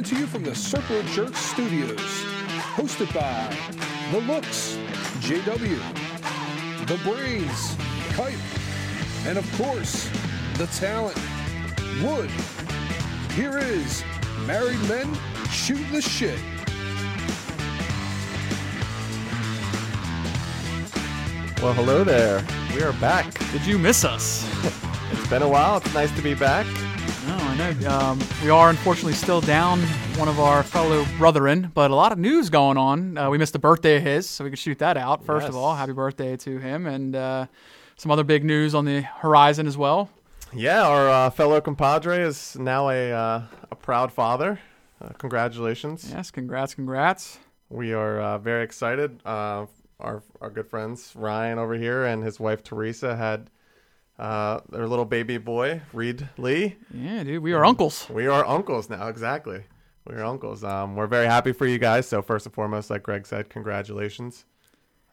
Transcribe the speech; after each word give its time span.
Coming 0.00 0.16
to 0.16 0.20
you 0.20 0.26
from 0.28 0.44
the 0.44 0.54
Circle 0.54 1.02
Jerk 1.12 1.36
Studios. 1.36 2.00
Hosted 2.74 3.12
by 3.12 3.54
The 4.12 4.20
Looks, 4.20 4.78
JW, 5.20 5.78
The 6.86 6.96
Brains, 7.04 7.76
Kite, 8.14 8.38
and 9.26 9.36
of 9.36 9.52
course, 9.58 10.08
The 10.56 10.68
Talent, 10.68 11.18
Wood. 12.02 12.30
Here 13.32 13.58
is 13.58 14.02
Married 14.46 14.80
Men 14.88 15.12
Shoot 15.50 15.84
the 15.92 16.00
Shit. 16.00 16.38
Well, 21.62 21.74
hello 21.74 22.04
there. 22.04 22.42
We 22.74 22.82
are 22.82 22.94
back. 22.94 23.38
Did 23.52 23.66
you 23.66 23.78
miss 23.78 24.06
us? 24.06 24.48
It's 25.12 25.28
been 25.28 25.42
a 25.42 25.48
while. 25.48 25.76
It's 25.76 25.92
nice 25.92 26.14
to 26.16 26.22
be 26.22 26.34
back. 26.34 26.66
No, 27.60 27.90
Um, 27.90 28.18
we 28.42 28.48
are 28.48 28.70
unfortunately 28.70 29.12
still 29.12 29.42
down 29.42 29.80
one 30.16 30.28
of 30.28 30.40
our 30.40 30.62
fellow 30.62 31.04
brethren, 31.18 31.70
but 31.74 31.90
a 31.90 31.94
lot 31.94 32.10
of 32.10 32.18
news 32.18 32.48
going 32.48 32.78
on. 32.78 33.18
Uh, 33.18 33.28
we 33.28 33.36
missed 33.36 33.54
a 33.54 33.58
birthday 33.58 33.98
of 33.98 34.02
his, 34.02 34.26
so 34.26 34.44
we 34.44 34.48
could 34.48 34.58
shoot 34.58 34.78
that 34.78 34.96
out. 34.96 35.26
First 35.26 35.46
of 35.46 35.54
all, 35.54 35.74
happy 35.74 35.92
birthday 35.92 36.38
to 36.38 36.56
him, 36.56 36.86
and 36.86 37.14
uh, 37.14 37.46
some 37.96 38.10
other 38.10 38.24
big 38.24 38.44
news 38.44 38.74
on 38.74 38.86
the 38.86 39.02
horizon 39.02 39.66
as 39.66 39.76
well. 39.76 40.08
Yeah, 40.54 40.86
our 40.86 41.10
uh, 41.10 41.28
fellow 41.28 41.60
compadre 41.60 42.22
is 42.22 42.56
now 42.58 42.88
a 42.88 43.12
uh, 43.12 43.42
a 43.70 43.76
proud 43.76 44.10
father. 44.10 44.58
Uh, 44.98 45.10
congratulations. 45.18 46.10
Yes, 46.10 46.30
congrats, 46.30 46.74
congrats. 46.74 47.40
We 47.68 47.92
are 47.92 48.20
uh, 48.20 48.38
very 48.38 48.64
excited. 48.64 49.20
Uh, 49.26 49.66
our 50.00 50.22
our 50.40 50.48
good 50.48 50.66
friends 50.66 51.12
Ryan 51.14 51.58
over 51.58 51.74
here 51.74 52.06
and 52.06 52.24
his 52.24 52.40
wife 52.40 52.62
Teresa 52.62 53.16
had 53.16 53.50
uh, 54.20 54.60
their 54.68 54.86
little 54.86 55.06
baby 55.06 55.38
boy 55.38 55.80
Reed 55.92 56.28
Lee. 56.36 56.76
Yeah, 56.92 57.24
dude, 57.24 57.42
we 57.42 57.54
are 57.54 57.64
uncles. 57.64 58.06
We 58.10 58.26
are 58.26 58.46
uncles 58.46 58.90
now. 58.90 59.08
Exactly. 59.08 59.64
We 60.06 60.14
are 60.14 60.24
uncles. 60.24 60.62
Um, 60.62 60.94
we're 60.94 61.06
very 61.06 61.26
happy 61.26 61.52
for 61.52 61.66
you 61.66 61.78
guys. 61.78 62.06
So 62.06 62.20
first 62.20 62.44
and 62.46 62.54
foremost, 62.54 62.90
like 62.90 63.02
Greg 63.02 63.26
said, 63.26 63.48
congratulations. 63.48 64.44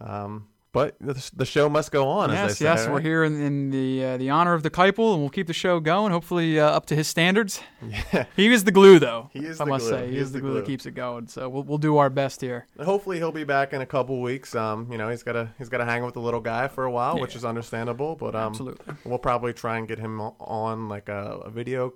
Um, 0.01 0.47
but 0.77 0.95
the, 0.99 1.31
the 1.35 1.45
show 1.45 1.69
must 1.69 1.91
go 1.91 2.07
on. 2.07 2.29
as 2.29 2.61
Yes, 2.61 2.61
yes, 2.61 2.87
we're 2.87 3.01
here 3.01 3.23
in, 3.23 3.41
in 3.41 3.71
the 3.71 4.05
uh, 4.05 4.17
the 4.17 4.29
honor 4.29 4.53
of 4.53 4.61
the 4.61 4.69
Keipel, 4.69 5.13
and 5.13 5.21
we'll 5.21 5.31
keep 5.31 5.47
the 5.47 5.53
show 5.53 5.79
going. 5.79 6.11
Hopefully, 6.11 6.59
uh, 6.59 6.69
up 6.69 6.85
to 6.87 6.95
his 6.95 7.07
standards. 7.07 7.59
Yeah. 7.81 8.25
He 8.35 8.47
is 8.53 8.63
the 8.63 8.71
glue, 8.71 8.99
though. 8.99 9.29
He 9.33 9.39
is 9.39 9.59
I 9.59 9.65
must 9.65 9.87
glue. 9.87 9.97
say, 9.97 10.05
he, 10.07 10.13
He 10.13 10.17
is 10.17 10.27
is 10.27 10.31
the 10.33 10.37
the 10.37 10.41
glue, 10.43 10.53
that 10.53 10.65
keeps 10.65 10.85
it 10.85 10.91
going. 10.91 11.27
So 11.27 11.49
we'll 11.49 11.63
we'll 11.63 11.77
do 11.79 11.97
our 11.97 12.11
best 12.11 12.41
here. 12.41 12.67
And 12.77 12.85
hopefully 12.85 13.17
he'll 13.17 13.31
be 13.31 13.43
back 13.43 13.73
in 13.73 13.81
a 13.81 13.85
couple 13.87 14.21
weeks. 14.21 14.53
Um, 14.53 14.91
you 14.91 14.99
know, 14.99 15.09
he's 15.09 15.23
got 15.23 15.33
to 15.33 15.49
he's 15.57 15.69
got 15.69 15.79
to 15.79 15.85
hang 15.85 16.03
with 16.05 16.13
the 16.13 16.21
little 16.21 16.41
guy 16.41 16.67
for 16.67 16.83
a 16.83 16.91
while, 16.91 17.19
which 17.19 17.35
is 17.35 17.43
understandable. 17.43 18.15
But 18.15 18.35
um, 18.35 18.49
Absolutely. 18.49 18.93
we'll 19.03 19.17
probably 19.17 19.53
try 19.53 19.77
and 19.77 19.87
get 19.87 19.97
him 19.97 20.21
on 20.21 20.89
like 20.89 21.09
a, 21.09 21.39
a 21.45 21.49
video 21.49 21.93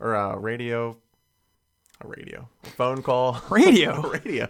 or 0.00 0.14
a 0.14 0.38
radio, 0.38 0.96
a 2.00 2.08
radio, 2.08 2.48
a 2.64 2.66
phone 2.70 3.02
call, 3.02 3.40
Radio? 3.50 4.08
radio. 4.10 4.48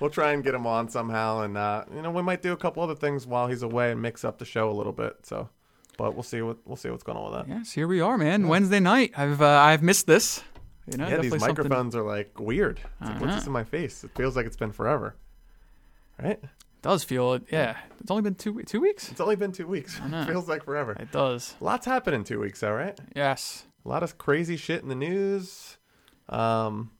We'll 0.00 0.10
try 0.10 0.32
and 0.32 0.44
get 0.44 0.54
him 0.54 0.66
on 0.66 0.88
somehow, 0.88 1.42
and 1.42 1.56
uh, 1.56 1.84
you 1.94 2.02
know, 2.02 2.10
we 2.10 2.22
might 2.22 2.42
do 2.42 2.52
a 2.52 2.56
couple 2.56 2.82
other 2.82 2.94
things 2.94 3.26
while 3.26 3.46
he's 3.48 3.62
away 3.62 3.90
and 3.92 4.02
mix 4.02 4.24
up 4.24 4.38
the 4.38 4.44
show 4.44 4.70
a 4.70 4.72
little 4.74 4.92
bit. 4.92 5.16
So, 5.24 5.48
but 5.96 6.14
we'll 6.14 6.22
see 6.22 6.42
what 6.42 6.58
we'll 6.66 6.76
see 6.76 6.90
what's 6.90 7.02
going 7.02 7.16
on 7.18 7.32
with 7.32 7.46
that. 7.46 7.54
Yes, 7.54 7.72
here 7.72 7.88
we 7.88 8.00
are, 8.00 8.18
man. 8.18 8.48
Wednesday 8.48 8.80
night. 8.80 9.12
I've 9.16 9.40
uh, 9.40 9.46
I've 9.48 9.82
missed 9.82 10.06
this. 10.06 10.42
You 10.90 10.96
know, 10.98 11.04
Yeah, 11.04 11.18
these 11.18 11.30
definitely 11.32 11.38
something- 11.38 11.48
microphones 11.68 11.96
are 11.96 12.02
like 12.02 12.38
weird. 12.40 12.80
It's 12.80 13.08
like, 13.08 13.12
what's 13.12 13.22
Uh-huh. 13.24 13.34
this 13.36 13.46
in 13.46 13.52
my 13.52 13.64
face? 13.64 14.02
It 14.04 14.10
feels 14.16 14.34
like 14.36 14.44
it's 14.46 14.56
been 14.56 14.72
forever. 14.72 15.14
Right? 16.22 16.40
does 16.82 17.04
feel 17.04 17.34
it. 17.34 17.42
Yeah, 17.52 17.76
it's 18.00 18.10
only 18.10 18.22
been 18.22 18.34
two 18.34 18.62
two 18.62 18.80
weeks. 18.80 19.10
It's 19.10 19.20
only 19.20 19.36
been 19.36 19.52
two 19.52 19.66
weeks. 19.66 20.00
It 20.04 20.24
feels 20.26 20.48
like 20.48 20.64
forever. 20.64 20.92
It 20.98 21.12
does. 21.12 21.54
Lots 21.60 21.84
happened 21.86 22.16
in 22.16 22.24
two 22.24 22.40
weeks, 22.40 22.60
though, 22.60 22.72
right? 22.72 22.98
Yes. 23.14 23.64
A 23.84 23.88
lot 23.88 24.02
of 24.02 24.16
crazy 24.18 24.56
shit 24.56 24.82
in 24.82 24.88
the 24.88 24.94
news. 24.94 25.76
Um, 26.30 26.90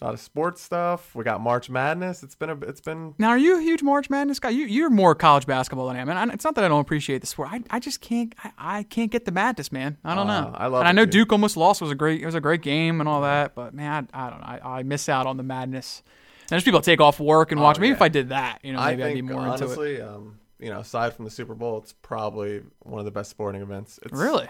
a 0.00 0.04
lot 0.04 0.14
of 0.14 0.20
sports 0.20 0.62
stuff. 0.62 1.12
We 1.16 1.24
got 1.24 1.40
March 1.40 1.68
Madness. 1.68 2.22
It's 2.22 2.36
been 2.36 2.50
a. 2.50 2.54
It's 2.60 2.80
been. 2.80 3.14
Now, 3.18 3.30
are 3.30 3.38
you 3.38 3.58
a 3.58 3.60
huge 3.60 3.82
March 3.82 4.08
Madness 4.08 4.38
guy? 4.38 4.50
You 4.50 4.64
you're 4.66 4.90
more 4.90 5.14
college 5.16 5.44
basketball 5.44 5.88
than 5.88 5.96
I 5.96 6.00
am, 6.00 6.08
and 6.08 6.18
I, 6.30 6.32
it's 6.32 6.44
not 6.44 6.54
that 6.54 6.62
I 6.64 6.68
don't 6.68 6.80
appreciate 6.80 7.18
the 7.20 7.26
sport. 7.26 7.48
I, 7.50 7.62
I 7.68 7.80
just 7.80 8.00
can't 8.00 8.32
I, 8.44 8.52
I 8.58 8.82
can't 8.84 9.10
get 9.10 9.24
the 9.24 9.32
madness, 9.32 9.72
man. 9.72 9.96
I 10.04 10.14
don't 10.14 10.30
Uh, 10.30 10.40
know. 10.42 10.54
I 10.56 10.66
love 10.68 10.80
And 10.82 10.88
I 10.88 10.92
know 10.92 11.04
dude. 11.04 11.12
Duke 11.12 11.32
almost 11.32 11.56
lost. 11.56 11.80
It 11.80 11.84
was 11.84 11.90
a 11.90 11.96
great 11.96 12.22
it 12.22 12.26
was 12.26 12.36
a 12.36 12.40
great 12.40 12.62
game 12.62 13.00
and 13.00 13.08
all 13.08 13.22
that, 13.22 13.56
but 13.56 13.74
man, 13.74 14.08
I, 14.14 14.26
I 14.26 14.30
don't 14.30 14.40
know. 14.40 14.46
I, 14.46 14.78
I 14.78 14.82
miss 14.84 15.08
out 15.08 15.26
on 15.26 15.36
the 15.36 15.42
madness. 15.42 16.02
And 16.42 16.50
there's 16.50 16.62
people 16.64 16.78
that 16.78 16.86
take 16.86 17.00
off 17.00 17.18
work 17.18 17.50
and 17.50 17.60
Oh, 17.60 17.64
watch. 17.64 17.80
Maybe 17.80 17.92
if 17.92 18.00
I 18.00 18.08
did 18.08 18.28
that, 18.28 18.60
you 18.62 18.72
know, 18.72 18.78
I 18.78 18.90
maybe 18.92 19.02
I'd 19.02 19.08
be 19.08 19.14
think 19.20 19.32
more 19.32 19.40
into 19.48 19.64
it. 19.64 19.66
honestly, 19.66 20.00
um, 20.00 20.38
you 20.60 20.70
know, 20.70 20.78
aside 20.78 21.12
from 21.14 21.24
the 21.24 21.30
Super 21.32 21.54
Bowl, 21.56 21.78
it's 21.78 21.92
probably 21.92 22.62
one 22.84 23.00
of 23.00 23.04
the 23.04 23.10
best 23.10 23.30
sporting 23.30 23.62
events. 23.62 23.98
It's, 24.04 24.12
Really, 24.16 24.46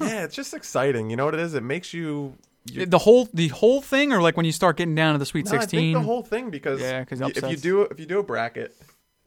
Yeah, 0.00 0.24
it's 0.24 0.34
just 0.34 0.52
exciting. 0.52 1.10
You 1.10 1.16
know 1.16 1.24
what 1.26 1.34
it 1.34 1.40
is? 1.40 1.54
It 1.54 1.62
makes 1.62 1.94
you. 1.94 2.34
You 2.66 2.86
the 2.86 2.98
whole 2.98 3.28
the 3.34 3.48
whole 3.48 3.80
thing, 3.82 4.12
or 4.12 4.22
like 4.22 4.36
when 4.36 4.46
you 4.46 4.52
start 4.52 4.76
getting 4.76 4.94
down 4.94 5.14
to 5.14 5.18
the 5.18 5.26
Sweet 5.26 5.44
No, 5.46 5.50
I 5.52 5.58
think 5.58 5.62
Sixteen. 5.62 5.92
the 5.92 6.00
whole 6.00 6.22
thing 6.22 6.50
because 6.50 6.80
Yeah, 6.80 7.04
'cause 7.04 7.20
y- 7.20 7.32
if 7.34 7.48
you 7.50 7.56
do 7.56 7.82
if 7.82 8.00
you 8.00 8.06
do 8.06 8.18
a 8.18 8.22
bracket, 8.22 8.74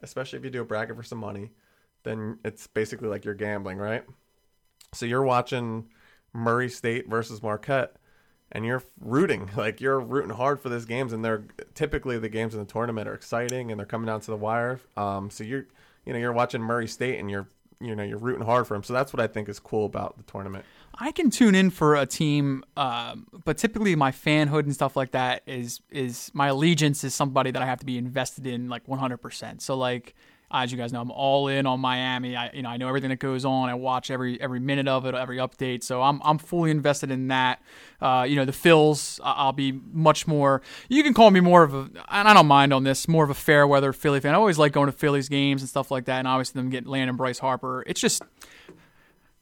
especially 0.01 0.39
if 0.39 0.45
you 0.45 0.51
do 0.51 0.61
a 0.61 0.65
bracket 0.65 0.95
for 0.95 1.03
some 1.03 1.19
money, 1.19 1.51
then 2.03 2.39
it's 2.43 2.67
basically 2.67 3.07
like 3.09 3.25
you're 3.25 3.33
gambling, 3.35 3.77
right? 3.77 4.03
So 4.93 5.05
you're 5.05 5.23
watching 5.23 5.89
Murray 6.33 6.69
State 6.69 7.07
versus 7.09 7.43
Marquette, 7.43 7.95
and 8.51 8.65
you're 8.65 8.83
rooting 8.99 9.49
like 9.57 9.81
you're 9.81 9.99
rooting 9.99 10.31
hard 10.31 10.59
for 10.59 10.69
these 10.69 10.85
games, 10.85 11.13
and 11.13 11.23
they're 11.23 11.45
typically 11.75 12.17
the 12.17 12.29
games 12.29 12.53
in 12.53 12.59
the 12.59 12.65
tournament 12.65 13.07
are 13.07 13.13
exciting 13.13 13.69
and 13.71 13.79
they're 13.79 13.85
coming 13.85 14.07
down 14.07 14.21
to 14.21 14.31
the 14.31 14.37
wire. 14.37 14.79
Um, 14.95 15.29
so 15.29 15.43
you're 15.43 15.67
you 16.05 16.13
know 16.13 16.19
you're 16.19 16.33
watching 16.33 16.61
Murray 16.61 16.87
State 16.87 17.19
and 17.19 17.29
you're 17.29 17.47
you 17.79 17.95
know 17.95 18.03
you're 18.03 18.17
rooting 18.17 18.45
hard 18.45 18.65
for 18.65 18.73
them. 18.73 18.83
So 18.83 18.93
that's 18.93 19.13
what 19.13 19.19
I 19.19 19.27
think 19.27 19.49
is 19.49 19.59
cool 19.59 19.85
about 19.85 20.17
the 20.17 20.23
tournament. 20.23 20.65
I 20.99 21.11
can 21.11 21.29
tune 21.29 21.53
in 21.53 21.69
for 21.69 21.95
a 21.95 22.05
team, 22.05 22.63
um, 22.75 23.27
but 23.45 23.57
typically 23.57 23.95
my 23.95 24.11
fanhood 24.11 24.63
and 24.63 24.73
stuff 24.73 24.95
like 24.95 25.11
that 25.11 25.43
is 25.45 25.79
is 25.91 26.31
my 26.33 26.47
allegiance 26.47 27.03
is 27.03 27.13
somebody 27.13 27.51
that 27.51 27.61
I 27.61 27.65
have 27.65 27.79
to 27.79 27.85
be 27.85 27.97
invested 27.97 28.47
in 28.47 28.67
like 28.67 28.85
100%. 28.87 29.61
So 29.61 29.75
like 29.75 30.15
as 30.49 30.71
you 30.71 30.77
guys 30.77 30.93
know, 30.93 31.01
I'm 31.01 31.11
all 31.11 31.49
in 31.49 31.65
on 31.65 31.81
Miami. 31.81 32.35
I 32.35 32.49
you 32.53 32.61
know 32.61 32.69
I 32.69 32.77
know 32.77 32.87
everything 32.87 33.09
that 33.09 33.19
goes 33.19 33.43
on. 33.43 33.69
I 33.69 33.73
watch 33.73 34.09
every 34.09 34.39
every 34.39 34.59
minute 34.59 34.87
of 34.87 35.05
it, 35.05 35.13
every 35.13 35.37
update. 35.37 35.83
So 35.83 36.01
I'm 36.01 36.21
I'm 36.23 36.37
fully 36.37 36.71
invested 36.71 37.11
in 37.11 37.27
that. 37.27 37.61
Uh, 38.01 38.25
you 38.27 38.35
know 38.37 38.45
the 38.45 38.53
Phils. 38.53 39.19
I'll 39.23 39.51
be 39.51 39.73
much 39.91 40.25
more. 40.25 40.61
You 40.87 41.03
can 41.03 41.13
call 41.13 41.31
me 41.31 41.41
more 41.41 41.63
of 41.63 41.73
a, 41.73 41.89
and 42.09 42.27
I 42.27 42.33
don't 42.33 42.47
mind 42.47 42.73
on 42.73 42.83
this, 42.83 43.07
more 43.07 43.23
of 43.23 43.29
a 43.29 43.35
fair 43.35 43.67
weather 43.67 43.91
Philly 43.91 44.19
fan. 44.21 44.33
I 44.33 44.37
always 44.37 44.57
like 44.57 44.71
going 44.71 44.87
to 44.87 44.93
Phillies 44.93 45.27
games 45.27 45.61
and 45.61 45.69
stuff 45.69 45.91
like 45.91 46.05
that. 46.05 46.19
And 46.19 46.27
obviously 46.27 46.59
them 46.59 46.69
getting 46.69 46.89
Landon 46.89 47.17
Bryce 47.17 47.39
Harper. 47.39 47.83
It's 47.85 47.99
just 47.99 48.23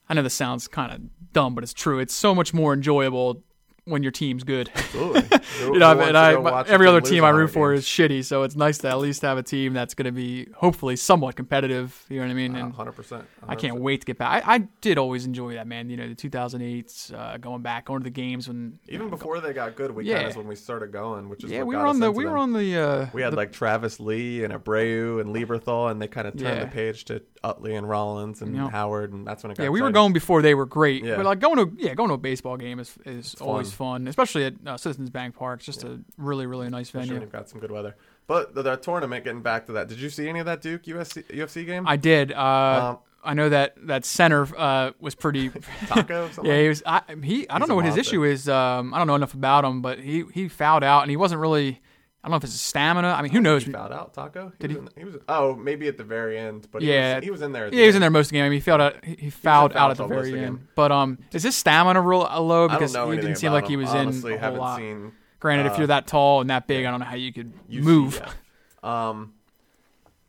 I 0.08 0.14
know 0.14 0.22
this 0.22 0.34
sounds 0.34 0.68
kind 0.68 0.92
of 0.92 1.32
dumb, 1.32 1.54
but 1.54 1.64
it's 1.64 1.74
true. 1.74 1.98
It's 1.98 2.14
so 2.14 2.34
much 2.34 2.54
more 2.54 2.72
enjoyable 2.72 3.42
when 3.84 4.02
your 4.02 4.10
team's 4.10 4.42
good. 4.42 4.68
Absolutely. 4.74 5.22
you 5.60 5.78
know, 5.78 5.96
and 6.00 6.18
I, 6.18 6.62
every 6.66 6.88
other 6.88 7.00
team 7.00 7.22
I 7.22 7.28
root 7.30 7.50
for 7.52 7.72
is 7.72 7.84
shitty, 7.84 8.24
so 8.24 8.42
it's 8.42 8.56
nice 8.56 8.78
to 8.78 8.88
at 8.88 8.98
least 8.98 9.22
have 9.22 9.38
a 9.38 9.44
team 9.44 9.74
that's 9.74 9.94
going 9.94 10.06
to 10.06 10.10
be 10.12 10.48
hopefully 10.56 10.96
somewhat 10.96 11.36
competitive. 11.36 12.04
You 12.08 12.16
know 12.16 12.24
what 12.24 12.32
I 12.32 12.34
mean? 12.34 12.56
And 12.56 12.72
hundred 12.72 12.92
percent. 12.96 13.26
I 13.46 13.54
can't 13.54 13.78
wait 13.80 14.00
to 14.00 14.04
get 14.06 14.18
back. 14.18 14.44
I, 14.44 14.54
I 14.56 14.58
did 14.80 14.98
always 14.98 15.24
enjoy 15.24 15.54
that, 15.54 15.68
man. 15.68 15.88
You 15.88 15.96
know, 15.98 16.08
the 16.08 16.16
2008s, 16.16 17.14
uh, 17.14 17.36
going 17.38 17.62
back, 17.62 17.84
going 17.84 18.00
to 18.00 18.04
the 18.04 18.10
games 18.10 18.48
when 18.48 18.76
Even 18.88 19.08
before 19.08 19.40
they 19.40 19.52
got 19.52 19.76
good, 19.76 19.92
we 19.92 20.04
Yeah. 20.04 20.16
kind 20.16 20.30
of 20.30 20.36
when 20.36 20.48
we 20.48 20.56
started 20.56 20.90
going, 20.90 21.28
which 21.28 21.44
is 21.44 21.52
yeah, 21.52 21.58
what 21.58 21.68
we 21.68 21.76
were 21.76 21.86
us 21.86 21.90
on 21.90 22.00
the 22.00 22.10
we 22.10 22.24
were 22.24 22.38
on 22.38 22.52
the 22.52 22.76
uh, 22.76 23.06
We 23.12 23.22
had 23.22 23.34
the- 23.34 23.36
like 23.36 23.52
Travis 23.52 24.00
Lee 24.00 24.42
and 24.42 24.52
Abreu 24.52 25.20
and 25.20 25.32
Lieberthal, 25.32 25.92
and 25.92 26.02
they 26.02 26.08
kind 26.08 26.26
of 26.26 26.34
turned 26.34 26.56
Yeah. 26.58 26.64
the 26.64 26.70
page 26.72 27.04
to 27.04 27.22
Utley 27.46 27.74
and 27.74 27.88
Rollins 27.88 28.42
and 28.42 28.54
Yeah. 28.56 28.68
Howard, 28.70 29.12
and 29.12 29.26
that's 29.26 29.42
when 29.42 29.50
it 29.52 29.56
got. 29.58 29.64
yeah, 29.64 29.68
we 29.70 29.80
were 29.82 29.90
going 29.92 30.12
before 30.12 30.42
they 30.42 30.54
were 30.54 30.66
great. 30.66 31.04
Yeah. 31.04 31.16
But 31.16 31.26
like 31.26 31.38
going 31.40 31.56
to 31.56 31.72
yeah, 31.82 31.94
going 31.94 32.08
to 32.08 32.14
a 32.14 32.18
baseball 32.18 32.56
game 32.56 32.78
is 32.80 32.96
is 33.04 33.34
fun. 33.34 33.48
always 33.48 33.72
fun, 33.72 34.08
especially 34.08 34.44
at 34.46 34.54
uh, 34.66 34.76
Citizens 34.76 35.10
Bank 35.10 35.36
Park. 35.36 35.60
It's 35.60 35.66
just 35.66 35.84
a 35.84 36.00
really 36.18 36.46
really 36.46 36.68
nice 36.68 36.86
Especially 36.88 37.08
venue. 37.08 37.20
you've 37.22 37.32
got 37.32 37.48
some 37.48 37.60
good 37.60 37.70
weather. 37.70 37.94
But 38.26 38.54
the, 38.54 38.62
the 38.62 38.76
tournament, 38.76 39.22
getting 39.24 39.42
back 39.42 39.66
to 39.66 39.72
that, 39.72 39.86
did 39.88 40.00
you 40.00 40.10
see 40.10 40.28
any 40.28 40.40
of 40.40 40.46
that 40.46 40.60
Duke 40.60 40.82
USC, 40.82 41.22
UFC 41.30 41.64
game? 41.64 41.86
I 41.86 41.96
did. 41.96 42.32
Uh, 42.32 42.90
Um, 42.96 42.98
I 43.22 43.34
know 43.34 43.48
that 43.48 43.74
that 43.88 44.04
center 44.04 44.46
uh, 44.56 44.92
was 45.00 45.14
pretty. 45.16 45.48
Tacko. 45.88 46.32
Something 46.32 46.44
yeah, 46.44 46.62
he 46.62 46.68
was. 46.68 46.82
I, 46.86 47.02
he. 47.08 47.14
I 47.14 47.18
He's 47.22 47.46
don't 47.58 47.68
know 47.68 47.74
what 47.74 47.84
his 47.84 47.96
issue 47.96 48.22
is. 48.24 48.48
Um, 48.48 48.94
I 48.94 48.98
don't 48.98 49.06
know 49.08 49.16
enough 49.16 49.34
about 49.34 49.64
him, 49.64 49.82
but 49.82 49.98
he 49.98 50.24
he 50.32 50.48
fouled 50.48 50.84
out, 50.84 51.02
and 51.02 51.10
he 51.10 51.16
wasn't 51.16 51.40
really. 51.40 51.80
I 52.26 52.28
don't 52.28 52.32
know 52.32 52.36
if 52.38 52.42
it's 52.44 52.54
his 52.54 52.60
stamina. 52.60 53.06
I 53.06 53.22
mean, 53.22 53.30
who 53.30 53.40
knows? 53.40 53.62
he 53.62 53.70
fouled 53.70 53.92
out 53.92 54.12
Tacko. 54.12 54.52
Did 54.58 54.72
was 54.72 54.78
In, 54.78 54.88
he 54.98 55.04
was. 55.04 55.16
Oh, 55.28 55.54
maybe 55.54 55.86
at 55.86 55.96
the 55.96 56.02
very 56.02 56.36
end, 56.36 56.66
but 56.72 56.82
he 56.82 56.92
Yeah. 56.92 57.14
was, 57.14 57.24
he 57.24 57.30
was 57.30 57.40
in 57.40 57.52
there. 57.52 57.66
At 57.66 57.70
the 57.70 57.76
Yeah, 57.76 57.82
he 57.82 57.86
was 57.86 57.94
in 57.94 58.00
there 58.00 58.10
most 58.10 58.26
of 58.26 58.30
the 58.30 58.38
game. 58.38 58.46
I 58.46 58.48
mean, 58.48 58.56
he 58.56 58.60
fouled 58.60 58.80
out. 58.80 59.04
He, 59.04 59.14
he 59.14 59.30
fouled 59.30 59.74
foul 59.74 59.80
out 59.80 59.90
at 59.92 59.96
the 59.96 60.08
till 60.08 60.16
most 60.16 60.26
of 60.26 60.32
very 60.32 60.44
end. 60.44 60.66
But 60.74 60.90
um, 60.90 61.18
is 61.32 61.44
his 61.44 61.54
stamina 61.54 62.00
real 62.00 62.22
uh, 62.22 62.40
low? 62.40 62.66
Because 62.66 62.96
he 62.96 63.16
didn't 63.16 63.36
seem 63.36 63.52
like 63.52 63.68
he 63.68 63.76
was 63.76 63.90
Honestly, 63.90 64.32
in 64.32 64.40
a 64.42 64.48
whole 64.48 64.56
lot. 64.58 64.78
seen. 64.78 65.12
Granted, 65.38 65.66
if 65.66 65.74
uh, 65.74 65.76
you're 65.78 65.86
that 65.86 66.08
tall 66.08 66.40
and 66.40 66.50
that 66.50 66.66
big, 66.66 66.84
I 66.84 66.90
don't 66.90 66.98
know 66.98 67.06
how 67.06 67.14
you 67.14 67.32
could 67.32 67.52
UC, 67.70 67.82
move. 67.82 68.20
yeah. 68.20 69.08
Um, 69.10 69.34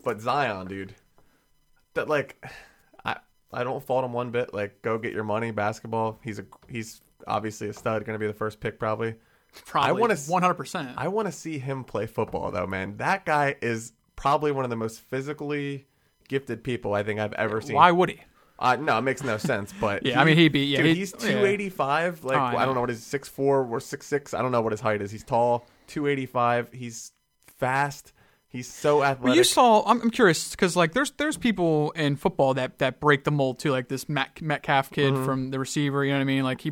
but 0.03 0.21
Zion, 0.21 0.67
dude, 0.67 0.93
that 1.95 2.07
like, 2.07 2.45
I 3.03 3.15
I 3.51 3.63
don't 3.63 3.83
fault 3.83 4.05
him 4.05 4.13
one 4.13 4.29
bit. 4.29 4.53
Like, 4.53 4.83
go 4.83 4.99
get 4.99 5.13
your 5.13 5.23
money. 5.23 5.49
Basketball. 5.49 6.19
He's 6.23 6.37
a 6.37 6.45
he's 6.69 7.01
obviously 7.25 7.69
a 7.69 7.73
stud. 7.73 8.05
Going 8.05 8.13
to 8.13 8.19
be 8.19 8.27
the 8.27 8.33
first 8.37 8.59
pick 8.59 8.77
probably. 8.77 9.15
Probably 9.65 9.99
wanna 10.01 10.15
100. 10.15 10.53
percent 10.53 10.89
I 10.97 11.07
want 11.07 11.27
to 11.27 11.31
see 11.31 11.57
him 11.59 11.83
play 11.83 12.05
football 12.05 12.51
though, 12.51 12.67
man. 12.67 12.97
That 12.97 13.25
guy 13.25 13.55
is 13.61 13.93
probably 14.15 14.51
one 14.51 14.63
of 14.63 14.69
the 14.69 14.75
most 14.75 14.99
physically 15.01 15.87
gifted 16.27 16.63
people 16.63 16.93
I 16.93 17.03
think 17.03 17.19
I've 17.19 17.33
ever 17.33 17.61
seen. 17.61 17.75
Why 17.75 17.91
would 17.91 18.09
he? 18.09 18.19
Uh, 18.59 18.75
no, 18.75 18.97
it 18.97 19.01
makes 19.01 19.23
no 19.23 19.37
sense. 19.37 19.73
But 19.79 20.05
Yeah, 20.05 20.19
I 20.19 20.23
mean, 20.23 20.35
he'd 20.35 20.49
be- 20.51 20.65
yeah, 20.65 20.77
dude, 20.77 20.87
he'd- 20.87 20.99
he's 20.99 21.11
two 21.13 21.45
eighty 21.45 21.69
five. 21.69 22.23
Like 22.23 22.37
Oh, 22.37 22.39
I 22.39 22.47
I, 22.47 22.51
don't 22.51 22.67
know. 22.69 22.73
know 22.75 22.79
what 22.81 22.89
his 22.89 23.03
six 23.03 23.27
four 23.29 23.65
or 23.65 23.79
six 23.79 24.05
six. 24.07 24.33
I 24.33 24.41
don't 24.41 24.51
know 24.51 24.61
what 24.61 24.73
his 24.73 24.81
height 24.81 25.01
is. 25.01 25.11
He's 25.11 25.23
tall, 25.23 25.65
two 25.87 26.07
eighty 26.07 26.25
five. 26.25 26.71
He's 26.73 27.11
fast. 27.47 28.13
He's 28.49 28.67
so 28.71 29.03
athletic. 29.03 29.23
Well, 29.25 29.35
you 29.35 29.43
saw. 29.43 29.83
I'm, 29.85 30.01
I'm 30.01 30.09
curious 30.09 30.51
because 30.51 30.75
like 30.75 30.93
there's 30.93 31.11
there's 31.11 31.37
people 31.37 31.91
in 31.91 32.15
football 32.15 32.53
that 32.55 32.79
that 32.79 32.99
break 32.99 33.23
the 33.25 33.31
mold 33.31 33.59
too, 33.59 33.71
like 33.71 33.89
this 33.89 34.07
Matt, 34.07 34.41
Metcalf 34.41 34.89
kid 34.91 35.13
Mm-hmm. 35.13 35.25
from 35.25 35.51
the 35.51 35.59
receiver. 35.59 36.03
You 36.05 36.11
know 36.13 36.17
what 36.17 36.21
I 36.21 36.25
mean? 36.25 36.43
Like 36.43 36.61
he. 36.61 36.71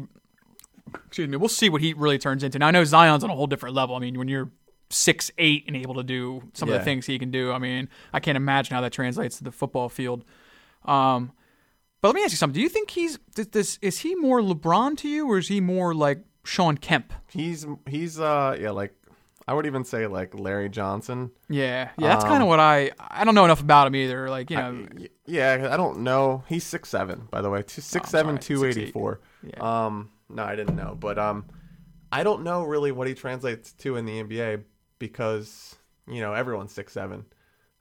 Excuse 1.07 1.27
me. 1.27 1.37
We'll 1.37 1.49
see 1.49 1.69
what 1.69 1.81
he 1.81 1.93
really 1.93 2.17
turns 2.17 2.43
into. 2.43 2.59
Now 2.59 2.67
I 2.67 2.71
know 2.71 2.83
Zion's 2.83 3.23
on 3.23 3.29
a 3.29 3.35
whole 3.35 3.47
different 3.47 3.75
level. 3.75 3.95
I 3.95 3.99
mean, 3.99 4.17
when 4.17 4.27
you're 4.27 4.51
six 4.89 5.31
eight 5.37 5.63
and 5.67 5.75
able 5.75 5.95
to 5.95 6.03
do 6.03 6.43
some 6.53 6.69
of 6.69 6.73
the 6.73 6.83
things 6.85 7.05
he 7.05 7.17
can 7.19 7.31
do, 7.31 7.51
I 7.51 7.57
mean, 7.57 7.89
I 8.13 8.19
can't 8.19 8.35
imagine 8.37 8.75
how 8.75 8.81
that 8.81 8.91
translates 8.93 9.37
to 9.39 9.43
the 9.43 9.51
football 9.51 9.89
field. 9.89 10.23
Um, 10.85 11.31
but 12.01 12.09
let 12.09 12.15
me 12.15 12.23
ask 12.23 12.31
you 12.31 12.37
something. 12.37 12.53
Do 12.53 12.61
you 12.61 12.69
think 12.69 12.91
he's 12.91 13.17
this, 13.35 13.47
this 13.47 13.79
is 13.81 13.99
he 13.99 14.13
more 14.15 14.41
LeBron 14.41 14.95
to 14.99 15.09
you, 15.09 15.27
or 15.27 15.39
is 15.39 15.47
he 15.47 15.59
more 15.59 15.95
like 15.95 16.19
Shawn 16.43 16.77
Kemp? 16.77 17.11
he's 17.31 17.65
he's 17.89 18.19
uh 18.19 18.55
yeah 18.59 18.69
like 18.69 18.93
I 19.47 19.53
would 19.55 19.65
even 19.65 19.83
say 19.83 20.05
like 20.07 20.37
Larry 20.37 20.69
Johnson. 20.69 21.31
Yeah, 21.49 21.89
yeah. 21.97 22.07
That's 22.09 22.23
Um, 22.23 22.29
kind 22.29 22.43
of 22.43 22.49
what 22.49 22.59
I 22.59 22.91
I 22.99 23.23
don't 23.25 23.33
know 23.33 23.45
enough 23.45 23.61
about 23.61 23.87
him 23.87 23.95
either. 23.95 24.29
Like 24.29 24.51
you 24.51 24.57
know, 24.57 24.85
y- 24.95 25.07
yeah, 25.25 25.69
I 25.71 25.77
don't 25.77 25.99
know. 26.01 26.43
He's 26.47 26.63
six 26.63 26.89
seven, 26.89 27.27
by 27.31 27.41
the 27.41 27.49
way. 27.49 27.63
Two, 27.63 27.81
six 27.81 28.11
seven, 28.11 28.37
Oh, 28.37 28.39
sorry, 28.41 28.73
two 28.73 28.79
eighty 28.81 28.91
four. 28.91 29.19
Yeah. 29.43 29.85
Um, 29.85 30.09
no, 30.29 30.43
I 30.43 30.55
didn't 30.55 30.75
know, 30.75 30.95
but 30.99 31.17
um, 31.17 31.45
I 32.11 32.23
don't 32.23 32.43
know 32.43 32.63
really 32.63 32.91
what 32.91 33.07
he 33.07 33.13
translates 33.13 33.73
to 33.73 33.95
in 33.97 34.05
the 34.05 34.23
NBA 34.23 34.63
because 34.99 35.75
you 36.07 36.21
know 36.21 36.33
everyone's 36.33 36.71
six 36.73 36.93
seven, 36.93 37.25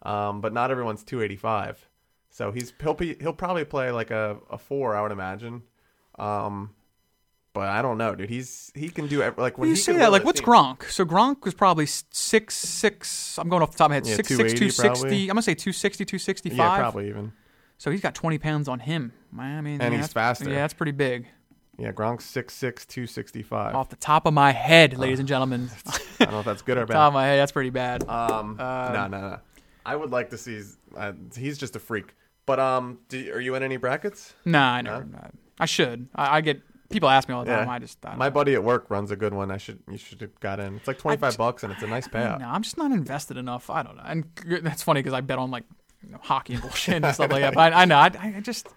um, 0.03 0.41
but 0.41 0.53
not 0.53 0.71
everyone's 0.71 1.03
two 1.05 1.23
eighty 1.23 1.37
five. 1.37 1.89
So 2.31 2.51
he's 2.51 2.73
he'll 2.83 2.95
be 2.95 3.17
he'll 3.21 3.33
probably 3.33 3.65
play 3.65 3.91
like 3.91 4.11
a, 4.11 4.39
a 4.51 4.59
four, 4.59 4.95
I 4.97 5.03
would 5.03 5.13
imagine. 5.13 5.63
Um, 6.19 6.71
but 7.53 7.69
I 7.69 7.83
don't 7.83 7.99
know, 7.99 8.17
dude. 8.17 8.29
He's 8.29 8.73
he 8.75 8.89
can 8.89 9.07
do 9.07 9.23
ev- 9.23 9.39
like 9.39 9.57
when 9.59 9.69
you 9.69 9.77
he 9.77 9.81
say 9.81 9.97
that, 9.97 10.11
like 10.11 10.25
what's 10.25 10.41
team- 10.41 10.49
Gronk? 10.49 10.85
So 10.91 11.05
Gronk 11.05 11.45
was 11.45 11.55
probably 11.55 11.87
six 11.87 12.57
six. 12.57 13.39
I'm 13.39 13.49
going 13.49 13.63
off 13.63 13.71
the 13.71 13.79
top 13.79 13.87
of 13.87 13.91
my 13.91 13.95
head. 13.97 14.07
Yeah, 14.07 14.17
Six 14.17 14.29
six 14.37 14.55
two 14.55 14.71
sixty. 14.71 15.23
I'm 15.25 15.35
gonna 15.35 15.43
say 15.43 15.55
260, 15.55 16.05
265. 16.05 16.57
Yeah, 16.59 16.77
probably 16.77 17.09
even. 17.09 17.33
So 17.79 17.91
he's 17.91 18.01
got 18.01 18.15
20 18.15 18.39
pounds 18.39 18.69
on 18.69 18.81
him. 18.81 19.13
I 19.39 19.61
mean, 19.61 19.81
And 19.81 19.93
yeah, 19.95 20.01
he's 20.01 20.13
faster. 20.13 20.49
Yeah, 20.49 20.57
that's 20.57 20.75
pretty 20.75 20.93
big. 20.93 21.27
Yeah, 21.79 21.93
Gronk's 21.93 22.25
six 22.25 22.55
six, 22.55 22.87
two 22.87 23.07
sixty 23.07 23.43
five. 23.43 23.75
Off 23.75 23.89
the 23.89 23.97
top 23.97 24.27
of 24.27 24.35
my 24.35 24.53
head, 24.53 24.97
ladies 24.99 25.19
and 25.19 25.29
gentlemen, 25.29 25.71
I 26.21 26.25
don't 26.25 26.33
know 26.33 26.39
if 26.41 26.45
that's 26.47 26.63
good 26.63 26.79
or 26.79 26.87
bad. 26.87 26.95
top 26.95 27.09
of 27.09 27.15
my 27.15 27.27
head, 27.27 27.39
that's 27.39 27.53
pretty 27.53 27.71
bad. 27.71 28.09
Um, 28.09 28.57
Uh, 28.59 28.91
no, 28.93 29.07
no, 29.09 29.21
no. 29.31 29.39
I 29.87 29.97
would 29.97 30.11
like 30.11 30.31
to 30.31 30.39
see. 30.39 30.61
Uh, 30.97 31.13
he's 31.37 31.59
just 31.59 31.77
a 31.77 31.79
freak. 31.79 32.15
But 32.47 32.61
um, 32.61 32.99
do, 33.09 33.33
are 33.33 33.41
you 33.41 33.55
in 33.55 33.63
any 33.63 33.77
brackets? 33.77 34.35
nah, 34.45 34.75
I 34.75 34.83
never. 34.83 35.31
I 35.59 35.67
should. 35.67 36.09
I, 36.15 36.39
I 36.39 36.41
get 36.41 36.61
people 36.91 37.09
ask 37.09 37.29
me 37.29 37.35
all 37.35 37.45
the 37.45 37.51
time. 37.51 37.67
Yeah. 37.67 37.73
I 37.73 37.79
just. 37.79 38.05
I 38.05 38.15
My 38.17 38.27
know. 38.27 38.31
buddy 38.33 38.55
at 38.55 38.63
work 38.63 38.87
runs 38.91 39.11
a 39.11 39.17
good 39.17 39.35
one. 39.35 39.51
I 39.51 39.57
should. 39.57 39.81
You 39.91 39.97
should 39.99 40.21
have 40.21 40.39
got 40.41 40.61
in. 40.61 40.77
It's 40.77 40.87
like 40.89 40.99
twenty 40.99 41.17
five 41.17 41.37
bucks 41.37 41.63
and 41.65 41.73
it's 41.73 41.83
a 41.83 41.87
nice 41.87 42.07
payout. 42.09 42.41
No, 42.41 42.49
I'm 42.49 42.63
just 42.63 42.79
not 42.79 42.93
invested 42.93 43.37
enough. 43.37 43.71
I 43.71 43.83
don't 43.83 43.97
know. 43.97 44.03
And 44.07 44.25
that's 44.63 44.83
funny 44.83 45.01
because 45.01 45.15
I 45.15 45.21
bet 45.21 45.39
on 45.39 45.51
like 45.51 45.65
you 46.05 46.13
know, 46.13 46.19
hockey 46.23 46.55
and 46.55 46.63
bullshit 46.63 47.03
and 47.03 47.15
stuff 47.15 47.31
like 47.31 47.43
that. 47.43 47.55
But 47.55 47.73
I, 47.73 47.83
I 47.83 47.85
know. 47.87 47.97
I, 47.97 48.11
I 48.37 48.41
just. 48.41 48.69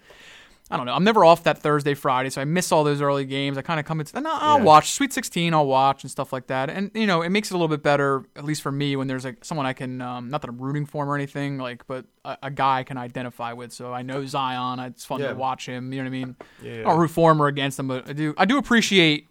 I 0.70 0.76
don't 0.76 0.86
know. 0.86 0.94
I'm 0.94 1.04
never 1.06 1.24
off 1.24 1.44
that 1.44 1.60
Thursday, 1.60 1.94
Friday, 1.94 2.30
so 2.30 2.42
I 2.42 2.46
miss 2.46 2.74
all 2.74 2.84
those 2.84 3.02
early 3.02 3.24
games. 3.24 3.58
I 3.58 3.62
kind 3.62 3.80
of 3.80 3.86
come 3.86 4.02
into, 4.02 4.18
and 4.18 4.28
I'll, 4.28 4.58
Yeah. 4.58 4.64
watch 4.66 4.92
Sweet 4.92 5.14
16. 5.14 5.54
I'll 5.54 5.66
watch 5.66 6.04
and 6.04 6.12
stuff 6.12 6.34
like 6.34 6.48
that, 6.48 6.70
and 6.70 6.92
you 6.94 7.08
know, 7.08 7.22
it 7.22 7.30
makes 7.30 7.50
it 7.50 7.54
a 7.54 7.58
little 7.58 7.70
bit 7.70 7.82
better, 7.84 8.26
at 8.36 8.44
least 8.44 8.62
for 8.62 8.72
me, 8.72 8.96
when 8.98 9.08
there's 9.08 9.24
like 9.24 9.46
someone 9.46 9.66
I 9.66 9.72
can, 9.74 10.02
um, 10.02 10.30
not 10.30 10.42
that 10.42 10.50
I'm 10.50 10.58
rooting 10.58 10.86
for 10.86 11.04
him 11.04 11.10
or 11.10 11.16
anything, 11.16 11.58
like, 11.58 11.88
but 11.88 12.06
a, 12.26 12.38
a 12.44 12.52
guy 12.52 12.80
I 12.80 12.84
can 12.84 12.98
identify 12.98 13.54
with. 13.54 13.72
So 13.72 13.94
I 13.94 14.02
know 14.02 14.26
Zion. 14.26 14.80
It's 14.80 15.06
fun 15.06 15.22
Yeah. 15.22 15.30
to 15.30 15.36
watch 15.36 15.66
him. 15.68 15.94
You 15.94 16.00
know 16.00 16.10
what 16.10 16.16
I 16.18 16.20
mean? 16.26 16.36
Yeah, 16.62 16.80
I 16.82 16.84
don't 16.84 17.00
root 17.00 17.12
for 17.12 17.32
him 17.32 17.42
or 17.42 17.48
against 17.48 17.80
him, 17.80 17.88
but 17.88 18.10
I 18.10 18.14
do. 18.14 18.34
I 18.38 18.44
do 18.46 18.58
appreciate 18.58 19.28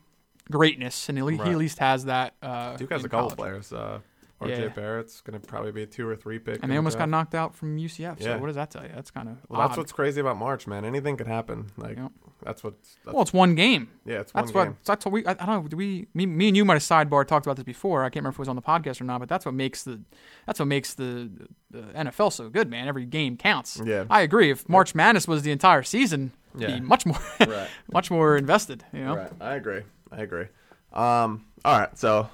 greatness, 0.51 1.09
and 1.09 1.19
he, 1.19 1.25
he 1.37 1.41
at 1.43 1.57
least 1.59 1.79
has 1.81 2.05
that. 2.07 2.35
Uh, 2.43 2.77
Duke 2.77 2.93
has 2.93 3.05
a 3.05 3.09
couple 3.09 3.29
college. 3.31 3.37
players. 3.37 3.73
Uh, 3.73 3.99
RJ 4.41 4.49
Yeah. 4.59 4.69
Barrett's 4.69 5.23
going 5.23 5.41
to 5.41 5.47
probably 5.47 5.73
be 5.73 5.83
a 5.83 5.87
two 5.87 6.07
or 6.07 6.15
three 6.15 6.39
pick. 6.39 6.57
And 6.63 6.65
they 6.71 6.75
the 6.75 6.77
almost 6.77 6.99
got 6.99 7.09
knocked 7.09 7.35
out 7.35 7.55
from 7.55 7.79
UCF. 7.79 8.21
So 8.23 8.29
Yeah. 8.29 8.37
what 8.37 8.49
does 8.49 8.57
that 8.57 8.71
tell 8.71 8.83
you? 8.83 8.91
That's 8.95 9.11
kind 9.11 9.29
of 9.31 9.39
Well, 9.49 9.61
that's 9.67 9.79
what's 9.79 9.93
crazy 9.93 10.21
about 10.21 10.37
March, 10.37 10.67
man. 10.67 10.85
Anything 10.85 11.17
could 11.17 11.27
happen. 11.27 11.69
Like 11.79 11.97
Yep. 11.97 12.13
that's 12.45 12.63
what. 12.63 12.75
That's, 12.83 13.15
well, 13.15 13.23
it's 13.23 13.33
one 13.33 13.55
game. 13.55 13.89
yeah, 14.05 14.21
it's 14.21 14.35
one 14.35 14.43
That's 14.45 14.53
game. 14.53 14.67
what. 14.67 14.85
That's 14.85 15.05
what 15.07 15.13
we. 15.13 15.25
I, 15.27 15.31
I 15.31 15.35
don't 15.47 15.63
know. 15.63 15.69
Do 15.69 15.77
we? 15.79 16.07
Me, 16.13 16.27
me 16.27 16.49
and 16.49 16.57
you 16.57 16.67
might 16.67 16.75
have 16.75 16.83
sidebar 16.83 17.27
talked 17.27 17.47
about 17.47 17.57
this 17.57 17.65
before. 17.65 18.03
I 18.05 18.09
can't 18.11 18.17
remember 18.17 18.35
if 18.35 18.39
it 18.39 18.41
was 18.41 18.49
on 18.49 18.57
the 18.57 18.63
podcast 18.63 19.01
or 19.01 19.05
not. 19.05 19.21
But 19.21 19.31
that's 19.31 19.47
what 19.47 19.55
makes 19.55 19.85
the. 19.85 20.03
That's 20.47 20.59
what 20.59 20.67
makes 20.69 20.93
the, 20.93 21.31
the 21.71 21.83
NFL 21.95 22.31
so 22.31 22.51
good, 22.51 22.69
man. 22.69 22.89
Every 22.89 23.07
game 23.07 23.39
counts. 23.39 23.81
Yeah. 23.83 24.05
I 24.11 24.21
agree. 24.21 24.51
If 24.51 24.69
March 24.69 24.95
Madness 24.95 25.27
was 25.27 25.45
the 25.45 25.51
entire 25.51 25.83
season, 25.83 26.33
Yeah. 26.55 26.75
be 26.75 26.81
much 26.81 27.07
more, 27.07 27.19
Right. 27.41 27.69
much 27.91 28.11
more 28.11 28.37
invested. 28.37 28.85
You 28.93 29.05
know. 29.07 29.17
Right. 29.17 29.33
I 29.41 29.55
agree. 29.55 29.81
I 30.13 30.19
agree. 30.21 30.47
Um. 30.93 31.47
All 31.65 31.79
right. 31.79 31.97
So, 31.99 32.29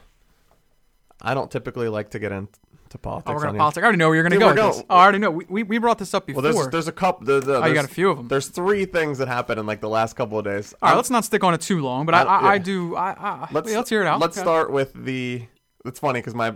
I 1.23 1.35
don't 1.35 1.51
typically 1.51 1.89
like 1.89 2.11
to 2.11 2.19
get 2.19 2.33
into 2.33 2.51
politics. 3.01 3.31
Oh, 3.31 3.35
we're 3.35 3.43
gonna 3.43 3.59
politics. 3.59 3.83
I 3.83 3.85
already 3.87 3.99
know 3.99 4.09
where 4.09 4.17
you're 4.17 4.23
gonna 4.25 4.35
Dude, 4.35 4.41
go. 4.41 4.47
we're 4.49 4.53
With 4.55 4.61
going- 4.63 4.73
this. 4.73 4.85
I 4.91 5.03
already 5.03 5.19
know. 5.19 5.31
We, 5.31 5.47
we, 5.49 5.63
we 5.63 5.79
brought 5.79 5.99
this 5.99 6.13
up 6.15 6.27
before. 6.27 6.43
Well, 6.43 6.53
there's 6.53 6.69
there's 6.69 6.89
a 6.89 6.93
couple. 6.93 7.27
The, 7.27 7.41
the, 7.41 7.63
oh, 7.63 7.67
you 7.67 7.75
got 7.75 7.85
a 7.85 7.89
few 7.89 8.11
of 8.11 8.17
them. 8.19 8.29
There's 8.29 8.49
three 8.49 8.85
things 8.85 9.19
that 9.19 9.29
happened 9.29 9.61
in 9.61 9.67
like 9.67 9.81
the 9.81 9.89
last 9.89 10.15
couple 10.15 10.39
of 10.39 10.45
days. 10.45 10.75
All 10.83 10.91
right, 10.91 10.97
let's 10.97 11.09
not 11.11 11.25
stick 11.25 11.43
on 11.45 11.55
it 11.55 11.61
too 11.61 11.81
long. 11.81 12.05
But 12.07 12.15
I, 12.17 12.23
I- 12.25 12.41
I, 12.41 12.53
I 12.55 12.59
do. 12.59 12.97
I, 12.97 13.11
I 13.13 13.49
let's 13.53 13.73
let's 13.73 13.89
hear 13.89 14.03
it 14.03 14.07
out. 14.07 14.21
Let's 14.21 14.37
Okay. 14.37 14.45
start 14.45 14.71
with 14.73 14.93
the. 14.95 15.47
It's 15.85 15.99
funny 16.01 16.21
because 16.21 16.35
my 16.35 16.55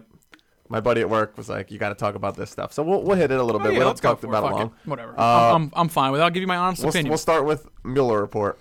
my 0.69 0.81
buddy 0.81 1.01
at 1.01 1.09
work 1.09 1.37
was 1.39 1.49
like, 1.49 1.71
"You 1.71 1.79
got 1.79 1.89
to 1.91 1.95
talk 1.95 2.17
about 2.17 2.37
this 2.37 2.51
stuff." 2.51 2.73
So 2.73 2.83
we'll 2.83 3.03
we'll 3.03 3.17
hit 3.17 3.31
it 3.31 3.39
a 3.39 3.43
little 3.45 3.61
Oh, 3.61 3.65
bit. 3.65 3.73
yeah, 3.73 3.79
we 3.79 3.85
don't 3.85 3.89
let's 3.91 4.01
go 4.01 4.11
talk 4.11 4.21
for 4.21 4.27
about 4.27 4.45
it 4.45 4.55
long. 4.55 4.73
Whatever. 4.85 5.19
Uh, 5.19 5.23
I'm, 5.23 5.55
I'm, 5.55 5.73
I'm 5.75 5.89
fine 5.89 6.11
with 6.13 6.21
it. 6.21 6.25
I'll 6.25 6.31
give 6.31 6.41
you 6.43 6.47
my 6.49 6.57
honest 6.57 6.83
We'll, 6.83 6.91
opinion. 6.91 7.11
we'll 7.11 7.19
start 7.19 7.45
with 7.47 7.67
Mueller 7.85 8.21
report. 8.21 8.61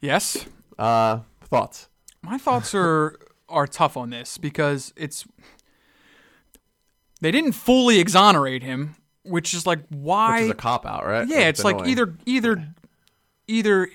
yes. 0.00 0.46
Uh, 0.78 1.20
thoughts? 1.42 1.88
My 2.22 2.38
thoughts 2.38 2.74
are 2.74 3.18
are 3.48 3.66
tough 3.66 3.96
on 3.96 4.10
this 4.10 4.38
because 4.38 4.92
it's 4.96 5.24
they 7.20 7.30
didn't 7.30 7.52
fully 7.52 7.98
exonerate 7.98 8.62
him, 8.62 8.96
which 9.24 9.54
is 9.54 9.66
like 9.66 9.80
why 9.88 10.34
Which 10.36 10.44
is 10.44 10.50
a 10.50 10.54
cop 10.54 10.86
out, 10.86 11.06
right? 11.06 11.26
yeah, 11.26 11.48
it's 11.48 11.64
like 11.64 11.86
either 11.86 12.14
either 12.26 12.68
either 13.46 13.88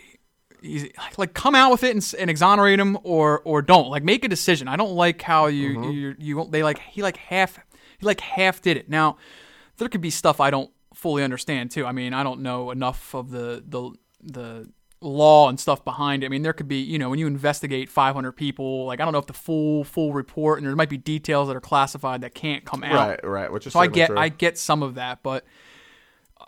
like 1.17 1.33
come 1.33 1.55
out 1.55 1.71
with 1.71 1.83
it 1.83 1.91
and, 1.95 2.13
and 2.19 2.29
exonerate 2.29 2.79
him 2.79 2.97
or 3.03 3.41
or 3.45 3.61
don't 3.61 3.89
like 3.89 4.03
make 4.03 4.23
a 4.23 4.27
decision. 4.27 4.67
I 4.67 4.75
don't 4.75 4.93
like 4.93 5.21
how 5.21 5.47
you 5.47 5.69
Mm-hmm. 5.77 5.91
you 5.91 6.15
you 6.19 6.47
they 6.49 6.63
like 6.63 6.79
he 6.79 7.01
like 7.03 7.17
half 7.17 7.59
he 7.99 8.05
like 8.05 8.21
half 8.21 8.61
did 8.61 8.77
it. 8.77 8.89
Now 8.89 9.17
there 9.77 9.89
could 9.89 10.01
be 10.01 10.09
stuff 10.11 10.39
I 10.39 10.49
don't 10.51 10.71
fully 10.93 11.23
understand 11.23 11.71
too. 11.71 11.85
I 11.85 11.91
mean 11.91 12.13
I 12.13 12.23
don't 12.23 12.41
know 12.41 12.71
enough 12.71 13.13
of 13.15 13.31
the 13.31 13.63
the 13.67 13.91
the 14.23 14.71
law 15.01 15.49
and 15.49 15.59
stuff 15.59 15.83
behind 15.83 16.23
it. 16.23 16.27
I 16.27 16.29
mean 16.29 16.43
there 16.43 16.53
could 16.53 16.67
be 16.67 16.77
you 16.77 16.99
know 16.99 17.09
when 17.09 17.19
you 17.19 17.27
investigate 17.27 17.89
500 17.89 18.31
people 18.33 18.85
like 18.85 18.99
I 18.99 19.03
don't 19.03 19.13
know 19.13 19.19
if 19.19 19.25
the 19.25 19.33
full 19.33 19.83
full 19.83 20.13
report 20.13 20.59
and 20.59 20.67
there 20.67 20.75
might 20.75 20.89
be 20.89 20.97
details 20.97 21.47
that 21.47 21.57
are 21.57 21.61
classified 21.61 22.21
that 22.21 22.35
can't 22.35 22.65
come 22.65 22.83
out. 22.83 23.09
right, 23.09 23.23
right. 23.23 23.51
Which 23.51 23.65
is 23.67 23.73
So 23.73 23.79
I 23.79 23.87
get 23.87 24.07
true. 24.07 24.17
I 24.17 24.29
get 24.29 24.57
some 24.57 24.83
of 24.83 24.95
that, 24.95 25.23
but 25.23 25.43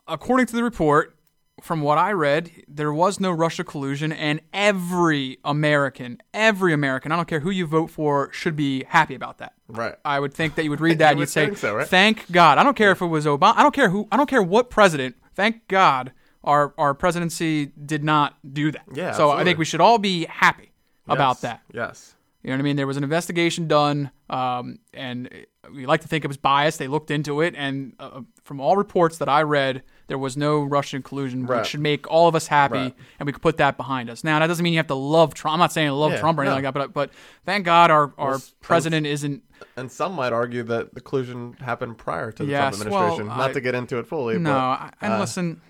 according 0.08 0.46
to 0.48 0.56
the 0.56 0.64
report, 0.64 1.16
from 1.62 1.82
what 1.82 1.98
I 1.98 2.12
read, 2.12 2.52
there 2.68 2.92
was 2.92 3.20
no 3.20 3.32
Russia 3.32 3.64
collusion, 3.64 4.12
and 4.12 4.42
every 4.54 5.38
American, 5.46 6.18
every 6.34 6.74
American, 6.74 7.12
I 7.12 7.16
don't 7.16 7.28
care 7.28 7.40
who 7.40 7.52
you 7.52 7.66
vote 7.68 7.90
for, 7.90 8.32
should 8.34 8.56
be 8.56 8.84
happy 8.86 9.16
about 9.16 9.38
that. 9.38 9.54
right. 9.68 9.96
I 10.04 10.20
would 10.20 10.34
think 10.34 10.56
that 10.56 10.64
you 10.64 10.72
would 10.72 10.82
read 10.88 10.98
that 10.98 11.12
and 11.12 11.20
You 11.20 11.24
you'd 11.24 11.30
say, 11.30 11.54
so, 11.54 11.76
right? 11.76 11.88
"Thank 11.88 12.32
God." 12.32 12.58
I 12.58 12.64
don't 12.64 12.76
care 12.76 12.92
if 12.92 13.02
it 13.02 13.06
was 13.06 13.26
Obama. 13.26 13.54
I 13.56 13.64
don't 13.64 13.74
care 13.74 13.90
who. 13.90 14.08
I 14.12 14.18
don't 14.18 14.30
care 14.30 14.42
what 14.42 14.70
president. 14.70 15.16
Thank 15.36 15.68
God 15.68 16.12
our 16.44 16.74
our 16.78 16.94
presidency 16.94 17.68
did 17.86 18.04
not 18.04 18.38
do 18.54 18.72
that. 18.72 18.84
Yeah, 18.94 19.12
So 19.14 19.32
I 19.32 19.44
think 19.44 19.58
we 19.58 19.66
should 19.66 19.82
all 19.82 19.98
be 19.98 20.26
happy 20.26 20.72
about 21.08 21.36
Yes, 21.36 21.42
that. 21.42 21.62
Yes. 21.74 22.16
You 22.44 22.50
know 22.50 22.56
what 22.58 22.60
I 22.60 22.64
mean? 22.64 22.76
There 22.76 22.88
was 22.88 22.98
an 22.98 23.06
investigation 23.06 23.70
done, 23.70 24.12
um, 24.30 24.80
and 24.94 25.30
we 25.74 25.86
like 25.86 26.02
to 26.02 26.10
think 26.10 26.26
it 26.26 26.28
was 26.28 26.36
biased. 26.36 26.78
They 26.78 26.90
looked 26.90 27.10
into 27.10 27.40
it, 27.40 27.54
and 27.58 27.94
uh, 28.00 28.20
from 28.44 28.60
all 28.60 28.76
reports 28.76 29.18
that 29.20 29.30
I 29.30 29.44
read, 29.44 29.82
there 30.08 30.18
was 30.18 30.36
no 30.36 30.62
Russian 30.62 31.02
collusion, 31.04 31.46
Right. 31.46 31.60
which 31.60 31.70
should 31.70 31.80
make 31.80 32.06
all 32.12 32.28
of 32.28 32.36
us 32.36 32.48
happy, 32.48 32.78
Right. 32.78 32.96
and 33.18 33.26
we 33.28 33.32
could 33.32 33.42
put 33.42 33.56
that 33.58 33.78
behind 33.78 34.10
us. 34.10 34.26
Now, 34.26 34.40
that 34.40 34.48
doesn't 34.48 34.62
mean 34.62 34.74
you 34.74 34.80
have 34.80 34.88
to 34.88 34.94
love 34.94 35.34
Trump. 35.34 35.54
I'm 35.54 35.60
not 35.60 35.72
saying 35.72 35.88
I 35.88 35.92
love 35.92 36.12
Yeah, 36.12 36.20
Trump 36.20 36.38
or 36.38 36.42
anything 36.42 36.62
no. 36.62 36.68
like 36.68 36.74
that, 36.74 36.78
but 36.78 36.94
but 36.94 37.12
thank 37.46 37.64
God 37.64 37.90
our, 37.92 38.12
our 38.18 38.40
president 38.60 39.06
isn't. 39.08 39.42
And 39.78 39.92
some 39.92 40.14
might 40.14 40.34
argue 40.34 40.64
that 40.64 40.94
the 40.94 41.02
collusion 41.02 41.54
happened 41.60 41.98
prior 41.98 42.32
to 42.32 42.44
the 42.44 42.50
Yes, 42.50 42.78
Trump 42.78 42.92
well, 42.92 43.04
administration. 43.04 43.28
Not 43.38 43.50
I- 43.52 43.54
to 43.54 43.62
get 43.62 43.76
into 43.76 43.98
it 44.00 44.08
fully. 44.08 44.38
No, 44.38 44.52
but, 44.52 44.56
I, 44.58 44.92
and 45.02 45.14
uh, 45.14 45.20
listen, 45.20 45.62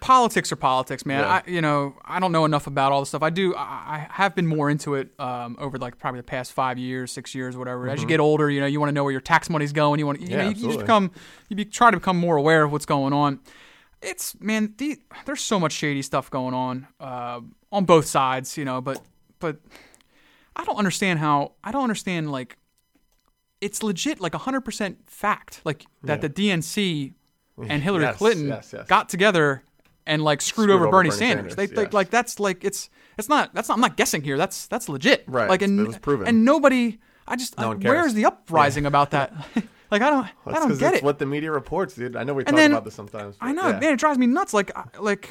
politics 0.00 0.52
are 0.52 0.56
politics, 0.56 1.06
man. 1.06 1.20
Yeah. 1.20 1.28
I, 1.46 1.50
you 1.50 1.60
know, 1.60 1.94
I 2.04 2.20
don't 2.20 2.32
know 2.32 2.44
enough 2.44 2.66
about 2.66 2.92
all 2.92 3.00
the 3.00 3.06
stuff. 3.06 3.22
I 3.22 3.30
do. 3.30 3.54
I, 3.54 3.60
I 3.60 4.06
have 4.10 4.34
been 4.34 4.46
more 4.46 4.70
into 4.70 4.94
it 4.94 5.10
um, 5.18 5.56
over 5.58 5.78
like 5.78 5.98
probably 5.98 6.20
the 6.20 6.24
past 6.24 6.52
five 6.52 6.78
years, 6.78 7.12
six 7.12 7.34
years, 7.34 7.56
whatever. 7.56 7.88
As 7.88 8.00
you 8.00 8.06
get 8.08 8.20
older, 8.20 8.50
you 8.50 8.60
know, 8.60 8.66
you 8.66 8.80
want 8.80 8.88
to 8.88 8.94
know 8.94 9.04
where 9.04 9.12
your 9.12 9.20
tax 9.20 9.48
money's 9.48 9.72
going. 9.72 9.98
You 10.00 10.06
want, 10.06 10.20
you, 10.20 10.26
Mm-hmm. 10.26 10.32
Yeah, 10.32 10.42
know, 10.44 10.50
you, 10.50 10.56
you 10.56 10.66
just 10.68 10.80
become, 10.80 11.10
you 11.48 11.56
be, 11.56 11.64
try 11.64 11.90
to 11.90 11.96
become 11.96 12.18
more 12.18 12.36
aware 12.36 12.62
of 12.62 12.72
what's 12.72 12.86
going 12.86 13.12
on. 13.12 13.40
It's 14.02 14.38
man, 14.40 14.74
the, 14.76 14.98
there's 15.24 15.40
so 15.40 15.58
much 15.58 15.72
shady 15.72 16.02
stuff 16.02 16.30
going 16.30 16.54
on 16.54 16.86
uh, 17.00 17.40
on 17.72 17.84
both 17.86 18.06
sides, 18.06 18.56
you 18.58 18.64
know. 18.64 18.80
But 18.80 19.00
but 19.40 19.56
I 20.54 20.64
don't 20.64 20.76
understand 20.76 21.18
how 21.18 21.52
I 21.64 21.72
don't 21.72 21.82
understand 21.82 22.30
like 22.30 22.58
it's 23.60 23.82
legit 23.82 24.20
like 24.20 24.32
100% 24.32 24.96
fact 25.06 25.60
like 25.64 25.86
that 26.02 26.22
Yeah. 26.22 26.28
the 26.28 26.30
DNC 26.30 27.12
and 27.68 27.82
Hillary 27.82 28.02
Yes, 28.04 28.16
Clinton 28.16 28.48
yes, 28.48 28.72
yes. 28.72 28.86
got 28.86 29.08
together 29.08 29.62
and 30.06 30.22
like 30.22 30.40
screwed, 30.40 30.64
Screwed 30.66 30.70
over, 30.70 30.84
over 30.86 30.90
Bernie, 30.92 31.08
Bernie 31.10 31.18
Sanders. 31.18 31.54
Sanders, 31.54 31.70
They 31.70 31.82
like, 31.82 31.92
like 31.92 32.10
that's 32.10 32.38
like 32.38 32.64
it's 32.64 32.90
it's 33.18 33.28
not 33.28 33.54
that's 33.54 33.68
not 33.68 33.74
I'm 33.74 33.80
not 33.80 33.96
guessing 33.96 34.22
here. 34.22 34.36
That's 34.36 34.66
that's 34.66 34.88
legit. 34.88 35.24
Right. 35.26 35.48
Like 35.48 35.62
and 35.62 35.80
It 35.80 35.86
was 35.86 35.98
proven. 35.98 36.26
and 36.28 36.44
nobody. 36.44 36.98
I 37.26 37.36
just 37.36 37.58
No 37.58 37.72
I- 37.72 37.74
where's 37.76 38.14
the 38.14 38.26
uprising 38.26 38.86
about 38.86 39.10
that? 39.12 39.32
like 39.90 40.02
I 40.02 40.10
don't 40.10 40.24
I 40.26 40.30
That's 40.46 40.58
don't 40.66 40.78
get 40.78 40.92
it's 40.94 40.98
it. 40.98 41.04
what 41.04 41.18
the 41.18 41.26
media 41.26 41.50
reports, 41.50 41.94
dude. 41.94 42.14
I 42.14 42.24
know 42.24 42.34
we 42.34 42.44
talk 42.44 42.54
then- 42.54 42.72
about 42.72 42.84
this 42.84 42.94
sometimes. 42.94 43.36
I 43.40 43.52
know, 43.52 43.68
yeah. 43.68 43.80
man. 43.80 43.94
It 43.94 43.98
drives 43.98 44.18
me 44.18 44.26
nuts. 44.26 44.52
Like, 44.54 44.70
like, 45.00 45.28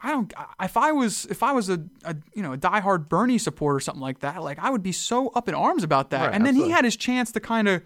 I 0.00 0.10
don't. 0.10 0.32
If 0.62 0.76
I 0.76 0.92
was, 0.92 1.24
if 1.26 1.42
I 1.42 1.52
was 1.52 1.68
a, 1.70 1.82
a, 2.04 2.14
you 2.34 2.42
know, 2.42 2.52
a 2.52 2.58
diehard 2.58 3.08
Bernie 3.08 3.38
supporter 3.38 3.76
or 3.76 3.80
something 3.80 4.02
like 4.02 4.20
that, 4.20 4.42
like 4.42 4.58
I 4.58 4.70
would 4.70 4.82
be 4.82 4.92
so 4.92 5.28
up 5.28 5.48
in 5.48 5.54
arms 5.54 5.82
about 5.84 6.10
that. 6.10 6.26
Right, 6.26 6.34
and 6.34 6.44
then 6.44 6.54
he 6.54 6.70
had 6.70 6.84
his 6.84 6.96
chance 6.96 7.32
to 7.32 7.40
kind 7.40 7.66
of 7.66 7.82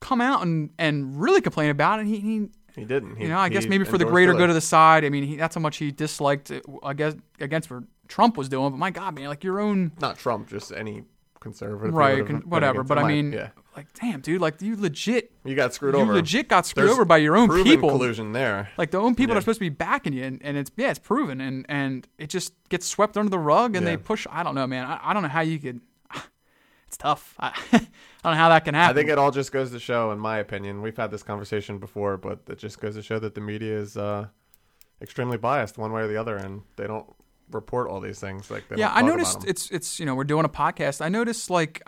come 0.00 0.20
out 0.20 0.42
and 0.42 0.70
and 0.78 1.20
really 1.20 1.40
complain 1.40 1.70
about 1.70 1.98
it. 1.98 2.02
And 2.02 2.08
he, 2.08 2.20
he 2.20 2.48
He 2.74 2.84
didn't. 2.84 3.16
He, 3.16 3.22
you 3.24 3.28
know, 3.28 3.38
I 3.38 3.48
guess 3.48 3.66
maybe 3.66 3.84
for 3.84 3.98
the 3.98 4.04
greater 4.04 4.34
good 4.34 4.48
of 4.48 4.54
the 4.54 4.60
side. 4.60 5.04
I 5.04 5.10
mean, 5.10 5.24
he, 5.24 5.36
that's 5.36 5.54
how 5.54 5.60
much 5.60 5.76
he 5.76 5.92
disliked. 5.92 6.50
I 6.82 6.92
guess 6.92 7.14
against 7.38 7.70
what 7.70 7.84
Trump 8.08 8.36
was 8.36 8.48
doing. 8.48 8.70
But 8.72 8.78
my 8.78 8.90
God, 8.90 9.14
man, 9.14 9.28
like 9.28 9.44
your 9.44 9.60
own 9.60 9.92
not 10.00 10.18
Trump, 10.18 10.48
just 10.48 10.72
any 10.72 11.04
conservative. 11.40 11.94
right, 11.94 12.26
con- 12.26 12.42
whatever. 12.46 12.82
But 12.82 12.98
I 12.98 13.06
mean, 13.06 13.32
yeah, 13.32 13.50
like, 13.76 13.86
damn, 14.00 14.20
dude, 14.20 14.40
like 14.40 14.60
you 14.62 14.76
legit, 14.76 15.32
you 15.44 15.54
got 15.54 15.74
screwed 15.74 15.94
you 15.94 16.00
over. 16.00 16.14
legit 16.14 16.48
got 16.48 16.66
screwed 16.66 16.86
There's 16.86 16.94
over 16.94 17.04
by 17.04 17.16
your 17.18 17.36
own 17.36 17.48
people. 17.64 17.90
collusion 17.90 18.32
there. 18.32 18.70
Like 18.78 18.90
the 18.90 18.98
own 18.98 19.14
people 19.14 19.34
Yeah. 19.34 19.38
are 19.38 19.40
supposed 19.42 19.58
to 19.58 19.64
be 19.64 19.68
backing 19.68 20.12
you, 20.12 20.24
and, 20.24 20.40
and 20.42 20.56
it's 20.56 20.70
yeah, 20.76 20.90
it's 20.90 20.98
proven, 20.98 21.40
and 21.40 21.66
and 21.68 22.06
it 22.18 22.28
just 22.30 22.52
gets 22.68 22.86
swept 22.86 23.16
under 23.16 23.30
the 23.30 23.38
rug, 23.38 23.76
and 23.76 23.86
they 23.86 23.96
push. 23.96 24.26
I 24.30 24.42
don't 24.42 24.54
know, 24.54 24.66
man. 24.66 24.86
I, 24.86 25.00
I 25.02 25.12
don't 25.14 25.22
know 25.22 25.28
how 25.28 25.40
you 25.42 25.58
could. 25.58 25.80
It's 26.86 26.96
tough. 26.98 27.34
I, 27.40 27.48
I 27.72 27.78
don't 28.22 28.32
know 28.34 28.34
how 28.34 28.50
that 28.50 28.64
can 28.64 28.74
happen. 28.74 28.96
I 28.96 29.00
think 29.00 29.10
it 29.10 29.18
all 29.18 29.32
just 29.32 29.50
goes 29.50 29.72
to 29.72 29.80
show, 29.80 30.12
in 30.12 30.18
my 30.20 30.38
opinion, 30.38 30.80
we've 30.80 30.96
had 30.96 31.10
this 31.10 31.24
conversation 31.24 31.78
before, 31.78 32.16
but 32.16 32.40
it 32.48 32.58
just 32.58 32.80
goes 32.80 32.94
to 32.94 33.02
show 33.02 33.18
that 33.18 33.34
the 33.34 33.40
media 33.40 33.76
is 33.76 33.96
uh, 33.96 34.28
extremely 35.02 35.36
biased 35.36 35.76
one 35.76 35.90
way 35.92 36.02
or 36.02 36.06
the 36.06 36.16
other, 36.16 36.36
and 36.36 36.62
they 36.76 36.86
don't 36.86 37.06
report 37.50 37.88
all 37.90 37.98
these 38.00 38.20
things. 38.20 38.48
Like 38.50 38.68
they 38.68 38.76
yeah, 38.76 38.92
I 38.94 39.02
noticed 39.02 39.44
it's 39.44 39.70
it's 39.70 39.98
you 39.98 40.06
know 40.06 40.14
we're 40.14 40.22
doing 40.24 40.44
a 40.44 40.48
podcast. 40.48 41.04
I 41.04 41.08
noticed 41.08 41.50
like. 41.50 41.82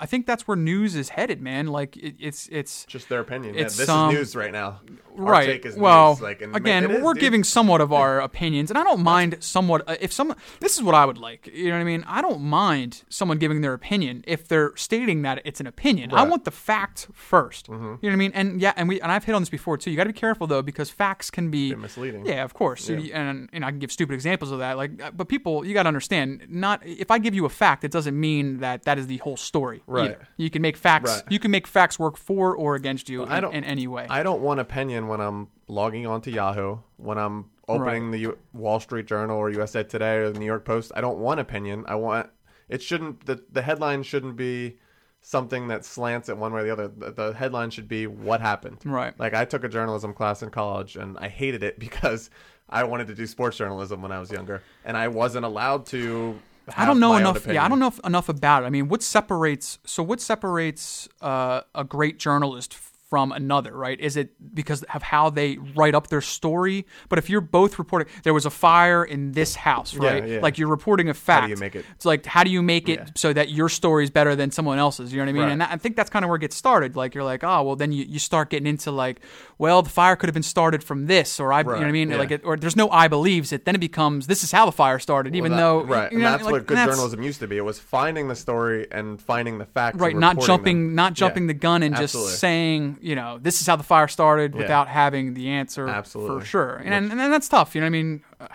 I, 0.00 0.04
I 0.04 0.06
think 0.06 0.26
that's 0.26 0.46
where 0.48 0.56
news 0.56 0.94
is 0.94 1.10
headed, 1.10 1.40
man. 1.40 1.66
Like 1.68 1.96
it, 1.96 2.14
it's 2.18 2.48
it's 2.50 2.84
just 2.86 3.08
their 3.08 3.20
opinion. 3.20 3.54
it's, 3.56 3.76
yeah, 3.76 3.82
this 3.82 3.88
um, 3.88 4.10
is 4.10 4.16
news 4.16 4.36
right 4.36 4.52
now. 4.52 4.80
Our 5.18 5.24
right. 5.24 5.76
well, 5.76 6.10
news. 6.12 6.20
Like, 6.20 6.42
and 6.42 6.54
again, 6.54 6.90
is, 6.90 7.02
we're 7.02 7.14
dude. 7.14 7.20
giving 7.22 7.44
somewhat 7.44 7.80
of 7.80 7.92
our 7.92 8.20
opinions, 8.20 8.70
and 8.70 8.78
I 8.78 8.84
don't 8.84 9.02
mind 9.02 9.38
somewhat. 9.40 9.88
Uh, 9.88 9.96
if 10.00 10.12
someone, 10.12 10.36
this 10.60 10.76
is 10.76 10.82
what 10.82 10.94
I 10.94 11.04
would 11.06 11.16
like. 11.18 11.46
You 11.46 11.68
know 11.68 11.76
what 11.76 11.80
I 11.80 11.84
mean? 11.84 12.04
I 12.06 12.20
don't 12.20 12.42
mind 12.42 13.02
someone 13.08 13.38
giving 13.38 13.62
their 13.62 13.72
opinion 13.72 14.24
if 14.26 14.46
they're 14.46 14.76
stating 14.76 15.22
that 15.22 15.40
it's 15.44 15.60
an 15.60 15.66
opinion. 15.66 16.10
I 16.10 16.16
Right. 16.16 16.20
Mm-hmm. 16.22 16.30
want 16.30 16.44
the 16.44 16.50
fact 16.50 17.08
1st 17.14 17.68
You 17.68 17.74
know 17.74 17.98
what 18.00 18.12
I 18.12 18.16
mean? 18.16 18.32
And 18.34 18.60
yeah, 18.60 18.72
and 18.76 18.88
we 18.88 19.00
and 19.00 19.10
I've 19.10 19.24
hit 19.24 19.34
on 19.34 19.42
this 19.42 19.48
before 19.48 19.78
too. 19.78 19.90
You 19.90 19.96
got 19.96 20.04
to 20.04 20.10
be 20.12 20.18
careful 20.18 20.46
though 20.46 20.62
because 20.62 20.90
facts 20.90 21.30
can 21.30 21.50
be 21.50 21.74
misleading. 21.74 22.26
Yeah, 22.26 22.44
of 22.44 22.52
course. 22.54 22.88
Yeah. 22.88 22.96
And 23.12 23.48
and 23.52 23.64
I 23.64 23.70
can 23.70 23.78
give 23.78 23.90
stupid 23.92 24.14
examples 24.14 24.50
of 24.50 24.58
that. 24.58 24.76
Like, 24.76 25.16
but 25.16 25.28
people, 25.28 25.64
you 25.64 25.72
got 25.74 25.84
to 25.84 25.88
understand. 25.88 26.46
Not 26.48 26.84
if 26.84 27.10
I 27.10 27.18
give 27.18 27.34
you 27.34 27.44
a 27.46 27.48
fact, 27.50 27.84
it 27.84 27.90
doesn't 27.90 28.18
mean 28.18 28.58
that 28.58 28.82
that 28.84 28.98
is 28.98 29.06
the 29.06 29.18
whole 29.18 29.36
story. 29.36 29.75
Right. 29.86 30.10
either. 30.10 30.28
You 30.36 30.50
can 30.50 30.62
make 30.62 30.76
facts. 30.76 31.10
Right. 31.10 31.22
You 31.32 31.38
can 31.38 31.50
make 31.50 31.66
facts 31.66 31.98
work 31.98 32.16
for 32.16 32.54
or 32.56 32.74
against 32.74 33.08
you 33.08 33.24
I 33.24 33.36
in, 33.38 33.42
don't- 33.42 33.54
in 33.54 33.64
any 33.64 33.86
way. 33.86 34.06
I 34.08 34.22
don't 34.22 34.40
want 34.42 34.60
opinion 34.60 35.08
when 35.08 35.20
I'm 35.20 35.48
logging 35.68 36.06
onto 36.06 36.30
Yahoo, 36.30 36.78
when 36.96 37.18
I'm 37.18 37.46
opening 37.68 38.10
the 38.12 38.18
U- 38.18 38.38
Wall 38.52 38.78
Street 38.80 39.06
Journal 39.06 39.36
or 39.36 39.50
USA 39.50 39.82
Today 39.82 40.16
or 40.18 40.30
the 40.30 40.38
New 40.38 40.46
York 40.46 40.64
Post. 40.64 40.92
I 40.94 41.00
don't 41.00 41.18
want 41.18 41.40
opinion. 41.40 41.84
I 41.88 41.96
want 41.96 42.30
it 42.68 42.82
shouldn't 42.82 43.26
the 43.26 43.42
the 43.52 43.62
headline 43.62 44.02
shouldn't 44.02 44.36
be 44.36 44.78
something 45.20 45.66
that 45.68 45.84
slants 45.84 46.28
it 46.28 46.36
one 46.36 46.52
way 46.52 46.60
or 46.60 46.64
the 46.64 46.72
other. 46.72 46.88
The, 46.88 47.10
the 47.10 47.32
headline 47.34 47.70
should 47.70 47.88
be 47.88 48.06
what 48.06 48.40
happened. 48.40 48.78
Right. 48.84 49.18
Like 49.18 49.34
I 49.34 49.44
took 49.44 49.64
a 49.64 49.68
journalism 49.68 50.12
class 50.14 50.42
in 50.42 50.50
college 50.50 50.94
and 50.96 51.18
I 51.18 51.28
hated 51.28 51.62
it 51.64 51.78
because 51.86 52.30
I 52.68 52.84
wanted 52.84 53.08
to 53.08 53.14
do 53.14 53.26
sports 53.26 53.56
journalism 53.56 54.02
when 54.02 54.12
I 54.12 54.20
was 54.20 54.30
younger 54.30 54.62
and 54.84 54.96
I 54.96 55.08
wasn't 55.08 55.44
allowed 55.44 55.86
to. 55.86 56.38
I 56.76 56.86
don't 56.86 56.98
know 56.98 57.16
enough. 57.16 57.46
Yeah, 57.46 57.64
I 57.64 57.68
don't 57.68 57.78
know 57.78 57.92
enough 58.04 58.28
about 58.28 58.62
it. 58.62 58.66
I 58.66 58.70
mean, 58.70 58.88
what 58.88 59.02
separates? 59.02 59.78
So, 59.84 60.02
what 60.02 60.20
separates 60.20 61.08
uh, 61.20 61.60
a 61.74 61.84
great 61.84 62.18
journalist 62.18 62.76
from 63.08 63.32
another? 63.32 63.74
Right? 63.76 63.98
Is 64.00 64.16
it 64.16 64.30
because 64.54 64.82
of 64.84 65.02
how 65.02 65.30
they 65.30 65.58
write 65.74 65.94
up 65.94 66.08
their 66.08 66.20
story? 66.20 66.86
But 67.08 67.18
if 67.18 67.30
you're 67.30 67.40
both 67.40 67.78
reporting, 67.78 68.08
there 68.24 68.34
was 68.34 68.46
a 68.46 68.50
fire 68.50 69.04
in 69.04 69.32
this 69.32 69.54
house, 69.54 69.94
right? 69.94 70.26
yeah. 70.26 70.40
Like 70.40 70.58
you're 70.58 70.68
reporting 70.68 71.08
a 71.08 71.14
fact. 71.14 71.42
How 71.42 71.46
do 71.46 71.52
you 71.52 71.56
make 71.58 71.76
it- 71.76 71.84
It's 71.94 72.04
like 72.04 72.26
how 72.26 72.42
do 72.44 72.50
you 72.50 72.62
make 72.62 72.88
it 72.88 72.98
Yeah. 72.98 73.06
so 73.14 73.32
that 73.32 73.50
your 73.50 73.68
story 73.68 74.04
is 74.04 74.10
better 74.10 74.34
than 74.34 74.50
someone 74.50 74.78
else's? 74.78 75.12
You 75.12 75.18
know 75.18 75.24
what 75.24 75.28
I 75.30 75.32
mean? 75.32 75.42
Right. 75.42 75.52
And 75.52 75.60
that, 75.60 75.70
I 75.72 75.76
think 75.76 75.96
that's 75.96 76.10
kind 76.10 76.24
of 76.24 76.28
where 76.28 76.36
it 76.36 76.40
gets 76.40 76.56
started. 76.56 76.96
Like 76.96 77.14
you're 77.14 77.24
like, 77.24 77.44
oh, 77.44 77.62
well, 77.62 77.76
then 77.76 77.92
you, 77.92 78.04
you 78.04 78.18
start 78.18 78.50
getting 78.50 78.66
into 78.66 78.90
like, 78.90 79.20
well, 79.58 79.82
the 79.82 79.90
fire 79.90 80.16
could 80.16 80.28
have 80.28 80.34
been 80.34 80.42
started 80.42 80.82
from 80.84 81.06
this, 81.06 81.38
or 81.40 81.52
I, 81.52 81.60
you 81.60 81.64
know 81.66 81.72
what 81.72 81.82
I 81.84 81.92
mean? 81.92 82.10
yeah. 82.10 82.16
Like, 82.16 82.30
it, 82.30 82.42
or 82.44 82.56
there's 82.56 82.76
no 82.76 82.90
I 82.90 83.08
believes 83.08 83.52
it. 83.52 83.64
Then 83.64 83.74
it 83.74 83.78
becomes 83.80 84.26
this 84.26 84.42
is 84.44 84.50
how 84.52 84.66
the 84.66 84.72
fire 84.72 84.98
started, 84.98 85.34
even 85.36 85.52
Well, 85.52 85.80
though 85.80 85.86
right, 85.86 86.10
you 86.12 86.18
and 86.18 86.26
that's 86.26 86.42
like, 86.44 86.52
what 86.52 86.66
good 86.66 86.76
journalism 86.76 87.22
used 87.22 87.40
to 87.40 87.46
be. 87.46 87.56
It 87.56 87.64
was 87.64 87.78
finding 87.78 88.28
the 88.28 88.34
story 88.36 88.86
and 88.90 89.20
finding 89.20 89.58
the 89.58 89.66
facts, 89.66 89.98
right 89.98 90.16
not 90.16 90.40
jumping 90.40 90.88
them. 90.88 90.94
not 90.96 91.12
Yeah, 91.12 91.14
jumping 91.28 91.46
the 91.46 91.54
gun 91.54 91.82
and 91.82 91.94
absolutely. 91.94 92.30
just 92.32 92.40
saying 92.40 92.95
you 93.00 93.14
know 93.14 93.38
this 93.40 93.60
is 93.60 93.66
how 93.66 93.76
the 93.76 93.82
fire 93.82 94.08
started 94.08 94.52
Yeah. 94.54 94.58
without 94.62 94.88
having 94.88 95.34
the 95.34 95.48
answer 95.48 95.88
Absolutely. 95.88 96.40
for 96.40 96.44
sure 96.46 96.76
and, 96.76 96.94
and 96.94 97.10
and 97.12 97.32
that's 97.32 97.48
tough 97.48 97.74
you 97.74 97.80
know 97.80 97.86
what 97.86 97.88
i 97.88 98.02
mean 98.02 98.22
Uh, 98.40 98.48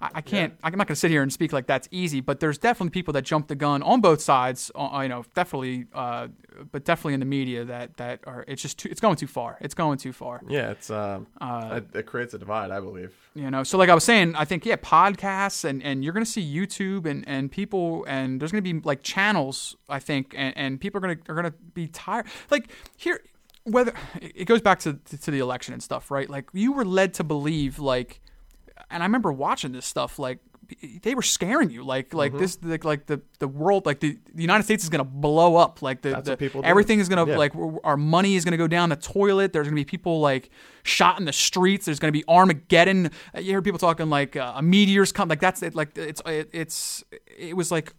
I, 0.00 0.10
I 0.16 0.20
can't 0.22 0.52
i'm 0.62 0.72
not 0.76 0.86
going 0.88 0.94
to 0.96 1.00
sit 1.00 1.10
here 1.10 1.22
and 1.22 1.32
speak 1.32 1.52
like 1.52 1.66
that's 1.66 1.88
easy 1.90 2.20
but 2.20 2.40
there's 2.40 2.58
definitely 2.58 2.90
people 2.90 3.12
that 3.14 3.22
jump 3.22 3.46
the 3.48 3.54
gun 3.54 3.82
on 3.82 4.00
both 4.00 4.20
sides 4.20 4.70
uh, 4.74 5.00
you 5.02 5.08
know 5.08 5.24
definitely 5.34 5.86
uh, 5.94 6.28
but 6.72 6.84
definitely 6.84 7.14
in 7.14 7.20
the 7.20 7.26
media 7.26 7.64
that 7.64 7.96
that 7.96 8.20
are 8.26 8.44
it's 8.48 8.60
just 8.60 8.76
too 8.78 8.88
it's 8.90 9.00
going 9.00 9.16
too 9.16 9.28
far 9.28 9.56
it's 9.60 9.72
going 9.74 9.96
too 9.96 10.12
far 10.12 10.40
Yeah, 10.48 10.70
it's 10.72 10.90
um, 10.90 11.26
it, 11.40 11.84
it 11.94 12.06
creates 12.06 12.34
a 12.34 12.38
divide, 12.38 12.70
I 12.70 12.80
believe. 12.80 13.12
you 13.34 13.50
know 13.50 13.62
so 13.62 13.78
like 13.78 13.88
i 13.88 13.94
was 13.94 14.04
saying 14.04 14.34
i 14.36 14.44
think 14.44 14.66
yeah 14.66 14.76
podcasts 14.76 15.64
and 15.64 15.82
and 15.82 16.04
you're 16.04 16.12
gonna 16.12 16.26
see 16.26 16.44
youtube 16.58 17.06
and 17.06 17.26
and 17.28 17.50
people 17.50 18.04
and 18.06 18.40
there's 18.40 18.52
gonna 18.52 18.62
be 18.62 18.80
like 18.80 19.02
channels 19.02 19.76
i 19.88 19.98
think 20.00 20.34
and, 20.36 20.52
and 20.56 20.80
people 20.80 20.98
are 20.98 21.02
gonna 21.06 21.20
are 21.30 21.34
gonna 21.36 21.54
be 21.72 21.86
tired 21.88 22.26
like 22.50 22.68
here 22.96 23.20
whether 23.64 23.92
it 24.20 24.44
goes 24.46 24.60
back 24.60 24.78
to 24.80 24.94
to 25.22 25.30
the 25.30 25.38
election 25.38 25.72
and 25.74 25.82
stuff 25.82 26.10
right 26.10 26.28
like 26.30 26.48
you 26.52 26.72
were 26.72 26.84
led 26.84 27.14
to 27.14 27.24
believe 27.24 27.78
like 27.78 28.20
and 28.90 29.02
i 29.02 29.06
remember 29.06 29.32
watching 29.32 29.72
this 29.72 29.86
stuff 29.86 30.18
like 30.18 30.38
they 31.02 31.14
were 31.14 31.22
scaring 31.22 31.68
you 31.70 31.82
like 31.84 32.14
like 32.14 32.32
Mm-hmm. 32.32 32.40
this 32.40 32.58
like, 32.62 32.84
like 32.84 33.06
the 33.06 33.20
the 33.38 33.46
world 33.48 33.84
like 33.84 34.00
the, 34.00 34.18
the 34.34 34.40
united 34.42 34.64
states 34.64 34.82
is 34.82 34.88
gonna 34.90 35.04
blow 35.04 35.56
up 35.56 35.82
like 35.82 36.00
the, 36.00 36.10
That's 36.10 36.28
the 36.28 36.36
people 36.38 36.62
do. 36.62 36.66
everything 36.68 37.00
is 37.00 37.08
gonna 37.10 37.26
Yeah. 37.26 37.36
like 37.36 37.52
our 37.84 37.96
money 37.98 38.34
is 38.34 38.44
going 38.46 38.52
to 38.52 38.56
go 38.58 38.66
down 38.66 38.88
the 38.88 38.96
toilet. 38.96 39.52
There's 39.52 39.66
going 39.66 39.76
to 39.76 39.80
be 39.80 39.84
people 39.84 40.20
like 40.20 40.48
shot 40.82 41.18
in 41.18 41.26
the 41.26 41.32
streets. 41.34 41.84
There's 41.84 41.98
going 41.98 42.12
to 42.12 42.18
be 42.18 42.24
Armageddon. 42.28 43.10
You 43.36 43.42
hear 43.42 43.62
people 43.62 43.78
talking 43.78 44.08
like 44.10 44.36
uh, 44.36 44.54
a 44.56 44.62
meteor's 44.62 45.12
come. 45.12 45.28
Like 45.28 45.40
that's 45.40 45.62
it. 45.62 45.74
Like 45.74 45.96
it's 45.98 46.20
it, 46.26 46.48
it's 46.52 47.04
it 47.36 47.56
was 47.56 47.70
like 47.70 47.92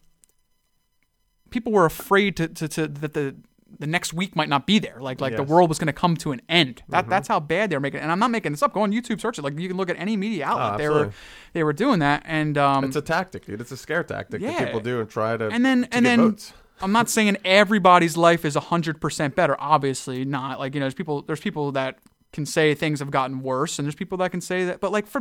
people 1.50 1.72
were 1.72 1.86
afraid 1.86 2.36
to, 2.38 2.48
to, 2.48 2.67
to 2.67 2.88
that 2.88 3.13
the 3.13 3.36
the 3.79 3.88
next 3.88 4.13
week 4.13 4.36
might 4.36 4.50
not 4.50 4.65
be 4.65 4.79
there. 4.79 4.98
Like 5.00 5.22
like 5.22 5.36
the 5.36 5.44
world 5.44 5.70
was 5.70 5.79
going 5.79 5.88
to 5.88 5.94
come 5.94 6.15
to 6.17 6.32
an 6.32 6.41
end. 6.50 6.84
That 6.89 7.10
that's 7.10 7.27
how 7.27 7.39
bad 7.39 7.70
they 7.70 7.75
were 7.75 7.79
making 7.82 8.00
it. 8.00 8.03
And 8.03 8.12
I'm 8.12 8.20
not 8.20 8.32
making 8.32 8.51
this 8.53 8.62
up. 8.63 8.74
Go 8.74 8.82
on 8.82 8.91
YouTube, 8.91 9.20
search 9.22 9.38
it. 9.38 9.41
Like 9.44 9.58
you 9.60 9.67
can 9.67 9.77
look 9.77 9.89
at 9.89 9.98
any 10.00 10.17
media 10.17 10.46
outlet. 10.46 10.77
they 10.77 10.89
were 10.89 11.12
they 11.53 11.63
were 11.63 11.74
doing 11.74 12.00
that. 12.00 12.24
And 12.25 12.58
um, 12.58 12.84
It's 12.84 12.96
a 12.96 13.01
tactic, 13.01 13.46
dude. 13.46 13.62
It's 13.62 13.72
a 13.72 13.77
scare 13.77 14.03
tactic 14.03 14.41
Yeah. 14.41 14.51
that 14.60 14.65
people 14.65 14.79
do 14.82 15.00
and 15.00 15.10
try 15.10 15.38
to 15.38 15.48
and 15.50 15.65
then 15.65 15.84
to 15.84 15.96
and 15.98 16.05
then 16.05 16.20
votes. 16.20 16.53
I'm 16.82 16.91
not 16.91 17.10
saying 17.10 17.38
everybody's 17.46 18.17
life 18.17 18.44
is 18.44 18.55
100% 18.58 19.34
better. 19.36 19.55
Obviously 19.60 20.25
not. 20.25 20.60
Like, 20.60 20.74
you 20.74 20.79
know, 20.82 20.86
there's 20.86 20.94
people 20.94 21.22
there's 21.22 21.39
people 21.39 21.72
that 21.72 22.00
can 22.35 22.45
say 22.45 22.75
things 22.75 22.99
have 22.99 23.09
gotten 23.09 23.41
worse 23.41 23.79
and 23.79 23.85
there's 23.87 23.95
people 23.95 24.17
that 24.19 24.29
can 24.29 24.39
say 24.41 24.65
that 24.65 24.79
but 24.79 24.91
like 24.91 25.07
for 25.07 25.19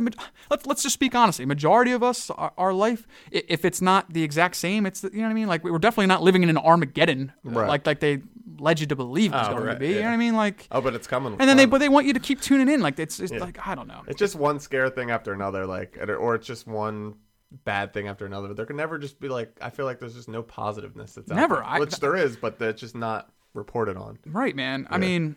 let's 0.51 0.65
let's 0.67 0.83
just 0.83 0.93
speak 0.93 1.15
honestly 1.15 1.45
majority 1.45 1.91
of 1.91 2.03
us 2.03 2.29
our, 2.29 2.53
our 2.57 2.73
life 2.73 3.07
if 3.31 3.65
it's 3.65 3.81
not 3.81 4.11
the 4.13 4.21
exact 4.21 4.55
same 4.55 4.85
it's 4.85 5.01
the, 5.01 5.09
you 5.11 5.17
know 5.17 5.23
what 5.23 5.31
i 5.31 5.33
mean 5.33 5.47
like 5.47 5.63
we're 5.63 5.79
definitely 5.79 6.05
not 6.05 6.21
living 6.21 6.43
in 6.43 6.49
an 6.49 6.57
armageddon 6.57 7.31
Right. 7.43 7.67
like 7.67 7.87
like 7.87 7.99
they 8.01 8.21
led 8.59 8.79
you 8.79 8.85
to 8.85 8.95
believe 8.95 9.33
it's 9.33 9.47
Oh, 9.47 9.51
going 9.53 9.63
to 9.63 9.67
right, 9.69 9.79
be 9.79 9.87
you 9.89 9.95
know 9.95 10.01
what 10.03 10.09
i 10.11 10.17
mean 10.17 10.35
like 10.35 10.67
Oh, 10.71 10.81
but 10.81 10.93
it's 10.93 11.07
coming. 11.07 11.35
and 11.39 11.49
then 11.49 11.57
they 11.57 11.65
but 11.65 11.79
they 11.79 11.89
want 11.89 12.05
you 12.05 12.13
to 12.13 12.19
keep 12.19 12.39
tuning 12.41 12.69
in 12.69 12.81
like 12.81 12.99
it's, 12.99 13.19
it's 13.19 13.31
Yeah. 13.31 13.39
like 13.39 13.57
i 13.67 13.73
don't 13.73 13.87
know 13.87 14.03
it's 14.07 14.19
just 14.19 14.35
one 14.35 14.59
scare 14.59 14.89
thing 14.89 15.09
after 15.11 15.33
another, 15.33 15.65
like, 15.65 15.97
or- 16.07 16.35
it's 16.35 16.45
just 16.45 16.67
one 16.67 17.15
bad 17.63 17.93
thing 17.93 18.07
after 18.09 18.25
another. 18.25 18.53
There 18.53 18.65
can 18.65 18.75
never 18.75 18.97
just 18.97 19.19
be 19.19 19.29
like. 19.29 19.57
I 19.61 19.69
feel 19.69 19.85
like 19.85 19.99
there's 19.99 20.15
just 20.15 20.27
no 20.27 20.43
positiveness 20.43 21.13
that's 21.13 21.31
out 21.31 21.35
Never. 21.37 21.55
there. 21.55 21.63
I- 21.63 21.79
which 21.79 21.99
there 21.99 22.15
is, 22.15 22.35
but 22.35 22.59
that's 22.59 22.81
just 22.81 22.95
not 22.95 23.31
reported 23.53 23.95
on. 23.97 24.19
Right, 24.25 24.55
man. 24.55 24.87
I 24.89 24.97
mean, 24.97 25.35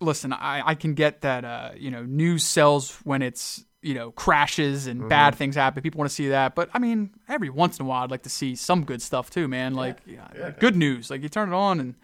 listen, 0.00 0.32
I, 0.32 0.62
I 0.70 0.74
can 0.74 0.94
get 0.94 1.20
that, 1.22 1.44
uh, 1.44 1.70
you 1.76 1.90
know, 1.90 2.02
news 2.04 2.44
sells 2.44 2.94
when 3.04 3.22
it's, 3.22 3.64
you 3.82 3.94
know, 3.94 4.10
crashes 4.10 4.86
and 4.86 5.00
Mm-hmm. 5.00 5.08
bad 5.08 5.34
things 5.34 5.54
happen. 5.56 5.82
People 5.82 5.98
want 5.98 6.08
to 6.10 6.14
see 6.14 6.28
that. 6.28 6.54
But 6.54 6.68
I 6.74 6.78
mean, 6.78 7.10
every 7.28 7.50
once 7.50 7.78
in 7.78 7.86
a 7.86 7.88
while, 7.88 8.04
I'd 8.04 8.10
like 8.10 8.22
to 8.24 8.28
see 8.30 8.54
some 8.54 8.84
good 8.84 9.00
stuff 9.02 9.30
too, 9.30 9.48
man. 9.48 9.74
Like, 9.74 9.98
yeah, 10.06 10.26
Yeah. 10.36 10.44
like 10.46 10.60
good 10.60 10.76
news. 10.76 11.10
Like, 11.10 11.22
you 11.22 11.28
turn 11.28 11.52
it 11.52 11.54
on 11.56 11.80
and, 11.80 11.94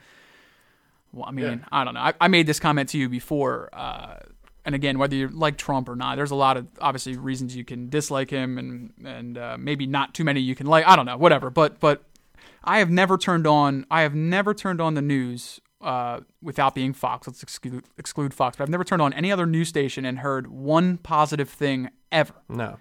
well, 1.13 1.25
I 1.27 1.31
mean, 1.33 1.45
Yeah. 1.47 1.57
I 1.73 1.85
don't 1.85 1.95
know. 1.95 2.01
I, 2.01 2.13
I 2.21 2.29
made 2.29 2.47
this 2.47 2.61
comment 2.61 2.89
to 2.91 2.99
you 2.99 3.09
before. 3.09 3.69
Uh, 3.73 4.17
and 4.65 4.75
again, 4.75 4.99
whether 4.99 5.15
you 5.15 5.29
like 5.29 5.57
Trump 5.59 5.89
or 5.89 5.97
not, 5.97 6.17
there's 6.17 6.33
a 6.33 6.35
lot 6.37 6.57
of 6.57 6.67
obviously 6.81 7.17
reasons 7.17 7.55
you 7.57 7.65
can 7.65 7.89
dislike 7.89 8.31
him, 8.31 8.59
and 8.59 8.93
and 9.05 9.39
uh, 9.39 9.57
maybe 9.59 9.87
not 9.87 10.13
too 10.13 10.25
many 10.25 10.41
you 10.41 10.57
can 10.57 10.67
like. 10.67 10.85
I 10.87 10.97
don't 10.97 11.07
know, 11.07 11.17
whatever. 11.17 11.51
But 11.51 11.79
but 11.79 12.03
I 12.65 12.79
have 12.81 12.91
never 12.91 13.17
turned 13.17 13.47
on. 13.47 13.87
I 13.93 14.01
have 14.03 14.17
never 14.17 14.55
turned 14.55 14.81
on 14.81 14.95
the 14.95 15.03
news 15.03 15.61
uh, 15.81 16.21
without 16.43 16.75
being 16.75 16.93
Fox. 16.93 17.27
Let's 17.27 17.43
exclude, 17.43 17.85
exclude 17.99 18.33
Fox. 18.35 18.57
But 18.57 18.65
I've 18.65 18.71
never 18.71 18.85
turned 18.85 19.03
on 19.03 19.13
any 19.13 19.31
other 19.31 19.47
news 19.47 19.69
station 19.69 20.05
and 20.05 20.19
heard 20.21 20.47
one 20.47 20.99
positive 20.99 21.49
thing 21.49 21.91
ever. 22.11 22.35
No, 22.49 22.79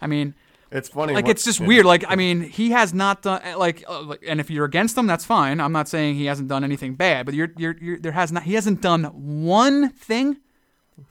I 0.00 0.06
mean, 0.06 0.34
it's 0.70 0.88
funny. 0.90 1.14
like 1.14 1.24
what- 1.24 1.30
it's 1.32 1.44
just 1.44 1.60
yeah. 1.60 1.66
weird. 1.66 1.86
Like 1.86 2.04
I 2.08 2.16
mean, 2.16 2.42
he 2.42 2.70
has 2.70 2.92
not 2.92 3.22
done 3.22 3.40
like, 3.58 3.84
uh, 3.88 4.14
and 4.26 4.40
if 4.40 4.50
you're 4.50 4.66
against 4.66 4.96
him, 4.96 5.06
that's 5.06 5.24
fine. 5.24 5.60
I'm 5.60 5.72
not 5.72 5.88
saying 5.88 6.16
he 6.16 6.26
hasn't 6.26 6.48
done 6.48 6.64
anything 6.64 6.94
bad, 6.94 7.24
but 7.26 7.34
you're, 7.34 7.50
you're, 7.56 7.76
you're 7.80 7.98
there 7.98 8.12
has 8.12 8.30
not. 8.32 8.42
He 8.42 8.54
hasn't 8.54 8.82
done 8.82 9.04
one 9.44 9.90
thing 9.90 10.36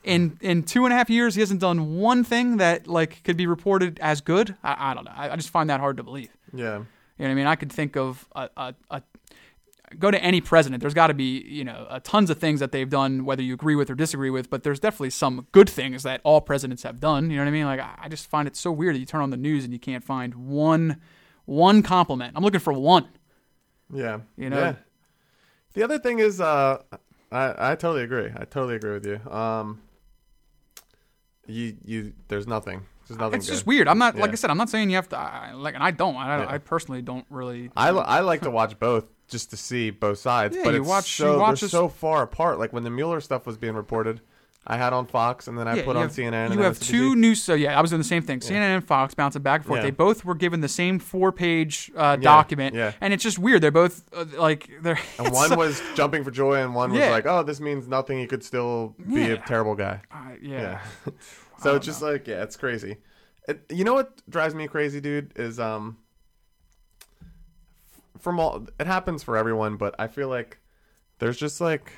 in 0.04 0.38
in 0.40 0.62
two 0.62 0.84
and 0.84 0.92
a 0.92 0.96
half 0.96 1.10
years. 1.10 1.34
He 1.34 1.40
hasn't 1.40 1.60
done 1.60 1.96
one 1.96 2.22
thing 2.22 2.58
that 2.58 2.86
like 2.86 3.22
could 3.24 3.36
be 3.36 3.46
reported 3.46 3.98
as 4.00 4.20
good. 4.20 4.54
I, 4.62 4.90
I 4.90 4.94
don't 4.94 5.04
know. 5.04 5.12
I, 5.14 5.30
I 5.30 5.36
just 5.36 5.50
find 5.50 5.68
that 5.70 5.80
hard 5.80 5.96
to 5.96 6.02
believe. 6.02 6.30
Yeah, 6.54 6.64
You 6.64 6.68
know 6.76 6.84
what 7.18 7.28
I 7.28 7.34
mean? 7.34 7.46
I 7.46 7.56
could 7.56 7.72
think 7.72 7.96
of 7.96 8.26
a, 8.34 8.48
a, 8.56 8.74
a 8.90 9.02
go 9.98 10.10
to 10.10 10.22
any 10.22 10.40
president. 10.40 10.80
There's 10.80 10.94
got 10.94 11.08
to 11.08 11.14
be 11.14 11.40
you 11.40 11.64
know 11.64 11.86
uh, 11.88 12.00
tons 12.02 12.30
of 12.30 12.38
things 12.38 12.60
that 12.60 12.72
they've 12.72 12.88
done, 12.88 13.24
whether 13.24 13.42
you 13.42 13.54
agree 13.54 13.74
with 13.74 13.90
or 13.90 13.94
disagree 13.94 14.30
with. 14.30 14.50
But 14.50 14.62
there's 14.62 14.80
definitely 14.80 15.10
some 15.10 15.46
good 15.52 15.68
things 15.68 16.02
that 16.02 16.20
all 16.24 16.40
presidents 16.40 16.82
have 16.82 17.00
done. 17.00 17.30
You 17.30 17.36
know 17.36 17.44
what 17.44 17.48
I 17.48 17.52
mean? 17.52 17.66
Like 17.66 17.80
I, 17.80 18.08
just 18.08 18.28
find 18.28 18.48
it 18.48 18.56
so 18.56 18.72
weird 18.72 18.94
that 18.94 18.98
you 18.98 19.06
turn 19.06 19.20
on 19.20 19.30
the 19.30 19.36
news 19.36 19.64
and 19.64 19.72
you 19.72 19.78
can't 19.78 20.04
find 20.04 20.34
one 20.34 21.00
one 21.44 21.82
compliment. 21.82 22.34
I'm 22.36 22.42
looking 22.42 22.60
for 22.60 22.72
one. 22.72 23.08
yeah, 23.92 24.20
You 24.36 24.50
know? 24.50 24.58
Yeah. 24.58 24.74
The 25.74 25.82
other 25.82 25.98
thing 25.98 26.18
is, 26.18 26.40
uh, 26.40 26.82
I 27.30 27.72
I 27.72 27.74
totally 27.76 28.02
agree. 28.02 28.30
I 28.34 28.44
totally 28.44 28.76
agree 28.76 28.92
with 28.92 29.06
you. 29.06 29.30
Um, 29.30 29.80
you 31.46 31.76
you 31.84 32.12
there's 32.28 32.46
nothing. 32.46 32.86
There's 33.06 33.18
nothing. 33.18 33.38
It's 33.38 33.46
good. 33.46 33.54
just 33.54 33.66
weird. 33.66 33.88
I'm 33.88 33.98
not 33.98 34.16
like 34.16 34.32
I 34.32 34.34
said. 34.34 34.50
I'm 34.50 34.58
not 34.58 34.68
saying 34.68 34.90
you 34.90 34.96
have 34.96 35.08
to. 35.10 35.18
I, 35.18 35.52
like, 35.52 35.74
and 35.74 35.82
I 35.82 35.90
don't. 35.90 36.16
I, 36.16 36.38
Yeah. 36.38 36.46
I 36.48 36.58
personally 36.58 37.00
don't 37.00 37.24
really. 37.30 37.70
I, 37.76 37.88
I 37.88 38.20
like 38.20 38.42
to 38.42 38.50
watch 38.50 38.78
both 38.78 39.06
just 39.28 39.50
to 39.50 39.56
see 39.56 39.90
both 39.90 40.18
sides. 40.18 40.56
Yeah, 40.56 40.64
but 40.64 40.74
you 40.74 40.80
it's 40.80 40.88
watch- 40.88 41.18
you 41.20 41.26
so 41.26 41.38
watch 41.38 41.60
they're 41.60 41.68
so 41.68 41.88
far 41.88 42.22
apart. 42.22 42.58
Like 42.58 42.72
when 42.72 42.82
the 42.84 42.90
Mueller 42.90 43.20
stuff 43.20 43.46
was 43.46 43.56
being 43.56 43.74
reported, 43.74 44.20
I 44.66 44.76
had 44.76 44.92
on 44.92 45.06
Fox 45.06 45.46
and 45.48 45.56
then 45.58 45.66
I 45.66 45.76
Yeah, 45.76 45.84
put 45.84 45.96
on 45.96 46.02
have, 46.02 46.10
CNN. 46.12 46.32
and 46.34 46.50
You 46.52 46.56
then 46.56 46.64
have 46.64 46.78
MSNBC. 46.78 46.86
two 46.90 47.16
news. 47.16 47.42
So 47.42 47.54
yeah, 47.54 47.78
I 47.78 47.80
was 47.80 47.90
doing 47.90 48.00
the 48.00 48.08
same 48.08 48.22
thing. 48.22 48.40
CNN 48.40 48.74
and 48.74 48.84
Fox 48.84 49.14
bouncing 49.14 49.40
back 49.40 49.60
and 49.60 49.66
forth. 49.66 49.78
Yeah. 49.78 49.84
They 49.84 49.90
both 49.92 50.26
were 50.26 50.34
given 50.34 50.60
the 50.60 50.68
same 50.68 50.98
four-page 50.98 51.90
uh, 51.96 52.16
document, 52.16 52.74
yeah. 52.74 52.92
and 53.00 53.14
it's 53.14 53.22
just 53.22 53.38
weird. 53.38 53.62
They're 53.62 53.70
both 53.70 54.04
uh, 54.14 54.26
like 54.36 54.68
they're. 54.82 54.98
And 55.18 55.32
one 55.32 55.56
was 55.56 55.80
jumping 55.94 56.22
for 56.24 56.30
joy, 56.30 56.56
and 56.62 56.74
one 56.74 56.90
was 56.92 57.00
like, 57.00 57.24
"Oh, 57.26 57.42
this 57.42 57.60
means 57.60 57.88
nothing. 57.88 58.18
He 58.18 58.26
could 58.26 58.44
still 58.44 58.94
be 59.10 59.22
a 59.22 59.28
Yeah. 59.28 59.36
terrible 59.36 59.74
guy." 59.74 60.02
Uh, 60.12 60.16
yeah. 60.42 60.80
Yeah. 61.06 61.12
so 61.62 61.76
it's 61.76 61.86
just 61.86 62.02
like, 62.02 62.26
yeah, 62.26 62.42
it's 62.42 62.56
crazy. 62.56 62.98
It, 63.48 63.64
you 63.70 63.84
know 63.84 63.94
what 63.94 64.20
drives 64.28 64.54
me 64.54 64.68
crazy, 64.68 65.00
dude, 65.00 65.32
is 65.36 65.58
um, 65.58 65.96
from 68.18 68.40
all 68.40 68.66
it 68.78 68.86
happens 68.86 69.22
for 69.22 69.36
everyone, 69.36 69.76
but 69.76 69.94
I 69.98 70.06
feel 70.06 70.28
like 70.28 70.58
there's 71.18 71.36
just 71.36 71.60
like 71.60 71.92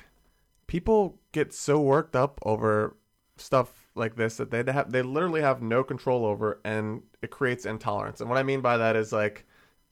people 0.67 1.19
get 1.31 1.53
so 1.53 1.79
worked 1.79 2.15
up 2.15 2.39
over 2.43 2.95
stuff 3.37 3.89
like 3.95 4.15
this 4.15 4.37
that 4.37 4.51
they 4.51 4.63
have 4.71 4.91
they 4.91 5.01
literally 5.01 5.41
have 5.41 5.61
no 5.61 5.83
control 5.83 6.25
over, 6.25 6.59
and 6.63 7.03
it 7.21 7.31
creates 7.31 7.65
intolerance. 7.65 8.21
And 8.21 8.29
what 8.29 8.39
I 8.39 8.43
mean 8.43 8.61
by 8.61 8.77
that 8.77 8.95
is 8.95 9.11
like. 9.11 9.45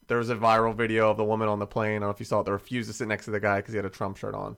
There 0.07 0.17
was 0.17 0.31
a 0.31 0.35
viral 0.35 0.73
video 0.73 1.11
of 1.11 1.17
the 1.17 1.23
woman 1.23 1.47
on 1.47 1.59
the 1.59 1.67
plane. 1.67 1.97
I 1.97 1.99
don't 1.99 2.01
know 2.01 2.09
if 2.09 2.19
you 2.19 2.25
saw 2.25 2.39
it. 2.39 2.45
That 2.45 2.51
refused 2.51 2.89
to 2.89 2.95
sit 2.95 3.07
next 3.07 3.25
to 3.25 3.31
the 3.31 3.39
guy 3.39 3.57
because 3.57 3.73
he 3.73 3.77
had 3.77 3.85
a 3.85 3.91
Trump 3.91 4.17
shirt 4.17 4.33
on. 4.33 4.57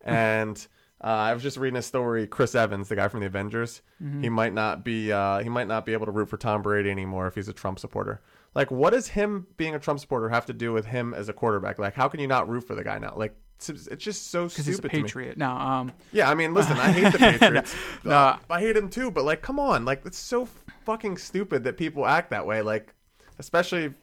And 0.00 0.66
uh, 1.04 1.08
I 1.08 1.34
was 1.34 1.42
just 1.42 1.58
reading 1.58 1.76
a 1.76 1.82
story. 1.82 2.26
Chris 2.26 2.54
Evans, 2.54 2.88
the 2.88 2.96
guy 2.96 3.06
from 3.08 3.20
the 3.20 3.26
Avengers, 3.26 3.82
he 4.22 4.30
might 4.30 4.54
not 4.54 4.86
be 4.86 5.12
uh, 5.12 5.40
he 5.40 5.50
might 5.50 5.68
not 5.68 5.84
be 5.84 5.92
able 5.92 6.06
to 6.06 6.12
root 6.12 6.30
for 6.30 6.38
Tom 6.38 6.62
Brady 6.62 6.90
anymore 6.90 7.26
if 7.26 7.34
he's 7.34 7.48
a 7.48 7.52
Trump 7.52 7.78
supporter. 7.78 8.22
Like, 8.58 8.72
what 8.72 8.92
does 8.92 9.06
him 9.06 9.46
being 9.56 9.76
a 9.76 9.78
Trump 9.78 10.00
supporter 10.00 10.28
have 10.30 10.46
to 10.46 10.52
do 10.52 10.72
with 10.72 10.84
him 10.84 11.14
as 11.14 11.28
a 11.28 11.32
quarterback? 11.32 11.78
Like, 11.78 11.94
how 11.94 12.08
can 12.08 12.18
you 12.18 12.26
not 12.26 12.48
root 12.48 12.64
for 12.66 12.74
the 12.74 12.82
guy 12.82 12.98
now? 12.98 13.14
Like, 13.16 13.36
it's 13.54 13.68
it's 13.68 14.02
just 14.02 14.32
so 14.32 14.48
because 14.48 14.66
he's 14.66 14.74
a 14.74 14.78
stupid 14.78 14.90
patriot. 14.90 15.38
No, 15.38 15.48
um, 15.48 15.92
Yeah, 16.10 16.28
I 16.28 16.34
mean, 16.34 16.54
listen, 16.54 16.76
I 16.76 16.90
hate 16.90 17.12
the 17.12 17.18
Patriots. 17.38 17.76
No. 18.02 18.10
Uh, 18.10 18.38
I 18.50 18.58
hate 18.58 18.76
him 18.76 18.90
too, 18.90 19.12
but 19.12 19.24
like, 19.24 19.42
come 19.42 19.60
on, 19.60 19.84
like, 19.84 20.04
it's 20.04 20.18
so 20.18 20.48
fucking 20.84 21.18
stupid 21.18 21.62
that 21.62 21.76
people 21.76 22.04
act 22.04 22.30
that 22.30 22.48
way. 22.48 22.60
Like, 22.62 22.92
especially, 23.38 23.94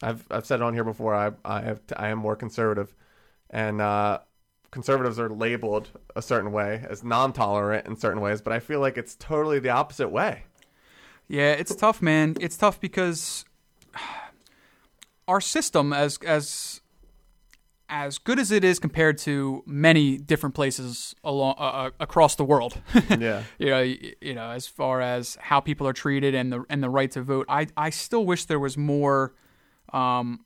I've 0.00 0.24
I've 0.30 0.46
said 0.46 0.60
it 0.60 0.62
on 0.62 0.74
here 0.74 0.84
before. 0.84 1.12
I 1.12 1.32
I 1.44 1.62
have 1.62 1.80
I 1.96 2.10
am 2.10 2.18
more 2.18 2.36
conservative, 2.36 2.94
and 3.50 3.80
uh, 3.80 4.20
conservatives 4.70 5.18
are 5.18 5.28
labeled 5.28 5.90
a 6.14 6.22
certain 6.22 6.52
way 6.52 6.86
as 6.88 7.02
non-tolerant 7.02 7.88
in 7.88 7.96
certain 7.96 8.20
ways, 8.20 8.40
but 8.40 8.52
I 8.52 8.60
feel 8.60 8.78
like 8.78 8.96
it's 8.96 9.16
totally 9.16 9.58
the 9.58 9.70
opposite 9.70 10.10
way. 10.10 10.44
yeah, 11.26 11.50
it's 11.50 11.74
tough, 11.74 12.00
man. 12.00 12.36
It's 12.40 12.56
tough 12.56 12.80
because 12.80 13.44
our 15.28 15.40
system, 15.40 15.92
as 15.92 16.18
as 16.26 16.80
as 17.88 18.18
good 18.18 18.38
as 18.38 18.50
it 18.50 18.64
is 18.64 18.78
compared 18.78 19.18
to 19.18 19.62
many 19.66 20.16
different 20.16 20.54
places 20.54 21.14
along 21.22 21.54
uh, 21.58 21.62
uh, 21.62 21.90
across 22.00 22.34
the 22.34 22.44
world, 22.44 22.80
Yeah, 23.18 23.42
you 23.58 23.70
know, 23.70 23.80
you 23.80 24.34
know, 24.34 24.50
as 24.50 24.66
far 24.66 25.00
as 25.00 25.36
how 25.40 25.60
people 25.60 25.86
are 25.86 25.92
treated 25.92 26.34
and 26.34 26.52
the 26.52 26.64
and 26.70 26.82
the 26.82 26.90
right 26.90 27.10
to 27.12 27.22
vote, 27.22 27.46
I 27.48 27.66
I 27.76 27.90
still 27.90 28.24
wish 28.24 28.46
there 28.46 28.58
was 28.58 28.76
more, 28.76 29.34
um, 29.92 30.44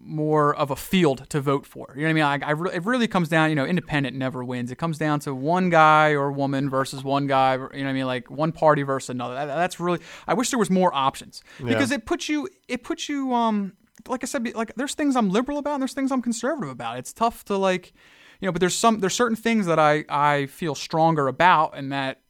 more 0.00 0.54
of 0.54 0.70
a 0.70 0.76
field 0.76 1.28
to 1.30 1.40
vote 1.40 1.66
for. 1.66 1.92
You 1.94 2.02
know 2.02 2.06
what 2.06 2.10
I 2.10 2.36
mean? 2.36 2.42
I, 2.42 2.48
I 2.48 2.50
re- 2.52 2.70
it 2.72 2.84
really 2.84 3.08
comes 3.08 3.28
down, 3.28 3.50
you 3.50 3.56
know, 3.56 3.66
independent 3.66 4.16
never 4.16 4.44
wins. 4.44 4.70
It 4.70 4.76
comes 4.78 4.96
down 4.96 5.20
to 5.20 5.34
one 5.34 5.70
guy 5.70 6.10
or 6.12 6.30
woman 6.32 6.70
versus 6.70 7.04
one 7.04 7.26
guy. 7.26 7.54
You 7.54 7.58
know 7.58 7.66
what 7.66 7.86
I 7.86 7.92
mean? 7.92 8.06
Like 8.06 8.30
one 8.30 8.52
party 8.52 8.82
versus 8.82 9.10
another. 9.10 9.34
That, 9.34 9.46
that's 9.46 9.80
really. 9.80 10.00
I 10.26 10.34
wish 10.34 10.50
there 10.50 10.58
was 10.58 10.70
more 10.70 10.94
options 10.94 11.42
because 11.58 11.90
it 11.90 12.06
puts 12.06 12.28
you. 12.28 12.48
It 12.68 12.84
puts 12.84 13.08
you. 13.08 13.32
Um, 13.34 13.74
like 14.06 14.22
I 14.22 14.26
said, 14.26 14.54
like 14.54 14.74
there's 14.76 14.94
things 14.94 15.16
I'm 15.16 15.30
liberal 15.30 15.58
about 15.58 15.74
and 15.74 15.82
there's 15.82 15.94
things 15.94 16.12
I'm 16.12 16.22
conservative 16.22 16.70
about. 16.70 16.98
It's 16.98 17.12
tough 17.12 17.44
to 17.46 17.56
like, 17.56 17.92
you 18.40 18.46
know, 18.46 18.52
but 18.52 18.60
there's 18.60 18.76
some 18.76 19.00
there's 19.00 19.14
certain 19.14 19.36
things 19.36 19.66
that 19.66 19.78
I 19.78 20.04
I 20.08 20.46
feel 20.46 20.74
stronger 20.74 21.28
about 21.28 21.76
and 21.76 21.92
that 21.92 22.20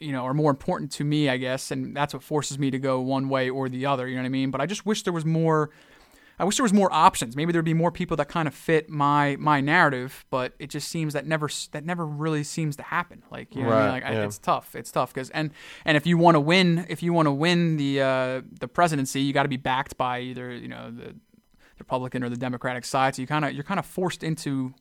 you 0.00 0.12
know 0.12 0.24
are 0.24 0.34
more 0.34 0.50
important 0.50 0.90
to 0.92 1.04
me, 1.04 1.28
I 1.28 1.36
guess, 1.36 1.70
and 1.70 1.96
that's 1.96 2.12
what 2.12 2.22
forces 2.22 2.58
me 2.58 2.70
to 2.72 2.78
go 2.78 3.00
one 3.00 3.28
way 3.28 3.48
or 3.50 3.68
the 3.68 3.86
other. 3.86 4.08
You 4.08 4.16
know 4.16 4.22
what 4.22 4.26
I 4.26 4.30
mean? 4.30 4.50
But 4.50 4.60
I 4.60 4.66
just 4.66 4.84
wish 4.84 5.04
there 5.04 5.12
was 5.12 5.24
more. 5.24 5.70
I 6.38 6.44
wish 6.44 6.56
there 6.56 6.64
was 6.64 6.72
more 6.72 6.92
options. 6.92 7.36
Maybe 7.36 7.52
there'd 7.52 7.64
be 7.64 7.74
more 7.74 7.92
people 7.92 8.16
that 8.16 8.28
kind 8.28 8.48
of 8.48 8.54
fit 8.54 8.90
my 8.90 9.36
my 9.38 9.60
narrative, 9.60 10.24
but 10.30 10.54
it 10.58 10.68
just 10.70 10.88
seems 10.88 11.12
that 11.14 11.26
never 11.26 11.48
that 11.72 11.84
never 11.84 12.04
really 12.04 12.42
seems 12.42 12.76
to 12.76 12.82
happen. 12.82 13.22
Like 13.30 13.54
you 13.54 13.62
know, 13.62 13.68
what 13.68 13.76
I 13.76 13.80
mean? 13.80 13.88
Right, 13.88 14.02
like 14.02 14.12
I, 14.18 14.24
it's 14.24 14.38
tough. 14.38 14.74
It's 14.74 14.90
tough 14.90 15.14
because 15.14 15.30
and 15.30 15.50
and 15.84 15.96
if 15.96 16.06
you 16.06 16.18
want 16.18 16.34
to 16.34 16.40
win, 16.40 16.86
if 16.88 17.02
you 17.02 17.12
want 17.12 17.26
to 17.26 17.32
win 17.32 17.76
the 17.76 18.00
uh, 18.00 18.42
the 18.58 18.68
presidency, 18.68 19.20
you 19.20 19.32
got 19.32 19.44
to 19.44 19.48
be 19.48 19.56
backed 19.56 19.96
by 19.96 20.20
either 20.20 20.52
you 20.52 20.68
know 20.68 20.90
the 20.90 21.14
Republican 21.78 22.24
or 22.24 22.28
the 22.28 22.36
Democratic 22.36 22.84
side. 22.84 23.14
So 23.14 23.22
you 23.22 23.28
kind 23.28 23.44
of 23.44 23.52
you're 23.52 23.64
kind 23.64 23.78
of 23.78 23.86
forced 23.86 24.22
into 24.22 24.74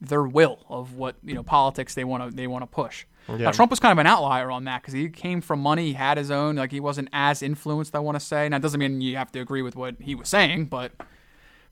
their 0.00 0.24
will 0.24 0.64
of 0.68 0.94
what 0.94 1.16
you 1.22 1.34
know 1.34 1.42
politics 1.42 1.94
they 1.94 2.04
want 2.04 2.30
to 2.30 2.36
they 2.36 2.46
want 2.46 2.62
to 2.62 2.66
push. 2.66 3.06
Yeah. 3.28 3.36
Now, 3.36 3.50
Trump 3.52 3.70
was 3.70 3.78
kind 3.80 3.92
of 3.92 3.98
an 3.98 4.06
outlier 4.06 4.50
on 4.50 4.64
that 4.64 4.82
because 4.82 4.94
he 4.94 5.08
came 5.08 5.40
from 5.40 5.60
money, 5.60 5.86
he 5.88 5.92
had 5.92 6.18
his 6.18 6.30
own, 6.30 6.56
like 6.56 6.72
he 6.72 6.80
wasn't 6.80 7.08
as 7.12 7.42
influenced. 7.42 7.94
I 7.94 8.00
want 8.00 8.16
to 8.18 8.24
say. 8.24 8.48
Now, 8.48 8.56
it 8.56 8.62
doesn't 8.62 8.80
mean 8.80 9.00
you 9.00 9.16
have 9.16 9.30
to 9.32 9.40
agree 9.40 9.62
with 9.62 9.76
what 9.76 9.94
he 10.00 10.14
was 10.14 10.28
saying, 10.28 10.66
but 10.66 10.92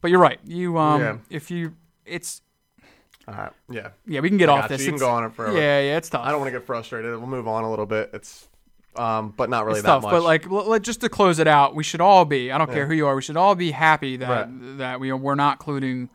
but 0.01 0.11
you're 0.11 0.21
right. 0.21 0.39
You 0.45 0.79
um, 0.79 1.01
Yeah. 1.01 1.17
if 1.29 1.51
you, 1.51 1.75
it's 2.07 2.43
all 3.29 3.35
right, 3.35 3.53
yeah. 3.71 3.89
yeah, 4.07 4.21
we 4.21 4.29
can 4.29 4.39
get 4.39 4.49
I 4.49 4.59
off 4.59 4.71
you. 4.71 4.77
this. 4.77 4.87
You 4.87 4.93
can 4.93 4.99
go 5.01 5.11
on 5.11 5.25
it 5.25 5.35
forever. 5.35 5.57
Yeah, 5.57 5.81
yeah, 5.81 5.97
it's 5.99 6.09
tough. 6.09 6.25
I 6.25 6.31
don't 6.31 6.41
want 6.41 6.53
to 6.53 6.59
get 6.59 6.67
frustrated. 6.67 7.11
We'll 7.17 7.27
move 7.27 7.47
on 7.47 7.65
a 7.65 7.71
little 7.71 7.87
bit. 7.87 8.11
It's 8.15 8.49
um, 8.97 9.33
but 9.37 9.49
not 9.51 9.67
really 9.67 9.79
it's 9.79 9.87
that 9.87 9.93
tough, 9.95 10.03
much. 10.05 10.11
but 10.13 10.23
like, 10.23 10.47
l- 10.51 10.79
just 10.81 11.01
to 11.03 11.09
close 11.09 11.39
it 11.39 11.47
out, 11.47 11.77
we 11.77 11.85
should 11.85 12.01
all 12.01 12.25
be. 12.25 12.51
I 12.51 12.59
don't 12.59 12.71
care 12.73 12.87
who 12.87 12.95
you 12.95 13.07
are. 13.07 13.15
We 13.15 13.23
should 13.23 13.37
all 13.37 13.55
be 13.55 13.71
happy 13.71 14.17
that 14.17 14.29
Right. 14.29 14.79
that 14.79 14.99
we 15.01 15.11
are, 15.11 15.17
we're 15.17 15.37
not 15.37 15.61
colluding 15.61 16.09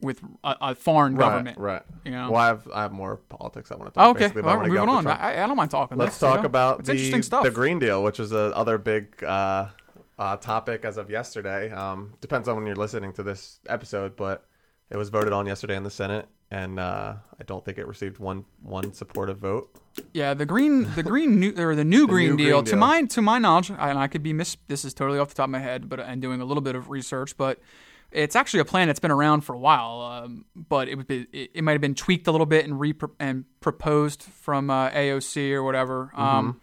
with 0.00 0.20
a, 0.42 0.56
a 0.60 0.74
foreign 0.74 1.16
government. 1.16 1.58
Right, 1.58 1.74
right. 1.74 1.82
You 2.04 2.10
know? 2.12 2.30
Well, 2.30 2.40
I 2.40 2.46
have 2.48 2.68
I 2.72 2.82
have 2.82 2.92
more 2.92 3.16
politics 3.16 3.70
I 3.70 3.76
want 3.76 3.92
to 3.92 3.98
talk. 3.98 4.06
Oh, 4.06 4.10
okay, 4.10 4.20
basically, 4.20 4.42
well, 4.42 4.58
we're 4.58 4.68
moving 4.68 4.88
on. 4.88 5.06
I, 5.06 5.42
I 5.42 5.46
don't 5.46 5.56
mind 5.56 5.70
talking. 5.70 5.96
Let's 5.98 6.18
talk 6.18 6.44
about 6.44 6.80
it's 6.80 6.88
the 6.88 6.92
interesting 6.94 7.22
stuff. 7.22 7.44
the 7.44 7.50
Green 7.50 7.78
Deal, 7.78 8.02
which 8.02 8.20
is 8.20 8.32
a 8.32 8.54
other 8.56 8.78
big 8.78 9.22
uh, 9.24 9.68
uh, 10.18 10.36
topic 10.36 10.84
as 10.84 10.96
of 10.96 11.10
yesterday. 11.10 11.70
Um, 11.70 12.14
depends 12.20 12.48
on 12.48 12.56
when 12.56 12.66
you're 12.66 12.76
listening 12.76 13.12
to 13.14 13.22
this 13.22 13.60
episode, 13.68 14.16
but 14.16 14.46
it 14.90 14.96
was 14.96 15.08
voted 15.08 15.32
on 15.32 15.46
yesterday 15.46 15.76
in 15.76 15.82
the 15.82 15.90
Senate, 15.90 16.28
and 16.50 16.78
uh, 16.78 17.14
I 17.40 17.44
don't 17.44 17.64
think 17.64 17.78
it 17.78 17.86
received 17.86 18.18
one 18.18 18.44
one 18.62 18.92
supportive 18.92 19.38
vote. 19.38 19.70
Yeah, 20.12 20.34
the 20.34 20.46
green, 20.46 20.92
the 20.94 21.02
green 21.04 21.38
new 21.38 21.54
or 21.56 21.74
the 21.74 21.84
new 21.84 22.06
Green 22.08 22.30
new 22.30 22.36
Deal. 22.36 22.56
Green 22.56 22.64
To 22.64 22.70
Deal. 22.72 22.80
my 22.80 23.02
to 23.02 23.22
my 23.22 23.38
knowledge, 23.38 23.70
and 23.70 23.98
I 23.98 24.08
could 24.08 24.22
be 24.22 24.32
mis. 24.32 24.56
This 24.68 24.84
is 24.84 24.92
totally 24.92 25.18
off 25.18 25.28
the 25.28 25.34
top 25.34 25.44
of 25.44 25.50
my 25.50 25.60
head, 25.60 25.88
but 25.88 26.00
and 26.00 26.20
doing 26.20 26.40
a 26.40 26.44
little 26.44 26.62
bit 26.62 26.74
of 26.74 26.90
research, 26.90 27.36
but 27.36 27.58
it's 28.14 28.36
actually 28.36 28.60
a 28.60 28.64
plan 28.64 28.86
that's 28.86 29.00
been 29.00 29.10
around 29.10 29.42
for 29.42 29.54
a 29.54 29.58
while. 29.58 30.00
Um, 30.00 30.44
but 30.54 30.88
it 30.88 30.96
would 30.96 31.06
be 31.06 31.26
it, 31.32 31.50
it 31.54 31.64
might 31.64 31.72
have 31.72 31.80
been 31.80 31.94
tweaked 31.94 32.26
a 32.26 32.32
little 32.32 32.46
bit 32.46 32.64
and 32.64 32.78
re 32.78 32.94
and 33.18 33.44
proposed 33.60 34.22
from 34.22 34.70
uh, 34.70 34.90
AOC 34.90 35.52
or 35.52 35.62
whatever. 35.62 36.10
Um, 36.14 36.60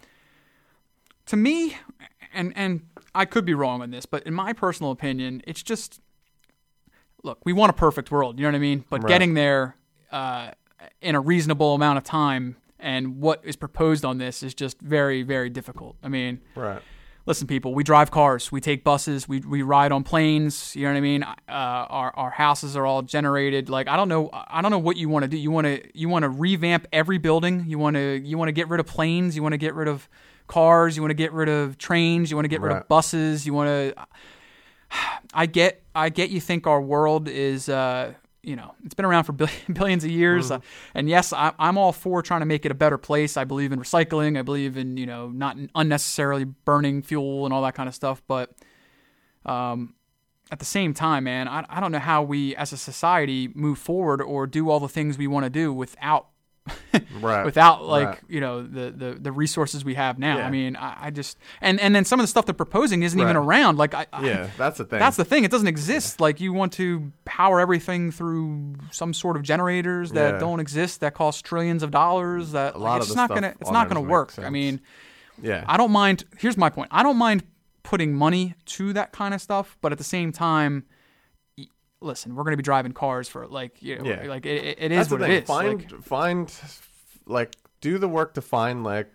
to 1.28 1.38
me, 1.38 1.78
and 2.34 2.54
and 2.56 2.82
I 3.14 3.26
could 3.26 3.46
be 3.46 3.54
wrong 3.54 3.82
on 3.82 3.92
this, 3.92 4.06
but 4.06 4.24
in 4.24 4.34
my 4.34 4.54
personal 4.54 4.92
opinion, 4.92 5.42
it's 5.46 5.62
just 5.62 6.02
look, 7.24 7.40
we 7.46 7.54
want 7.54 7.70
a 7.70 7.74
perfect 7.74 8.12
world, 8.12 8.40
you 8.40 8.44
know 8.44 8.50
what 8.50 8.56
I 8.56 8.60
mean? 8.60 8.86
But 8.90 9.04
Right. 9.04 9.10
getting 9.10 9.34
there 9.34 9.76
uh, 10.12 10.52
in 11.02 11.16
a 11.16 11.22
reasonable 11.22 11.76
amount 11.76 11.98
of 11.98 12.04
time 12.04 12.58
and 12.80 13.22
what 13.22 13.42
is 13.44 13.56
proposed 13.56 14.04
on 14.04 14.18
this 14.18 14.42
is 14.42 14.54
just 14.54 14.82
very, 14.82 15.22
very 15.22 15.50
difficult. 15.50 15.98
I 16.02 16.10
mean, 16.10 16.42
Right. 16.56 16.82
Listen, 17.26 17.48
people, 17.48 17.74
we 17.74 17.84
drive 17.84 18.12
cars, 18.12 18.52
we 18.52 18.62
take 18.62 18.84
buses, 18.84 19.28
we, 19.28 19.40
we 19.40 19.62
ride 19.62 19.92
on 19.92 20.04
planes. 20.04 20.76
You 20.76 20.84
know 20.84 20.92
what 20.92 20.98
I 20.98 21.02
mean? 21.02 21.24
Uh, 21.24 21.34
our 21.48 22.16
our 22.16 22.30
houses 22.30 22.76
are 22.76 22.86
all 22.86 23.02
generated. 23.02 23.70
Like 23.70 23.88
I 23.88 23.96
don't 23.96 24.10
know, 24.10 24.30
I 24.34 24.62
don't 24.62 24.72
know 24.72 24.80
what 24.80 24.98
you 24.98 25.10
want 25.10 25.24
to 25.24 25.28
do. 25.28 25.38
You 25.38 25.52
want 25.52 25.66
to 25.66 25.82
you 25.98 26.10
want 26.10 26.24
to 26.24 26.30
revamp 26.30 26.88
every 26.92 27.18
building. 27.18 27.66
You 27.68 27.80
want 27.80 27.96
to 27.96 28.20
you 28.24 28.38
want 28.38 28.50
to 28.50 28.54
get 28.54 28.70
rid 28.70 28.80
of 28.80 28.86
planes. 28.86 29.36
You 29.36 29.44
want 29.44 29.54
to 29.54 29.58
get 29.58 29.74
rid 29.74 29.88
of 29.88 30.08
cars. 30.48 30.96
You 30.96 31.04
want 31.04 31.12
to 31.12 31.16
get 31.16 31.32
rid 31.32 31.50
of 31.50 31.78
trains. 31.78 32.30
You 32.30 32.38
want 32.38 32.46
to 32.46 32.50
get 32.50 32.62
rid 32.62 32.76
of 32.76 32.88
buses. 32.88 33.46
You 33.46 33.54
want 33.54 33.68
to. 33.70 34.08
I 35.34 35.46
get 35.46 35.84
I 35.96 36.10
get 36.10 36.30
you 36.30 36.42
think 36.42 36.68
our 36.68 36.82
world 36.82 37.28
is 37.28 37.70
uh, 37.70 38.14
you 38.44 38.56
know 38.56 38.74
it's 38.84 38.94
been 38.96 39.06
around 39.06 39.26
for 39.26 39.34
billions 39.74 40.04
of 40.04 40.10
years, 40.12 40.46
Mm-hmm. 40.46 40.54
uh, 40.56 40.60
and 40.96 41.08
yes, 41.10 41.32
I, 41.34 41.54
I'm 41.60 41.78
all 41.78 41.92
for 41.94 42.22
trying 42.22 42.40
to 42.42 42.46
make 42.46 42.66
it 42.66 42.72
a 42.72 42.76
better 42.76 42.98
place. 42.98 43.38
I 43.38 43.44
believe 43.44 43.72
in 43.72 43.80
recycling. 43.80 44.38
I 44.38 44.42
believe 44.42 44.78
in 44.78 44.98
you 44.98 45.06
know 45.06 45.30
not 45.30 45.58
unnecessarily 45.76 46.46
burning 46.46 47.02
fuel 47.04 47.46
and 47.46 47.54
all 47.54 47.62
that 47.64 47.76
kind 47.76 47.88
of 47.88 47.96
stuff. 47.96 48.22
But 48.28 48.52
um, 49.46 49.94
at 50.52 50.60
the 50.60 50.66
same 50.66 50.94
time, 50.94 51.24
man, 51.26 51.48
I, 51.48 51.66
I 51.70 51.80
don't 51.80 51.92
know 51.92 52.00
how 52.00 52.24
we 52.24 52.56
as 52.56 52.74
a 52.74 52.78
society 52.78 53.50
move 53.54 53.78
forward 53.80 54.22
or 54.22 54.48
do 54.48 54.70
all 54.70 54.80
the 54.80 54.90
things 54.90 55.18
we 55.18 55.28
want 55.28 55.46
to 55.46 55.50
do 55.50 55.72
without 55.72 56.28
Right. 57.22 57.46
without 57.46 57.84
like 57.86 58.08
Right. 58.08 58.20
you 58.30 58.40
know 58.40 58.62
the, 58.64 58.92
the 58.92 59.18
the 59.20 59.32
resources 59.32 59.84
we 59.86 59.96
have 59.96 60.18
now. 60.20 60.38
Yeah. 60.38 60.48
I 60.48 60.50
mean, 60.52 60.76
I, 60.76 60.98
I 61.08 61.10
just 61.12 61.38
and 61.62 61.80
and 61.80 61.94
then 61.96 62.06
some 62.06 62.20
of 62.20 62.24
the 62.24 62.28
stuff 62.28 62.46
they're 62.46 62.54
proposing 62.54 63.04
isn't 63.04 63.20
even 63.20 63.36
around. 63.36 63.78
Like 63.78 63.94
I, 63.94 64.06
I- 64.12 64.26
yeah, 64.26 64.50
that's 64.58 64.78
the 64.78 64.86
thing. 64.86 65.00
that's 65.00 65.18
the 65.18 65.26
thing. 65.26 65.44
It 65.44 65.52
doesn't 65.52 65.68
exist. 65.68 66.20
Like 66.20 66.40
you 66.40 66.54
want 66.54 66.74
to 66.74 67.12
power 67.26 67.60
everything 67.60 68.12
through 68.12 68.76
some 68.92 69.14
sort 69.14 69.36
of 69.38 69.44
generators 69.44 70.12
that 70.12 70.34
Yeah. 70.36 70.40
don't 70.40 70.60
exist 70.60 71.00
that 71.02 71.14
cost 71.14 71.46
trillions 71.46 71.84
of 71.84 71.92
dollars. 71.92 72.52
That 72.52 72.80
like, 72.80 72.98
it's 73.02 73.06
of 73.12 73.16
just 73.16 73.16
the 73.16 73.22
not 73.22 73.30
gonna 73.42 73.56
it's 73.62 73.72
not 73.72 73.88
gonna 73.88 74.02
work. 74.02 74.34
I 74.40 74.50
mean, 74.50 74.82
yeah. 75.42 75.64
I 75.68 75.78
don't 75.78 75.92
mind. 75.92 76.26
Here's 76.38 76.58
my 76.58 76.70
point. 76.70 76.90
I 76.92 77.04
don't 77.04 77.18
mind 77.18 77.44
putting 77.84 78.14
money 78.14 78.54
to 78.66 78.94
that 78.94 79.12
kind 79.12 79.34
of 79.34 79.42
stuff, 79.42 79.78
but 79.82 79.92
at 79.92 79.98
the 79.98 80.04
same 80.04 80.32
time. 80.32 80.86
Listen, 82.02 82.36
we're 82.36 82.44
going 82.44 82.54
to 82.54 82.58
be 82.58 82.64
driving 82.64 82.92
cars 82.94 83.30
for 83.30 83.48
like 83.48 83.82
you 83.82 83.98
know, 84.00 84.06
Yeah. 84.06 84.24
like 84.28 84.46
it, 84.46 84.78
it- 84.80 84.92
is 84.92 85.10
That's 85.10 85.12
what 85.12 85.30
it 85.30 85.44
is. 85.44 85.48
Find 85.48 85.92
Like, 85.92 86.04
find 86.04 86.54
like 87.28 87.56
do 87.80 87.98
the 87.98 88.08
work 88.08 88.34
to 88.34 88.42
find 88.42 88.84
like 88.84 89.08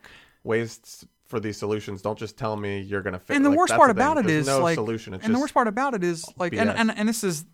ways 0.45 1.05
for 1.27 1.41
these 1.41 1.57
solutions. 1.57 2.03
Don't 2.03 2.19
just 2.19 2.39
tell 2.39 2.57
me 2.57 2.81
you're 2.81 3.03
gonna 3.03 3.19
fix. 3.19 3.35
and 3.37 3.45
the 3.45 3.51
like, 3.51 3.59
worst 3.59 3.75
part 3.75 3.89
the 3.89 3.95
thing. 3.95 4.03
about 4.03 4.19
it 4.19 4.27
There's 4.27 4.43
is 4.43 4.47
no 4.47 4.61
like, 4.61 4.77
solution. 4.77 5.15
It's 5.15 5.25
and 5.25 5.35
the 5.35 5.41
worst 5.41 5.53
part 5.55 5.67
about 5.67 5.95
it 5.95 6.05
is 6.05 6.25
like, 6.39 6.53
and, 6.55 6.71
and 6.71 6.97
and 6.97 7.09
this 7.09 7.25
is, 7.25 7.45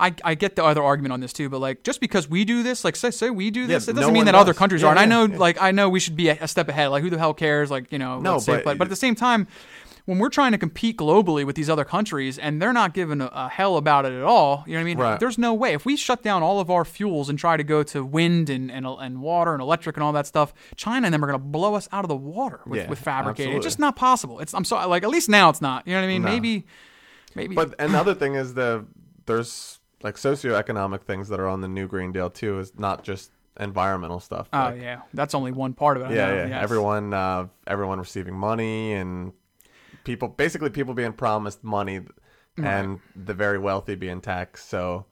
I 0.00 0.14
I 0.24 0.34
get 0.34 0.56
the 0.56 0.64
other 0.64 0.82
argument 0.82 1.12
on 1.12 1.20
this 1.20 1.32
too, 1.32 1.48
but 1.48 1.60
like 1.60 1.84
just 1.84 2.00
because 2.00 2.28
we 2.28 2.44
do 2.44 2.62
this, 2.62 2.84
like 2.84 2.96
say 2.96 3.10
say 3.10 3.30
we 3.30 3.50
do 3.50 3.66
this, 3.66 3.86
Yeah, 3.86 3.92
it 3.92 3.96
doesn't 3.96 4.12
mean 4.12 4.20
one 4.20 4.26
that 4.26 4.34
other 4.34 4.54
countries 4.54 4.82
Yeah, 4.82 4.88
are. 4.88 4.90
And 4.92 4.98
I 5.00 5.04
know, 5.06 5.24
like 5.26 5.60
I 5.60 5.70
know 5.70 5.88
we 5.88 6.00
should 6.00 6.16
be 6.16 6.28
a, 6.28 6.38
a 6.40 6.48
step 6.48 6.68
ahead. 6.68 6.88
Like 6.90 7.02
who 7.02 7.10
the 7.10 7.18
hell 7.18 7.34
cares? 7.34 7.70
Like 7.70 7.92
you 7.92 7.98
know, 7.98 8.18
No, 8.20 8.32
let's 8.32 8.44
say- 8.46 8.52
but- 8.56 8.64
but 8.64 8.78
but 8.78 8.84
at 8.86 8.90
the 8.90 8.96
same 8.96 9.14
time. 9.14 9.46
When 10.06 10.18
we're 10.18 10.30
trying 10.30 10.52
to 10.52 10.58
compete 10.58 10.96
globally 10.96 11.44
with 11.44 11.54
these 11.54 11.70
other 11.70 11.84
countries 11.84 12.36
and 12.38 12.60
they're 12.60 12.72
not 12.72 12.94
giving 12.94 13.20
a, 13.20 13.26
a 13.32 13.48
hell 13.48 13.76
about 13.76 14.06
it 14.06 14.12
at 14.12 14.22
all, 14.22 14.64
you 14.66 14.72
know 14.72 14.78
what 14.78 14.80
I 14.80 14.84
mean? 14.84 14.98
Right. 14.98 15.20
There's 15.20 15.38
no 15.38 15.52
way. 15.54 15.74
If 15.74 15.84
we 15.84 15.94
shut 15.94 16.22
down 16.22 16.42
all 16.42 16.58
of 16.58 16.68
our 16.70 16.84
fuels 16.86 17.28
and 17.28 17.38
try 17.38 17.56
to 17.56 17.62
go 17.62 17.82
to 17.84 18.02
wind 18.04 18.50
and, 18.50 18.72
and, 18.72 18.86
and 18.86 19.20
water 19.20 19.52
and 19.52 19.62
electric 19.62 19.96
and 19.96 20.02
all 20.02 20.12
that 20.14 20.26
stuff, 20.26 20.52
China 20.74 21.06
and 21.06 21.14
them 21.14 21.22
are 21.22 21.28
going 21.28 21.38
to 21.38 21.44
blow 21.46 21.74
us 21.74 21.86
out 21.92 22.02
of 22.04 22.08
the 22.08 22.16
water 22.16 22.60
with, 22.66 22.80
Yeah, 22.80 22.88
with 22.88 22.98
fabricating. 22.98 23.54
It's 23.54 23.62
just 23.64 23.78
not 23.78 23.94
possible. 23.94 24.40
It's 24.40 24.52
I'm 24.54 24.64
sorry, 24.64 24.86
like 24.88 25.04
at 25.04 25.10
least 25.10 25.28
now 25.28 25.50
it's 25.50 25.60
not. 25.60 25.86
You 25.86 25.92
know 25.92 26.00
what 26.00 26.04
I 26.06 26.08
mean? 26.08 26.22
No. 26.22 26.28
Maybe, 26.30 26.66
maybe. 27.36 27.54
But 27.54 27.74
another 27.78 28.14
thing 28.14 28.34
is 28.34 28.54
the 28.54 28.86
there's 29.26 29.79
like 30.02 30.16
socioeconomic 30.16 31.02
things 31.02 31.28
that 31.28 31.40
are 31.40 31.48
on 31.48 31.60
the 31.60 31.68
new 31.68 31.86
Green 31.86 32.12
Deal 32.12 32.30
too. 32.30 32.58
Is 32.58 32.72
not 32.78 33.02
just 33.04 33.30
environmental 33.58 34.20
stuff. 34.20 34.48
oh 34.52 34.58
like- 34.58 34.80
yeah, 34.80 35.02
that's 35.12 35.34
only 35.34 35.52
one 35.52 35.74
part 35.74 35.96
of 35.96 36.04
it. 36.04 36.14
Yeah, 36.14 36.26
know, 36.26 36.34
yeah. 36.34 36.46
yes. 36.48 36.62
Everyone, 36.62 37.12
uh, 37.12 37.46
everyone 37.66 37.98
receiving 37.98 38.34
money 38.34 38.92
and 38.94 39.32
people, 40.04 40.28
basically 40.28 40.70
people 40.70 40.94
being 40.94 41.12
promised 41.12 41.62
money, 41.62 42.00
and 42.56 43.00
the 43.16 43.34
very 43.34 43.58
wealthy 43.58 43.94
being 43.94 44.20
taxed. 44.20 44.68
So 44.68 45.06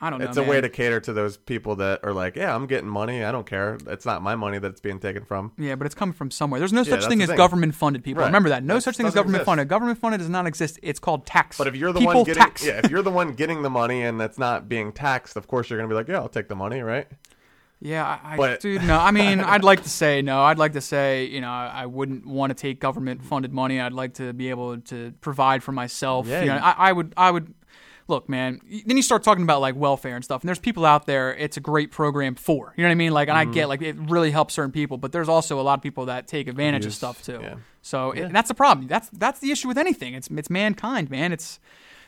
I 0.00 0.10
don't 0.10 0.20
know. 0.20 0.26
it's 0.26 0.36
a 0.36 0.42
way 0.44 0.60
to 0.60 0.68
cater 0.68 1.00
to 1.00 1.12
those 1.12 1.36
people 1.36 1.76
that 1.76 2.00
are 2.04 2.12
like, 2.12 2.36
yeah, 2.36 2.54
I'm 2.54 2.66
getting 2.66 2.88
money. 2.88 3.24
I 3.24 3.32
don't 3.32 3.46
care. 3.46 3.78
It's 3.88 4.06
not 4.06 4.22
my 4.22 4.36
money 4.36 4.58
that's 4.60 4.80
being 4.80 5.00
taken 5.00 5.24
from. 5.24 5.50
Yeah, 5.58 5.74
but 5.74 5.86
it's 5.86 5.94
coming 5.94 6.12
from 6.12 6.30
somewhere. 6.30 6.60
There's 6.60 6.72
no 6.72 6.84
such 6.84 6.90
that's 7.00 7.06
thing 7.08 7.20
as 7.20 7.28
thing. 7.28 7.36
government 7.36 7.74
funded 7.74 8.04
people. 8.04 8.20
Right. 8.20 8.26
Remember 8.28 8.48
that. 8.50 8.62
No 8.62 8.74
That 8.74 8.82
such 8.82 8.96
thing 8.96 9.06
as 9.06 9.14
government 9.14 9.36
exist. 9.40 9.46
funded. 9.46 9.68
Government 9.68 9.98
funded 9.98 10.20
does 10.20 10.28
not 10.28 10.46
exist. 10.46 10.78
It's 10.84 11.00
called 11.00 11.26
tax. 11.26 11.58
But 11.58 11.66
if 11.66 11.74
you're 11.74 11.92
the 11.92 11.98
people 11.98 12.14
one 12.14 12.24
getting, 12.24 12.42
tax. 12.42 12.64
yeah, 12.64 12.80
if 12.84 12.90
you're 12.92 13.02
the 13.02 13.10
one 13.10 13.32
getting 13.34 13.62
the 13.62 13.70
money 13.70 14.02
and 14.02 14.20
that's 14.20 14.38
not 14.38 14.68
being 14.68 14.92
taxed, 14.92 15.36
of 15.36 15.48
course 15.48 15.68
you're 15.68 15.78
gonna 15.78 15.88
be 15.88 15.94
like, 15.96 16.06
yeah, 16.08 16.18
I'll 16.20 16.28
take 16.28 16.48
the 16.48 16.56
money, 16.56 16.80
right? 16.80 17.08
Yeah, 17.80 18.04
I, 18.04 18.34
I 18.34 18.36
But- 18.36 18.60
dude, 18.60 18.82
no. 18.84 18.98
I 18.98 19.12
mean, 19.12 19.40
I'd 19.40 19.62
like 19.62 19.84
to 19.84 19.88
say 19.88 20.20
no. 20.20 20.42
I'd 20.42 20.58
like 20.58 20.72
to 20.72 20.80
say, 20.80 21.26
you 21.26 21.40
know, 21.40 21.48
I, 21.50 21.86
wouldn't 21.86 22.26
want 22.26 22.50
to 22.50 22.54
take 22.54 22.80
government 22.80 23.22
funded 23.24 23.52
money. 23.52 23.80
I'd 23.80 23.92
like 23.92 24.14
to 24.14 24.32
be 24.32 24.50
able 24.50 24.78
to 24.78 25.12
provide 25.20 25.62
for 25.62 25.70
myself. 25.70 26.26
Yeah, 26.26 26.40
you 26.40 26.46
know, 26.46 26.56
I, 26.56 26.74
I 26.88 26.92
would, 26.92 27.14
I 27.16 27.30
would. 27.30 27.54
Look, 28.08 28.28
man. 28.28 28.60
Then 28.86 28.96
you 28.96 29.02
start 29.02 29.22
talking 29.22 29.44
about 29.44 29.60
like 29.60 29.76
welfare 29.76 30.16
and 30.16 30.24
stuff, 30.24 30.42
and 30.42 30.48
there's 30.48 30.58
people 30.58 30.84
out 30.86 31.06
there. 31.06 31.34
It's 31.34 31.56
a 31.56 31.60
great 31.60 31.90
program 31.90 32.34
for. 32.34 32.72
You 32.76 32.82
know 32.82 32.88
what 32.88 32.92
I 32.92 32.96
mean? 32.96 33.12
Like, 33.12 33.28
and 33.28 33.36
Mm-hmm. 33.38 33.50
I 33.50 33.54
get 33.54 33.68
like 33.68 33.82
it 33.82 33.96
really 33.98 34.30
helps 34.30 34.54
certain 34.54 34.72
people, 34.72 34.96
but 34.96 35.12
there's 35.12 35.28
also 35.28 35.60
a 35.60 35.62
lot 35.62 35.74
of 35.78 35.82
people 35.82 36.06
that 36.06 36.26
take 36.26 36.48
advantage 36.48 36.86
of 36.86 36.94
stuff 36.94 37.22
too. 37.22 37.38
yeah. 37.42 37.54
So 37.82 38.10
it- 38.12 38.32
that's 38.32 38.48
the 38.48 38.54
problem. 38.54 38.86
That's 38.88 39.08
that's 39.10 39.40
the 39.40 39.50
issue 39.52 39.68
with 39.68 39.78
anything. 39.78 40.14
It's 40.14 40.28
it's 40.28 40.48
mankind, 40.50 41.10
man. 41.10 41.32
It's 41.32 41.60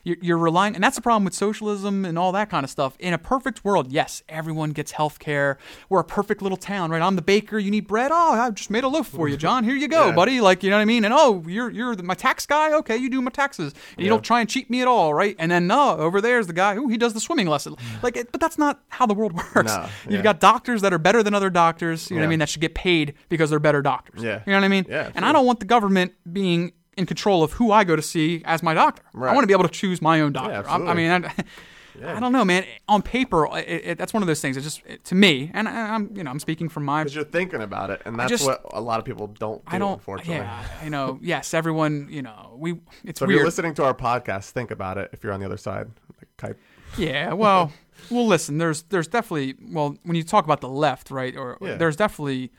you're, 0.05 0.17
you're 0.21 0.39
relying, 0.39 0.75
and 0.75 0.83
that's 0.83 0.97
the 0.97 1.03
problem 1.03 1.25
with 1.25 1.35
socialism 1.35 2.05
and 2.05 2.19
all 2.19 2.33
that 2.33 2.51
kind 2.51 2.65
of 2.65 2.71
stuff. 2.71 2.97
In 2.99 3.13
a 3.13 3.19
perfect 3.19 3.65
world, 3.65 3.91
yes, 3.93 4.23
everyone 4.29 4.71
gets 4.71 4.93
health 4.93 5.19
care. 5.19 5.59
We're 5.89 6.01
a 6.01 6.05
perfect 6.05 6.43
little 6.43 6.57
town, 6.57 6.91
right? 6.91 7.03
I'm 7.03 7.17
the 7.17 7.23
baker. 7.23 7.59
You 7.59 7.71
need 7.71 7.87
bread? 7.87 8.11
Oh, 8.13 8.33
I 8.33 8.51
just 8.51 8.71
made 8.71 8.85
a 8.85 8.89
loaf 8.89 9.07
for 9.09 9.29
you, 9.29 9.37
John. 9.47 9.65
Here 9.65 9.75
you 9.77 9.89
go, 9.89 10.07
Yeah. 10.09 10.15
buddy. 10.15 10.41
Like, 10.41 10.63
you 10.63 10.71
know 10.71 10.77
what 10.77 10.83
I 10.83 10.87
mean? 10.87 11.05
And 11.05 11.15
oh, 11.15 11.43
you're 11.47 11.71
you're 11.71 11.95
the, 11.97 12.03
my 12.03 12.15
tax 12.15 12.47
guy. 12.47 12.73
Okay, 12.75 12.97
you 12.97 13.11
do 13.11 13.21
my 13.23 13.31
taxes. 13.31 13.73
And 13.97 14.05
you 14.05 14.09
don't 14.11 14.25
try 14.25 14.41
and 14.41 14.49
cheat 14.49 14.71
me 14.71 14.81
at 14.83 14.89
all, 14.89 15.13
right? 15.15 15.37
And 15.39 15.51
then 15.51 15.67
no, 15.67 15.97
over 15.97 16.21
there's 16.21 16.47
the 16.47 16.53
guy 16.53 16.75
who 16.75 16.89
he 16.89 16.97
does 16.97 17.13
the 17.15 17.21
swimming 17.21 17.47
lesson. 17.47 17.75
Mm. 17.77 18.03
Like, 18.03 18.17
it, 18.17 18.33
but 18.33 18.41
that's 18.41 18.59
not 18.59 18.81
how 18.89 19.07
the 19.07 19.15
world 19.15 19.33
works. 19.55 19.75
No, 19.75 19.89
You've 20.09 20.23
got 20.23 20.41
doctors 20.41 20.83
that 20.83 20.93
are 20.93 20.99
better 20.99 21.23
than 21.23 21.35
other 21.35 21.51
doctors. 21.51 22.11
You 22.11 22.17
know 22.17 22.23
what 22.23 22.27
I 22.27 22.31
mean? 22.31 22.39
That 22.41 22.49
should 22.49 22.61
get 22.63 22.75
paid 22.75 23.15
because 23.29 23.51
they're 23.51 23.59
better 23.59 23.83
doctors. 23.83 24.23
Yeah. 24.23 24.43
You 24.47 24.53
know 24.53 24.59
what 24.59 24.65
I 24.65 24.69
mean? 24.69 24.87
Yeah, 24.89 25.11
and 25.15 25.25
I 25.25 25.33
don't 25.33 25.47
want 25.47 25.61
the 25.61 25.67
government 25.67 26.13
being 26.33 26.73
in 26.97 27.07
control 27.07 27.43
of 27.43 27.53
who 27.53 27.73
I 27.73 27.85
go 27.85 27.97
to 27.97 28.03
see 28.03 28.43
as 28.45 28.63
my 28.63 28.75
doctor. 28.75 29.03
Right. 29.15 29.31
I 29.31 29.35
want 29.35 29.45
to 29.45 29.47
be 29.47 29.53
able 29.53 29.65
to 29.65 29.71
choose 29.71 30.03
my 30.03 30.21
own 30.21 30.33
doctor. 30.33 30.69
I, 30.69 30.75
I 30.77 30.95
mean, 30.95 31.11
I, 31.25 31.33
Yeah. 31.99 32.17
I 32.17 32.21
don't 32.21 32.33
know, 32.33 32.45
man. 32.45 32.65
On 32.89 33.03
paper, 33.03 33.47
it, 33.59 33.67
it, 33.69 33.99
that's 33.99 34.15
one 34.15 34.23
of 34.23 34.27
those 34.27 34.41
things. 34.41 34.57
It 34.57 34.63
just 34.63 34.81
it, 34.87 35.05
to 35.07 35.15
me, 35.15 35.51
and 35.53 35.69
I, 35.69 35.95
I'm 35.95 36.11
you 36.17 36.23
know 36.23 36.31
I'm 36.31 36.39
speaking 36.39 36.69
from 36.69 36.85
my. 36.85 37.03
Because 37.03 37.15
you're 37.15 37.25
thinking 37.25 37.61
about 37.61 37.91
it, 37.91 38.01
and 38.05 38.19
that's 38.19 38.31
just- 38.31 38.47
what 38.47 38.63
a 38.73 38.81
lot 38.81 39.01
of 39.01 39.05
people 39.05 39.27
don't 39.27 39.63
do. 39.65 39.75
I 39.75 39.79
don't. 39.79 39.95
unfortunately. 39.95 40.37
Yeah, 40.37 40.65
you 40.85 40.91
know. 40.91 41.19
Yes, 41.23 41.53
everyone. 41.53 42.07
You 42.11 42.23
know, 42.23 42.57
we. 42.57 42.81
It's 43.05 43.19
So 43.19 43.25
if 43.27 43.31
you're 43.33 43.45
listening 43.45 43.75
to 43.75 43.85
our 43.85 43.93
podcast, 43.95 44.51
think 44.51 44.71
about 44.71 44.99
it. 44.99 45.11
If 45.13 45.23
you're 45.25 45.33
on 45.33 45.41
the 45.41 45.47
other 45.47 45.57
side, 45.57 45.89
like 46.17 46.29
type. 46.39 46.59
Yeah, 46.97 47.33
well, 47.35 47.73
well, 48.11 48.27
listen. 48.27 48.59
There's 48.59 48.83
there's 48.85 49.09
definitely 49.09 49.57
well 49.61 49.97
when 50.05 50.17
you 50.17 50.23
talk 50.23 50.45
about 50.45 50.61
the 50.61 50.69
left, 50.69 51.11
right? 51.11 51.37
Or 51.37 51.59
Yeah. 51.61 51.75
there's 51.75 51.97
definitely 51.97 52.51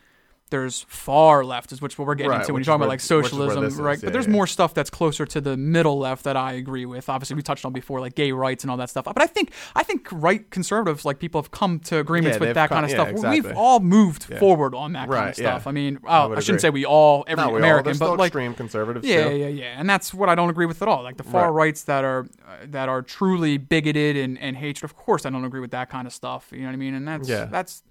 there's 0.52 0.82
far 0.88 1.44
left 1.44 1.72
is 1.72 1.82
which 1.82 1.98
what 1.98 2.08
we're 2.08 2.16
getting 2.16 2.30
Right, 2.32 2.42
into 2.42 2.54
when 2.54 2.60
you're 2.62 2.66
talking 2.66 2.82
is 2.82 2.86
about 2.86 2.90
like 2.90 3.00
where 3.00 3.24
socialism, 3.24 3.64
this 3.64 3.74
is, 3.74 3.80
right? 3.80 3.98
yeah, 3.98 4.06
but 4.06 4.14
there's 4.14 4.28
yeah. 4.28 4.32
more 4.34 4.46
stuff 4.48 4.74
that's 4.76 4.90
closer 4.92 5.26
to 5.26 5.42
the 5.42 5.58
middle 5.58 5.98
left 5.98 6.24
that 6.26 6.38
I 6.38 6.54
agree 6.54 6.86
with. 6.86 7.10
Obviously, 7.10 7.36
we 7.36 7.42
touched 7.42 7.66
on 7.66 7.74
before, 7.74 8.00
like 8.00 8.14
gay 8.16 8.32
rights 8.32 8.64
and 8.64 8.70
all 8.70 8.78
that 8.78 8.90
stuff. 8.90 9.06
But 9.06 9.22
I 9.22 9.26
think 9.28 9.52
I 9.76 9.82
think 9.84 10.08
right 10.12 10.48
conservatives, 10.52 11.04
like 11.06 11.18
people, 11.20 11.42
have 11.42 11.50
come 11.52 11.80
to 11.80 11.98
agreements 11.98 12.38
Yeah, 12.40 12.46
with 12.48 12.56
that 12.56 12.70
come- 12.70 12.76
kind 12.84 12.86
of 12.86 12.92
stuff. 12.92 13.32
We've 13.32 13.52
all 13.58 13.80
moved 13.80 14.24
forward 14.26 14.76
on 14.76 14.94
that 14.94 15.10
kind 15.10 15.30
of 15.30 15.36
stuff. 15.36 15.66
I 15.68 15.72
mean, 15.72 16.00
I 16.06 16.24
oh, 16.26 16.34
I, 16.36 16.40
shouldn't 16.42 16.62
say 16.62 16.70
we 16.70 16.86
all, 16.86 17.24
every 17.28 17.44
we 17.46 17.50
all. 17.52 17.58
American, 17.58 17.86
There's 17.86 18.00
but 18.00 18.18
like 18.18 18.28
extreme 18.28 18.54
conservatives. 18.54 19.08
yeah, 19.08 19.22
still. 19.26 19.38
yeah, 19.38 19.48
yeah, 19.48 19.76
and 19.80 19.90
that's 19.90 20.14
what 20.14 20.30
I 20.30 20.36
don't 20.36 20.50
agree 20.50 20.66
with 20.66 20.82
at 20.82 20.88
all. 20.88 21.04
Like 21.04 21.18
the 21.18 21.24
far 21.24 21.52
Right. 21.52 21.68
rights 21.68 21.84
that 21.84 22.04
are 22.04 22.28
uh, 22.48 22.66
that 22.66 22.90
are 22.90 23.02
truly 23.02 23.58
bigoted 23.58 24.18
and, 24.18 24.38
and 24.40 24.58
hatred. 24.58 24.84
Of 24.84 24.96
course, 24.98 25.26
I 25.26 25.30
don't 25.30 25.46
agree 25.46 25.62
with 25.62 25.72
that 25.72 25.90
kind 25.90 26.06
of 26.06 26.14
stuff. 26.14 26.50
You 26.52 26.60
know 26.60 26.66
what 26.68 26.74
I 26.74 26.78
mean? 26.78 26.94
And 26.94 27.08
that's 27.08 27.30
Yeah. 27.30 27.46
that's 27.46 27.84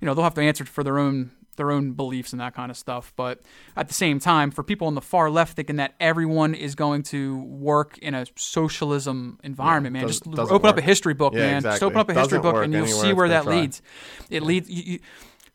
you 0.00 0.06
know 0.06 0.14
they'll 0.14 0.24
have 0.24 0.34
to 0.34 0.40
answer 0.42 0.64
for 0.64 0.82
their 0.84 0.98
own 0.98 1.30
their 1.58 1.70
own 1.70 1.92
beliefs 1.92 2.32
and 2.32 2.40
that 2.40 2.54
kind 2.54 2.70
of 2.70 2.76
stuff. 2.78 3.12
But 3.16 3.40
at 3.76 3.88
the 3.88 3.94
same 3.94 4.18
time, 4.18 4.50
for 4.50 4.62
people 4.62 4.86
on 4.86 4.94
the 4.94 5.02
far 5.02 5.30
left 5.30 5.54
thinking 5.56 5.76
that 5.76 5.94
everyone 6.00 6.54
is 6.54 6.74
going 6.74 7.02
to 7.04 7.42
work 7.42 7.98
in 7.98 8.14
a 8.14 8.24
socialism 8.36 9.38
environment, 9.42 9.92
man, 9.92 10.08
just 10.08 10.26
open 10.26 10.70
up 10.70 10.78
a 10.78 10.82
history 10.82 11.14
book, 11.14 11.34
Yeah, 11.34 11.40
man. 11.40 11.62
Just 11.62 11.82
open 11.82 11.98
up 11.98 12.08
a 12.08 12.14
history 12.14 12.38
Doesn't 12.38 12.52
book 12.52 12.64
and 12.64 12.72
you'll 12.72 12.86
see 12.86 13.12
where 13.12 13.28
that 13.28 13.44
tried. 13.44 13.54
leads. 13.60 13.82
It 14.30 14.42
leads. 14.42 14.70
You, 14.70 14.82
you, 14.94 14.98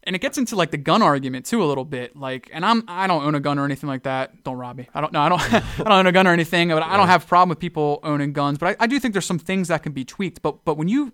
and 0.06 0.16
it 0.16 0.20
gets 0.20 0.38
into 0.38 0.56
like 0.56 0.72
the 0.72 0.78
gun 0.78 1.02
argument 1.02 1.46
too 1.46 1.64
a 1.64 1.66
little 1.66 1.86
bit. 1.86 2.16
Like, 2.16 2.50
and 2.54 2.66
I'm 2.66 2.84
I 2.88 3.08
don't 3.08 3.24
own 3.24 3.36
a 3.36 3.40
gun 3.40 3.58
or 3.58 3.66
anything 3.66 3.88
like 3.88 4.04
that. 4.04 4.44
Don't 4.44 4.58
rob 4.58 4.78
me. 4.78 4.90
I 4.94 5.02
don't. 5.02 5.14
No, 5.14 5.22
I 5.22 5.30
don't. 5.30 5.42
I 5.54 5.60
don't 5.78 5.92
own 5.92 6.08
a 6.08 6.12
gun 6.12 6.28
or 6.28 6.34
anything. 6.34 6.70
But 6.70 6.84
I 6.84 6.98
don't 6.98 7.08
have 7.08 7.24
a 7.24 7.28
problem 7.28 7.50
with 7.50 7.60
people 7.60 8.00
owning 8.04 8.34
guns. 8.34 8.58
But 8.58 8.76
I, 8.80 8.84
I 8.84 8.88
do 8.88 9.00
think 9.00 9.14
there's 9.14 9.26
some 9.26 9.40
things 9.40 9.70
that 9.70 9.82
can 9.82 9.94
be 9.94 10.04
tweaked. 10.04 10.42
But 10.42 10.66
but 10.66 10.76
when 10.78 10.90
you 10.90 11.14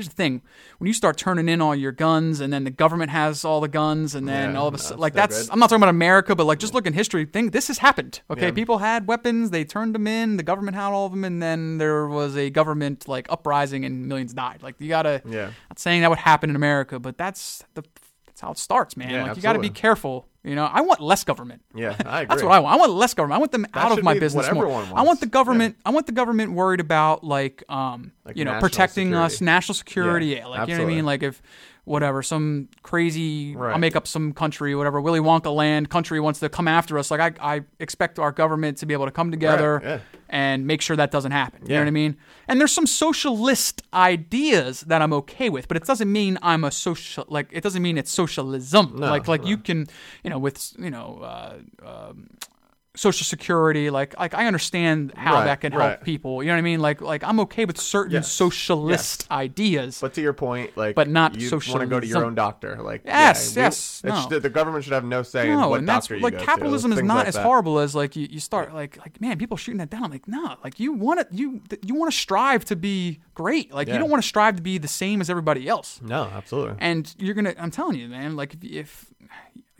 here's 0.00 0.08
the 0.08 0.14
thing, 0.14 0.40
when 0.78 0.86
you 0.86 0.94
start 0.94 1.18
turning 1.18 1.48
in 1.48 1.60
all 1.60 1.74
your 1.74 1.92
guns, 1.92 2.40
and 2.40 2.50
then 2.52 2.64
the 2.64 2.70
government 2.70 3.10
has 3.10 3.44
all 3.44 3.60
the 3.60 3.68
guns, 3.68 4.14
and 4.14 4.26
then 4.26 4.52
Yeah, 4.54 4.58
all 4.58 4.66
of 4.68 4.74
a 4.74 4.78
sudden, 4.78 4.94
it's 4.94 5.00
like 5.00 5.12
that's 5.12 5.42
good. 5.42 5.52
I'm 5.52 5.58
not 5.58 5.68
talking 5.68 5.82
about 5.82 5.90
America, 5.90 6.34
but 6.34 6.46
like 6.46 6.58
just 6.58 6.72
look 6.72 6.86
in 6.86 6.92
history. 6.94 7.26
Thing 7.26 7.50
this 7.50 7.68
has 7.68 7.78
happened. 7.78 8.22
Okay, 8.30 8.46
Yeah. 8.46 8.52
people 8.52 8.78
had 8.78 9.06
weapons, 9.06 9.50
they 9.50 9.64
turned 9.64 9.94
them 9.94 10.06
in, 10.06 10.38
the 10.38 10.42
government 10.42 10.74
had 10.76 10.86
all 10.88 11.04
of 11.06 11.12
them, 11.12 11.24
and 11.24 11.42
then 11.42 11.76
there 11.78 12.06
was 12.08 12.36
a 12.36 12.48
government 12.50 13.06
like 13.06 13.26
uprising, 13.30 13.84
and 13.84 14.06
millions 14.08 14.32
died. 14.32 14.62
Like 14.62 14.76
you 14.78 14.88
gotta. 14.88 15.20
Yeah. 15.26 15.50
Not 15.68 15.78
saying 15.78 16.00
that 16.00 16.08
would 16.10 16.18
happen 16.18 16.48
in 16.50 16.56
America, 16.56 16.98
but 16.98 17.18
that's 17.18 17.62
the 17.74 17.82
that's 18.26 18.40
how 18.40 18.52
it 18.52 18.58
starts, 18.58 18.96
man. 18.96 19.26
Like 19.26 19.36
you 19.36 19.42
got 19.42 19.52
to 19.52 19.58
be 19.58 19.68
careful 19.70 20.26
You 20.42 20.54
know, 20.54 20.64
I 20.64 20.80
want 20.80 21.00
less 21.00 21.22
government. 21.24 21.62
Yeah, 21.74 21.96
I 22.06 22.22
agree. 22.22 22.26
That's 22.28 22.42
what 22.42 22.52
I 22.52 22.60
want. 22.60 22.74
I 22.74 22.78
want 22.78 22.92
less 22.92 23.12
government. 23.12 23.36
I 23.36 23.38
want 23.40 23.52
them 23.52 23.66
out 23.74 23.92
of 23.98 24.02
my 24.02 24.18
business 24.18 24.50
more. 24.52 24.66
I 24.94 25.02
want 25.02 25.20
the 25.20 25.26
government. 25.26 25.76
I 25.84 25.90
want 25.90 26.06
the 26.06 26.12
government 26.12 26.52
worried 26.52 26.80
about 26.80 27.22
like, 27.22 27.62
um, 27.68 28.12
Like 28.24 28.36
you 28.36 28.44
know, 28.46 28.58
protecting 28.58 29.14
us, 29.14 29.40
national 29.42 29.74
security. 29.74 30.26
Yeah, 30.28 30.38
Yeah, 30.38 30.46
like 30.46 30.68
you 30.68 30.76
know 30.76 30.84
what 30.84 30.90
I 30.90 30.94
mean. 30.94 31.04
Like 31.04 31.22
if 31.22 31.42
whatever 31.90 32.22
some 32.22 32.68
crazy, 32.84 33.56
I'll 33.56 33.76
make 33.78 33.96
up 33.96 34.06
some 34.06 34.32
country, 34.32 34.76
whatever 34.76 35.00
Willy 35.00 35.18
Wonka 35.18 35.52
land 35.52 35.90
country 35.90 36.20
wants 36.20 36.38
to 36.38 36.48
come 36.48 36.68
after 36.68 36.96
us. 36.98 37.10
Like 37.10 37.20
I, 37.40 37.56
I 37.56 37.60
expect 37.80 38.20
our 38.20 38.30
government 38.30 38.78
to 38.78 38.86
be 38.86 38.94
able 38.94 39.06
to 39.06 39.10
come 39.10 39.32
together 39.32 39.80
yeah. 39.82 39.98
and 40.28 40.68
make 40.68 40.82
sure 40.82 40.94
that 40.96 41.10
doesn't 41.10 41.32
happen. 41.32 41.62
You 41.62 41.72
Yeah. 41.72 41.78
know 41.78 41.82
what 41.82 41.88
I 41.88 41.90
mean? 41.90 42.16
And 42.46 42.60
there's 42.60 42.72
some 42.72 42.86
socialist 42.86 43.82
ideas 43.92 44.82
that 44.82 45.02
I'm 45.02 45.12
okay 45.14 45.50
with, 45.50 45.66
but 45.66 45.76
it 45.76 45.84
doesn't 45.84 46.10
mean 46.10 46.38
I'm 46.42 46.62
a 46.62 46.70
social. 46.70 47.24
Like 47.28 47.48
it 47.50 47.62
doesn't 47.62 47.82
mean 47.82 47.98
it's 47.98 48.12
socialism. 48.12 48.94
No, 48.94 49.10
like 49.10 49.26
like 49.26 49.44
you 49.44 49.56
can, 49.58 49.88
you 50.22 50.30
know, 50.30 50.38
with 50.38 50.72
you 50.78 50.90
know. 50.90 51.18
Uh, 51.22 51.54
um, 51.84 52.30
social 52.96 53.24
security 53.24 53.88
like 53.88 54.18
like 54.18 54.34
I 54.34 54.46
understand 54.48 55.12
how 55.14 55.34
Right, 55.34 55.44
that 55.44 55.60
can 55.60 55.70
help 55.70 55.82
right. 55.82 56.02
people 56.02 56.42
you 56.42 56.48
know 56.48 56.54
what 56.54 56.58
I 56.58 56.62
mean 56.62 56.80
like 56.80 57.00
like 57.00 57.22
I'm 57.22 57.38
okay 57.40 57.64
with 57.64 57.78
certain 57.80 58.14
Yes, 58.14 58.30
socialist 58.32 59.30
ideas 59.30 60.00
But 60.00 60.14
to 60.14 60.20
your 60.20 60.32
point, 60.32 60.76
like, 60.76 60.96
But 60.96 61.08
not 61.08 61.40
you 61.40 61.48
want 61.52 61.62
to 61.80 61.86
go 61.86 62.00
to 62.00 62.06
your 62.06 62.24
own 62.24 62.34
doctor. 62.34 62.82
Like, 62.82 63.02
Yes, 63.04 63.54
yeah, 63.54 63.62
yes, 63.64 64.02
it 64.04 64.08
no. 64.08 64.26
should- 64.28 64.42
the 64.42 64.50
government 64.50 64.82
should 64.84 64.92
have 64.92 65.04
no 65.04 65.22
say 65.22 65.50
in 65.50 65.58
no, 65.60 65.68
what 65.68 65.78
and 65.78 65.88
that's 65.88 66.10
you 66.10 66.18
like 66.18 66.32
go 66.32 66.38
to, 66.40 66.44
capitalism 66.44 66.92
is 66.92 67.02
not 67.02 67.18
like 67.18 67.28
as 67.28 67.34
that. 67.34 67.44
horrible 67.44 67.78
as 67.78 67.94
like 67.94 68.16
you, 68.16 68.26
you 68.28 68.40
start 68.40 68.74
like 68.74 68.96
like 68.98 69.20
man, 69.20 69.38
people 69.38 69.56
shooting 69.56 69.78
that 69.78 69.90
down. 69.90 70.04
I'm 70.04 70.10
like, 70.10 70.26
no, 70.26 70.56
like 70.64 70.80
you 70.80 70.92
want 70.92 71.20
to 71.20 71.26
you 71.36 71.60
you 71.86 71.94
want 71.94 72.10
to 72.12 72.18
strive 72.18 72.64
to 72.66 72.76
be 72.76 73.20
great. 73.34 73.72
Like 73.72 73.86
you 73.88 73.98
don't 73.98 74.10
want 74.10 74.22
to 74.22 74.28
strive 74.28 74.56
to 74.56 74.62
be 74.62 74.78
the 74.78 74.88
same 74.88 75.20
as 75.20 75.30
everybody 75.30 75.68
else. 75.68 76.00
No, 76.02 76.24
absolutely. 76.34 76.74
And 76.80 77.14
you're 77.18 77.34
gonna, 77.34 77.54
I'm 77.58 77.70
telling 77.70 77.98
you, 77.98 78.08
man, 78.08 78.34
like 78.36 78.54
if, 78.54 78.64
if 78.64 79.06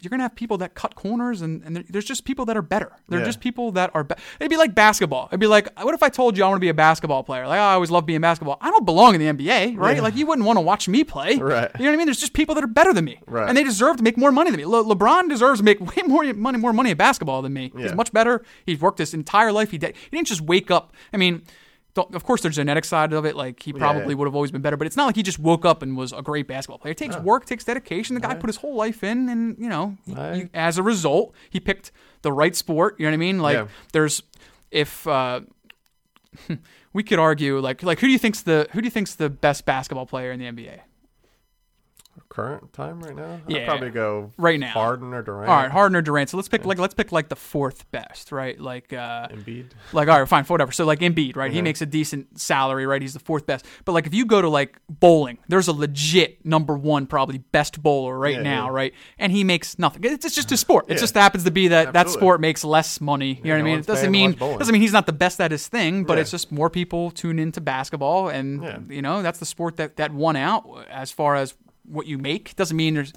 you're 0.01 0.11
gonna 0.11 0.23
have 0.25 0.35
people 0.35 0.59
that 0.59 0.75
cut 0.75 0.95
corners, 0.95 1.43
and, 1.43 1.63
and 1.65 1.77
there's 1.89 2.05
just 2.05 2.25
people 2.25 2.45
that 2.47 2.57
are 2.57 2.63
better. 2.63 2.93
They're 3.09 3.21
Yeah. 3.21 3.25
just 3.27 3.41
people 3.41 3.73
that 3.73 3.91
are. 3.95 4.05
Be- 4.05 4.15
It'd 4.41 4.51
be 4.51 4.57
like 4.57 4.75
basketball. 4.75 5.27
It'd 5.31 5.41
be 5.41 5.47
like, 5.47 5.69
what 5.81 5.95
if 5.95 6.03
I 6.03 6.09
told 6.09 6.37
you 6.37 6.45
I 6.45 6.49
want 6.49 6.57
to 6.57 6.61
be 6.61 6.69
a 6.69 6.75
basketball 6.75 7.23
player? 7.23 7.47
Like, 7.47 7.59
oh, 7.59 7.63
I 7.63 7.75
always 7.75 7.91
love 7.91 8.07
being 8.07 8.21
basketball. 8.21 8.59
I 8.61 8.71
don't 8.71 8.85
belong 8.85 9.15
in 9.15 9.21
the 9.21 9.27
NBA, 9.45 9.77
right? 9.79 9.97
Yeah. 9.97 10.03
Like, 10.03 10.17
you 10.17 10.27
wouldn't 10.27 10.47
want 10.47 10.57
to 10.57 10.61
watch 10.63 10.89
me 10.89 11.05
play, 11.05 11.37
Right. 11.37 11.71
You 11.79 11.85
know 11.85 11.91
what 11.91 11.95
I 11.95 11.97
mean? 11.97 12.07
There's 12.07 12.21
just 12.21 12.33
people 12.33 12.55
that 12.55 12.65
are 12.65 12.69
better 12.69 12.93
than 12.93 13.05
me, 13.05 13.21
Right. 13.27 13.49
And 13.49 13.57
they 13.57 13.65
deserve 13.65 13.97
to 13.99 14.03
make 14.03 14.17
more 14.17 14.33
money 14.33 14.51
than 14.51 14.59
me. 14.59 14.67
Le- 14.67 14.85
LeBron 14.85 15.29
deserves 15.29 15.61
to 15.61 15.65
make 15.65 15.81
way 15.97 16.03
more 16.07 16.25
money, 16.35 16.59
more 16.59 16.73
money 16.73 16.91
in 16.91 16.97
basketball 16.97 17.43
than 17.43 17.53
me. 17.53 17.73
He's 17.77 17.95
much 17.95 18.13
better. 18.13 18.43
He's 18.67 18.81
worked 18.81 18.99
his 18.99 19.15
entire 19.15 19.53
life. 19.53 19.71
He 19.71 19.79
did. 19.79 19.95
He 20.11 20.17
didn't 20.17 20.29
just 20.29 20.41
wake 20.41 20.71
up. 20.71 20.93
I 21.13 21.17
mean. 21.17 21.43
Of 21.97 22.25
course, 22.25 22.41
there's 22.43 22.57
a 22.57 22.61
genetic 22.61 22.85
side 22.85 23.13
of 23.13 23.25
it. 23.27 23.35
Like 23.37 23.63
he 23.63 23.73
probably 23.73 24.13
yeah. 24.13 24.19
would 24.19 24.27
have 24.27 24.35
always 24.35 24.51
been 24.51 24.63
better, 24.63 24.77
but 24.77 24.87
it's 24.87 24.97
not 24.97 25.07
like 25.07 25.17
he 25.17 25.23
just 25.23 25.39
woke 25.39 25.65
up 25.65 25.83
and 25.83 25.97
was 25.97 26.13
a 26.13 26.23
great 26.23 26.47
basketball 26.47 26.79
player. 26.79 26.93
It 26.93 26.99
takes 26.99 27.17
work, 27.17 27.47
takes 27.47 27.65
dedication. 27.65 28.15
The 28.15 28.21
guy 28.21 28.35
put 28.35 28.47
his 28.49 28.57
whole 28.57 28.75
life 28.77 29.03
in, 29.03 29.29
and 29.29 29.57
you 29.59 29.69
know, 29.69 29.97
he- 30.07 30.15
I- 30.15 30.35
he- 30.37 30.49
as 30.55 30.79
a 30.79 30.83
result, 30.83 31.35
he 31.51 31.59
picked 31.61 31.91
the 32.23 32.33
right 32.33 32.55
sport. 32.55 32.95
You 32.99 33.07
know 33.07 33.11
what 33.11 33.15
I 33.15 33.19
mean? 33.19 33.39
Like 33.41 33.57
Yeah. 33.57 33.67
there's 33.93 34.23
if 34.71 35.07
uh, 35.07 35.41
we 36.93 37.03
could 37.03 37.19
argue 37.19 37.59
like 37.59 37.83
like 37.83 37.99
who 38.01 38.07
do 38.07 38.13
you 38.13 38.19
think's 38.19 38.43
the 38.43 38.69
who 38.73 38.81
do 38.81 38.87
you 38.87 38.91
think's 38.91 39.15
the 39.17 39.29
best 39.29 39.65
basketball 39.65 40.07
player 40.07 40.31
in 40.33 40.39
the 40.39 40.47
NBA 40.47 40.81
Current 42.29 42.73
time 42.73 43.01
right 43.01 43.17
now? 43.17 43.41
Yeah. 43.49 43.61
I'd 43.63 43.67
probably 43.67 43.91
go 43.91 44.31
right 44.39 44.59
now? 44.61 44.69
Harden 44.69 45.13
or 45.15 45.23
Durant. 45.23 45.49
All 45.51 45.57
right, 45.57 45.71
Harden 45.71 45.97
or 45.97 46.03
Durant. 46.03 46.31
So 46.31 46.37
let's 46.37 46.49
pick 46.49 46.65
like 46.65 46.79
let's 46.79 46.95
pick 46.95 47.11
like 47.11 47.29
the 47.29 47.35
fourth 47.35 47.91
best, 47.91 48.31
right? 48.31 48.59
Like 48.61 48.93
uh 48.93 49.27
Embiid. 49.29 49.71
like 49.93 50.09
all 50.09 50.19
right, 50.21 50.29
fine, 50.29 50.45
whatever. 50.45 50.71
So 50.71 50.85
like 50.85 51.01
Embiid, 51.01 51.35
right? 51.35 51.51
He 51.51 51.59
Mhm. 51.61 51.65
makes 51.65 51.81
a 51.83 51.87
decent 51.87 52.39
salary, 52.39 52.87
right? 52.87 53.03
He's 53.03 53.15
the 53.15 53.19
fourth 53.21 53.47
best. 53.47 53.67
But 53.85 53.93
like 53.93 54.07
if 54.07 54.15
you 54.15 54.27
go 54.27 54.41
to 54.41 54.49
like 54.49 54.79
bowling, 54.89 55.39
there's 55.49 55.67
a 55.67 55.73
legit 55.73 56.45
number 56.47 56.77
one, 56.77 57.07
probably 57.07 57.39
best 57.39 57.83
bowler 57.83 58.17
right 58.17 58.37
Yeah, 58.37 58.43
now, 58.43 58.67
yeah. 58.67 58.73
right? 58.75 58.95
And 59.19 59.33
he 59.33 59.43
makes 59.43 59.77
nothing. 59.79 60.05
It's, 60.05 60.33
just 60.35 60.53
a 60.53 60.57
sport. 60.57 60.85
It 60.89 60.95
Yeah. 60.95 61.01
just 61.01 61.15
happens 61.15 61.43
to 61.45 61.51
be 61.51 61.69
that 61.69 61.95
that 61.95 62.11
sport 62.11 62.41
makes 62.41 62.63
less 62.63 63.01
money. 63.01 63.41
You 63.43 63.45
know 63.45 63.55
what 63.55 63.59
I 63.61 63.63
mean? 63.63 63.79
It 63.81 63.87
doesn't 63.87 64.11
mean 64.11 64.33
doesn't 64.35 64.73
mean 64.73 64.83
he's 64.83 64.93
not 64.93 65.07
the 65.07 65.13
best 65.13 65.41
at 65.41 65.51
his 65.51 65.67
thing, 65.67 66.05
but 66.05 66.15
Yeah. 66.15 66.21
it's 66.21 66.31
just 66.31 66.53
more 66.53 66.71
people 66.71 67.11
tune 67.11 67.41
into 67.41 67.61
basketball, 67.61 68.29
and 68.29 68.63
Yeah. 68.63 68.79
you 68.89 69.03
know 69.03 69.23
that's 69.23 69.41
the 69.41 69.47
sport 69.47 69.79
that 69.79 69.97
that 69.97 70.13
won 70.15 70.37
out 70.37 70.65
as 70.89 71.11
far 71.11 71.35
as 71.35 71.55
what 71.85 72.07
you 72.07 72.19
make. 72.19 72.55
Doesn't 72.57 72.77
mean 72.77 72.95
there's. 72.95 73.13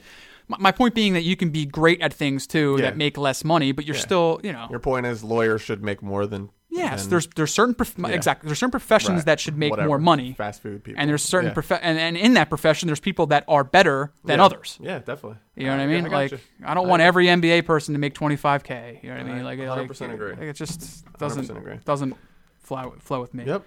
My 0.47 0.73
point 0.73 0.93
being 0.93 1.13
that 1.13 1.23
you 1.23 1.37
can 1.37 1.51
be 1.51 1.65
great 1.65 2.01
at 2.01 2.13
things 2.13 2.45
too 2.45 2.75
Yeah. 2.77 2.85
that 2.87 2.97
make 2.97 3.17
less 3.17 3.45
money, 3.45 3.71
but 3.71 3.85
you're 3.85 3.95
Yeah. 3.95 4.01
still, 4.01 4.41
you 4.43 4.51
know, 4.51 4.67
Your 4.69 4.79
point 4.79 5.05
is 5.05 5.23
lawyers 5.23 5.61
should 5.61 5.81
make 5.83 6.01
more 6.03 6.25
than. 6.27 6.49
Yes, 6.69 7.03
than 7.03 7.11
there's 7.11 7.27
there's 7.35 7.53
certain 7.53 7.75
prof- 7.75 7.97
exactly 8.05 8.47
there's 8.47 8.57
certain 8.59 8.71
professions 8.71 9.25
that 9.25 9.39
should 9.39 9.55
make 9.57 9.69
whatever, 9.71 9.87
more 9.87 9.99
money, 9.99 10.33
Fast 10.33 10.61
food 10.63 10.83
people. 10.83 10.99
and 10.99 11.07
there's 11.09 11.21
certain 11.23 11.49
yeah. 11.49 11.53
prof- 11.53 11.79
and, 11.83 11.99
and 11.99 12.17
in 12.17 12.33
that 12.33 12.49
profession 12.49 12.87
there's 12.87 12.99
people 12.99 13.27
that 13.27 13.45
are 13.47 13.63
better 13.63 14.11
than 14.25 14.39
Yeah. 14.39 14.45
others. 14.45 14.79
Yeah, 14.81 14.97
definitely. 14.99 15.37
You 15.55 15.67
know 15.67 15.77
what 15.77 15.81
I 15.81 15.87
mean? 15.87 16.09
like. 16.09 16.33
I 16.65 16.73
don't 16.73 16.87
want 16.89 17.01
every 17.03 17.27
NBA 17.27 17.61
person 17.65 17.93
to 17.93 17.99
make 17.99 18.15
25k. 18.15 18.99
You 19.03 19.09
know 19.09 19.15
what 19.17 19.21
I 19.21 19.29
mean? 19.29 19.37
I 19.39 19.43
Like, 19.43 19.59
100% 19.59 20.01
like, 20.01 20.15
agree. 20.15 20.31
like, 20.31 20.41
it 20.41 20.55
just 20.55 21.05
doesn't 21.19 21.45
100% 21.47 21.57
agree. 21.57 21.79
doesn't 21.85 22.15
flow 22.59 22.95
flow 22.99 23.21
with 23.21 23.33
me. 23.35 23.45
Yep. 23.45 23.63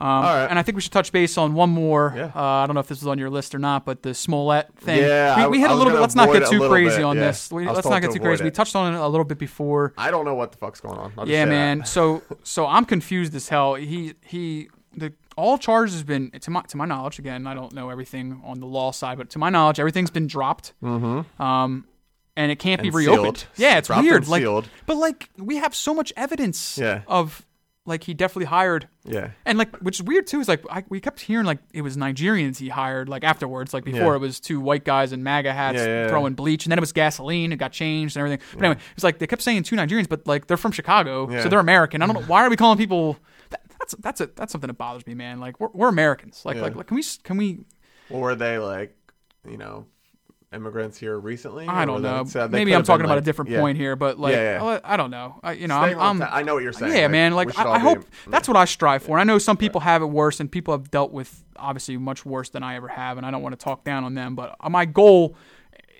Um, 0.00 0.06
All 0.08 0.22
right. 0.22 0.46
And 0.46 0.58
I 0.58 0.62
think 0.62 0.76
we 0.76 0.80
should 0.82 0.92
touch 0.92 1.12
base 1.12 1.36
on 1.36 1.52
one 1.52 1.68
more. 1.68 2.14
Yeah. 2.16 2.32
Uh, 2.34 2.40
I 2.40 2.66
don't 2.66 2.74
know 2.74 2.80
if 2.80 2.88
this 2.88 3.00
was 3.00 3.06
on 3.06 3.18
your 3.18 3.28
list 3.28 3.54
or 3.54 3.58
not, 3.58 3.84
but 3.84 4.02
the 4.02 4.14
Smollett 4.14 4.74
thing. 4.76 5.02
Yeah, 5.02 5.44
we, 5.44 5.52
we 5.52 5.60
hit 5.60 5.68
I 5.68 5.74
a 5.74 5.76
little 5.76 5.92
bit. 5.92 6.00
Let's 6.00 6.14
not 6.14 6.32
get 6.32 6.48
too 6.48 6.66
crazy 6.68 6.96
bit, 6.96 7.04
on 7.04 7.16
yeah. 7.16 7.26
this. 7.26 7.52
We, 7.52 7.68
let's 7.68 7.86
not 7.86 8.00
get 8.00 8.08
to 8.12 8.18
too 8.18 8.24
crazy. 8.24 8.42
We 8.42 8.50
touched 8.50 8.74
on 8.74 8.94
it 8.94 8.98
a 8.98 9.08
little 9.08 9.24
bit 9.24 9.38
before. 9.38 9.92
I 9.98 10.10
don't 10.10 10.24
know 10.24 10.34
what 10.34 10.52
the 10.52 10.58
fuck's 10.58 10.80
going 10.80 10.98
on. 10.98 11.12
I'll 11.18 11.28
Yeah, 11.28 11.44
man. 11.44 11.84
So 11.84 12.22
so 12.42 12.66
I'm 12.66 12.86
confused 12.86 13.34
as 13.34 13.48
hell. 13.48 13.74
He 13.74 14.14
he 14.24 14.70
the 14.96 15.12
all 15.36 15.58
charges 15.58 15.98
have 15.98 16.06
been 16.06 16.30
to 16.30 16.50
my 16.50 16.62
to 16.62 16.76
my 16.76 16.86
knowledge. 16.86 17.18
Again, 17.18 17.46
I 17.46 17.54
don't 17.54 17.72
know 17.74 17.90
everything 17.90 18.40
on 18.44 18.60
the 18.60 18.66
law 18.66 18.92
side, 18.92 19.18
but 19.18 19.28
to 19.30 19.38
my 19.38 19.50
knowledge, 19.50 19.78
everything's 19.78 20.10
been 20.10 20.26
dropped. 20.26 20.72
Mm-hmm. 20.82 21.42
Um, 21.42 21.84
and 22.36 22.50
it 22.50 22.58
can't 22.58 22.80
be 22.80 22.90
reopened. 22.90 23.38
sealed. 23.38 23.46
Yeah, 23.56 23.78
it's 23.78 23.88
Dropped 23.88 24.02
weird. 24.02 24.22
and 24.22 24.28
Like, 24.28 24.64
but 24.86 24.96
like 24.96 25.28
we 25.36 25.56
have 25.56 25.74
so 25.74 25.92
much 25.92 26.12
evidence. 26.16 26.78
Yeah. 26.78 27.02
Of 27.06 27.44
like 27.86 28.04
he 28.04 28.14
definitely 28.14 28.44
hired. 28.46 28.88
Yeah. 29.04 29.30
And 29.46 29.56
like, 29.58 29.74
which 29.78 29.96
is 29.98 30.02
weird 30.02 30.26
too, 30.26 30.40
is 30.40 30.48
like 30.48 30.62
I, 30.70 30.84
we 30.88 31.00
kept 31.00 31.20
hearing 31.20 31.46
like 31.46 31.58
it 31.72 31.82
was 31.82 31.96
Nigerians 31.96 32.58
he 32.58 32.68
hired 32.68 33.08
like 33.08 33.24
afterwards. 33.24 33.72
Like 33.74 33.84
before 33.84 34.12
Yeah. 34.12 34.16
it 34.16 34.20
was 34.20 34.38
two 34.38 34.60
white 34.60 34.84
guys 34.84 35.12
in 35.12 35.22
MAGA 35.22 35.52
hats 35.52 35.78
Yeah, 35.78 35.86
yeah, 35.86 36.08
throwing 36.08 36.34
bleach, 36.34 36.66
and 36.66 36.70
then 36.72 36.78
it 36.78 36.82
was 36.82 36.92
gasoline. 36.92 37.52
It 37.52 37.56
got 37.56 37.72
changed 37.72 38.16
and 38.16 38.20
everything. 38.20 38.46
But 38.54 38.64
anyway, 38.64 38.80
it's 38.94 39.04
like 39.04 39.18
they 39.18 39.26
kept 39.26 39.42
saying 39.42 39.62
two 39.64 39.76
Nigerians, 39.76 40.08
but 40.08 40.26
like 40.26 40.46
they're 40.46 40.56
from 40.56 40.72
Chicago, 40.72 41.28
so 41.42 41.48
they're 41.48 41.58
American. 41.58 42.02
I 42.02 42.06
don't 42.06 42.14
know 42.14 42.26
why 42.26 42.44
are 42.44 42.50
we 42.50 42.56
calling 42.56 42.78
people. 42.78 43.16
That, 43.50 43.62
that's 43.78 43.94
that's 43.98 44.20
a, 44.20 44.26
that's 44.26 44.52
something 44.52 44.68
that 44.68 44.74
bothers 44.78 45.06
me, 45.06 45.14
man. 45.14 45.40
Like 45.40 45.58
we're, 45.58 45.70
we're 45.72 45.88
Americans. 45.88 46.42
Like, 46.44 46.58
like 46.58 46.76
like 46.76 46.86
can 46.86 46.96
we 46.96 47.02
can 47.24 47.36
we? 47.38 47.60
Well, 48.10 48.20
were 48.20 48.34
they 48.34 48.58
like, 48.58 48.94
you 49.48 49.56
know, 49.56 49.86
immigrants 50.52 50.98
here 50.98 51.18
recently? 51.18 51.66
I 51.66 51.84
don't 51.84 52.02
know. 52.02 52.24
they 52.24 52.48
Maybe 52.48 52.74
I'm 52.74 52.82
talking 52.82 53.04
about 53.04 53.18
a 53.18 53.22
different 53.22 53.50
yeah. 53.50 53.60
point 53.60 53.78
here, 53.78 53.96
but 53.96 54.18
like 54.18 54.34
Yeah, 54.34 54.62
yeah. 54.62 54.80
I, 54.84 54.96
don't 54.96 55.10
know. 55.10 55.38
I, 55.42 55.52
you 55.52 55.68
know, 55.68 55.76
I'm, 55.76 56.22
I'm 56.22 56.28
I 56.30 56.42
know 56.42 56.54
what 56.54 56.62
you're 56.62 56.72
saying. 56.72 56.92
Yeah, 56.92 57.02
Like, 57.02 57.10
man. 57.10 57.34
Like 57.34 57.58
I, 57.58 57.70
I 57.70 57.78
be- 57.78 57.84
hope 57.84 58.04
that's 58.26 58.48
what 58.48 58.56
I 58.56 58.64
strive 58.64 59.02
for. 59.02 59.18
I 59.18 59.24
know 59.24 59.38
some 59.38 59.56
people 59.56 59.80
have 59.80 60.02
it 60.02 60.06
worse, 60.06 60.40
and 60.40 60.50
people 60.50 60.74
have 60.74 60.90
dealt 60.90 61.12
with 61.12 61.44
obviously 61.56 61.96
much 61.96 62.24
worse 62.24 62.50
than 62.50 62.62
I 62.62 62.76
ever 62.76 62.88
have. 62.88 63.16
And 63.16 63.26
I 63.26 63.30
don't 63.30 63.42
want 63.42 63.58
to 63.58 63.62
talk 63.62 63.84
down 63.84 64.04
on 64.04 64.14
them, 64.14 64.34
but 64.34 64.56
my 64.68 64.84
goal 64.84 65.36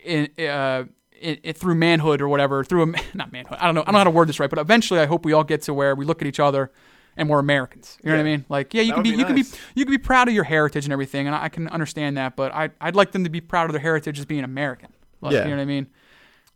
in. 0.05 0.29
Uh, 0.39 0.85
it, 1.23 1.41
it, 1.43 1.59
through 1.59 1.75
manhood 1.75 2.23
or 2.23 2.31
whatever, 2.31 2.65
through 2.65 2.83
a 2.83 2.87
not 3.15 3.31
manhood. 3.31 3.59
I 3.61 3.67
don't 3.67 3.75
know. 3.75 3.83
I 3.83 3.85
don't 3.85 3.93
know 3.93 3.99
how 3.99 4.05
to 4.05 4.11
word 4.11 4.27
this 4.27 4.41
right, 4.41 4.49
but 4.49 4.59
eventually, 4.59 5.01
I 5.01 5.05
hope 5.05 5.27
we 5.27 5.35
all 5.35 5.45
get 5.45 5.61
to 5.63 5.75
where 5.75 5.95
we 5.95 6.07
look 6.07 6.23
at 6.23 6.27
each 6.27 6.41
other 6.41 6.73
and 7.16 7.29
we're 7.29 7.38
Americans. 7.38 7.99
You 8.03 8.11
know 8.11 8.16
what 8.16 8.20
I 8.20 8.25
mean? 8.25 8.44
Like, 8.49 8.73
yeah, 8.75 8.83
you 8.83 8.88
That 8.90 8.94
can 8.94 9.03
be, 9.03 9.11
be 9.12 9.16
you 9.18 9.25
can 9.25 9.35
be, 9.37 9.44
you 9.75 9.85
can 9.85 9.92
be 9.92 9.99
proud 9.99 10.29
of 10.29 10.35
your 10.35 10.44
heritage 10.44 10.85
and 10.85 10.92
everything, 10.92 11.27
and 11.27 11.35
I, 11.37 11.44
I 11.44 11.49
can 11.49 11.68
understand 11.68 12.16
that. 12.16 12.37
But 12.37 12.53
I, 12.55 12.70
I'd 12.81 12.96
like 12.96 13.12
them 13.12 13.25
to 13.25 13.31
be 13.31 13.40
proud 13.40 13.66
of 13.66 13.73
their 13.73 13.81
heritage 13.81 14.18
as 14.18 14.25
being 14.25 14.44
American. 14.44 14.92
Like, 15.20 15.33
Yeah. 15.33 15.44
you 15.44 15.51
know 15.51 15.57
what 15.57 15.62
I 15.62 15.66
mean? 15.66 15.87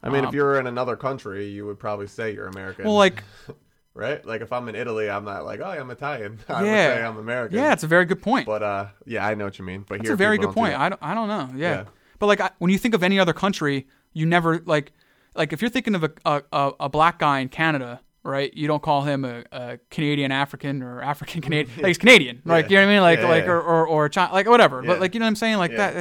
I 0.02 0.08
mean, 0.10 0.20
Um, 0.24 0.28
if 0.28 0.34
you're 0.34 0.58
in 0.60 0.66
another 0.66 0.96
country, 0.96 1.46
you 1.46 1.64
would 1.66 1.78
probably 1.78 2.06
say 2.06 2.34
you're 2.34 2.46
American. 2.48 2.84
Well, 2.84 2.94
like, 2.94 3.22
right? 3.94 4.24
Like 4.24 4.40
if 4.42 4.52
I'm 4.52 4.68
in 4.68 4.74
Italy, 4.74 5.08
I'm 5.08 5.24
not 5.24 5.44
like, 5.44 5.60
oh, 5.60 5.64
I'm 5.70 5.90
Italian. 5.90 6.38
I 6.48 6.62
would 6.62 6.68
Yeah. 6.68 6.94
say 6.96 7.02
I'm 7.02 7.16
American. 7.16 7.56
yeah, 7.58 7.72
it's 7.72 7.84
a 7.84 7.86
very 7.86 8.04
good 8.04 8.20
point. 8.22 8.46
But 8.46 8.62
uh, 8.62 8.86
yeah, 9.06 9.26
I 9.26 9.34
know 9.34 9.44
what 9.44 9.58
you 9.58 9.64
mean. 9.64 9.84
But 9.88 10.02
here 10.02 10.12
a 10.14 10.16
very 10.16 10.36
good 10.36 10.44
don't 10.46 10.54
do 10.54 10.60
point. 10.60 10.74
I 10.78 10.88
don't, 10.90 11.02
I 11.02 11.14
don't 11.14 11.28
know. 11.28 11.48
Yeah. 11.56 11.70
Yeah. 11.70 11.84
But 12.18 12.26
like 12.26 12.40
I, 12.40 12.50
when 12.58 12.70
you 12.70 12.78
think 12.78 12.94
of 12.94 13.02
any 13.02 13.18
other 13.18 13.32
country, 13.32 13.86
you 14.12 14.24
never 14.26 14.58
like 14.66 14.92
like 15.34 15.52
if 15.52 15.60
you're 15.62 15.70
thinking 15.70 15.94
of 15.94 16.04
a, 16.04 16.10
a, 16.52 16.72
a 16.80 16.88
black 16.88 17.18
guy 17.18 17.40
in 17.40 17.48
Canada, 17.48 18.00
right? 18.24 18.52
You 18.54 18.66
don't 18.66 18.82
call 18.82 19.02
him 19.02 19.24
a, 19.24 19.44
a 19.52 19.78
Canadian 19.90 20.32
African 20.32 20.82
or 20.82 21.02
African 21.02 21.40
Canadian. 21.46 21.76
Like 21.76 21.86
he's 21.88 21.98
Canadian, 21.98 22.42
like 22.44 22.70
you 22.70 22.76
know 22.76 22.82
what 22.82 22.88
I 22.90 22.92
mean? 22.94 23.02
Like 23.02 23.18
Yeah, 23.20 23.28
like 23.28 23.44
yeah. 23.44 23.50
or 23.50 23.60
or, 23.62 23.86
or 23.86 24.08
China, 24.08 24.32
like 24.32 24.48
whatever. 24.48 24.82
But 24.82 25.00
like 25.00 25.14
you 25.14 25.20
know 25.20 25.24
what 25.26 25.28
I'm 25.30 25.36
saying? 25.36 25.58
Like 25.58 25.76
that. 25.76 25.94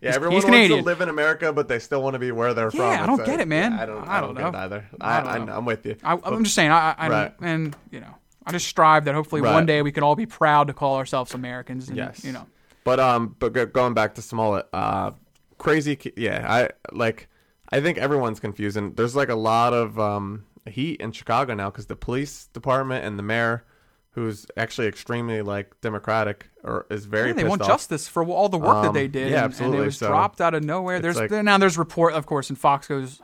Yeah, 0.00 0.10
He's- 0.10 0.14
everyone 0.14 0.36
he's 0.36 0.44
wants 0.44 0.54
Canadian. 0.56 0.78
to 0.80 0.84
live 0.84 1.00
in 1.00 1.08
America, 1.08 1.52
but 1.52 1.66
they 1.66 1.80
still 1.80 2.00
want 2.02 2.14
to 2.14 2.20
be 2.20 2.30
where 2.30 2.54
they're 2.54 2.70
from. 2.70 2.80
Yeah, 2.82 3.02
I 3.02 3.06
don't 3.06 3.20
uh, 3.20 3.24
get 3.24 3.40
it, 3.40 3.48
man. 3.48 3.72
I 3.72 3.84
don't. 3.84 4.06
I 4.06 4.18
I 4.18 4.20
don't 4.20 4.34
don't, 4.36 4.44
get 4.44 4.52
know. 4.52 4.58
it 4.58 4.62
either. 4.62 4.88
I 5.00 5.18
I, 5.18 5.38
don't 5.38 5.48
I. 5.50 5.56
I'm 5.56 5.64
with 5.64 5.84
you. 5.86 5.96
I, 6.04 6.16
I'm 6.22 6.44
just 6.44 6.54
saying. 6.54 6.70
I, 6.70 6.94
I 6.96 7.08
Right. 7.08 7.34
and 7.40 7.76
you 7.90 7.98
know, 8.00 8.14
I 8.46 8.52
just 8.52 8.68
strive 8.68 9.06
that 9.06 9.14
hopefully 9.16 9.40
Right. 9.40 9.52
one 9.54 9.66
day 9.66 9.82
we 9.82 9.90
can 9.90 10.04
all 10.04 10.14
be 10.14 10.26
proud 10.26 10.68
to 10.68 10.72
call 10.72 10.96
ourselves 10.98 11.34
Americans. 11.34 11.88
And, 11.88 11.96
Yes. 11.96 12.22
You 12.24 12.30
know. 12.32 12.46
But 12.84 13.00
um, 13.00 13.34
but 13.40 13.52
go- 13.52 13.66
going 13.66 13.92
back 13.94 14.14
to 14.14 14.22
Smollett, 14.22 14.68
uh, 14.72 15.10
crazy. 15.58 15.98
Yeah, 16.16 16.46
I 16.48 16.68
like. 16.92 17.28
I 17.70 17.80
think 17.80 17.98
everyone's 17.98 18.38
confused, 18.40 18.76
and 18.76 18.96
there's 18.96 19.16
like 19.16 19.28
a 19.30 19.34
lot 19.34 19.74
of 19.74 19.98
um 19.98 20.44
heat 20.68 21.00
in 21.00 21.12
Chicago 21.12 21.54
now 21.54 21.70
because 21.70 21.86
the 21.86 21.96
police 21.96 22.46
department 22.46 23.04
and 23.04 23.18
the 23.18 23.22
mayor, 23.22 23.64
who's 24.12 24.46
actually 24.56 24.86
extremely 24.88 25.42
like 25.42 25.80
democratic, 25.80 26.48
or 26.64 26.86
is 26.90 27.04
very 27.04 27.28
Yeah, 27.28 27.34
they 27.34 27.44
want 27.44 27.62
off. 27.62 27.68
justice 27.68 28.08
for 28.08 28.24
all 28.24 28.48
the 28.48 28.58
work 28.58 28.82
that 28.82 28.88
Um, 28.88 28.94
they 28.94 29.06
did. 29.08 29.20
yeah, 29.20 29.26
and- 29.26 29.34
And 29.36 29.44
absolutely. 29.44 29.78
it 29.78 29.84
was 29.86 29.98
So, 29.98 30.08
dropped 30.08 30.40
out 30.40 30.54
of 30.54 30.64
nowhere. 30.64 31.00
There's 31.00 31.16
like- 31.16 31.30
now 31.30 31.58
there's 31.58 31.78
report, 31.78 32.14
of 32.14 32.26
course, 32.26 32.48
and 32.50 32.58
Fox 32.58 32.88
goes 32.88 33.20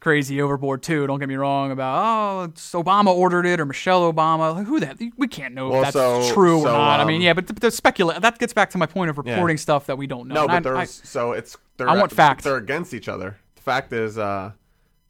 crazy 0.00 0.40
overboard 0.42 0.82
too. 0.82 1.06
Don't 1.06 1.18
get 1.18 1.28
me 1.28 1.36
wrong 1.36 1.70
about 1.70 2.02
oh, 2.04 2.42
it's 2.44 2.72
Obama 2.72 3.06
ordered 3.08 3.46
it 3.46 3.58
or 3.58 3.64
Michelle 3.66 4.12
Obama. 4.12 4.54
Like, 4.54 4.66
who 4.66 4.78
that? 4.80 4.98
We 5.16 5.28
can't 5.28 5.54
know 5.54 5.70
Well, 5.70 5.78
if 5.84 5.92
that's 5.92 5.94
so- 5.94 6.32
true 6.34 6.58
or 6.58 6.66
so, 6.66 6.72
not. 6.72 7.00
I 7.00 7.02
um, 7.02 7.08
mean, 7.08 7.22
yeah, 7.22 7.32
but 7.32 7.46
the, 7.46 7.54
the 7.54 7.70
speculate 7.70 8.20
that 8.20 8.38
gets 8.38 8.52
back 8.52 8.70
to 8.70 8.78
my 8.78 8.86
point 8.86 9.10
of 9.10 9.18
Yeah. 9.24 9.32
reporting 9.34 9.56
stuff 9.56 9.86
that 9.86 9.96
we 9.96 10.06
don't 10.06 10.28
know. 10.28 10.46
No, 10.46 10.54
And 10.54 10.62
but 10.64 10.76
I- 10.76 10.80
I- 10.82 10.84
so 10.84 11.32
it's 11.32 11.56
they're 11.76 11.88
I 11.88 11.96
want 11.98 12.12
facts. 12.12 12.44
They're 12.44 12.56
against 12.56 12.92
each 12.94 13.08
other. 13.08 13.36
The 13.56 13.62
fact 13.62 13.92
is, 13.92 14.18
uh, 14.18 14.52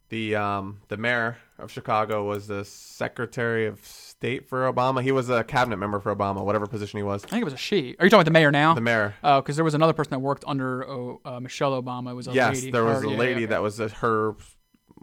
the 0.09 0.35
um 0.35 0.77
the 0.87 0.97
mayor 0.97 1.37
of 1.57 1.71
Chicago 1.71 2.25
was 2.25 2.47
the 2.47 2.65
secretary 2.65 3.65
of 3.65 3.85
state 3.85 4.47
for 4.47 4.71
Obama. 4.71 5.01
He 5.01 5.11
was 5.11 5.29
a 5.29 5.43
cabinet 5.43 5.77
member 5.77 5.99
for 5.99 6.13
Obama, 6.13 6.43
whatever 6.43 6.67
position 6.67 6.97
he 6.97 7.03
was. 7.03 7.23
I 7.25 7.29
think 7.29 7.41
it 7.41 7.45
was 7.45 7.53
a 7.53 7.57
she. 7.57 7.95
Are 7.99 8.05
you 8.05 8.09
talking 8.09 8.21
about 8.21 8.25
the 8.25 8.31
mayor 8.31 8.51
now? 8.51 8.73
The 8.73 8.81
mayor. 8.81 9.15
Oh, 9.23 9.41
because 9.41 9.55
there 9.55 9.65
was 9.65 9.73
another 9.73 9.93
person 9.93 10.11
that 10.11 10.19
worked 10.19 10.43
under 10.47 10.87
oh, 10.89 11.21
uh, 11.23 11.39
Michelle 11.39 11.81
Obama. 11.81 12.11
It 12.11 12.15
was 12.15 12.27
a 12.27 12.33
yes, 12.33 12.55
lady. 12.55 12.71
there 12.71 12.83
was 12.83 13.03
a 13.03 13.09
yeah, 13.09 13.17
lady 13.17 13.41
yeah, 13.41 13.47
that 13.47 13.61
was 13.61 13.79
a, 13.79 13.89
her 13.89 14.35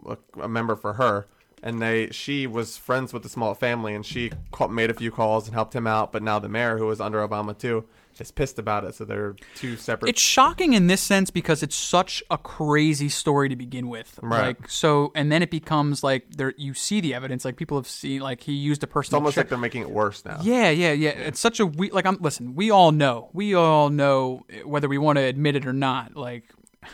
a, 0.05 0.17
a 0.41 0.47
member 0.47 0.75
for 0.75 0.93
her, 0.93 1.27
and 1.63 1.81
they 1.81 2.09
she 2.11 2.45
was 2.45 2.77
friends 2.77 3.13
with 3.13 3.23
the 3.23 3.29
Smollett 3.29 3.59
family, 3.59 3.95
and 3.95 4.05
she 4.05 4.31
call, 4.51 4.67
made 4.67 4.91
a 4.91 4.93
few 4.93 5.11
calls 5.11 5.47
and 5.47 5.55
helped 5.55 5.75
him 5.75 5.87
out. 5.87 6.11
But 6.11 6.21
now 6.21 6.37
the 6.37 6.49
mayor, 6.49 6.77
who 6.77 6.85
was 6.85 7.01
under 7.01 7.27
Obama 7.27 7.57
too, 7.57 7.85
is 8.21 8.31
pissed 8.31 8.59
about 8.59 8.83
it. 8.83 8.95
So 8.95 9.05
they're 9.05 9.35
two 9.55 9.75
separate. 9.75 10.09
It's 10.09 10.21
shocking 10.21 10.73
in 10.73 10.87
this 10.87 11.01
sense 11.01 11.29
because 11.29 11.63
it's 11.63 11.75
such 11.75 12.23
a 12.29 12.37
crazy 12.37 13.09
story 13.09 13.49
to 13.49 13.55
begin 13.55 13.89
with. 13.89 14.19
Right. 14.21 14.47
Like 14.47 14.69
so, 14.69 15.11
and 15.15 15.31
then 15.31 15.41
it 15.41 15.51
becomes 15.51 16.03
like 16.03 16.29
there 16.31 16.53
you 16.57 16.73
see 16.73 17.01
the 17.01 17.13
evidence. 17.13 17.45
Like 17.45 17.57
people 17.57 17.77
have 17.77 17.87
seen, 17.87 18.21
like 18.21 18.41
he 18.41 18.53
used 18.53 18.83
a 18.83 18.87
personal. 18.87 19.19
it's 19.19 19.21
almost 19.21 19.37
like 19.37 19.49
they're 19.49 19.57
making 19.57 19.81
it 19.81 19.89
worse 19.89 20.23
now. 20.25 20.39
Yeah, 20.41 20.69
yeah, 20.69 20.91
yeah. 20.91 21.09
It's 21.09 21.39
such 21.39 21.59
a 21.59 21.65
we 21.65 21.91
like 21.91 22.05
I'm 22.05 22.17
listen, 22.19 22.55
we 22.55 22.71
all 22.71 22.91
know. 22.91 23.29
We 23.33 23.53
all 23.53 23.89
know 23.89 24.45
whether 24.65 24.87
we 24.87 24.97
want 24.97 25.17
to 25.17 25.23
admit 25.23 25.55
it 25.55 25.65
or 25.65 25.73
not. 25.73 26.15
Like 26.15 26.45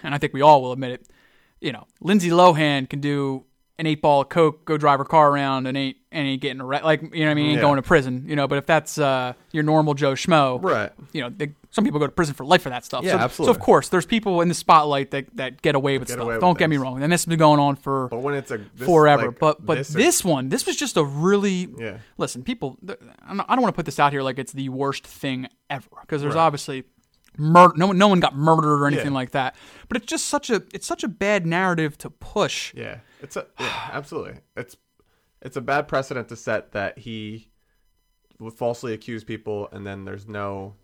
and 0.03 0.13
I 0.13 0.17
think 0.17 0.33
we 0.33 0.41
all 0.41 0.61
will 0.61 0.71
admit 0.71 0.91
it. 0.91 1.07
You 1.61 1.73
know, 1.73 1.87
Lindsay 2.01 2.29
Lohan 2.29 2.89
can 2.89 3.01
do 3.01 3.45
an 3.77 3.85
eight 3.85 4.01
ball 4.01 4.21
of 4.21 4.29
coke, 4.29 4.65
go 4.65 4.77
drive 4.77 4.99
her 4.99 5.05
car 5.05 5.31
around 5.31 5.65
and 5.65 5.77
ain't 5.77 5.97
and 6.11 6.27
ain't 6.27 6.41
getting 6.41 6.59
arrested. 6.61 6.85
Like 6.85 7.01
you 7.01 7.09
know 7.21 7.25
what 7.25 7.31
I 7.31 7.33
mean, 7.35 7.55
Yeah. 7.55 7.61
going 7.61 7.75
to 7.75 7.81
prison, 7.81 8.25
you 8.27 8.35
know, 8.35 8.47
but 8.47 8.57
if 8.57 8.65
that's 8.65 8.97
uh 8.97 9.33
your 9.51 9.63
normal 9.63 9.93
Joe 9.93 10.13
Schmo, 10.13 10.61
Right. 10.63 10.91
you 11.13 11.21
know, 11.21 11.29
they, 11.29 11.53
some 11.71 11.83
people 11.83 11.99
go 11.99 12.07
to 12.07 12.11
prison 12.11 12.33
for 12.33 12.43
life 12.45 12.63
for 12.63 12.69
that 12.69 12.83
stuff. 12.83 13.03
Yeah, 13.03 13.27
so, 13.27 13.43
So 13.45 13.51
of 13.51 13.59
course, 13.59 13.89
there's 13.89 14.05
people 14.07 14.41
in 14.41 14.47
the 14.47 14.55
spotlight 14.55 15.11
that, 15.11 15.25
that 15.37 15.61
get 15.61 15.75
away 15.75 15.99
with 15.99 16.07
Get 16.07 16.13
stuff. 16.15 16.23
away 16.25 16.33
with 16.35 16.41
Don't 16.41 16.57
get 16.57 16.67
me 16.69 16.77
wrong. 16.77 17.03
And 17.03 17.13
this 17.13 17.21
has 17.21 17.25
been 17.27 17.37
going 17.37 17.59
on 17.59 17.75
for 17.75 18.07
But 18.09 18.19
when 18.21 18.33
it's 18.33 18.49
a 18.49 18.57
this, 18.75 18.87
forever. 18.87 19.27
like, 19.27 19.39
but 19.39 19.63
but 19.65 19.77
this, 19.77 19.89
this, 19.89 20.25
or- 20.25 20.29
one, 20.31 20.49
this 20.49 20.65
was 20.65 20.75
just 20.75 20.97
a 20.97 21.03
really 21.03 21.67
Yeah. 21.77 21.97
listen. 22.17 22.43
People, 22.43 22.77
I 22.87 23.35
don't 23.55 23.61
want 23.61 23.67
to 23.67 23.73
put 23.77 23.85
this 23.85 23.99
out 23.99 24.11
here 24.11 24.23
like 24.23 24.39
it's 24.39 24.51
the 24.51 24.69
worst 24.69 25.05
thing 25.05 25.47
ever 25.69 25.85
because 26.01 26.21
there's 26.23 26.33
Right. 26.33 26.41
obviously 26.41 26.85
murder. 27.37 27.73
No 27.77 27.87
one, 27.87 27.97
no 27.99 28.07
one 28.07 28.19
got 28.19 28.35
murdered 28.35 28.81
or 28.81 28.87
anything 28.87 29.07
Yeah. 29.07 29.13
like 29.13 29.31
that. 29.31 29.55
But 29.87 29.97
it's 29.97 30.07
just 30.07 30.25
such 30.25 30.49
a 30.49 30.63
it's 30.73 30.87
such 30.87 31.03
a 31.03 31.07
bad 31.07 31.45
narrative 31.45 31.97
to 31.99 32.09
push. 32.09 32.73
Yeah, 32.73 32.97
it's 33.21 33.35
a 33.37 33.45
yeah, 33.59 33.89
absolutely. 33.93 34.39
It's 34.57 34.75
it's 35.41 35.57
a 35.57 35.61
bad 35.61 35.87
precedent 35.87 36.29
to 36.29 36.35
set 36.35 36.71
that 36.73 36.99
he 36.99 37.49
falsely 38.55 38.93
accuse 38.93 39.23
people, 39.23 39.69
and 39.71 39.85
then 39.85 40.05
there's 40.05 40.27
no 40.27 40.75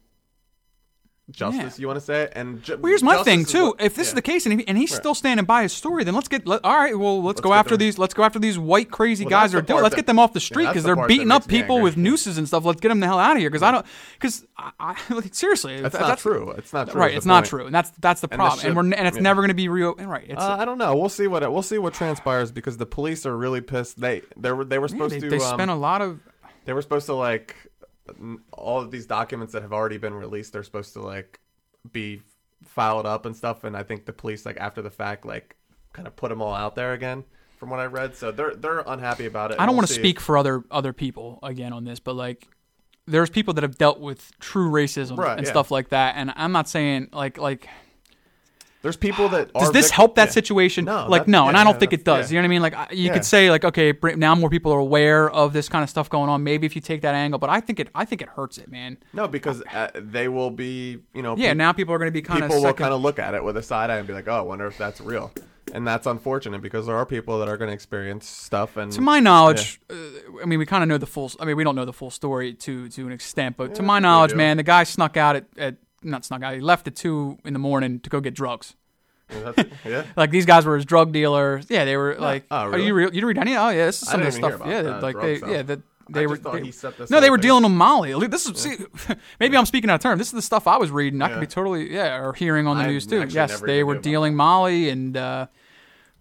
justice. 1.31 1.77
Yeah. 1.77 1.81
You 1.81 1.87
want 1.87 1.97
to 1.99 2.05
say? 2.05 2.29
And 2.33 2.61
ju- 2.61 2.77
Well, 2.77 2.89
here's 2.91 3.01
my 3.03 3.23
thing 3.23 3.45
too. 3.45 3.67
what- 3.67 3.81
if 3.81 3.95
this 3.95 4.09
is 4.09 4.13
the 4.13 4.21
case 4.21 4.45
and, 4.45 4.59
he, 4.59 4.67
and 4.67 4.77
he's 4.77 4.91
Right. 4.91 4.99
still 4.99 5.15
standing 5.15 5.45
by 5.45 5.63
his 5.63 5.73
story, 5.73 6.03
then 6.03 6.13
let's 6.13 6.27
get. 6.27 6.45
Let, 6.45 6.61
all 6.63 6.77
right, 6.77 6.97
well, 6.97 7.17
let's, 7.23 7.37
Let's 7.37 7.41
go 7.41 7.53
after 7.53 7.71
them- 7.71 7.79
these. 7.79 7.97
Let's 7.97 8.13
go 8.13 8.23
after 8.23 8.37
these 8.39 8.59
white 8.59 8.91
crazy 8.91 9.25
Well, 9.25 9.31
guys 9.31 9.55
are 9.55 9.61
doing. 9.61 9.81
Let's 9.81 9.93
that- 9.95 9.97
get 10.01 10.07
them 10.07 10.19
off 10.19 10.33
the 10.33 10.39
street 10.39 10.65
that's 10.65 10.73
because 10.73 10.83
the 10.83 10.95
they're 10.95 11.07
beating 11.07 11.31
up 11.31 11.47
people 11.47 11.81
with 11.81 11.97
nooses 11.97 12.37
and 12.37 12.47
stuff. 12.47 12.63
Let's 12.65 12.79
get 12.81 12.89
them 12.89 12.99
the 12.99 13.07
hell 13.07 13.17
out 13.19 13.35
of 13.35 13.39
here 13.39 13.49
because 13.49 13.63
I 13.63 13.71
don't. 13.71 13.85
Because 14.13 14.45
I, 14.57 14.71
I 14.79 14.95
like, 15.13 15.33
seriously, 15.33 15.81
That's 15.81 15.95
not 15.99 16.19
true. 16.19 16.51
It's 16.51 16.71
not 16.73 16.89
true. 16.91 17.01
Right, 17.01 17.13
it's 17.15 17.25
not 17.25 17.43
point. 17.43 17.49
true, 17.49 17.65
and 17.65 17.73
that's 17.75 17.91
that's 17.99 18.21
the 18.21 18.27
And 18.31 18.39
this 18.39 18.45
problem. 18.47 18.67
and 18.67 18.75
we're 18.75 18.97
and 18.97 19.07
it's 19.07 19.17
yeah. 19.17 19.23
never 19.23 19.41
going 19.41 19.49
to 19.49 19.55
be 19.55 19.67
real. 19.67 19.95
Right, 19.95 20.25
it's 20.29 20.41
Uh, 20.41 20.57
I 20.59 20.65
don't 20.65 20.77
know. 20.77 20.95
We'll 20.95 21.09
see 21.09 21.27
what 21.27 21.41
we'll 21.51 21.61
see 21.63 21.77
what 21.77 21.93
transpires 21.93 22.51
because 22.51 22.77
the 22.77 22.85
police 22.85 23.25
are 23.25 23.35
really 23.35 23.61
pissed. 23.61 23.99
They 23.99 24.21
they 24.37 24.51
were 24.51 24.63
they 24.63 24.77
were 24.79 24.87
supposed 24.87 25.19
to 25.19 25.29
they 25.29 25.37
um, 25.37 25.41
spent 25.55 25.71
a 25.71 25.75
lot 25.75 26.01
of. 26.01 26.19
they 26.65 26.73
were 26.73 26.81
supposed 26.81 27.05
to 27.07 27.13
like 27.13 27.55
all 28.53 28.79
of 28.79 28.91
these 28.91 29.05
documents 29.05 29.53
that 29.53 29.61
have 29.61 29.73
already 29.73 29.97
been 29.97 30.13
released 30.13 30.53
they're 30.53 30.63
supposed 30.63 30.93
to 30.93 31.01
like 31.01 31.39
be 31.91 32.21
filed 32.63 33.05
up 33.05 33.25
and 33.25 33.35
stuff 33.35 33.63
and 33.63 33.75
i 33.75 33.83
think 33.83 34.05
the 34.05 34.13
police 34.13 34.45
like 34.45 34.57
after 34.57 34.81
the 34.81 34.89
fact 34.89 35.25
like 35.25 35.55
kind 35.93 36.07
of 36.07 36.15
put 36.15 36.29
them 36.29 36.41
all 36.41 36.53
out 36.53 36.75
there 36.75 36.93
again 36.93 37.23
from 37.57 37.69
what 37.69 37.79
i 37.79 37.85
read 37.85 38.15
so 38.15 38.31
they're 38.31 38.53
they're 38.55 38.83
unhappy 38.87 39.25
about 39.25 39.51
it 39.51 39.59
I 39.59 39.65
don't 39.65 39.69
We'll 39.73 39.77
want 39.77 39.87
to 39.87 39.93
see. 39.93 39.99
speak 40.01 40.19
for 40.19 40.37
other 40.37 40.63
other 40.71 40.93
people 40.93 41.39
again 41.41 41.73
on 41.73 41.83
this, 41.85 41.99
but 41.99 42.15
like 42.15 42.47
there's 43.07 43.29
people 43.29 43.53
that 43.53 43.63
have 43.63 43.77
dealt 43.77 43.99
with 43.99 44.31
true 44.39 44.69
racism 44.69 45.17
Right, 45.17 45.37
and 45.37 45.45
yeah. 45.45 45.51
stuff 45.51 45.69
like 45.71 45.89
that, 45.89 46.15
and 46.17 46.33
I'm 46.35 46.51
not 46.51 46.67
saying 46.67 47.09
like 47.13 47.37
like 47.37 47.67
there's 48.85 48.95
people 48.95 49.29
that 49.29 49.51
does 49.51 49.71
this 49.71 49.87
vic- 49.87 49.95
help 49.95 50.15
that 50.15 50.27
yeah. 50.27 50.31
situation? 50.33 50.85
No, 50.85 51.07
like 51.09 51.27
no, 51.27 51.47
and 51.47 51.57
I 51.57 51.63
don't 51.63 51.73
yeah, 51.73 51.79
think 51.79 51.93
it 51.93 52.05
does. 52.05 52.31
yeah. 52.31 52.35
You 52.35 52.41
know 52.41 52.43
what 52.43 52.45
I 52.45 52.55
mean? 52.55 52.61
Like 52.61 52.91
you 52.91 53.05
Yeah. 53.07 53.13
could 53.13 53.25
say 53.25 53.49
like 53.49 53.65
okay, 53.65 53.93
now 54.15 54.35
more 54.35 54.49
people 54.51 54.71
are 54.71 54.79
aware 54.79 55.29
of 55.31 55.53
this 55.53 55.67
kind 55.67 55.81
of 55.83 55.89
stuff 55.89 56.07
going 56.09 56.29
on. 56.29 56.43
Maybe 56.43 56.67
if 56.67 56.75
you 56.75 56.81
take 56.81 57.01
that 57.01 57.15
angle, 57.15 57.39
but 57.39 57.49
I 57.49 57.59
think 57.61 57.79
it 57.79 57.89
I 57.95 58.05
think 58.05 58.21
it 58.21 58.29
hurts 58.29 58.59
it, 58.59 58.69
man. 58.69 58.97
no 59.11 59.27
because 59.27 59.63
uh, 59.73 59.89
they 59.95 60.27
will 60.27 60.51
be 60.51 60.99
you 61.15 61.23
know 61.23 61.35
Yeah, 61.35 61.49
pe- 61.49 61.55
now 61.55 61.71
people 61.73 61.93
are 61.95 61.97
going 61.97 62.09
to 62.09 62.13
be 62.13 62.21
kind 62.21 62.43
of 62.43 62.49
people 62.51 62.63
will 62.63 62.73
kind 62.73 62.93
of 62.93 63.01
look 63.01 63.17
at 63.17 63.33
it 63.33 63.43
with 63.43 63.57
a 63.57 63.63
side 63.63 63.89
eye 63.89 63.97
and 63.97 64.05
be 64.07 64.13
like 64.13 64.27
oh 64.27 64.35
i 64.37 64.41
wonder 64.41 64.67
if 64.67 64.77
that's 64.77 65.01
real 65.01 65.31
and 65.73 65.85
that's 65.87 66.05
unfortunate 66.05 66.61
because 66.61 66.85
there 66.85 66.95
are 66.95 67.05
people 67.05 67.39
that 67.39 67.47
are 67.49 67.57
going 67.57 67.69
to 67.69 67.73
experience 67.73 68.27
stuff 68.27 68.77
and 68.77 68.91
to 68.91 69.01
my 69.01 69.19
knowledge, 69.19 69.81
uh, 69.89 69.95
I 70.41 70.45
mean, 70.45 70.59
we 70.59 70.65
kind 70.67 70.83
of 70.83 70.89
know 70.89 70.99
the 70.99 71.07
full. 71.07 71.31
I 71.39 71.45
mean, 71.45 71.57
we 71.57 71.63
don't 71.63 71.75
know 71.75 71.85
the 71.85 71.93
full 71.93 72.11
story 72.11 72.53
to 72.53 72.87
to 72.89 73.05
an 73.07 73.11
extent, 73.11 73.57
but 73.57 73.73
to 73.75 73.83
my 73.83 73.97
knowledge, 73.99 74.35
man, 74.35 74.57
the 74.57 74.63
guy 74.63 74.83
snuck 74.83 75.17
out 75.17 75.35
at, 75.37 75.45
at 75.57 75.75
not 76.03 76.25
snuck 76.25 76.43
out. 76.43 76.53
He 76.53 76.59
left 76.61 76.87
at 76.87 76.95
two 76.95 77.37
in 77.45 77.53
the 77.53 77.59
morning 77.59 77.99
to 78.01 78.09
go 78.09 78.19
get 78.21 78.33
drugs. 78.33 78.75
That's- 79.29 79.65
yeah 79.85 80.03
Like 80.15 80.29
these 80.31 80.45
guys 80.45 80.65
were 80.65 80.75
his 80.75 80.85
drug 80.85 81.11
dealers. 81.11 81.65
Yeah, 81.69 81.85
they 81.85 81.97
were 81.97 82.15
like. 82.19 82.45
Oh, 82.51 82.57
Are 82.57 82.69
really? 82.71 82.85
you 82.85 82.93
real? 82.93 83.07
You 83.07 83.13
didn't 83.21 83.27
read 83.27 83.37
any? 83.39 83.55
Oh 83.55 83.69
yeah, 83.69 83.85
this 83.87 84.01
is 84.03 84.07
I 84.07 84.11
some 84.11 84.21
of 84.21 84.25
the 84.27 84.31
stuff. 84.33 84.61
Yeah, 84.65 84.81
that 84.83 85.03
like 85.03 85.19
they. 85.19 85.37
stuff. 85.37 85.49
Yeah, 85.49 85.61
that 85.63 85.79
I 85.79 86.11
they 86.11 86.21
just 86.25 86.29
were. 86.29 86.37
thought 86.37 86.53
they- 86.53 86.63
he 86.63 86.71
set 86.71 86.97
this 86.97 87.09
no, 87.09 87.19
they 87.19 87.31
were 87.31 87.37
thing- 87.37 87.41
dealing 87.43 87.63
with 87.63 87.71
Molly. 87.71 88.27
This 88.27 88.45
is 88.47 88.59
see, 88.61 88.77
maybe 89.39 89.57
I'm 89.57 89.65
speaking 89.65 89.89
out 89.89 89.95
of 89.95 90.01
term. 90.01 90.19
This 90.19 90.27
is 90.27 90.33
the 90.33 90.41
stuff 90.43 90.67
I 90.67 90.77
was 90.77 90.91
reading. 90.91 91.21
I 91.23 91.29
could 91.29 91.39
be 91.39 91.47
totally 91.47 91.91
yeah, 91.91 92.17
or 92.19 92.33
hearing 92.33 92.67
on 92.67 92.77
the 92.77 92.83
I 92.83 92.87
news 92.87 93.07
too. 93.07 93.25
Yes, 93.29 93.59
they 93.61 93.83
were 93.83 93.97
dealing 93.97 94.35
Molly 94.35 94.89
and. 94.89 95.17
uh 95.17 95.47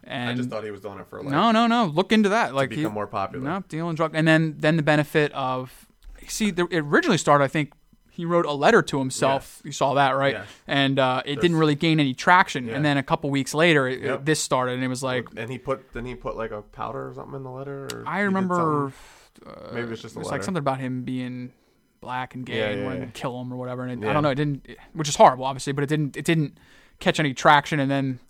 and 0.06 0.28
i 0.28 0.34
just 0.34 0.50
thought 0.50 0.62
he 0.64 0.70
was 0.70 0.82
doing 0.82 0.98
it 0.98 1.06
for 1.06 1.22
like 1.22 1.30
no, 1.30 1.50
no, 1.50 1.66
no. 1.66 1.86
Look 1.86 2.12
into 2.12 2.28
that. 2.28 2.54
Like 2.54 2.68
become 2.68 2.84
he, 2.84 2.90
more 2.90 3.06
popular 3.06 3.42
No, 3.42 3.64
dealing 3.68 3.94
drug, 3.96 4.12
and 4.14 4.28
then 4.28 4.54
then 4.58 4.76
the 4.76 4.82
benefit 4.82 5.32
of 5.32 5.86
see, 6.26 6.50
the, 6.50 6.66
it 6.70 6.80
originally 6.80 7.16
started. 7.16 7.44
I 7.44 7.48
think 7.48 7.72
he 8.14 8.24
wrote 8.24 8.46
a 8.46 8.52
letter 8.52 8.80
to 8.80 8.98
himself. 8.98 9.60
You 9.64 9.72
saw 9.72 9.94
that, 9.94 10.12
right? 10.12 10.34
Yes. 10.34 10.46
And 10.68 10.98
uh, 10.98 11.22
it 11.24 11.26
There's- 11.26 11.42
didn't 11.42 11.56
really 11.56 11.74
gain 11.74 11.98
any 11.98 12.14
traction. 12.14 12.66
Yeah. 12.66 12.74
And 12.76 12.84
then 12.84 12.96
a 12.96 13.02
couple 13.02 13.28
weeks 13.30 13.52
later, 13.54 13.88
it, 13.88 14.00
Yep. 14.02 14.24
this 14.24 14.40
started, 14.40 14.74
and 14.74 14.84
it 14.84 14.88
was 14.88 15.02
like 15.02 15.26
and 15.36 15.50
he 15.50 15.58
put 15.58 15.92
then 15.92 16.04
he 16.06 16.14
put 16.14 16.36
like 16.36 16.52
a 16.52 16.62
powder 16.62 17.08
or 17.08 17.14
something 17.14 17.34
in 17.34 17.42
the 17.42 17.50
letter. 17.50 17.88
Or 17.92 18.04
I 18.06 18.20
remember. 18.20 18.92
something? 19.36 19.74
maybe 19.74 19.92
it's 19.92 20.00
just 20.02 20.16
It 20.16 20.24
like 20.26 20.44
something 20.44 20.60
about 20.60 20.78
him 20.78 21.02
being 21.02 21.52
black 22.00 22.34
and 22.36 22.46
gay 22.46 22.58
Yeah, 22.58 22.66
and 22.68 22.80
yeah, 22.80 22.86
wanted 22.86 22.98
yeah. 23.00 23.04
to 23.06 23.10
kill 23.12 23.40
him 23.40 23.52
or 23.52 23.56
whatever. 23.56 23.82
And 23.82 24.04
it, 24.04 24.08
I 24.08 24.12
don't 24.12 24.22
know. 24.22 24.30
It 24.30 24.36
didn't, 24.36 24.68
which 24.92 25.08
is 25.08 25.16
horrible, 25.16 25.44
obviously, 25.44 25.72
but 25.72 25.82
it 25.82 25.88
didn't. 25.88 26.16
It 26.16 26.24
didn't 26.24 26.56
catch 27.00 27.18
any 27.18 27.34
traction. 27.34 27.80
And 27.80 27.90
then 27.90 28.20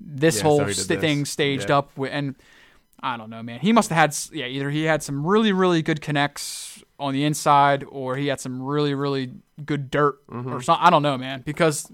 this 0.00 0.38
so 0.38 0.44
whole 0.44 0.64
he 0.64 0.72
st- 0.72 0.88
this. 0.88 1.00
thing 1.00 1.24
staged 1.26 1.70
up, 1.70 1.90
and 1.98 2.36
I 3.00 3.18
don't 3.18 3.28
know, 3.28 3.42
man. 3.42 3.60
He 3.60 3.72
must 3.72 3.90
have 3.90 3.96
had, 3.98 4.16
yeah, 4.34 4.46
either 4.46 4.70
he 4.70 4.84
had 4.84 5.02
some 5.02 5.26
really, 5.26 5.52
really 5.52 5.82
good 5.82 6.00
connects 6.00 6.82
on 6.98 7.12
the 7.12 7.24
inside, 7.24 7.84
or 7.88 8.16
he 8.16 8.26
had 8.28 8.40
some 8.40 8.62
really, 8.62 8.94
really 8.94 9.32
good 9.64 9.90
dirt, 9.90 10.26
Mm-hmm. 10.28 10.52
or 10.52 10.60
something. 10.62 10.84
I 10.86 10.90
don't 10.90 11.02
know, 11.02 11.16
man. 11.18 11.42
Because 11.44 11.90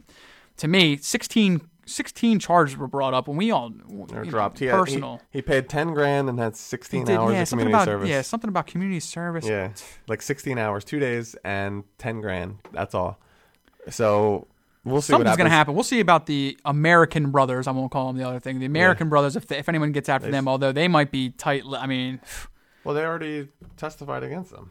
to 0.58 0.68
me, 0.68 0.96
16, 0.96 1.60
16 1.86 2.38
charges 2.38 2.76
were 2.76 2.86
brought 2.86 3.12
up, 3.14 3.26
and 3.28 3.36
we 3.36 3.50
all 3.50 3.72
you 3.88 4.06
know, 4.12 4.24
dropped. 4.24 4.58
He, 4.60 4.66
had, 4.66 4.74
he 4.74 4.78
personal. 4.80 5.20
he 5.30 5.42
paid 5.42 5.68
ten 5.68 5.92
grand 5.94 6.28
and 6.28 6.38
had 6.38 6.54
sixteen 6.56 7.04
did- 7.04 7.16
hours 7.18 7.32
yeah, 7.34 7.42
of 7.42 7.48
community 7.48 7.74
about 7.74 7.84
service. 7.86 8.08
yeah, 8.08 8.22
something 8.22 8.48
about 8.48 8.66
community 8.68 9.00
service. 9.00 9.46
Yeah, 9.46 9.72
like 10.08 10.22
sixteen 10.22 10.58
hours, 10.58 10.84
two 10.84 11.00
days, 11.00 11.34
and 11.44 11.82
ten 11.98 12.20
grand. 12.20 12.58
That's 12.72 12.94
all. 12.94 13.18
So 13.90 14.46
we'll 14.84 15.02
see 15.02 15.12
Something's 15.12 15.36
going 15.36 15.50
to 15.50 15.56
happen. 15.56 15.74
We'll 15.74 15.82
see 15.82 15.98
about 16.00 16.26
the 16.26 16.56
American 16.64 17.30
brothers. 17.32 17.66
I 17.66 17.72
won't 17.72 17.90
call 17.90 18.06
them 18.12 18.16
the 18.16 18.28
other 18.28 18.38
thing. 18.38 18.60
The 18.60 18.66
American 18.66 19.08
brothers, 19.08 19.34
if 19.34 19.50
if 19.50 19.68
anyone 19.68 19.90
gets 19.92 20.08
after 20.08 20.26
They- 20.26 20.32
them, 20.32 20.46
although 20.48 20.72
they 20.72 20.86
might 20.88 21.10
be 21.10 21.30
tight. 21.30 21.64
I 21.76 21.86
mean, 21.86 22.20
Well, 22.84 22.94
they 22.94 23.04
already 23.04 23.48
testified 23.76 24.22
against 24.24 24.50
them. 24.52 24.70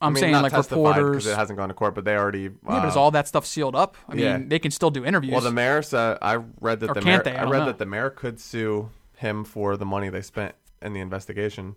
I'm 0.00 0.08
I 0.08 0.14
mean, 0.14 0.20
saying 0.20 0.32
not 0.32 0.42
like 0.42 0.52
reporters. 0.52 1.24
because 1.24 1.26
it 1.26 1.36
hasn't 1.36 1.56
gone 1.58 1.68
to 1.68 1.74
court, 1.74 1.94
but 1.94 2.04
they 2.04 2.16
already. 2.16 2.42
yeah, 2.42 2.48
but 2.62 2.88
is 2.88 2.96
uh, 2.96 3.00
all 3.00 3.10
that 3.12 3.26
stuff 3.28 3.46
sealed 3.46 3.74
up? 3.74 3.96
I 4.08 4.14
mean, 4.14 4.24
yeah. 4.24 4.38
they 4.44 4.58
can 4.58 4.70
still 4.70 4.90
do 4.90 5.04
interviews. 5.04 5.32
Well, 5.32 5.40
the 5.40 5.50
mayor 5.52 5.80
said 5.80 6.18
I 6.20 6.36
read 6.60 6.80
that 6.80 6.90
Or 6.90 6.94
the 6.94 7.00
mayor. 7.00 7.22
they? 7.22 7.34
I 7.34 7.44
I, 7.44 7.48
read 7.48 7.60
know. 7.60 7.66
that 7.66 7.78
the 7.78 7.86
mayor 7.86 8.10
could 8.10 8.38
sue 8.38 8.90
him 9.16 9.44
for 9.44 9.76
the 9.76 9.86
money 9.86 10.10
they 10.10 10.20
spent 10.20 10.54
in 10.82 10.92
the 10.92 11.00
investigation. 11.00 11.76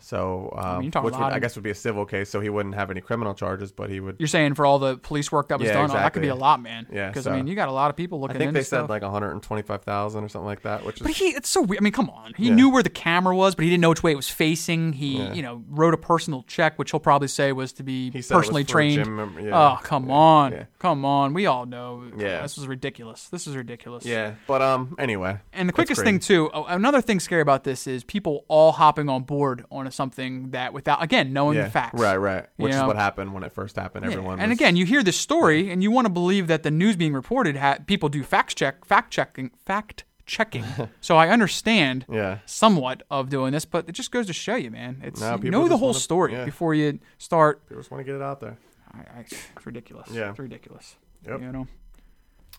So, 0.00 0.52
um, 0.56 0.82
you're 0.82 0.90
talking 0.90 1.04
which 1.06 1.14
would, 1.14 1.22
I 1.32 1.38
guess 1.38 1.54
would 1.56 1.64
be 1.64 1.70
a 1.70 1.74
civil 1.74 2.04
case, 2.06 2.28
so 2.30 2.40
he 2.40 2.48
wouldn't 2.50 2.74
have 2.74 2.90
any 2.90 3.00
criminal 3.00 3.34
charges, 3.34 3.72
but 3.72 3.90
he 3.90 4.00
would. 4.00 4.16
You're 4.18 4.26
saying 4.28 4.54
for 4.54 4.66
all 4.66 4.78
the 4.78 4.96
police 4.98 5.32
work 5.32 5.48
that 5.48 5.58
was 5.58 5.68
Yeah, 5.68 5.74
done, 5.74 5.90
oh, 5.90 5.94
that 5.94 6.12
could 6.12 6.22
be 6.22 6.28
a 6.28 6.34
lot, 6.34 6.60
man. 6.62 6.86
Yeah, 6.92 7.08
because 7.08 7.24
so- 7.24 7.32
I 7.32 7.36
mean, 7.36 7.46
you 7.46 7.54
got 7.54 7.68
a 7.68 7.72
lot 7.72 7.90
of 7.90 7.96
people 7.96 8.20
looking. 8.20 8.36
I 8.36 8.38
think 8.38 8.52
they 8.52 8.60
said 8.60 8.78
stuff. 8.80 8.90
like 8.90 9.02
125,000 9.02 10.24
or 10.24 10.28
something 10.28 10.46
like 10.46 10.62
that, 10.62 10.84
which 10.84 10.96
is 10.96 11.02
But 11.02 11.12
he, 11.12 11.26
it's 11.26 11.48
so 11.48 11.62
weird. 11.62 11.80
I 11.80 11.84
mean, 11.84 11.92
come 11.92 12.10
on. 12.10 12.34
He 12.36 12.48
Yeah. 12.48 12.54
knew 12.54 12.70
where 12.70 12.82
the 12.82 12.90
camera 12.90 13.34
was, 13.36 13.54
but 13.54 13.64
he 13.64 13.70
didn't 13.70 13.80
know 13.82 13.90
which 13.90 14.02
way 14.02 14.12
it 14.12 14.16
was 14.16 14.28
facing. 14.28 14.94
He, 14.94 15.18
Yeah. 15.18 15.32
you 15.32 15.42
know, 15.42 15.62
wrote 15.68 15.94
a 15.94 15.98
personal 15.98 16.42
check, 16.46 16.78
which 16.78 16.90
he'll 16.90 17.00
probably 17.00 17.28
say 17.28 17.52
was 17.52 17.72
to 17.74 17.82
be 17.82 18.10
He 18.10 18.22
said 18.22 18.34
it 18.34 18.36
was 18.36 18.46
personally 18.46 18.64
trained. 18.64 19.06
Oh, 19.52 19.78
come 19.82 20.10
on, 20.10 20.66
come 20.78 21.04
on. 21.04 21.34
We 21.34 21.46
all 21.46 21.66
know. 21.66 22.04
Yeah. 22.16 22.42
this 22.42 22.58
is 22.58 22.66
ridiculous. 22.66 23.28
This 23.28 23.46
is 23.46 23.56
ridiculous. 23.56 24.04
yeah. 24.04 24.34
But 24.46 24.62
um, 24.62 24.94
anyway, 24.98 25.38
And 25.52 25.68
the 25.68 25.72
quickest 25.72 26.02
thing 26.02 26.18
too, 26.18 26.50
oh, 26.52 26.64
another 26.64 27.00
thing 27.00 27.20
scary 27.20 27.42
about 27.42 27.64
this 27.64 27.86
is 27.86 28.04
people 28.04 28.44
all 28.48 28.72
hopping 28.72 29.08
on 29.08 29.22
board 29.22 29.64
on 29.70 29.83
something 29.92 30.50
that 30.50 30.72
without 30.72 31.02
again 31.02 31.32
knowing 31.32 31.56
yeah, 31.56 31.64
the 31.64 31.70
facts. 31.70 32.00
right, 32.00 32.16
right, 32.16 32.46
which 32.56 32.70
You 32.72 32.76
is 32.76 32.82
know? 32.82 32.86
what 32.86 32.96
happened 32.96 33.34
when 33.34 33.42
it 33.42 33.52
first 33.52 33.76
happened. 33.76 34.04
Yeah, 34.06 34.12
Everyone 34.12 34.40
And 34.40 34.50
was- 34.50 34.58
again, 34.58 34.76
you 34.76 34.86
hear 34.86 35.02
this 35.02 35.18
story, 35.18 35.70
and 35.70 35.82
you 35.82 35.90
want 35.90 36.06
to 36.06 36.12
believe 36.12 36.46
that 36.46 36.62
the 36.62 36.70
news 36.70 36.96
being 36.96 37.12
reported, 37.12 37.56
ha- 37.56 37.78
people 37.86 38.08
do 38.08 38.22
fact 38.22 38.56
check, 38.56 38.84
fact 38.84 39.12
checking, 39.12 39.50
fact 39.64 40.04
checking. 40.26 40.64
so 41.00 41.16
I 41.16 41.28
understand 41.28 42.06
yeah, 42.10 42.38
somewhat 42.46 43.02
of 43.10 43.28
doing 43.28 43.52
this, 43.52 43.64
but 43.64 43.88
it 43.88 43.92
just 43.92 44.10
goes 44.10 44.26
to 44.28 44.32
show 44.32 44.54
you, 44.54 44.70
man. 44.70 45.00
It's 45.04 45.20
No, 45.20 45.38
you 45.42 45.50
know 45.50 45.68
the 45.68 45.76
whole 45.76 45.88
wanna- 45.88 45.98
story 46.00 46.32
yeah. 46.32 46.44
before 46.44 46.74
you 46.74 46.98
start. 47.18 47.66
people 47.68 47.82
just 47.82 47.90
want 47.90 48.00
to 48.00 48.04
get 48.04 48.14
it 48.14 48.22
out 48.22 48.40
there. 48.40 48.56
I, 48.92 48.98
I, 48.98 49.20
it's 49.20 49.66
ridiculous. 49.66 50.08
Yeah. 50.10 50.30
it's 50.30 50.38
ridiculous. 50.38 50.96
Yep. 51.26 51.40
You 51.40 51.52
know, 51.52 51.66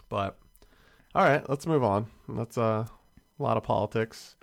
But 0.10 0.38
all 1.16 1.24
right, 1.24 1.48
let's 1.50 1.66
move 1.66 1.84
on. 1.84 2.08
That's 2.28 2.58
uh, 2.58 2.86
a 3.40 3.44
lot 3.44 3.58
of 3.58 3.64
politics. 3.64 4.36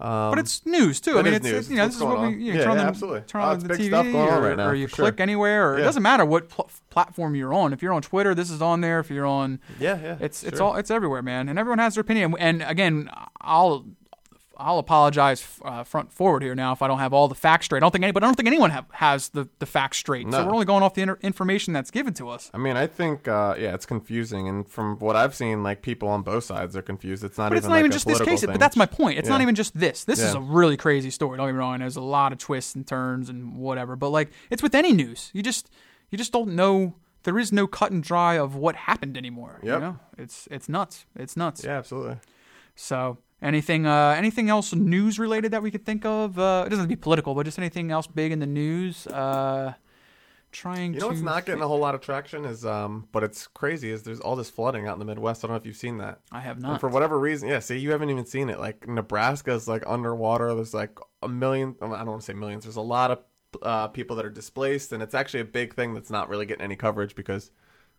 Um, 0.00 0.30
but 0.30 0.38
it's 0.38 0.64
news 0.64 1.00
too. 1.00 1.18
I 1.18 1.22
mean, 1.22 1.34
it's, 1.34 1.44
news. 1.44 1.54
it's 1.58 1.70
you 1.70 1.76
know 1.76 1.86
this 1.86 1.96
is 1.96 2.02
what's 2.02 2.18
what 2.20 2.28
we 2.28 2.34
you 2.42 2.52
know, 2.54 2.58
Yeah, 2.58 2.64
turn 2.64 2.74
yeah, 2.76 2.80
on, 2.82 2.86
absolutely. 2.88 3.20
turn 3.22 3.40
Oh, 3.42 3.44
on 3.44 3.54
it's 3.56 3.64
the 3.64 3.74
TV 3.74 3.86
stuff 3.88 4.04
going 4.06 4.16
on 4.16 4.28
or, 4.42 4.48
right 4.48 4.56
now, 4.56 4.66
or 4.68 4.74
you 4.74 4.88
for 4.88 4.96
sure. 4.96 5.04
click 5.06 5.20
anywhere. 5.20 5.70
Or 5.72 5.76
Yeah. 5.76 5.82
It 5.82 5.86
doesn't 5.86 6.02
matter 6.02 6.24
what 6.24 6.48
pl- 6.48 6.70
platform 6.88 7.34
you're 7.34 7.52
on. 7.52 7.72
If 7.72 7.82
you're 7.82 7.92
on 7.92 8.02
Twitter, 8.02 8.34
this 8.34 8.50
is 8.50 8.62
on 8.62 8.80
there. 8.80 9.00
If 9.00 9.10
you're 9.10 9.26
on 9.26 9.60
yeah, 9.78 9.98
yeah. 10.02 10.16
It's 10.20 10.42
it's 10.42 10.58
all 10.60 10.76
it's 10.76 10.90
everywhere, 10.90 11.22
man, 11.22 11.48
and 11.48 11.58
everyone 11.58 11.78
has 11.80 11.94
their 11.94 12.00
opinion. 12.02 12.34
And 12.38 12.62
again, 12.62 13.10
I'll 13.40 13.84
I'll 14.60 14.78
apologize 14.78 15.46
uh, 15.64 15.82
front 15.84 16.12
forward 16.12 16.42
here 16.42 16.54
now 16.54 16.72
if 16.72 16.82
I 16.82 16.88
don't 16.88 16.98
have 16.98 17.12
all 17.12 17.28
the 17.28 17.34
facts 17.34 17.64
straight. 17.66 17.78
I 17.78 17.80
don't 17.80 17.90
think 17.90 18.04
any, 18.04 18.12
but 18.12 18.22
I 18.22 18.26
don't 18.26 18.34
think 18.34 18.46
anyone 18.46 18.70
have, 18.70 18.84
has 18.92 19.30
the 19.30 19.48
the 19.58 19.66
facts 19.66 19.96
straight. 19.98 20.30
So 20.30 20.44
we're 20.44 20.52
only 20.52 20.66
going 20.66 20.82
off 20.82 20.94
the 20.94 21.02
inter- 21.02 21.18
information 21.22 21.72
that's 21.72 21.90
given 21.90 22.12
to 22.14 22.28
us. 22.28 22.50
I 22.52 22.58
mean, 22.58 22.76
I 22.76 22.86
think 22.86 23.26
uh, 23.26 23.54
yeah, 23.58 23.74
it's 23.74 23.86
confusing, 23.86 24.48
and 24.48 24.68
from 24.68 24.98
what 24.98 25.16
I've 25.16 25.34
seen, 25.34 25.62
like 25.62 25.82
people 25.82 26.08
on 26.08 26.22
both 26.22 26.44
sides 26.44 26.76
are 26.76 26.82
confused. 26.82 27.24
It's 27.24 27.38
not 27.38 27.48
But 27.48 27.54
even 27.54 27.58
it's 27.58 27.66
not 27.66 27.72
like 27.72 27.78
even 27.80 27.90
just 27.90 28.06
this 28.06 28.20
case. 28.20 28.40
thing. 28.40 28.50
But 28.50 28.60
that's 28.60 28.76
my 28.76 28.86
point. 28.86 29.18
It's 29.18 29.28
not 29.28 29.40
even 29.40 29.54
just 29.54 29.78
this. 29.78 30.04
This 30.04 30.20
is 30.20 30.34
a 30.34 30.40
really 30.40 30.76
crazy 30.76 31.10
story. 31.10 31.38
Don't 31.38 31.46
get 31.48 31.52
me 31.54 31.58
wrong. 31.58 31.78
There's 31.78 31.96
a 31.96 32.00
lot 32.02 32.32
of 32.32 32.38
twists 32.38 32.74
and 32.74 32.86
turns 32.86 33.28
and 33.28 33.56
whatever. 33.56 33.96
But 33.96 34.10
like, 34.10 34.30
it's 34.50 34.62
with 34.62 34.74
any 34.74 34.92
news. 34.92 35.30
You 35.32 35.42
just 35.42 35.70
you 36.10 36.18
just 36.18 36.32
don't 36.32 36.54
know. 36.54 36.94
There 37.22 37.38
is 37.38 37.52
no 37.52 37.66
cut 37.66 37.92
and 37.92 38.02
dry 38.02 38.38
of 38.38 38.54
what 38.56 38.76
happened 38.76 39.16
anymore. 39.16 39.60
You 39.62 39.78
know, 39.78 39.98
it's 40.18 40.48
it's 40.50 40.68
nuts. 40.68 41.06
It's 41.16 41.36
nuts. 41.36 41.64
Yeah, 41.64 41.78
absolutely. 41.78 42.16
So 42.74 43.18
anything 43.42 43.86
uh, 43.86 44.14
anything 44.16 44.48
else 44.48 44.74
news 44.74 45.18
related 45.18 45.52
that 45.52 45.62
we 45.62 45.70
could 45.70 45.84
think 45.84 46.04
of? 46.04 46.38
Uh, 46.38 46.64
it 46.66 46.70
doesn't 46.70 46.80
have 46.82 46.88
to 46.90 46.96
be 46.96 47.00
political, 47.00 47.34
but 47.34 47.44
just 47.44 47.58
anything 47.58 47.90
else 47.90 48.06
big 48.06 48.32
in 48.32 48.38
the 48.38 48.46
news. 48.46 49.06
Uh, 49.06 49.74
trying 50.52 50.94
You 50.94 50.98
know 51.00 51.06
to 51.06 51.12
what's 51.12 51.20
not 51.22 51.46
getting 51.46 51.62
a 51.62 51.68
whole 51.68 51.78
lot 51.78 51.94
of 51.94 52.00
traction 52.00 52.44
is 52.44 52.66
um, 52.66 53.06
but 53.12 53.22
it's 53.22 53.46
crazy 53.46 53.90
is 53.92 54.02
there's 54.02 54.18
all 54.18 54.34
this 54.34 54.50
flooding 54.50 54.88
out 54.88 54.94
in 54.94 54.98
the 54.98 55.04
Midwest. 55.04 55.44
I 55.44 55.46
don't 55.46 55.54
know 55.54 55.58
if 55.60 55.66
you've 55.66 55.76
seen 55.76 55.98
that. 55.98 56.20
I 56.32 56.40
have 56.40 56.56
And 56.56 56.64
not. 56.64 56.80
for 56.80 56.88
whatever 56.88 57.18
reason, 57.18 57.48
yeah. 57.48 57.60
See, 57.60 57.78
you 57.78 57.92
haven't 57.92 58.10
even 58.10 58.26
seen 58.26 58.48
it. 58.50 58.58
Like 58.58 58.88
Nebraska's 58.88 59.68
like 59.68 59.84
underwater. 59.86 60.54
There's 60.54 60.74
like 60.74 60.98
a 61.22 61.28
million. 61.28 61.76
I 61.80 61.86
don't 61.86 62.06
want 62.06 62.20
to 62.22 62.26
say 62.26 62.34
millions. 62.34 62.64
There's 62.64 62.76
a 62.76 62.80
lot 62.80 63.10
of 63.12 63.18
uh, 63.62 63.88
people 63.88 64.16
that 64.16 64.24
are 64.24 64.30
displaced, 64.30 64.92
and 64.92 65.02
it's 65.02 65.14
actually 65.14 65.40
a 65.40 65.44
big 65.44 65.74
thing 65.74 65.94
that's 65.94 66.10
not 66.10 66.28
really 66.28 66.46
getting 66.46 66.64
any 66.64 66.76
coverage 66.76 67.14
because 67.14 67.50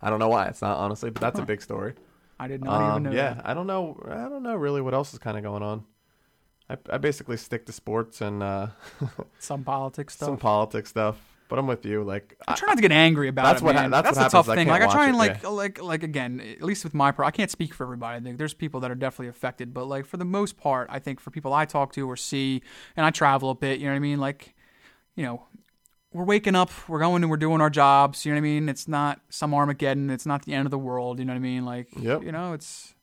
I 0.02 0.10
don't 0.10 0.20
know 0.20 0.30
why 0.30 0.48
it's 0.48 0.62
not 0.62 0.78
honestly, 0.78 1.10
but 1.10 1.22
that's 1.22 1.40
a 1.40 1.44
big 1.46 1.62
story. 1.62 1.94
I 2.42 2.48
did 2.48 2.64
not 2.64 2.82
even 2.82 2.92
Um, 2.96 3.04
know. 3.04 3.12
yeah, 3.12 3.36
that. 3.36 3.48
I 3.48 3.54
don't 3.54 3.68
know. 3.68 3.98
I 4.10 4.28
don't 4.30 4.44
know 4.44 4.56
really 4.56 4.82
what 4.82 4.94
else 4.94 5.14
is 5.14 5.20
kind 5.20 5.38
of 5.38 5.44
going 5.44 5.62
on. 5.64 5.84
I, 6.70 6.78
I 6.90 6.98
basically 6.98 7.38
stick 7.38 7.66
to 7.68 7.72
sports 7.72 8.22
and 8.22 8.42
uh, 8.42 8.68
some 9.40 9.64
politics 9.64 10.16
stuff. 10.16 10.28
some 10.28 10.38
politics 10.38 10.90
stuff. 10.90 11.18
But 11.50 11.60
I'm 11.60 11.68
with 11.68 11.86
you. 11.86 12.02
Like, 12.06 12.38
I 12.48 12.54
I, 12.54 12.56
try 12.56 12.68
not 12.70 12.76
to 12.78 12.82
get 12.82 12.94
angry 12.94 13.28
about 13.28 13.44
That's 13.44 13.62
it, 13.62 13.66
what 13.66 13.76
man. 13.76 13.92
that's 13.92 14.06
what 14.06 14.14
the 14.16 14.20
happens. 14.22 14.32
tough 14.32 14.46
thing. 14.48 14.68
can't 14.68 14.70
Like 14.70 14.82
I 14.84 14.92
try 14.92 15.08
and 15.08 15.16
it, 15.16 15.18
like 15.18 15.44
like 15.44 15.82
like 15.84 16.02
again, 16.04 16.40
at 16.40 16.64
least 16.64 16.86
with 16.86 16.94
my 16.94 17.12
pro, 17.12 17.28
I 17.28 17.32
can't 17.32 17.52
speak 17.52 17.74
for 17.74 17.84
everybody. 17.84 18.22
There- 18.22 18.38
There's 18.38 18.54
people 18.54 18.80
that 18.80 18.90
are 18.90 18.96
definitely 18.96 19.28
affected, 19.28 19.74
but 19.74 19.84
like 19.86 20.06
for 20.06 20.16
the 20.16 20.24
most 20.24 20.56
part, 20.58 20.88
I 20.90 21.00
think 21.00 21.20
for 21.20 21.30
people 21.30 21.52
I 21.54 21.66
talk 21.66 21.92
to 21.94 22.10
or 22.10 22.16
see, 22.16 22.62
and 22.96 23.06
I 23.06 23.10
travel 23.10 23.50
a 23.50 23.56
bit. 23.56 23.80
You 23.80 23.88
know 23.88 23.92
what 23.92 23.98
I 23.98 24.00
mean? 24.00 24.20
Like, 24.22 24.56
you 25.18 25.24
know, 25.24 25.44
we're 26.14 26.26
waking 26.26 26.56
up, 26.56 26.72
we're 26.90 27.00
going 27.00 27.24
and 27.24 27.30
we're 27.30 27.38
doing 27.38 27.62
our 27.62 27.70
jobs. 27.70 28.26
You 28.26 28.32
know 28.32 28.36
what 28.36 28.40
I 28.40 28.42
mean? 28.42 28.70
It's 28.70 28.88
not 28.88 29.22
some 29.30 29.54
Armageddon. 29.54 30.10
It's 30.10 30.26
not 30.26 30.44
the 30.46 30.54
end 30.54 30.66
of 30.68 30.72
the 30.72 30.78
world. 30.78 31.20
You 31.20 31.26
know 31.26 31.34
what 31.34 31.38
I 31.38 31.40
mean? 31.40 31.66
Like, 31.66 31.88
Yep. 31.98 32.24
you 32.24 32.32
know, 32.32 32.54
it's 32.54 32.94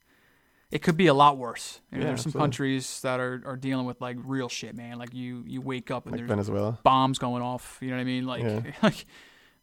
it 0.71 0.83
could 0.83 0.97
be 0.99 1.07
a 1.07 1.15
lot 1.15 1.39
worse. 1.39 1.81
You 1.91 1.99
know, 1.99 2.03
Yeah, 2.03 2.09
there's 2.09 2.21
some 2.21 2.29
absolutely. 2.31 2.41
countries 2.45 3.01
that 3.01 3.21
are, 3.21 3.43
are 3.47 3.57
dealing 3.57 3.87
with 3.87 4.01
like 4.03 4.17
real 4.23 4.49
shit, 4.51 4.77
man. 4.77 4.99
Like 4.99 5.15
you 5.15 5.43
you 5.47 5.61
wake 5.63 5.91
up 5.91 6.05
and 6.05 6.13
like 6.13 6.19
there's 6.21 6.29
Venezuela. 6.29 6.79
bombs 6.83 7.19
going 7.19 7.43
off. 7.43 7.79
You 7.81 7.89
know 7.89 7.97
what 7.97 8.03
I 8.03 8.05
mean? 8.05 8.27
Like, 8.27 8.43
Yeah. 8.43 8.61
like, 8.83 9.07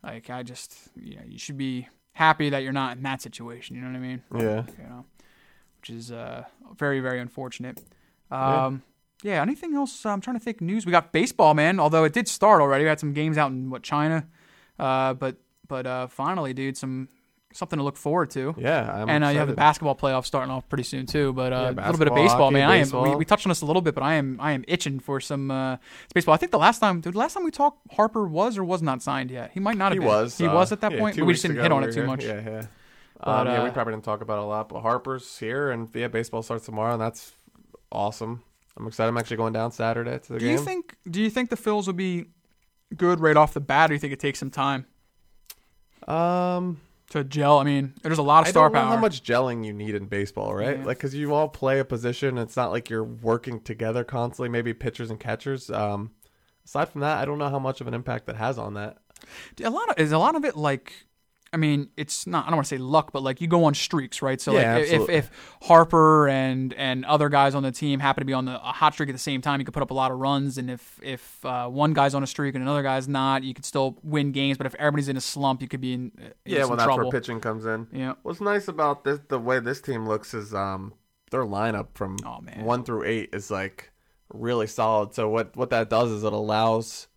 like 0.03 0.29
I 0.31 0.41
just, 0.43 0.75
you 0.95 1.17
know, 1.17 1.23
you 1.27 1.37
should 1.37 1.57
be 1.57 1.87
happy 2.13 2.49
that 2.49 2.63
you're 2.63 2.73
not 2.73 2.97
in 2.97 3.03
that 3.03 3.21
situation. 3.21 3.75
You 3.75 3.83
know 3.83 3.89
what 3.89 3.97
I 3.97 3.99
mean? 3.99 4.21
Yeah. 4.35 4.63
You 4.81 4.87
know, 4.89 5.05
which 5.81 5.91
is 5.91 6.11
uh, 6.11 6.45
very, 6.77 6.99
very 6.99 7.19
unfortunate. 7.19 7.77
Um, 8.31 8.41
yeah. 8.41 8.79
Yeah, 9.23 9.41
anything 9.41 9.73
else? 9.75 10.05
I'm 10.05 10.21
trying 10.21 10.37
to 10.37 10.43
think. 10.43 10.61
News. 10.61 10.85
We 10.85 10.91
got 10.91 11.11
baseball, 11.11 11.53
man. 11.53 11.79
Although 11.79 12.03
it 12.03 12.13
did 12.13 12.27
start 12.27 12.61
already. 12.61 12.83
We 12.83 12.89
had 12.89 12.99
some 12.99 13.13
games 13.13 13.37
out 13.37 13.51
in 13.51 13.69
what 13.69 13.83
China, 13.83 14.27
uh, 14.77 15.13
but 15.13 15.37
but 15.67 15.87
uh, 15.87 16.07
finally, 16.07 16.53
dude, 16.53 16.77
some 16.77 17.09
something 17.55 17.77
to 17.77 17.83
look 17.83 17.97
forward 17.97 18.29
to. 18.31 18.53
Yeah. 18.57 19.01
I'm 19.01 19.09
and 19.09 19.23
uh, 19.23 19.29
you 19.29 19.39
have 19.39 19.47
the 19.47 19.55
basketball 19.55 19.95
playoffs 19.95 20.25
starting 20.25 20.51
off 20.51 20.67
pretty 20.67 20.83
soon 20.83 21.05
too. 21.05 21.33
But 21.33 21.53
uh, 21.53 21.73
Yeah, 21.75 21.85
a 21.85 21.87
little 21.87 21.97
bit 21.97 22.09
of 22.09 22.15
baseball, 22.15 22.51
hockey, 22.51 22.55
man. 22.55 22.69
I 22.69 22.77
am. 22.77 22.91
We, 22.91 23.15
we 23.15 23.25
touched 23.25 23.45
on 23.45 23.49
this 23.49 23.61
a 23.61 23.65
little 23.65 23.81
bit, 23.81 23.95
but 23.95 24.03
I 24.03 24.15
am 24.15 24.37
I 24.39 24.51
am 24.51 24.65
itching 24.67 24.99
for 24.99 25.19
some 25.19 25.49
uh, 25.49 25.77
baseball. 26.13 26.33
I 26.33 26.37
think 26.37 26.51
the 26.51 26.59
last 26.59 26.79
time, 26.79 27.01
dude, 27.01 27.13
the 27.13 27.17
last 27.17 27.33
time 27.33 27.43
we 27.43 27.51
talked, 27.51 27.93
Harper 27.93 28.27
was 28.27 28.57
or 28.57 28.63
was 28.63 28.81
not 28.81 29.01
signed 29.01 29.31
yet. 29.31 29.51
He 29.53 29.59
might 29.59 29.77
not 29.77 29.91
have 29.91 29.93
He 29.93 29.99
been. 29.99 30.07
was. 30.07 30.37
He 30.37 30.47
was 30.47 30.71
at 30.71 30.81
that 30.81 30.91
yeah, 30.91 30.99
point, 30.99 31.19
we 31.19 31.33
just 31.33 31.43
didn't 31.43 31.61
hit 31.61 31.71
on 31.71 31.83
it 31.83 31.93
too 31.93 32.01
were 32.01 32.07
much. 32.07 32.23
Yeah, 32.23 32.41
yeah. 32.45 32.67
But, 33.17 33.47
um, 33.47 33.47
yeah, 33.47 33.63
we 33.63 33.69
uh, 33.69 33.73
probably 33.73 33.93
didn't 33.93 34.03
talk 34.03 34.21
about 34.21 34.39
it 34.39 34.43
a 34.43 34.45
lot, 34.45 34.69
but 34.69 34.81
Harper's 34.81 35.37
here, 35.37 35.71
and 35.71 35.89
yeah, 35.95 36.09
baseball 36.09 36.43
starts 36.43 36.65
tomorrow, 36.65 36.93
and 36.93 37.01
that's 37.01 37.31
awesome. 37.91 38.43
I'm 38.77 38.87
excited. 38.87 39.09
I'm 39.09 39.17
actually 39.17 39.37
going 39.37 39.53
down 39.53 39.71
Saturday 39.71 40.19
to 40.19 40.33
the 40.33 40.39
Do 40.39 40.45
game. 40.45 40.57
you 40.57 40.63
think? 40.63 40.95
Do 41.09 41.21
you 41.21 41.29
think 41.29 41.49
the 41.49 41.55
Phils 41.57 41.85
will 41.87 41.93
be 41.93 42.25
good 42.95 43.19
right 43.19 43.37
off 43.37 43.53
the 43.53 43.61
bat, 43.61 43.85
or 43.85 43.87
do 43.89 43.93
you 43.95 43.99
think 43.99 44.13
it 44.13 44.19
takes 44.19 44.39
some 44.39 44.49
time 44.51 44.85
um, 46.07 46.79
to 47.09 47.23
gel? 47.23 47.59
I 47.59 47.63
mean, 47.63 47.93
there's 48.03 48.17
a 48.17 48.23
lot 48.23 48.41
of 48.41 48.47
I 48.47 48.51
star 48.51 48.67
don't 48.69 48.73
know 48.73 48.81
power. 48.81 48.95
how 48.95 49.01
much 49.01 49.23
gelling 49.23 49.65
you 49.65 49.73
need 49.73 49.95
in 49.95 50.05
baseball, 50.05 50.53
right? 50.53 50.79
Yeah. 50.79 50.85
Like, 50.85 50.97
because 50.97 51.15
you 51.15 51.33
all 51.33 51.47
play 51.47 51.79
a 51.79 51.85
position. 51.85 52.37
It's 52.37 52.55
not 52.57 52.71
like 52.71 52.89
you're 52.89 53.03
working 53.03 53.61
together 53.61 54.03
constantly. 54.03 54.49
Maybe 54.49 54.73
pitchers 54.73 55.09
and 55.09 55.19
catchers. 55.19 55.69
Um, 55.69 56.11
aside 56.65 56.89
from 56.89 57.01
that, 57.01 57.17
I 57.19 57.25
don't 57.25 57.37
know 57.37 57.49
how 57.49 57.59
much 57.59 57.81
of 57.81 57.87
an 57.87 57.93
impact 57.93 58.25
that 58.27 58.35
has 58.35 58.57
on 58.57 58.73
that. 58.75 58.97
a 59.63 59.69
lot 59.69 59.89
of 59.89 59.97
is 59.97 60.11
a 60.11 60.17
lot 60.17 60.35
of 60.35 60.43
it 60.45 60.55
like 60.55 61.05
I 61.55 61.57
mean, 61.57 61.89
it's 61.95 62.27
not. 62.27 62.45
I 62.45 62.49
don't 62.49 62.57
want 62.57 62.67
to 62.67 62.75
say 62.75 62.77
luck, 62.77 63.13
but 63.13 63.23
like 63.23 63.39
you 63.39 63.47
go 63.47 63.63
on 63.63 63.73
streaks, 63.73 64.21
right? 64.21 64.41
So 64.41 64.51
Yeah, 64.51 64.75
like 64.75 64.89
if, 64.89 65.09
if 65.09 65.31
Harper 65.61 66.27
and 66.27 66.73
and 66.73 67.05
other 67.05 67.29
guys 67.29 67.55
on 67.55 67.63
the 67.63 67.71
team 67.71 68.01
happen 68.01 68.19
to 68.21 68.25
be 68.25 68.33
on 68.33 68.43
the 68.43 68.55
a 68.55 68.73
hot 68.73 68.93
streak 68.93 69.07
at 69.07 69.13
the 69.13 69.19
same 69.19 69.39
time, 69.41 69.61
you 69.61 69.65
could 69.65 69.73
put 69.73 69.81
up 69.81 69.89
a 69.91 69.93
lot 69.93 70.11
of 70.11 70.19
runs. 70.19 70.57
And 70.57 70.69
if 70.69 70.99
if 71.01 71.45
uh, 71.45 71.69
one 71.69 71.93
guy's 71.93 72.13
on 72.13 72.23
a 72.23 72.27
streak 72.27 72.55
and 72.55 72.61
another 72.61 72.83
guy's 72.83 73.07
not, 73.07 73.43
you 73.45 73.53
could 73.53 73.63
still 73.63 73.97
win 74.03 74.33
games. 74.33 74.57
But 74.57 74.67
if 74.67 74.75
everybody's 74.75 75.07
in 75.07 75.15
a 75.15 75.21
slump, 75.21 75.61
you 75.61 75.69
could 75.69 75.79
be 75.79 75.93
in, 75.93 76.11
in 76.19 76.33
Yeah, 76.45 76.61
some 76.63 76.69
well, 76.71 76.77
that's 76.77 76.85
trouble. 76.87 77.03
where 77.09 77.11
pitching 77.21 77.39
comes 77.39 77.65
in. 77.65 77.87
Yeah. 77.93 78.15
What's 78.23 78.41
nice 78.41 78.67
about 78.67 79.05
this, 79.05 79.21
the 79.29 79.39
way 79.39 79.59
this 79.61 79.79
team 79.79 80.05
looks, 80.05 80.33
is 80.33 80.53
um, 80.53 80.93
their 81.31 81.45
lineup 81.45 81.87
from 81.93 82.17
Oh, 82.25 82.41
one 82.63 82.83
through 82.83 83.05
eight 83.05 83.29
is 83.33 83.49
like 83.49 83.91
really 84.33 84.67
solid. 84.67 85.13
So 85.13 85.29
what 85.29 85.55
what 85.55 85.69
that 85.69 85.89
does 85.89 86.11
is 86.11 86.25
it 86.25 86.33
allows 86.33 87.07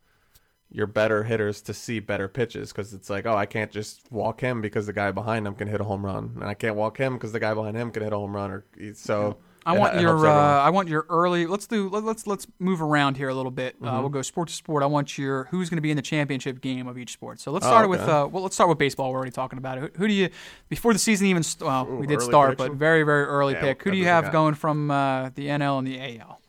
your 0.71 0.87
better 0.87 1.25
hitters 1.25 1.63
to 1.63 1.73
see 1.75 1.99
better 1.99 2.29
pitches 2.29 2.73
because 2.73 2.93
it's 2.93 3.09
like, 3.09 3.25
oh, 3.27 3.37
I 3.37 3.47
can't 3.47 3.71
just 3.71 4.03
walk 4.11 4.41
him 4.41 4.61
because 4.61 4.87
the 4.87 4.93
guy 4.93 5.11
behind 5.13 5.47
him 5.47 5.55
can 5.55 5.67
hit 5.69 5.81
a 5.81 5.85
home 5.85 6.05
run, 6.05 6.33
and 6.37 6.45
I 6.45 6.55
can't 6.55 6.77
walk 6.77 6.99
him 6.99 7.15
because 7.15 7.33
the 7.33 7.41
guy 7.41 7.55
behind 7.55 7.77
him 7.77 7.91
can 7.91 8.03
hit 8.03 8.13
a 8.13 8.17
home 8.17 8.35
run. 8.37 8.51
Or 8.51 8.65
so 8.95 9.39
I 9.65 9.75
it- 9.75 9.79
want 9.79 9.97
it 9.97 10.03
your 10.03 10.27
uh. 10.27 10.61
I 10.61 10.69
want 10.69 10.89
your 10.89 11.07
early. 11.09 11.47
Let's 11.47 11.67
do 11.67 11.89
let, 11.89 12.05
let's 12.05 12.27
let's 12.27 12.47
move 12.59 12.83
around 12.83 13.17
here 13.17 13.31
a 13.31 13.35
little 13.35 13.51
bit. 13.51 13.77
Mm-hmm. 13.77 13.89
Uh, 13.89 14.01
we'll 14.01 14.11
go 14.11 14.21
sport 14.21 14.49
to 14.49 14.55
sport. 14.55 14.83
I 14.83 14.87
want 14.87 15.17
your 15.17 15.45
who's 15.45 15.71
going 15.71 15.79
to 15.79 15.83
be 15.83 15.91
in 15.91 15.97
the 15.97 16.03
championship 16.03 16.61
game 16.61 16.87
of 16.87 16.99
each 16.99 17.13
sport. 17.15 17.41
So 17.41 17.51
let's 17.51 17.65
Oh, 17.65 17.71
start 17.71 17.89
with 17.89 18.01
uh, 18.01 18.29
well, 18.31 18.43
let's 18.43 18.55
start 18.55 18.69
with 18.69 18.79
baseball. 18.79 19.11
We're 19.11 19.17
already 19.17 19.33
talking 19.33 19.59
about 19.59 19.79
it. 19.79 19.81
Who, 19.81 20.03
who 20.03 20.09
do 20.09 20.13
you 20.15 20.29
before 20.69 20.93
the 20.93 20.99
season 20.99 21.29
even? 21.29 21.43
St- 21.43 21.67
well, 21.67 21.89
Ooh, 21.89 21.97
we 21.97 22.07
did 22.07 22.21
start, 22.21 22.59
but 22.59 22.73
very 22.73 23.05
very 23.05 23.25
early 23.25 23.55
Yeah, 23.55 23.61
pick. 23.63 23.83
Who 23.85 23.91
do 23.91 23.97
you 23.97 24.05
have 24.05 24.31
going 24.33 24.55
from 24.55 24.91
uh, 24.91 25.31
the 25.35 25.47
NL 25.47 25.79
and 25.79 25.87
the 25.87 26.21
AL? 26.21 26.41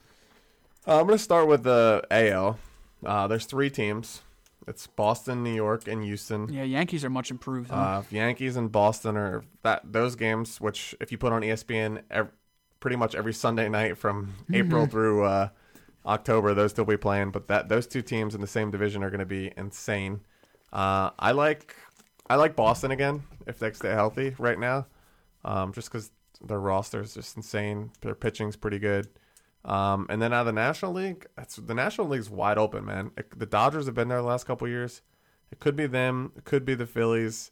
Uh, 0.86 1.00
I'm 1.00 1.06
going 1.06 1.18
to 1.18 1.24
start 1.24 1.48
with 1.48 1.64
the 1.64 2.06
AL. 2.12 2.58
Uh, 3.06 3.28
there's 3.28 3.46
three 3.46 3.70
teams. 3.70 4.22
It's 4.68 4.86
Boston, 4.88 5.44
New 5.44 5.54
York, 5.54 5.88
and 5.88 6.04
Houston. 6.04 6.52
Yeah, 6.52 6.64
Yankees 6.64 7.04
are 7.04 7.10
much 7.10 7.32
improved. 7.32 7.72
Huh? 7.72 7.76
Uh, 7.76 8.04
Yankees 8.12 8.56
and 8.56 8.72
Boston 8.72 9.18
are 9.18 9.44
that 9.64 9.82
those 9.92 10.16
games, 10.16 10.62
which 10.62 10.94
if 11.00 11.12
you 11.12 11.18
put 11.18 11.34
on 11.34 11.42
ESPN, 11.42 12.04
ev- 12.12 12.32
pretty 12.80 12.96
much 12.96 13.16
every 13.16 13.34
Sunday 13.34 13.68
night 13.70 13.98
from 13.98 14.36
April 14.54 14.86
through 14.86 15.24
uh, 15.24 15.50
October, 16.06 16.54
those 16.54 16.72
still 16.72 16.86
be 16.86 16.98
playing. 16.98 17.32
But 17.32 17.48
that 17.48 17.70
those 17.70 17.88
two 17.88 18.02
teams 18.02 18.36
in 18.36 18.42
the 18.42 18.48
same 18.48 18.70
division 18.70 19.04
are 19.04 19.10
going 19.10 19.20
to 19.20 19.26
be 19.26 19.52
insane. 19.58 20.22
Uh, 20.72 21.12
I 21.18 21.32
like 21.32 21.76
I 22.30 22.36
like 22.36 22.56
Boston 22.56 22.92
again 22.92 23.24
if 23.48 23.58
they 23.58 23.72
stay 23.72 23.90
healthy 23.90 24.36
right 24.38 24.60
now, 24.60 24.86
um, 25.44 25.74
just 25.74 25.90
because 25.90 26.12
their 26.42 26.60
roster 26.60 27.02
is 27.02 27.16
just 27.16 27.36
insane. 27.38 27.92
Their 28.02 28.14
pitching's 28.14 28.56
pretty 28.56 28.78
good. 28.78 29.08
Um, 29.70 30.08
and 30.10 30.22
then 30.22 30.34
out 30.34 30.42
of 30.42 30.46
the 30.48 30.52
National 30.54 30.94
League, 30.94 31.28
that's, 31.36 31.58
the 31.58 31.74
National 31.74 32.08
League's 32.08 32.30
wide 32.30 32.58
open, 32.58 32.86
man. 32.86 33.12
It, 33.18 33.38
the 33.38 33.46
Dodgers 33.46 33.86
have 33.86 33.96
been 33.96 34.08
there 34.08 34.18
the 34.18 34.28
last 34.28 34.46
couple 34.46 34.68
years. 34.68 35.02
It 35.52 35.60
could 35.60 35.76
be 35.76 35.86
them. 35.86 36.32
It 36.38 36.46
could 36.46 36.66
be 36.66 36.76
the 36.76 36.88
Phillies. 36.88 37.52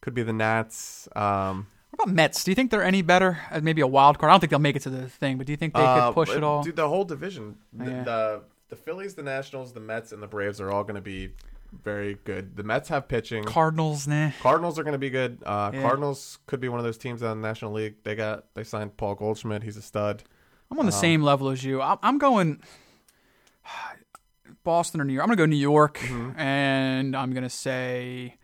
Could 0.00 0.14
be 0.14 0.22
the 0.22 0.32
Nats. 0.32 1.08
Um, 1.14 1.66
What 1.90 2.04
about 2.04 2.14
Mets? 2.14 2.42
Do 2.44 2.50
you 2.50 2.54
think 2.54 2.70
they're 2.70 2.82
any 2.82 3.02
better? 3.02 3.38
Maybe 3.60 3.82
a 3.82 3.86
wild 3.86 4.18
card. 4.18 4.30
I 4.30 4.32
don't 4.32 4.40
think 4.40 4.50
they'll 4.50 4.58
make 4.58 4.76
it 4.76 4.82
to 4.82 4.90
the 4.90 5.08
thing, 5.08 5.36
but 5.36 5.46
do 5.46 5.52
you 5.52 5.56
think 5.58 5.74
they 5.74 5.80
uh, 5.80 6.06
could 6.06 6.14
push 6.14 6.28
but, 6.28 6.38
it 6.38 6.44
all? 6.44 6.62
Dude, 6.62 6.76
the 6.76 6.88
whole 6.88 7.04
division. 7.04 7.56
The, 7.72 7.90
Yeah. 7.90 8.02
the 8.04 8.42
the 8.70 8.76
Phillies, 8.76 9.14
the 9.14 9.22
Nationals, 9.24 9.72
the 9.72 9.80
Mets, 9.80 10.12
and 10.12 10.22
the 10.22 10.28
Braves 10.28 10.60
are 10.60 10.70
all 10.70 10.84
going 10.84 10.94
to 10.94 11.00
be 11.00 11.32
very 11.82 12.18
good. 12.24 12.56
The 12.56 12.62
Mets 12.62 12.88
have 12.88 13.08
pitching. 13.08 13.42
Cardinals, 13.44 14.06
nah. 14.06 14.30
Cardinals 14.40 14.78
are 14.78 14.84
going 14.84 14.92
to 14.92 14.98
be 14.98 15.10
good. 15.10 15.38
Uh, 15.44 15.70
Yeah. 15.74 15.82
Cardinals 15.82 16.38
could 16.46 16.60
be 16.60 16.68
one 16.68 16.78
of 16.78 16.84
those 16.84 16.96
teams 16.96 17.20
in 17.20 17.28
the 17.28 17.34
National 17.34 17.72
League. 17.72 17.96
They 18.04 18.14
got 18.14 18.44
they 18.54 18.64
signed 18.64 18.96
Paul 18.96 19.16
Goldschmidt. 19.16 19.62
He's 19.64 19.76
a 19.76 19.82
stud. 19.82 20.22
I'm 20.70 20.78
on 20.78 20.86
the 20.86 20.92
same 20.92 21.22
level 21.22 21.48
as 21.48 21.64
you. 21.64 21.82
I'm, 21.82 21.98
I'm 22.02 22.18
going 22.18 22.60
Boston 24.64 25.00
or 25.00 25.04
New 25.04 25.12
York. 25.14 25.22
I'm 25.24 25.28
gonna 25.28 25.36
go 25.36 25.46
New 25.46 25.56
York, 25.56 25.98
Mm-hmm. 25.98 26.38
and 26.38 27.16
I'm 27.16 27.32
gonna 27.32 27.48
say, 27.50 28.36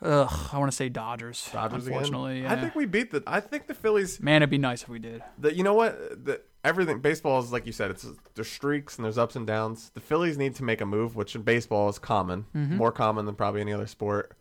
ugh, 0.00 0.48
I 0.52 0.58
want 0.58 0.70
to 0.70 0.76
say 0.76 0.88
Dodgers. 0.88 1.48
Dodgers 1.52 1.86
unfortunately, 1.86 2.42
yeah. 2.42 2.52
I 2.52 2.56
think 2.56 2.74
we 2.74 2.86
beat 2.86 3.10
the. 3.10 3.22
I 3.26 3.40
think 3.40 3.66
the 3.66 3.74
Phillies. 3.74 4.20
man, 4.20 4.42
it'd 4.42 4.50
be 4.50 4.58
nice 4.58 4.82
if 4.82 4.88
we 4.88 4.98
did. 4.98 5.22
The, 5.38 5.54
you 5.54 5.62
know 5.64 5.74
what? 5.74 6.24
The, 6.24 6.40
everything 6.64 7.00
baseball 7.00 7.40
is 7.40 7.52
like 7.52 7.66
you 7.66 7.72
said. 7.72 7.90
It's 7.90 8.06
there's 8.34 8.48
streaks 8.50 8.96
and 8.96 9.04
there's 9.04 9.18
ups 9.18 9.36
and 9.36 9.46
downs. 9.46 9.90
The 9.94 10.00
Phillies 10.00 10.38
need 10.38 10.54
to 10.56 10.64
make 10.64 10.80
a 10.80 10.86
move, 10.86 11.16
which 11.16 11.34
in 11.34 11.42
baseball 11.42 11.88
is 11.88 11.98
common, 11.98 12.46
more 12.54 12.92
common 12.92 13.26
than 13.26 13.34
probably 13.34 13.60
any 13.60 13.72
other 13.72 13.86
sport. 13.86 14.36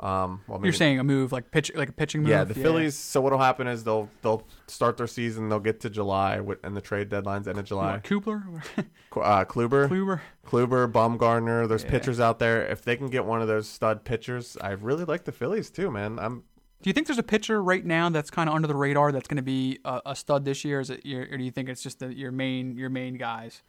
Um, 0.00 0.42
well, 0.46 0.58
Mm-hmm. 0.58 0.64
You're 0.64 0.72
saying 0.74 0.98
a 1.00 1.04
move 1.04 1.32
like 1.32 1.50
pitch, 1.50 1.72
like 1.74 1.88
a 1.88 1.92
pitching 1.92 2.20
move. 2.22 2.30
Yeah, 2.30 2.44
the 2.44 2.54
Phillies. 2.54 2.94
So 2.94 3.20
what'll 3.20 3.38
happen 3.40 3.66
is 3.66 3.82
they'll 3.82 4.08
they'll 4.22 4.46
start 4.68 4.96
their 4.96 5.08
season. 5.08 5.48
They'll 5.48 5.58
get 5.58 5.80
to 5.80 5.90
July, 5.90 6.36
wi- 6.36 6.58
and 6.62 6.76
the 6.76 6.80
trade 6.80 7.08
deadline's 7.08 7.48
end 7.48 7.58
of 7.58 7.64
July. 7.64 7.94
What, 7.94 8.04
Kubler, 8.04 8.62
Uh, 9.16 9.44
Kluber, 9.44 9.88
Kluber. 9.88 10.20
Kluber, 10.46 10.92
Baumgartner. 10.92 11.66
There's 11.66 11.82
Yeah. 11.82 11.90
pitchers 11.90 12.20
out 12.20 12.38
there. 12.38 12.64
If 12.66 12.82
they 12.82 12.96
can 12.96 13.08
get 13.08 13.24
one 13.24 13.42
of 13.42 13.48
those 13.48 13.68
stud 13.68 14.04
pitchers, 14.04 14.56
I 14.60 14.70
really 14.70 15.04
like 15.04 15.24
the 15.24 15.32
Phillies 15.32 15.68
too, 15.70 15.90
man. 15.90 16.20
I'm 16.20 16.44
Do 16.82 16.88
you 16.90 16.92
think 16.92 17.08
there's 17.08 17.18
a 17.18 17.24
pitcher 17.24 17.60
right 17.60 17.84
now 17.84 18.08
that's 18.08 18.30
kind 18.30 18.48
of 18.48 18.54
under 18.54 18.68
the 18.68 18.76
radar 18.76 19.10
that's 19.10 19.26
going 19.26 19.38
to 19.38 19.42
be 19.42 19.80
a, 19.84 20.00
a 20.06 20.14
stud 20.14 20.44
this 20.44 20.64
year? 20.64 20.78
Is 20.78 20.90
it, 20.90 21.04
your, 21.04 21.22
or 21.22 21.36
do 21.38 21.42
you 21.42 21.50
think 21.50 21.68
it's 21.68 21.82
just 21.82 21.98
the, 21.98 22.14
your 22.14 22.30
main 22.30 22.76
your 22.76 22.88
main 22.90 23.14
guys? 23.16 23.62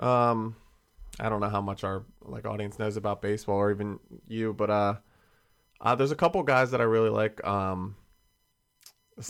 um, 0.00 0.56
I 1.20 1.28
don't 1.28 1.40
know 1.40 1.50
how 1.50 1.60
much 1.60 1.84
our 1.84 2.04
like 2.22 2.46
audience 2.46 2.78
knows 2.78 2.96
about 2.96 3.20
baseball 3.20 3.56
or 3.56 3.70
even 3.70 4.00
you, 4.28 4.54
but 4.54 4.70
uh, 4.70 4.94
uh 5.82 5.94
there's 5.94 6.12
a 6.12 6.16
couple 6.16 6.42
guys 6.44 6.70
that 6.70 6.80
I 6.80 6.84
really 6.84 7.10
like. 7.10 7.44
Um, 7.46 7.96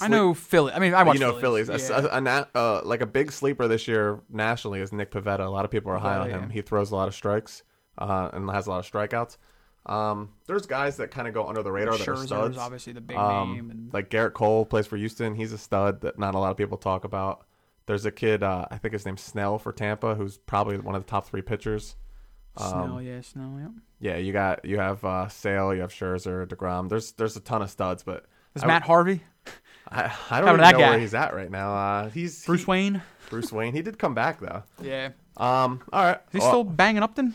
I 0.00 0.08
know 0.08 0.32
Philly. 0.32 0.72
I 0.72 0.78
mean, 0.78 0.94
I 0.94 1.02
watch 1.02 1.14
you 1.14 1.20
know 1.20 1.38
Phillies. 1.40 1.68
A- 1.68 1.78
Yeah. 1.78 2.06
A, 2.12 2.16
a 2.18 2.20
na- 2.20 2.44
uh, 2.54 2.82
like 2.84 3.00
a 3.00 3.06
big 3.06 3.32
sleeper 3.32 3.66
this 3.66 3.88
year 3.88 4.20
nationally 4.30 4.80
is 4.80 4.92
Nick 4.92 5.10
Pivetta. 5.10 5.40
A 5.44 5.50
lot 5.50 5.64
of 5.64 5.70
people 5.70 5.90
are 5.90 5.98
high 5.98 6.16
on 6.16 6.28
Pivetta, 6.28 6.30
him. 6.30 6.42
yeah. 6.48 6.52
He 6.52 6.62
throws 6.62 6.92
a 6.92 6.96
lot 6.96 7.08
of 7.08 7.14
strikes 7.14 7.62
uh, 7.98 8.30
and 8.32 8.48
has 8.50 8.66
a 8.68 8.70
lot 8.70 8.78
of 8.86 8.90
strikeouts. 8.90 9.38
Um, 9.84 10.30
there's 10.46 10.66
guys 10.66 10.96
that 10.98 11.10
kind 11.10 11.26
of 11.26 11.34
go 11.34 11.48
under 11.48 11.62
the 11.64 11.72
radar 11.72 11.98
that 11.98 12.06
are 12.06 12.14
Scherzer 12.14 12.26
studs. 12.26 12.56
is 12.56 12.62
obviously 12.62 12.92
the 12.92 13.00
big 13.00 13.16
Um, 13.16 13.54
name, 13.54 13.70
and 13.70 13.92
Like 13.92 14.08
Gerrit 14.10 14.32
Cole 14.34 14.64
plays 14.64 14.86
for 14.86 14.96
Houston. 14.96 15.34
He's 15.34 15.52
a 15.52 15.58
stud 15.58 16.02
that 16.02 16.16
not 16.18 16.36
a 16.36 16.38
lot 16.38 16.52
of 16.52 16.56
people 16.56 16.78
talk 16.78 17.02
about. 17.04 17.44
There's 17.86 18.06
a 18.06 18.12
kid, 18.12 18.44
uh, 18.44 18.66
I 18.70 18.78
think 18.78 18.92
his 18.92 19.04
name's 19.04 19.22
Snell 19.22 19.58
for 19.58 19.72
Tampa, 19.72 20.14
who's 20.14 20.38
probably 20.38 20.78
one 20.78 20.94
of 20.94 21.04
the 21.04 21.10
top 21.10 21.26
three 21.26 21.42
pitchers. 21.42 21.96
Snell, 22.56 22.96
um, 22.98 23.02
yeah, 23.02 23.20
Snell, 23.22 23.56
yeah. 23.58 23.68
Yeah, 24.12 24.16
you 24.18 24.32
got 24.32 24.64
you 24.64 24.78
have 24.78 25.04
uh, 25.04 25.28
Sale, 25.28 25.74
you 25.74 25.80
have 25.80 25.92
Scherzer, 25.92 26.46
Degrom. 26.46 26.88
There's 26.88 27.12
there's 27.12 27.36
a 27.36 27.40
ton 27.40 27.62
of 27.62 27.70
studs, 27.70 28.02
but 28.02 28.26
Is 28.54 28.62
I- 28.62 28.66
Matt 28.66 28.82
Harvey, 28.82 29.22
I, 29.88 30.12
I 30.30 30.40
don't 30.40 30.48
even 30.50 30.60
know 30.60 30.72
guy? 30.72 30.90
where 30.90 30.98
he's 30.98 31.14
at 31.14 31.34
right 31.34 31.50
now. 31.50 31.74
Uh, 31.74 32.08
he's 32.10 32.44
Bruce 32.44 32.64
he- 32.64 32.70
Wayne? 32.70 33.02
Bruce 33.30 33.50
Wayne. 33.52 33.72
He 33.74 33.80
did 33.82 33.98
come 33.98 34.14
back 34.14 34.40
though. 34.40 34.62
Yeah. 34.82 35.10
Um, 35.36 35.82
all 35.92 36.04
right. 36.04 36.16
Is 36.28 36.32
he 36.32 36.38
Well, 36.40 36.48
still 36.48 36.64
banging 36.64 37.02
Upton? 37.02 37.32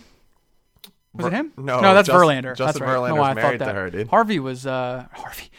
Was 1.13 1.24
Ver- 1.24 1.28
it 1.30 1.34
him? 1.34 1.51
No, 1.57 1.80
no, 1.82 1.93
that's 1.95 2.07
Just- 2.07 2.15
Verlander. 2.18 2.55
Justin 2.55 2.65
that's 2.68 2.80
right. 2.82 2.89
Verlander's 2.89 3.15
no, 3.15 3.22
I 3.24 3.28
thought 3.30 3.36
married 3.38 3.61
that. 3.61 3.65
to 3.65 3.74
her, 3.74 3.89
dude. 3.89 4.07
Harvey 4.09 4.39
was 4.39 4.68
uh 4.68 5.07
Harvey. 5.13 5.49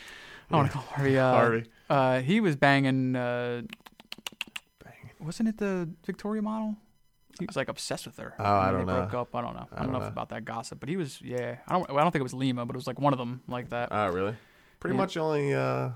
I 0.50 0.56
want 0.56 0.68
to 0.68 0.72
call 0.74 0.82
Harvey. 0.84 1.18
Uh, 1.18 1.32
Harvey. 1.32 1.64
Uh, 1.90 2.20
he 2.20 2.40
was 2.40 2.54
banging. 2.54 3.16
Uh, 3.16 3.62
wasn't 5.20 5.48
it 5.48 5.58
the 5.58 5.88
Victoria 6.06 6.42
model? 6.42 6.76
He 7.38 7.46
was 7.46 7.56
like 7.56 7.68
obsessed 7.68 8.06
with 8.06 8.16
her. 8.18 8.34
Oh, 8.38 8.44
I 8.44 8.70
don't 8.70 8.86
they 8.86 8.92
know. 8.92 9.00
Broke 9.02 9.14
up. 9.14 9.34
I 9.36 9.40
don't 9.42 9.54
know. 9.54 9.68
I 9.72 9.82
don't, 9.82 9.92
know 9.92 10.00
about 10.02 10.30
that 10.30 10.44
gossip, 10.44 10.80
but 10.80 10.88
he 10.88 10.96
was. 10.96 11.20
Yeah, 11.22 11.56
I 11.66 11.72
don't. 11.74 11.90
I 11.90 11.94
don't 12.02 12.10
think 12.10 12.20
it 12.20 12.22
was 12.24 12.34
Lima, 12.34 12.66
but 12.66 12.74
it 12.74 12.78
was 12.78 12.86
like 12.86 13.00
one 13.00 13.12
of 13.12 13.18
them 13.18 13.42
like 13.48 13.70
that. 13.70 13.88
Oh, 13.90 14.08
really? 14.08 14.34
Pretty 14.80 14.94
Yeah. 14.94 15.00
much 15.02 15.14
the 15.14 15.20
only 15.20 15.54
uh, 15.54 15.90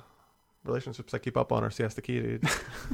relationships 0.64 1.14
I 1.14 1.18
keep 1.18 1.36
up 1.36 1.52
on 1.52 1.64
are 1.64 1.70
Siesta 1.70 2.00
Key, 2.02 2.20
dude. 2.20 2.48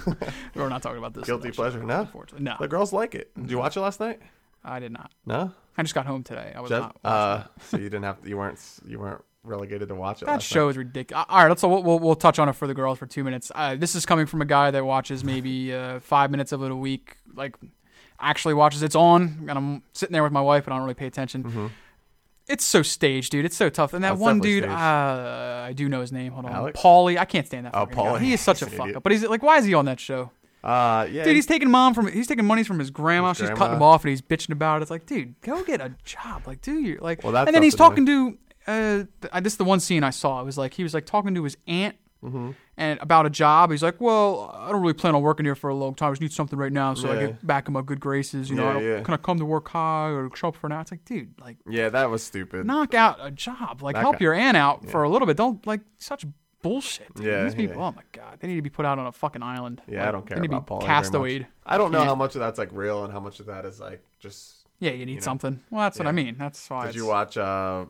We're 0.55 0.68
not 0.68 0.82
talking 0.82 0.99
about 0.99 1.14
this. 1.14 1.26
Guilty 1.26 1.51
pleasure, 1.51 1.82
no? 1.82 2.01
Unfortunately, 2.01 2.44
no. 2.44 2.57
the 2.59 2.68
girls 2.68 2.92
like 2.92 3.14
it. 3.14 3.30
Did 3.40 3.51
you 3.51 3.59
watch 3.59 3.76
it 3.76 3.80
last 3.80 4.01
night? 4.01 4.20
I 4.64 4.80
did 4.80 4.92
not. 4.92 5.12
No. 5.24 5.53
I 5.76 5.82
just 5.82 5.94
got 5.94 6.07
home 6.07 6.24
today. 6.24 6.53
I 6.55 6.61
was 6.61 6.70
Just, 6.70 6.82
not. 6.82 6.96
uh, 7.05 7.44
so 7.61 7.76
you 7.76 7.84
didn't 7.84 8.03
have 8.03 8.20
to, 8.22 8.28
you 8.28 8.36
weren't 8.36 8.59
you 8.84 8.99
weren't 8.99 9.22
relegated 9.44 9.88
to 9.88 9.94
watch 9.94 10.22
it. 10.22 10.26
That 10.26 10.42
show 10.42 10.68
is 10.68 10.76
ridiculous. 10.76 11.24
All 11.28 11.38
right, 11.40 11.49
let's 11.49 11.62
we'll, 11.62 11.82
we'll, 11.82 12.01
we'll 12.01 12.16
touch 12.16 12.38
on 12.40 12.49
it 12.49 12.55
for 12.55 12.66
the 12.66 12.74
girls 12.74 12.99
for 12.99 13.07
two 13.07 13.22
minutes. 13.22 13.53
Uh, 13.55 13.76
this 13.76 13.94
is 13.94 14.05
coming 14.05 14.26
from 14.26 14.42
a 14.42 14.44
guy 14.44 14.70
that 14.72 14.84
watches 14.84 15.22
maybe 15.22 15.72
uh, 15.72 16.01
five 16.01 16.30
minutes 16.30 16.51
of 16.53 16.62
it 16.64 16.70
a 16.70 16.76
week. 16.76 17.16
Like, 17.34 17.57
actually 18.21 18.55
watches. 18.55 18.83
It's 18.83 18.95
on, 18.97 19.47
and 19.49 19.51
I'm 19.51 19.83
sitting 19.93 20.12
there 20.12 20.23
with 20.23 20.33
my 20.33 20.41
wife, 20.41 20.66
and 20.66 20.75
I 20.75 20.77
don't 20.77 20.85
really 20.85 20.95
pay 20.95 21.07
attention. 21.07 21.45
Mm-hmm. 21.45 21.66
It's 22.49 22.64
so 22.64 22.83
staged, 22.83 23.31
dude. 23.33 23.45
It's 23.45 23.57
so 23.57 23.69
tough. 23.69 23.93
And 23.93 24.03
that 24.05 24.11
That's 24.11 24.21
one 24.21 24.39
definitely 24.39 24.61
dude, 24.61 24.64
staged. 24.64 24.73
uh, 24.81 25.64
I 25.69 25.73
do 25.75 25.89
know 25.89 26.01
his 26.01 26.12
name. 26.12 26.33
Hold 26.33 26.47
on, 26.47 26.53
Alex? 26.53 26.81
Paulie. 26.81 27.19
I 27.19 27.27
can't 27.27 27.47
stand 27.47 27.66
that. 27.66 27.75
Oh, 27.75 27.81
fucking 27.81 27.95
guy. 27.97 28.03
Paulie. 28.03 28.21
He 28.21 28.33
is 28.33 28.41
such 28.41 28.62
a 28.62 28.64
He's 28.64 28.73
an 28.73 28.79
fuck 28.79 28.85
idiot. 28.87 28.97
up. 28.97 29.03
But 29.03 29.12
he's 29.12 29.25
like, 29.25 29.43
why 29.43 29.59
is 29.59 29.66
he 29.66 29.75
on 29.75 29.85
that 29.85 30.01
show? 30.01 30.31
Uh, 30.64 31.07
yeah. 31.11 31.25
Dude, 31.25 31.37
he's 31.37 31.45
taking 31.47 31.71
mom 31.71 31.93
from 31.95 32.11
he's 32.11 32.27
taking 32.27 32.45
monies 32.47 32.66
from 32.66 32.79
his 32.79 32.91
grandma. 32.91 33.33
She's 33.35 33.43
grandma. 33.49 33.57
cutting 33.59 33.77
him 33.77 33.83
off, 33.83 34.03
and 34.05 34.11
he's 34.11 34.23
bitching 34.23 34.51
about 34.53 34.81
it. 34.81 34.83
It's 34.83 34.91
like, 34.91 35.05
dude, 35.07 35.39
go 35.43 35.62
get 35.62 35.81
a 35.81 35.95
job. 36.05 36.47
Like, 36.47 36.62
do 36.62 36.79
your 36.81 36.99
like. 37.01 37.23
Well, 37.23 37.33
that 37.35 37.49
and 37.49 37.55
then 37.55 37.62
he's 37.62 37.75
talking 37.75 38.07
to. 38.07 38.39
Uh, 38.66 38.97
th- 39.21 39.31
I- 39.33 39.41
this 39.41 39.53
is 39.53 39.57
the 39.59 39.64
one 39.64 39.79
scene 39.81 40.03
I 40.03 40.11
saw. 40.11 40.41
It 40.41 40.45
was 40.45 40.57
like 40.59 40.75
he 40.75 40.83
was 40.83 40.95
like 40.95 41.05
talking 41.07 41.35
to 41.35 41.45
his 41.45 41.57
aunt 41.66 41.97
Mm-hmm. 42.25 42.51
and 42.77 42.99
about 43.01 43.27
a 43.27 43.31
job. 43.31 43.71
He's 43.71 43.83
like, 43.83 44.01
"Well, 44.01 44.51
I 44.59 44.73
don't 44.73 44.81
really 44.81 44.93
plan 44.93 45.14
on 45.14 45.23
working 45.23 45.47
here 45.47 45.55
for 45.55 45.71
a 45.71 45.75
long 45.75 45.95
time. 45.95 46.09
I 46.09 46.12
just 46.12 46.21
need 46.23 46.33
something 46.33 46.59
right 46.59 46.73
now, 46.73 46.95
so 46.95 47.12
I 47.12 47.16
get 47.27 47.47
back 47.47 47.69
in 47.69 47.75
my 47.75 47.83
good 47.83 48.01
graces. 48.01 48.51
You 48.51 48.57
know, 48.57 48.64
I 48.64 48.66
Yeah, 48.66 48.73
don't, 48.73 48.83
yeah. 48.89 49.01
can 49.03 49.14
I 49.14 49.19
come 49.19 49.39
to 49.39 49.45
work 49.45 49.69
high 49.69 50.09
or 50.09 50.29
show 50.35 50.49
up 50.49 50.57
for 50.57 50.69
now?" 50.69 50.81
It's 50.81 50.91
like, 50.91 51.05
dude, 51.05 51.33
like 51.41 51.59
Yeah, 51.69 51.89
that 51.91 52.11
was 52.11 52.23
stupid. 52.25 52.66
knock 52.66 52.93
out 52.95 53.19
a 53.21 53.31
job. 53.31 53.83
Like 53.83 53.95
help 53.97 54.21
your 54.21 54.35
aunt 54.35 54.57
out 54.57 54.81
yeah. 54.85 54.91
for 54.91 55.05
a 55.05 55.09
little 55.09 55.27
bit. 55.27 55.37
Don't 55.37 55.64
like 55.64 55.81
such 55.99 56.27
bullshit. 56.61 57.14
Dude. 57.14 57.27
Yeah, 57.27 57.45
These 57.45 57.55
people. 57.55 57.77
yeah. 57.77 57.87
Oh 57.89 57.93
my 57.93 58.03
god, 58.11 58.39
they 58.41 58.49
need 58.49 58.57
to 58.57 58.62
be 58.62 58.71
put 58.71 58.85
out 58.85 58.99
on 58.99 59.07
a 59.07 59.12
fucking 59.12 59.45
island. 59.45 59.81
Yeah, 59.87 60.01
Like, 60.01 60.09
I 60.09 60.11
don't 60.11 60.27
care 60.27 60.37
They 60.39 60.41
need 60.43 60.51
to 60.51 60.61
be 60.61 60.75
much. 60.75 60.85
castawayed. 60.85 61.47
I 61.64 61.79
don't 61.79 61.93
know 61.93 62.01
Yeah. 62.01 62.07
how 62.07 62.14
much 62.16 62.35
of 62.35 62.41
that's 62.41 62.59
like 62.59 62.71
real 62.73 63.05
and 63.05 63.12
how 63.12 63.21
much 63.21 63.39
of 63.39 63.47
that 63.47 63.64
is 63.64 63.79
like 63.79 64.03
just. 64.19 64.66
Yeah, 64.81 64.91
you 64.91 65.07
need 65.07 65.14
know. 65.16 65.21
something. 65.21 65.61
Well, 65.71 65.83
that's 65.83 65.99
what 65.99 66.09
I 66.09 66.12
mean. 66.12 66.35
That's 66.37 66.69
why. 66.69 66.87
Did 66.87 66.89
it's- 66.91 66.97
you 66.97 67.07
watch 67.07 67.37
uh, 67.37 67.85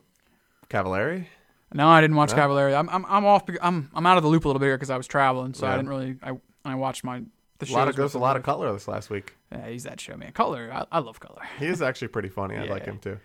Cavallari? 0.68 1.26
No, 1.74 1.88
I 1.88 2.00
didn't 2.00 2.16
watch 2.16 2.30
No? 2.32 2.36
Cavallari. 2.38 2.74
I'm 2.78 2.88
I'm 2.88 3.04
I'm 3.06 3.24
off. 3.26 3.44
I'm 3.60 3.90
I'm 3.94 4.06
out 4.06 4.16
of 4.16 4.22
the 4.22 4.28
loop 4.28 4.44
a 4.44 4.48
little 4.48 4.60
bit 4.60 4.66
here 4.66 4.76
because 4.76 4.90
I 4.90 4.96
was 4.96 5.06
traveling, 5.06 5.54
so 5.54 5.66
I 5.66 5.76
didn't 5.76 5.88
really. 5.90 6.16
I 6.22 6.32
I 6.64 6.74
watched 6.76 7.04
my 7.04 7.22
the 7.58 7.70
A 7.70 7.72
lot 7.72 7.88
of 7.88 7.96
goes 7.96 8.14
a 8.14 8.18
lot 8.18 8.36
of 8.36 8.42
Cutler 8.42 8.72
this 8.72 8.86
last 8.88 9.10
week. 9.10 9.34
Yeah, 9.52 9.68
he's 9.68 9.84
that 9.84 10.00
show 10.00 10.16
man. 10.16 10.32
Cutler, 10.32 10.70
I, 10.72 10.86
I 10.92 10.98
love 11.00 11.18
Cutler. 11.20 11.42
He 11.58 11.66
is 11.66 11.82
actually 11.82 12.08
pretty 12.08 12.28
funny. 12.28 12.56
I 12.56 12.64
like 12.64 12.84
him 12.84 12.98
too. 12.98 13.18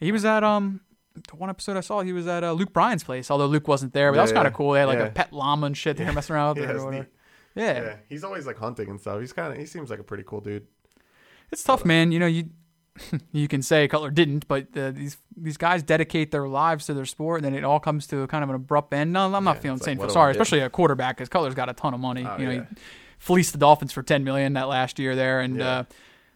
He 0.00 0.10
was 0.10 0.24
at 0.24 0.42
um 0.42 0.80
the 1.28 1.36
one 1.36 1.50
episode 1.50 1.76
I 1.76 1.80
saw. 1.80 2.00
He 2.02 2.12
was 2.12 2.26
at 2.26 2.42
uh, 2.42 2.52
Luke 2.52 2.72
Bryan's 2.72 3.04
place, 3.04 3.30
although 3.30 3.46
Luke 3.46 3.68
wasn't 3.68 3.92
there. 3.92 4.10
But 4.10 4.16
that 4.16 4.20
Yeah, 4.20 4.22
was 4.22 4.32
kind 4.32 4.46
of 4.48 4.52
yeah. 4.52 4.56
cool. 4.56 4.72
They 4.72 4.80
had 4.80 4.88
like 4.88 4.98
Yeah. 4.98 5.04
a 5.06 5.10
pet 5.10 5.32
llama 5.32 5.66
and 5.66 5.76
shit. 5.76 5.96
They 5.96 6.04
were 6.04 6.12
messing 6.12 6.34
around 6.34 6.56
with 6.58 6.68
Yeah, 6.68 6.74
or 6.76 6.84
whatever. 6.84 7.08
Yeah. 7.54 7.82
Yeah, 7.82 7.96
he's 8.08 8.24
always 8.24 8.46
like 8.46 8.58
hunting 8.58 8.88
and 8.90 9.00
stuff. 9.00 9.20
He's 9.20 9.32
kind 9.32 9.52
of 9.52 9.58
he 9.58 9.66
seems 9.66 9.88
like 9.90 10.00
a 10.00 10.02
pretty 10.04 10.24
cool 10.26 10.40
dude. 10.40 10.66
it's 11.52 11.62
tough, 11.62 11.84
man. 11.84 12.10
You 12.10 12.18
know 12.18 12.26
you. 12.26 12.48
You 13.32 13.48
can 13.48 13.62
say 13.62 13.88
Cutler 13.88 14.10
didn't, 14.10 14.46
but 14.46 14.68
uh, 14.76 14.92
these 14.92 15.16
these 15.36 15.56
guys 15.56 15.82
dedicate 15.82 16.30
their 16.30 16.46
lives 16.48 16.86
to 16.86 16.94
their 16.94 17.04
sport, 17.06 17.42
and 17.42 17.44
then 17.44 17.54
it 17.58 17.64
all 17.64 17.80
comes 17.80 18.06
to 18.08 18.26
kind 18.28 18.44
of 18.44 18.50
an 18.50 18.56
abrupt 18.56 18.92
end. 18.94 19.12
No, 19.12 19.26
I'm 19.34 19.42
not 19.44 19.56
Yeah, 19.56 19.60
feeling 19.62 19.76
it's 19.76 19.82
like, 19.82 19.86
saying 19.86 19.98
what 19.98 20.04
do 20.06 20.10
I 20.10 20.14
sorry, 20.14 20.30
especially 20.32 20.60
a 20.60 20.70
quarterback, 20.70 21.16
because 21.16 21.28
Cutler's 21.28 21.54
got 21.54 21.68
a 21.68 21.72
ton 21.72 21.92
of 21.94 22.00
money. 22.00 22.24
Oh, 22.24 22.38
you 22.38 22.44
know, 22.46 22.52
yeah. 22.52 22.64
he 22.70 22.76
fleeced 23.18 23.52
the 23.52 23.58
Dolphins 23.58 23.92
for 23.92 24.02
10 24.02 24.22
million 24.22 24.52
that 24.52 24.68
last 24.68 24.98
year 25.00 25.16
there, 25.16 25.40
and 25.40 25.56
Yeah. 25.56 25.78
uh, 25.78 25.84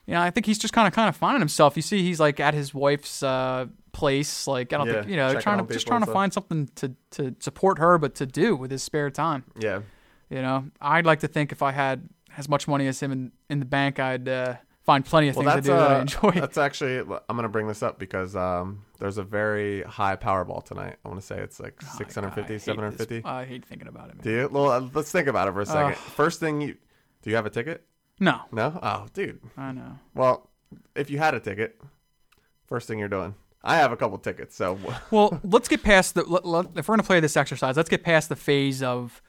you 0.07 0.15
know, 0.15 0.21
I 0.23 0.31
think 0.31 0.47
he's 0.47 0.59
just 0.59 0.73
kind 0.75 0.89
of 0.89 0.95
kind 0.95 1.09
of 1.09 1.17
finding 1.17 1.41
himself. 1.41 1.77
You 1.77 1.83
see, 1.83 2.03
he's 2.03 2.19
like 2.19 2.41
at 2.41 2.55
his 2.55 2.73
wife's 2.75 3.23
uh, 3.23 3.67
place, 3.93 4.47
like 4.49 4.73
I 4.73 4.79
don't 4.79 4.89
think 4.89 5.09
you 5.09 5.17
know, 5.17 5.39
trying 5.39 5.65
to 5.65 5.73
just 5.73 5.87
trying 5.87 6.01
to 6.05 6.11
find 6.13 6.33
something 6.33 6.69
to 6.77 6.95
to 7.13 7.35
support 7.41 7.79
her, 7.79 7.99
but 7.99 8.15
to 8.17 8.27
do 8.27 8.57
with 8.57 8.71
his 8.71 8.83
spare 8.83 9.11
time. 9.11 9.45
Yeah, 9.59 9.83
You 10.31 10.43
know, 10.43 10.65
I'd 10.81 11.07
like 11.07 11.21
to 11.21 11.29
think 11.29 11.53
if 11.53 11.63
I 11.63 11.73
had 11.73 12.09
as 12.37 12.49
much 12.49 12.67
money 12.67 12.87
as 12.87 13.01
him 13.01 13.13
in, 13.13 13.33
in 13.51 13.59
the 13.59 13.65
bank, 13.67 13.99
I'd 14.01 14.29
uh, 14.29 14.55
find 14.89 15.05
plenty 15.05 15.29
of 15.29 15.37
well, 15.37 15.45
things 15.45 15.67
to 15.67 15.71
do 15.71 15.77
that 15.77 15.91
I 15.91 15.97
uh, 15.97 16.01
enjoy. 16.01 16.31
that's 16.41 16.57
actually 16.57 16.99
I'm 17.01 17.37
gonna 17.37 17.51
bring 17.51 17.69
this 17.69 17.83
up 17.83 17.99
because 17.99 18.35
um, 18.35 18.87
there's 18.99 19.19
a 19.19 19.23
very 19.23 19.83
high 19.83 20.17
Powerball 20.17 20.65
tonight. 20.65 20.97
I 21.05 21.09
want 21.09 21.21
to 21.21 21.27
say 21.27 21.39
it's 21.41 21.61
like 21.61 21.75
Oh, 21.85 21.95
650, 21.99 22.41
God, 22.49 22.55
I 22.55 22.57
750. 22.57 23.15
this- 23.17 23.25
I 23.27 23.45
hate 23.45 23.67
thinking 23.67 23.87
about 23.87 24.09
it. 24.09 24.15
Man. 24.15 24.25
Do 24.25 24.31
you? 24.31 24.49
Well, 24.51 24.71
uh, 24.71 24.89
let's 24.95 25.13
think 25.13 25.29
about 25.29 25.47
it 25.47 25.53
for 25.53 25.61
a 25.61 25.67
second. 25.67 25.93
Ugh. 25.93 25.97
First 25.99 26.41
thing 26.41 26.63
you 26.63 26.77
do 27.21 27.29
you 27.29 27.37
have 27.37 27.45
a 27.45 27.51
ticket? 27.51 27.85
No, 28.19 28.41
No? 28.51 28.79
Oh, 28.83 29.07
dude. 29.13 29.41
I 29.59 29.73
know. 29.73 29.99
Well, 30.15 30.49
if 30.97 31.11
you 31.11 31.19
had 31.19 31.35
a 31.35 31.41
ticket, 31.41 31.79
first 32.67 32.89
thing 32.89 32.99
you're 32.99 33.09
doing. 33.09 33.35
I 33.63 33.77
have 33.77 33.93
a 33.93 33.97
couple 33.97 34.17
tickets, 34.17 34.57
so 34.57 34.79
Well, 35.11 35.39
let's 35.45 35.69
get 35.69 35.83
past 35.83 36.15
the. 36.15 36.23
Let, 36.25 36.47
let- 36.47 36.67
if 36.77 36.89
we're 36.89 36.95
gonna 36.97 37.03
play 37.03 37.21
this 37.21 37.37
exercise, 37.37 37.77
let's 37.77 37.91
get 37.91 38.03
past 38.03 38.31
the 38.31 38.37
phase 38.37 38.83
of 38.83 39.21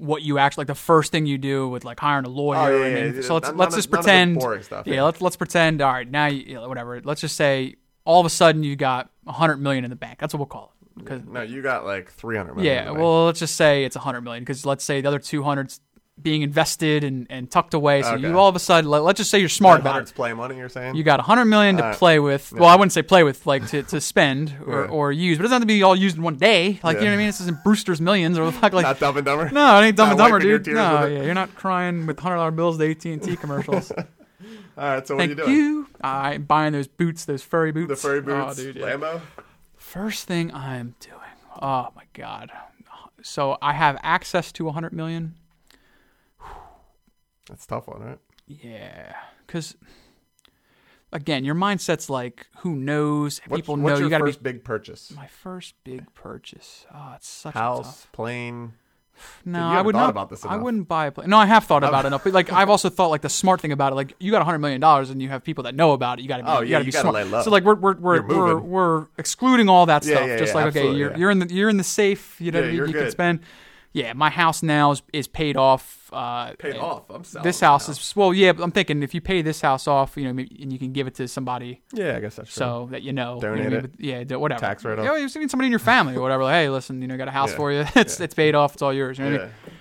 what 0.00 0.22
you 0.22 0.38
actually 0.38 0.62
like. 0.62 0.68
The 0.68 0.74
first 0.74 1.12
thing 1.12 1.26
you 1.26 1.38
do 1.38 1.68
with 1.68 1.84
like 1.84 2.00
hiring 2.00 2.24
a 2.24 2.28
lawyer. 2.28 2.58
Oh, 2.58 2.78
yeah, 2.78 2.86
and 2.86 3.14
yeah, 3.14 3.20
yeah. 3.20 3.26
so 3.26 3.34
let's 3.34 3.48
None 3.48 3.56
let's 3.56 3.74
just 3.76 3.90
none 3.90 4.02
pretend. 4.02 4.64
stuff, 4.64 4.86
yeah, 4.86 5.02
let's 5.02 5.20
let's 5.20 5.36
pretend. 5.36 5.80
All 5.80 5.92
right, 5.92 6.10
now 6.10 6.26
you 6.26 6.58
whatever. 6.60 7.00
Let's 7.02 7.20
just 7.20 7.36
say 7.36 7.76
all 8.04 8.20
of 8.20 8.26
a 8.26 8.30
sudden 8.30 8.62
you 8.62 8.76
got 8.76 9.10
a 9.26 9.32
hundred 9.32 9.58
million 9.58 9.84
in 9.84 9.90
the 9.90 9.96
bank. 9.96 10.18
That's 10.18 10.34
what 10.34 10.38
we'll 10.38 10.46
call 10.46 10.72
it. 10.74 11.04
Because 11.04 11.22
no, 11.24 11.42
you 11.42 11.62
got 11.62 11.84
like 11.84 12.10
300 12.10 12.56
million. 12.56 12.72
yeah, 12.72 12.80
in 12.80 12.86
the 12.86 12.92
bank. 12.92 13.02
well, 13.02 13.26
let's 13.26 13.38
just 13.38 13.56
say 13.56 13.84
it's 13.84 13.96
a 13.96 14.00
hundred 14.00 14.22
million 14.22 14.42
because 14.42 14.66
let's 14.66 14.84
say 14.84 15.00
the 15.00 15.08
other 15.08 15.18
two 15.18 15.42
hundred's 15.42 15.80
being 16.22 16.42
invested 16.42 17.04
and, 17.04 17.26
and 17.30 17.50
tucked 17.50 17.74
away. 17.74 18.02
So 18.02 18.12
Okay. 18.14 18.22
you 18.28 18.38
all 18.38 18.48
of 18.48 18.56
a 18.56 18.58
sudden, 18.58 18.90
let, 18.90 19.02
let's 19.02 19.18
just 19.18 19.30
say 19.30 19.38
you're 19.38 19.48
smart 19.48 19.80
about 19.80 20.02
it. 20.02 20.14
play 20.14 20.32
money. 20.32 20.56
You're 20.56 20.68
saying 20.68 20.94
You 20.94 21.02
got 21.02 21.20
hundred 21.20 21.46
million 21.46 21.76
to 21.76 21.82
Alright. 21.82 21.98
play 21.98 22.18
with. 22.18 22.52
Well, 22.52 22.68
I 22.68 22.76
wouldn't 22.76 22.92
say 22.92 23.02
play 23.02 23.22
with, 23.24 23.46
like 23.46 23.66
to, 23.68 23.82
to 23.84 24.00
spend 24.00 24.54
or, 24.66 24.84
Yeah. 24.84 24.90
or 24.90 25.12
use, 25.12 25.38
but 25.38 25.42
it 25.42 25.44
doesn't 25.48 25.54
have 25.56 25.62
to 25.62 25.66
be 25.66 25.82
all 25.82 25.96
used 25.96 26.16
in 26.16 26.22
one 26.22 26.36
day. 26.36 26.80
Like 26.82 26.96
you 26.98 27.04
know 27.04 27.10
what 27.10 27.14
I 27.14 27.16
mean? 27.18 27.26
This 27.26 27.40
isn't 27.40 27.62
Brewster's 27.64 28.00
Millions 28.00 28.38
or 28.38 28.44
like 28.50 28.72
like. 28.72 28.82
not 28.84 28.98
Dumb 28.98 29.16
and 29.16 29.24
Dumber. 29.26 29.50
no, 29.50 29.80
it 29.80 29.86
ain't 29.86 29.96
Dumb 29.96 30.10
and 30.10 30.18
Dumber, 30.18 30.38
dude. 30.38 30.66
No, 30.68 31.04
yeah, 31.06 31.22
you're 31.22 31.34
not 31.34 31.54
crying 31.54 32.06
with 32.06 32.18
hundred 32.18 32.36
dollar 32.36 32.50
bills 32.50 32.78
to 32.78 32.90
AT 32.90 33.04
and 33.06 33.22
T 33.22 33.36
commercials. 33.42 33.90
All 33.92 34.04
right, 34.76 35.06
so 35.06 35.14
what 35.16 35.20
Thank 35.28 35.38
are 35.38 35.42
you 35.42 35.46
doing? 35.46 35.56
you. 35.56 35.86
I'm 36.00 36.44
buying 36.44 36.72
those 36.72 36.86
boots, 36.88 37.26
those 37.26 37.42
furry 37.42 37.72
boots. 37.72 37.88
The 37.88 37.96
furry 37.96 38.18
oh, 38.18 38.22
boots, 38.22 38.58
Oh, 38.58 38.62
dude, 38.62 38.76
yeah. 38.76 38.86
Lambo. 38.92 39.20
First 39.76 40.26
thing 40.26 40.54
I'm 40.54 40.94
doing. 41.00 41.16
Oh 41.60 41.88
my 41.94 42.04
god. 42.14 42.50
So 43.22 43.58
I 43.60 43.74
have 43.74 43.98
access 44.02 44.50
to 44.52 44.70
hundred 44.70 44.92
million. 44.94 45.34
That's 47.50 47.66
tough 47.66 47.88
one, 47.88 48.00
right? 48.00 48.18
Yeah, 48.46 49.14
because 49.46 49.76
again, 51.12 51.44
your 51.44 51.54
mindset's 51.54 52.08
like, 52.08 52.46
who 52.58 52.74
knows? 52.74 53.40
What's, 53.46 53.60
People 53.60 53.76
what's 53.76 53.98
know 53.98 54.04
you 54.04 54.10
got 54.10 54.18
to 54.18 54.24
be 54.24 54.30
first 54.30 54.42
big 54.42 54.64
purchase? 54.64 55.12
My 55.14 55.26
first 55.26 55.74
big 55.84 56.12
purchase. 56.14 56.86
Oh, 56.94 57.12
it's 57.16 57.28
such 57.28 57.54
a. 57.54 57.58
House, 57.58 58.06
plane. 58.12 58.72
No, 59.44 59.58
you 59.70 59.76
I 59.76 59.82
would 59.82 59.94
not. 59.94 60.08
about 60.08 60.30
this 60.30 60.46
I 60.46 60.56
wouldn't 60.56 60.88
buy 60.88 61.06
a 61.06 61.12
plane. 61.12 61.28
No, 61.28 61.36
I 61.36 61.44
have 61.44 61.64
thought 61.64 61.84
oh. 61.84 61.88
about 61.88 62.04
it 62.04 62.08
enough. 62.08 62.24
But 62.24 62.32
like, 62.32 62.50
I've 62.52 62.70
also 62.70 62.88
thought 62.88 63.08
like 63.08 63.20
the 63.20 63.28
smart 63.28 63.60
thing 63.60 63.70
about 63.70 63.92
it. 63.92 63.96
Like, 63.96 64.14
you 64.18 64.30
got 64.30 64.40
a 64.40 64.46
hundred 64.46 64.60
million 64.60 64.80
dollars 64.80 65.10
and 65.10 65.20
you 65.20 65.28
have 65.28 65.44
people 65.44 65.64
that 65.64 65.74
know 65.74 65.92
about 65.92 66.18
it. 66.18 66.22
You 66.22 66.28
got 66.28 66.38
to 66.38 66.44
be. 66.44 66.48
Oh, 66.48 66.60
you 66.62 66.68
yeah, 66.68 66.76
got 66.76 66.78
to 66.78 66.84
you 66.84 66.86
be 66.86 66.92
gotta 66.92 67.02
smart. 67.02 67.14
lay 67.14 67.24
low. 67.24 67.42
So 67.42 67.50
like, 67.50 67.64
we're 67.64 67.74
we're 67.74 67.96
we're 67.96 68.22
we're, 68.26 68.58
we're 68.60 69.06
excluding 69.18 69.68
all 69.68 69.84
that 69.86 70.06
Yeah, 70.06 70.14
stuff. 70.16 70.28
yeah, 70.28 70.36
Just 70.38 70.54
like 70.54 70.66
okay, 70.68 70.90
you're 70.92 71.14
you're 71.18 71.30
in 71.30 71.38
the 71.40 71.52
you're 71.52 71.68
in 71.68 71.76
the 71.76 71.84
safe. 71.84 72.40
You 72.40 72.50
know, 72.50 72.60
Yeah, 72.60 72.64
what 72.64 72.66
I 72.66 72.70
mean? 72.70 72.76
you're 72.78 72.86
you 72.86 72.92
can 72.94 73.10
spend. 73.10 73.40
Yeah, 73.92 74.12
my 74.12 74.30
house 74.30 74.62
now 74.62 74.92
is 74.92 75.02
is 75.12 75.26
paid 75.26 75.56
off. 75.56 76.08
Uh, 76.12 76.52
Paid 76.58 76.76
off. 76.76 77.10
I'm 77.10 77.24
selling 77.24 77.42
This 77.44 77.58
house 77.60 77.88
is 77.88 78.14
well, 78.14 78.32
yeah. 78.32 78.52
But 78.52 78.62
I'm 78.62 78.70
thinking 78.70 79.02
if 79.02 79.14
you 79.14 79.20
pay 79.20 79.42
this 79.42 79.60
house 79.60 79.88
off, 79.88 80.16
you 80.16 80.24
know, 80.24 80.32
maybe- 80.32 80.58
and 80.62 80.72
you 80.72 80.78
can 80.78 80.92
give 80.92 81.06
it 81.08 81.14
to 81.16 81.26
somebody 81.28 81.82
Yeah, 81.92 82.16
I 82.16 82.20
guess 82.20 82.36
that's 82.36 82.52
true. 82.54 82.60
so 82.60 82.88
that 82.92 83.02
you 83.02 83.12
know, 83.12 83.36
you 83.36 83.48
know 83.48 83.54
Donate 83.56 83.72
it. 83.84 83.90
Yeah, 83.98 84.22
do- 84.24 84.38
whatever. 84.38 84.60
Tax 84.60 84.84
write-off. 84.84 85.04
Yeah, 85.04 85.16
you've 85.16 85.30
seen 85.32 85.48
somebody 85.48 85.66
in 85.66 85.72
your 85.72 85.78
family 85.80 86.14
or 86.16 86.20
whatever. 86.20 86.44
Like, 86.44 86.54
hey, 86.54 86.68
listen, 86.68 87.02
you 87.02 87.08
know, 87.08 87.16
got 87.16 87.26
a 87.28 87.32
house 87.32 87.50
Yeah. 87.50 87.56
for 87.56 87.72
you. 87.72 87.84
It's 87.96 88.20
it's 88.20 88.34
paid 88.34 88.54
off. 88.54 88.74
It's 88.74 88.82
all 88.82 88.92
yours. 88.92 89.18
You 89.18 89.24
know 89.24 89.30
what 89.32 89.40
I 89.40 89.44
yeah. 89.44 89.50
mean? 89.66 89.74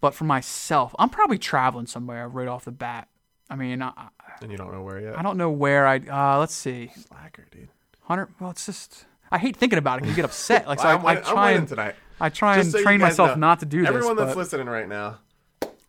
But 0.00 0.14
for 0.14 0.24
myself, 0.24 0.94
I'm 0.98 1.08
probably 1.10 1.38
traveling 1.38 1.86
somewhere 1.86 2.28
right 2.28 2.46
off 2.48 2.64
the 2.64 2.70
bat. 2.72 3.08
I 3.50 3.56
mean, 3.56 3.82
I, 3.82 3.88
I- 3.96 4.08
and 4.42 4.50
you 4.52 4.58
don't 4.58 4.72
know 4.72 4.82
where 4.82 5.00
yet. 5.00 5.18
I 5.18 5.22
don't 5.22 5.36
know 5.38 5.50
where 5.50 5.86
I. 5.88 5.96
Uh, 5.98 6.38
let's 6.38 6.54
see, 6.54 6.90
Slacker, 7.08 7.46
dude. 7.50 7.68
hundred. 8.02 8.28
Well, 8.38 8.50
it's 8.50 8.66
just 8.66 9.06
I 9.36 9.38
hate 9.38 9.56
thinking 9.56 9.78
about 9.78 9.98
it 9.98 10.02
because 10.02 10.16
you 10.16 10.22
get 10.22 10.24
upset. 10.24 10.66
Like 10.66 10.80
so, 10.80 10.88
I, 10.88 11.12
I 11.12 11.14
try 11.16 11.50
and 11.52 11.68
tonight. 11.68 11.94
I 12.18 12.30
try 12.30 12.56
Just 12.56 12.68
and 12.68 12.72
so 12.72 12.82
train 12.82 13.00
myself 13.00 13.30
know. 13.30 13.34
not 13.36 13.60
to 13.60 13.66
do 13.66 13.80
this. 13.80 13.88
Everyone 13.88 14.16
that's 14.16 14.30
but 14.30 14.38
listening 14.38 14.66
right 14.66 14.88
now, 14.88 15.18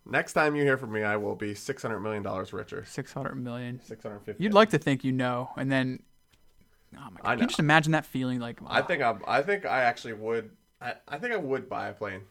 next 0.06 0.34
time 0.34 0.56
you 0.56 0.64
hear 0.64 0.78
from 0.78 0.92
me, 0.92 1.04
I 1.04 1.16
will 1.16 1.36
be 1.36 1.56
six 1.56 1.82
hundred 1.82 2.02
million 2.02 2.24
dollars 2.24 2.52
richer. 2.52 2.84
six 2.86 3.14
hundred 3.14 3.36
million. 3.36 3.80
Six 3.82 4.04
hundred 4.04 4.20
fifty. 4.20 4.44
You'd 4.44 4.54
like 4.54 4.72
to 4.72 4.78
think 4.78 5.04
you 5.04 5.12
know, 5.14 5.50
and 5.56 5.72
then. 5.72 6.04
Oh 6.96 7.00
my 7.00 7.22
God. 7.22 7.22
I 7.24 7.34
Can 7.36 7.42
you 7.44 7.48
just 7.48 7.60
imagine 7.60 7.94
that 7.94 8.06
feeling? 8.06 8.40
Like 8.40 8.60
I 8.68 8.82
think 8.82 9.02
I'm. 9.02 9.22
I 9.26 9.42
think 9.42 9.66
I 9.66 9.84
actually 9.84 10.14
would. 10.14 10.50
I, 10.82 10.96
I 11.08 11.18
think 11.18 11.34
I 11.34 11.38
would 11.38 11.70
buy 11.70 11.88
a 11.88 11.94
plane. 11.94 12.22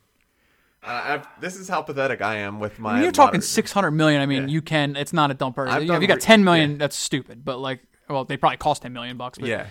Uh, 0.83 1.03
I've, 1.05 1.41
this 1.41 1.57
is 1.57 1.69
how 1.69 1.83
pathetic 1.83 2.21
I 2.23 2.37
am 2.37 2.61
with 2.61 2.79
my. 2.79 2.95
When 2.95 3.03
you're 3.03 3.13
talking 3.13 3.41
six 3.41 3.73
hundred 3.73 3.93
million, 3.93 4.21
I 4.21 4.27
mean, 4.27 4.43
Yeah. 4.43 4.49
you 4.49 4.63
can. 4.63 4.97
It's 4.97 5.13
not 5.13 5.31
a 5.31 5.37
You 5.83 5.95
if 5.95 6.03
you 6.03 6.09
got 6.09 6.21
ten 6.21 6.45
million, 6.45 6.73
yeah. 6.73 6.77
that's 6.77 6.97
stupid. 6.97 7.45
But 7.45 7.59
like, 7.59 7.81
well, 8.09 8.25
they 8.25 8.37
probably 8.37 8.59
cost 8.59 8.83
ten 8.83 8.93
million 8.93 9.17
bucks. 9.17 9.39
But 9.39 9.49
Yeah. 9.49 9.67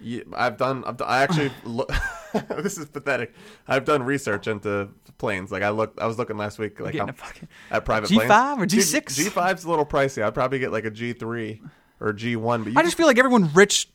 Yeah. 0.00 0.22
I've 0.34 0.56
done. 0.56 0.84
I've 0.84 0.96
done, 0.96 1.08
I 1.08 1.22
actually. 1.22 1.50
look, 1.64 1.90
this 2.62 2.78
is 2.78 2.86
pathetic. 2.86 3.34
I've 3.68 3.84
done 3.84 4.02
research 4.02 4.46
into 4.46 4.88
planes. 5.18 5.50
Like 5.52 5.62
I 5.62 5.70
looked. 5.70 6.00
I 6.00 6.06
was 6.06 6.18
looking 6.18 6.36
last 6.36 6.58
week. 6.58 6.80
Like 6.80 6.96
how- 6.96 7.04
um, 7.04 7.10
a 7.10 7.12
fucking 7.12 7.48
at 7.70 7.84
private 7.84 8.10
planes. 8.10 8.30
G5 8.30 8.58
or 8.58 8.66
G6? 8.66 9.14
G 9.16 9.24
five's 9.24 9.64
a 9.64 9.70
little 9.70 9.86
pricey. 9.86 10.22
I'd 10.22 10.34
probably 10.34 10.58
get 10.58 10.72
like 10.72 10.84
a 10.84 10.90
G3 10.90 11.60
or 12.00 12.12
G1. 12.12 12.64
But 12.64 12.72
you 12.72 12.78
I 12.78 12.82
just 12.82 12.96
feel 12.96 13.06
like 13.06 13.18
everyone 13.18 13.52
rich 13.52 13.88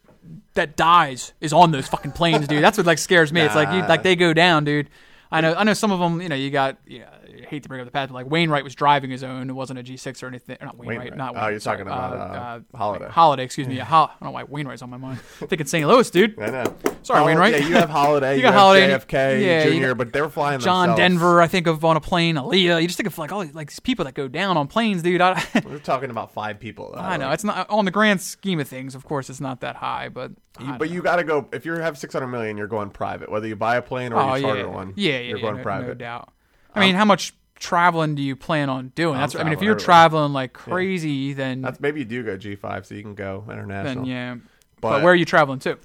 that 0.54 0.76
dies 0.76 1.34
is 1.42 1.54
on 1.54 1.72
those 1.72 1.88
fucking 1.88 2.12
planes, 2.12 2.48
dude. 2.48 2.64
That's 2.64 2.78
what 2.78 2.88
like 2.88 2.98
scares 2.98 3.32
me. 3.32 3.42
It's 3.42 3.56
like 3.56 3.74
you, 3.74 3.82
like 3.82 4.04
they 4.04 4.16
go 4.16 4.34
down, 4.34 4.64
dude. 4.64 4.90
I 5.32 5.42
know. 5.42 5.54
I 5.56 5.64
know 5.64 5.74
some 5.74 5.92
of 5.92 6.00
them. 6.00 6.22
You 6.22 6.30
know, 6.30 6.36
you 6.36 6.50
got. 6.52 6.78
Yeah, 6.86 7.10
I 7.10 7.25
hate 7.46 7.64
to 7.64 7.70
bring 7.70 7.82
up 7.82 7.86
the 7.88 7.92
past, 7.92 8.10
but 8.10 8.16
like 8.16 8.30
Wainwright 8.30 8.64
was 8.64 8.76
driving 8.76 9.10
his 9.12 9.24
own. 9.24 9.50
It 9.50 9.54
wasn't 9.54 9.80
a 9.80 9.84
G6 9.84 10.22
or 10.24 10.28
anything. 10.28 10.58
Not 10.62 10.78
Wainwright. 10.78 11.00
Wainwright. 11.00 11.18
Not 11.18 11.30
Oh, 11.32 11.34
Wainwright, 11.36 11.52
you're 11.54 11.60
sorry. 11.60 11.78
talking 11.78 11.92
about, 11.92 12.14
uh, 12.14 12.78
Halladay. 12.78 13.12
Halladay. 13.12 13.40
Excuse 13.40 13.68
me. 13.68 13.76
Yeah, 13.78 13.86
Hol- 13.86 14.06
I 14.08 14.14
don't 14.20 14.24
know 14.24 14.32
why 14.32 14.44
Wainwright's 14.44 14.82
on 14.82 14.90
my 14.90 14.98
mind. 14.98 15.20
I'm 15.42 15.48
thinking 15.48 15.68
St. 15.68 15.88
Louis, 15.88 16.10
dude. 16.10 16.40
I 16.42 16.50
know. 16.50 16.76
Sorry, 17.04 17.20
Hol- 17.20 17.28
Wainwright. 17.28 17.54
Yeah, 17.54 17.68
you 17.68 17.76
have 17.76 17.90
Halladay. 17.90 18.32
You 18.36 18.38
you, 18.38 18.42
got 18.42 18.54
Halladay. 18.54 19.00
JFK 19.00 19.42
Yeah, 19.42 19.66
you 19.68 19.80
Jr., 19.80 19.88
got 19.90 19.98
but 19.98 20.14
they're 20.14 20.30
flying 20.30 20.60
John 20.60 20.88
themselves. 20.90 20.98
Denver, 21.00 21.42
I 21.42 21.48
think 21.48 21.68
of 21.68 21.86
on 21.86 21.96
a 21.98 22.02
plane. 22.02 22.36
Aaliyah. 22.36 22.82
You 22.82 22.88
just 22.88 22.98
think 22.98 23.08
of 23.08 23.18
like 23.18 23.32
all 23.32 23.46
like 23.54 23.70
these 23.70 23.80
people 23.80 24.06
that 24.06 24.14
go 24.16 24.28
down 24.28 24.58
on 24.58 24.68
planes, 24.68 25.02
dude. 25.04 25.22
I, 25.22 25.42
We're 25.66 25.80
talking 25.80 26.10
about 26.10 26.34
five 26.34 26.60
people. 26.60 26.92
though. 26.94 27.00
I 27.02 27.18
know 27.18 27.26
Like, 27.28 27.34
it's 27.36 27.44
not 27.44 27.70
on 27.70 27.86
the 27.86 27.92
grand 27.92 28.22
scheme 28.22 28.60
of 28.60 28.68
things. 28.68 28.96
Of 28.96 29.04
course, 29.06 29.30
it's 29.30 29.40
not 29.42 29.62
that 29.62 29.76
high, 29.78 30.10
but 30.10 30.32
you- 30.60 30.74
but 30.80 30.90
you 30.90 31.02
got 31.02 31.18
to 31.18 31.24
go 31.24 31.48
if 31.54 31.66
you 31.66 31.74
have 31.74 31.98
600 31.98 32.28
million. 32.28 32.58
You're 32.58 32.68
going 32.68 32.90
private. 32.90 33.30
Whether 33.32 33.48
you 33.48 33.56
buy 33.56 33.76
a 33.78 33.82
plane 33.82 34.14
or 34.14 34.20
Oh 34.20 34.36
you 34.36 34.42
charter 34.44 34.60
yeah, 34.62 34.66
one. 34.68 34.94
yeah, 34.96 35.12
yeah, 35.14 35.20
You're 35.20 35.38
yeah, 35.38 35.52
going 35.52 35.62
private. 35.64 35.88
no 35.88 35.94
doubt. 35.94 36.30
I 36.76 36.80
mean, 36.82 36.96
um, 36.96 37.00
how 37.00 37.06
much 37.06 37.34
traveling 37.56 38.16
do 38.16 38.22
you 38.22 38.36
plan 38.36 38.70
on 38.70 38.90
doing? 38.96 39.16
I'm 39.16 39.22
That's 39.22 39.36
I 39.36 39.44
mean, 39.44 39.54
if 39.54 39.62
you're 39.62 39.72
everywhere. 39.72 39.86
traveling 39.86 40.34
like 40.34 40.54
crazy, 40.54 41.34
then 41.34 41.62
That's 41.62 41.80
maybe 41.80 42.00
you 42.00 42.06
do 42.06 42.24
go 42.24 42.38
G5, 42.38 42.86
so 42.86 42.96
you 42.96 43.02
can 43.02 43.16
go 43.16 43.44
international. 43.50 44.04
then 44.04 44.06
yeah. 44.06 44.36
But, 44.82 44.90
But, 44.90 45.04
where 45.04 45.14
are 45.14 45.16
you 45.16 45.26
traveling 45.26 45.60
to? 45.60 45.78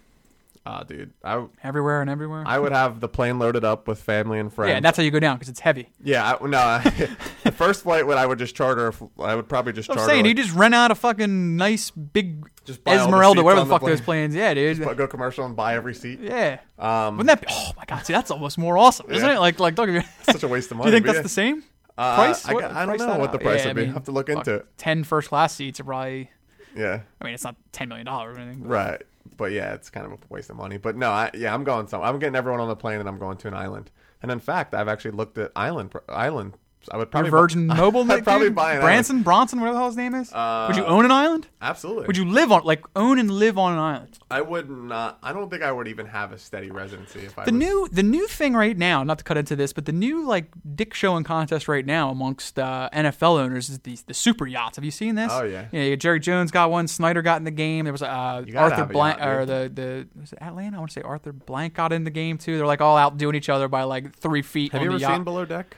Ah, 0.73 0.85
dude, 0.85 1.13
I 1.25 1.45
Everywhere 1.65 2.01
and 2.01 2.09
everywhere. 2.09 2.45
I 2.47 2.59
would 2.59 2.71
have 2.71 3.01
the 3.01 3.09
plane 3.09 3.39
loaded 3.41 3.65
up 3.65 3.89
with 3.89 4.01
family 4.01 4.39
and 4.39 4.53
friends. 4.53 4.71
yeah, 4.71 4.77
and 4.77 4.85
that's 4.85 4.97
how 4.97 5.03
you 5.03 5.11
go 5.11 5.19
down 5.19 5.37
because 5.37 5.49
it's 5.49 5.59
heavy. 5.61 5.89
yeah. 6.03 6.37
I, 6.41 6.47
no, 6.47 6.59
I, 6.59 6.81
the 7.45 7.51
first 7.53 7.83
flight 7.83 8.07
would 8.07 8.17
I 8.17 8.25
would 8.27 8.39
just 8.39 8.55
charter. 8.55 8.93
I 9.19 9.35
would 9.35 9.49
probably 9.49 9.73
just 9.73 9.91
I'm 9.91 9.97
charter. 9.97 10.09
saying 10.11 10.25
like, 10.27 10.37
you 10.37 10.43
just 10.45 10.55
rent 10.57 10.75
out 10.75 10.91
a 10.91 10.95
fucking 10.95 11.57
nice 11.57 11.91
big 11.91 12.49
Just 12.65 12.81
Esmeralda, 12.87 13.43
whatever 13.43 13.61
the 13.63 13.67
the 13.67 13.71
fuck 13.75 13.83
those 13.89 14.01
planes. 14.01 14.35
Yeah, 14.35 14.55
dude. 14.55 14.79
go 14.97 15.07
commercial 15.09 15.45
and 15.45 15.57
buy 15.57 15.75
every 15.75 15.95
seat. 15.95 16.21
Yeah. 16.21 16.61
Um, 16.79 17.17
Wouldn't 17.17 17.41
that 17.41 17.41
be? 17.41 17.53
Oh 17.53 17.73
my 17.77 17.85
god! 17.87 18.07
See, 18.07 18.13
that's 18.13 18.31
almost 18.31 18.57
more 18.57 18.79
awesome, 18.79 19.11
isn't 19.11 19.29
Yeah. 19.29 19.37
it? 19.37 19.41
Like, 19.41 19.59
like, 19.59 19.75
don't 19.75 19.93
get 19.93 20.07
such 20.23 20.43
a 20.45 20.49
waste 20.49 20.71
of 20.71 20.77
money. 20.77 20.91
Do 20.91 20.97
you 20.97 20.97
think 21.03 21.07
that's 21.07 21.17
yeah. 21.17 21.23
the 21.23 21.29
same 21.29 21.65
Uh, 21.99 22.15
price? 22.15 22.47
I, 22.47 22.55
What- 22.55 22.65
I 22.65 22.87
don't 22.87 22.97
price 22.97 23.01
know 23.01 23.19
what 23.19 23.33
the 23.33 23.39
price 23.39 23.61
Yeah, 23.61 23.67
would 23.69 23.71
I 23.71 23.81
be. 23.81 23.87
mean, 23.87 23.95
have 23.95 24.05
to 24.05 24.13
look 24.13 24.29
fuck, 24.29 24.39
into 24.39 24.55
it. 24.55 24.67
10 24.79 25.03
first 25.05 25.29
class 25.31 25.55
seats 25.55 25.81
are 25.81 25.85
probably. 25.85 26.31
Yeah. 26.77 27.01
I 27.21 27.25
mean, 27.25 27.35
it's 27.35 27.43
not 27.43 27.57
ten 27.73 27.89
million 27.89 28.07
dollars 28.07 28.37
or 28.37 28.41
anything. 28.41 28.63
Right. 28.63 29.03
But 29.37 29.53
yeah, 29.53 29.75
it's 29.75 29.91
kind 29.91 30.07
of 30.07 30.13
a 30.13 30.19
waste 30.29 30.51
of 30.51 30.57
money. 30.57 30.77
But 30.77 30.97
no, 30.97 31.11
I, 31.11 31.31
yeah, 31.35 31.55
I'm 31.55 31.65
going 31.65 31.87
some. 31.87 32.03
I'm 32.03 32.19
getting 32.19 32.37
everyone 32.37 32.61
on 32.61 32.69
the 32.69 32.77
plane, 32.77 33.01
and 33.01 33.09
I'm 33.09 33.19
going 33.19 33.37
to 33.39 33.49
an 33.49 33.55
island. 33.55 33.91
And 34.23 34.31
in 34.31 34.41
fact, 34.41 34.75
I've 34.75 34.89
actually 34.89 35.13
looked 35.13 35.39
at 35.39 35.53
island 35.57 35.93
island. 36.09 36.57
I 36.91 36.97
would 36.97 37.03
Your 37.03 37.07
probably 37.11 37.31
Virgin 37.31 37.67
buy, 37.69 37.77
Mobile, 37.77 38.11
I'd 38.11 38.25
probably 38.25 38.47
dude? 38.49 38.55
buy 38.57 38.75
an 38.75 38.81
Branson, 38.81 39.23
Bronson, 39.23 39.61
whatever 39.61 39.75
the 39.75 39.79
hell 39.81 39.89
his 39.89 39.97
name 39.97 40.15
is. 40.15 40.33
Uh, 40.33 40.67
would 40.69 40.77
you 40.77 40.85
own 40.85 41.05
an 41.05 41.11
island? 41.11 41.21
Island. 41.31 41.49
Absolutely. 41.61 42.07
Would 42.07 42.17
you 42.17 42.25
live 42.25 42.51
on, 42.51 42.63
like, 42.65 42.83
own 42.97 43.19
and 43.19 43.31
live 43.31 43.59
on 43.59 43.75
an 43.75 43.79
island? 43.79 44.19
I 44.31 44.41
would 44.41 44.71
not. 44.71 45.19
I 45.23 45.33
don't 45.35 45.51
think 45.51 45.63
I 45.63 45.71
would 45.71 45.89
even 45.89 46.07
have 46.07 46.33
a 46.33 46.39
steady 46.39 46.71
residency 46.71 47.21
if 47.21 47.39
I 47.39 47.45
The 47.45 47.53
was. 47.53 47.59
new, 47.59 47.89
the 47.93 48.03
new 48.03 48.27
thing 48.27 48.55
right 48.55 48.77
now, 48.79 49.03
not 49.03 49.19
to 49.19 49.25
cut 49.25 49.37
into 49.37 49.55
this, 49.57 49.75
but 49.75 49.85
the 49.85 49.93
new 49.93 50.27
like 50.27 50.47
dick 50.75 50.95
showing 50.95 51.23
contest 51.25 51.69
right 51.69 51.85
now 51.85 52.11
amongst 52.11 52.59
uh, 52.59 52.89
NFL 52.95 53.39
owners 53.39 53.69
is 53.69 53.81
the 53.81 53.99
the 54.07 54.15
super 54.15 54.47
yachts. 54.47 54.77
Have 54.77 54.85
you 54.85 54.91
seen 54.91 55.17
this? 55.17 55.31
Oh, 55.35 55.43
yeah. 55.43 55.67
Yeah, 55.73 55.95
Jerry 55.97 56.19
Jones 56.21 56.51
got 56.51 56.71
one. 56.71 56.89
Snyder 56.89 57.21
got 57.21 57.37
in 57.37 57.45
the 57.45 57.51
game. 57.51 57.85
There 57.85 57.93
was 57.93 58.03
uh, 58.03 58.45
Arthur 58.57 58.87
Blank 58.87 59.19
yacht, 59.19 59.29
or 59.29 59.45
the 59.45 59.71
the 59.73 60.09
was 60.19 60.33
it 60.33 60.39
Atlanta? 60.41 60.77
I 60.77 60.81
want 60.81 60.91
to 60.93 60.95
say 60.95 61.03
Arthur 61.03 61.33
Blank 61.35 61.75
got 61.75 61.93
in 61.93 62.05
the 62.05 62.11
game 62.11 62.39
too. 62.39 62.57
They're 62.57 62.67
like 62.67 62.81
all 62.81 62.97
out 62.97 63.19
doing 63.19 63.35
each 63.35 63.51
other 63.51 63.69
by 63.69 63.83
like 63.83 64.15
three 64.17 64.43
feet. 64.43 64.73
have 64.73 64.81
on 64.81 64.85
you 64.87 64.91
ever 64.93 64.99
yacht. 65.01 65.17
seen 65.17 65.25
Below 65.25 65.45
Deck? 65.45 65.77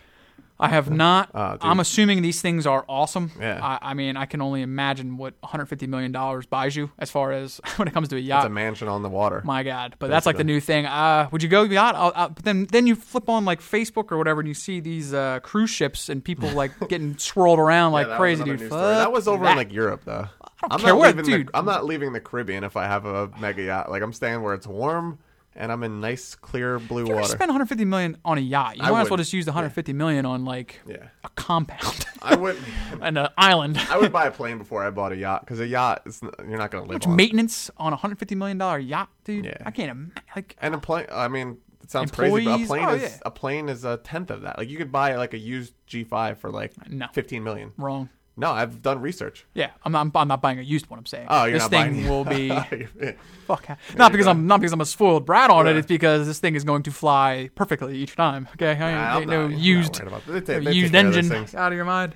I 0.61 0.69
have 0.69 0.91
not. 0.91 1.33
Dude. 1.33 1.59
I'm 1.63 1.81
assuming 1.81 2.23
these 2.23 2.41
things 2.41 2.67
are 2.67 2.85
awesome. 2.89 3.33
Yeah. 3.41 3.59
I, 3.61 3.91
I 3.91 3.95
mean, 3.95 4.17
I 4.17 4.27
can 4.27 4.41
only 4.41 4.63
imagine 4.63 5.17
what 5.17 5.35
150 5.41 5.89
million 5.89 6.13
dollars 6.13 6.47
buys 6.47 6.77
you 6.77 6.91
as 7.01 7.11
far 7.11 7.33
as 7.33 7.61
when 7.77 7.89
it 7.89 7.95
comes 7.95 8.09
to 8.09 8.17
a 8.17 8.19
It's 8.19 8.29
yacht. 8.29 8.47
a 8.47 8.49
mansion 8.49 8.87
on 8.87 9.03
the 9.03 9.09
water. 9.09 9.43
My 9.45 9.65
God, 9.65 9.97
but 9.99 10.09
that's 10.09 10.25
like 10.27 10.37
the 10.37 10.45
new 10.45 10.61
thing. 10.61 10.87
Uh, 10.87 11.29
would 11.33 11.43
you 11.43 11.49
go 11.49 11.65
yacht? 11.65 11.97
I'll, 11.97 12.13
I'll, 12.15 12.29
but 12.29 12.45
then, 12.45 12.67
then 12.67 12.87
you 12.87 12.95
flip 12.95 13.29
on 13.29 13.45
like 13.45 13.61
Facebook 13.61 14.13
or 14.13 14.19
whatever, 14.19 14.41
and 14.41 14.47
you 14.49 14.55
see 14.55 14.79
these 14.79 15.13
uh, 15.13 15.41
cruise 15.41 15.71
ships 15.71 16.09
and 16.09 16.25
people 16.25 16.49
like 16.55 16.71
getting 16.89 17.19
swirled 17.19 17.59
around 17.59 17.93
like 17.93 18.07
Yeah, 18.07 18.17
crazy, 18.17 18.45
dude. 18.45 18.61
news 18.61 18.69
Fuck 18.71 18.79
story. 18.79 18.95
That 18.95 19.11
was 19.13 19.27
over 19.27 19.45
that. 19.45 19.53
in 19.53 19.57
like 19.57 19.73
Europe, 19.73 20.03
though. 20.05 20.29
I 20.65 20.69
don't 20.69 20.81
care 20.81 20.89
not 20.91 20.99
where- 21.01 21.13
dude. 21.25 21.49
The, 21.49 21.57
I'm 21.59 21.65
not 21.65 21.85
leaving 21.87 22.13
the 22.13 22.21
Caribbean 22.21 22.63
if 22.63 22.77
I 22.77 22.85
have 22.85 23.05
a 23.05 23.29
mega 23.41 23.63
yacht. 23.65 23.91
Like 23.91 24.03
I'm 24.03 24.13
staying 24.13 24.43
where 24.43 24.55
it's 24.55 24.67
warm 24.67 25.19
and 25.55 25.71
I'm 25.73 25.83
in 25.83 26.01
nice 26.01 26.35
clear 26.35 26.79
blue 26.79 27.07
You 27.07 27.15
water. 27.15 27.27
spend 27.29 27.49
150 27.49 27.85
million 27.85 28.17
on 28.25 28.39
a 28.39 28.41
yacht? 28.41 28.77
You 28.77 28.83
I 28.85 28.91
might 28.91 29.03
as 29.03 29.11
well 29.11 29.17
just 29.17 29.33
use 29.33 29.45
the 29.45 29.51
150 29.53 29.93
million 29.93 30.25
on 30.27 30.45
like 30.45 30.81
yeah, 30.87 31.09
a 31.25 31.29
compound 31.31 32.07
I 32.23 32.37
would. 32.37 32.57
and 33.01 33.19
an 33.19 33.29
island. 33.37 33.79
I 33.91 33.99
would 33.99 34.13
buy 34.13 34.27
a 34.27 34.31
plane 34.31 34.59
before 34.59 34.85
I 34.85 34.91
bought 34.91 35.13
a 35.13 35.17
yacht 35.17 35.41
because 35.45 35.61
a 35.61 35.67
yacht 35.67 36.03
is 36.07 36.21
you're 36.23 36.59
not 36.59 36.71
going 36.71 36.85
to 36.85 36.89
live 36.91 36.95
Much 36.97 37.07
on. 37.07 37.17
maintenance 37.17 37.71
on 37.77 37.89
a 37.93 37.97
150 37.97 38.35
million 38.35 38.59
dollar 38.59 38.79
yacht, 38.79 39.11
dude. 39.25 39.45
Yeah. 39.45 39.57
I 39.67 39.71
can't 39.71 39.91
imagine. 39.91 40.13
Like, 40.37 40.57
and 40.61 40.75
a 40.75 40.79
plane. 40.79 41.07
I 41.13 41.29
mean, 41.29 41.59
it 41.83 41.91
sounds 41.91 42.11
crazy, 42.13 42.45
but 42.45 42.61
a 42.61 42.67
plane 42.67 42.85
Oh, 42.85 42.95
is 42.95 43.03
yeah. 43.03 43.19
a 43.27 43.31
plane 43.31 43.69
is 43.69 43.85
a 43.85 43.97
tenth 43.99 44.31
of 44.31 44.43
that. 44.43 44.57
Like 44.59 44.69
you 44.71 44.79
could 44.79 44.93
buy 44.93 45.17
like 45.17 45.35
a 45.35 45.39
used 45.39 45.75
G5 45.89 46.37
for 46.39 46.51
like 46.51 46.73
No. 46.89 47.07
15 47.13 47.43
million. 47.43 47.73
wrong. 47.77 48.09
No, 48.37 48.51
I've 48.51 48.81
done 48.81 49.01
research. 49.03 49.45
Yeah, 49.53 49.71
I'm 49.85 49.93
not, 49.93 50.11
I'm 50.15 50.29
not 50.29 50.41
buying 50.41 50.59
a 50.59 50.63
used 50.63 50.89
one. 50.89 50.99
I'm 50.99 51.05
saying. 51.07 51.27
Oh, 51.29 51.45
you're 51.45 51.55
this 51.59 51.63
not 51.65 51.71
thing 51.71 51.93
buying. 51.93 52.09
will 52.09 52.25
be 52.25 52.47
Yeah. 53.01 53.13
fuck. 53.47 53.69
Not 53.97 54.11
because. 54.11 54.27
I'm 54.27 54.47
not 54.47 54.61
because 54.61 54.73
I'm 54.73 54.81
a 54.81 54.87
spoiled 54.87 55.27
brat 55.27 55.51
on 55.51 55.67
it. 55.67 55.77
It's 55.77 55.87
because 55.87 56.27
this 56.27 56.39
thing 56.39 56.55
is 56.55 56.65
going 56.65 56.83
to 56.85 56.91
fly 56.91 57.51
perfectly 57.55 57.97
each 57.99 58.17
time. 58.17 58.49
Okay, 58.55 58.69
I 58.69 58.71
ain't, 58.71 58.81
Nah, 58.81 59.15
I'm 59.17 59.17
ain't 59.23 59.31
no 59.31 59.37
not- 59.41 59.45
I'm 59.47 59.51
not 59.53 59.61
used. 59.61 59.95
They 60.27 60.41
take- 60.41 60.65
they 60.65 60.73
used 60.73 60.93
care 60.93 61.07
of 61.09 61.17
engine 61.17 61.47
out 61.59 61.73
of 61.73 61.77
your 61.77 61.85
mind. 61.85 62.15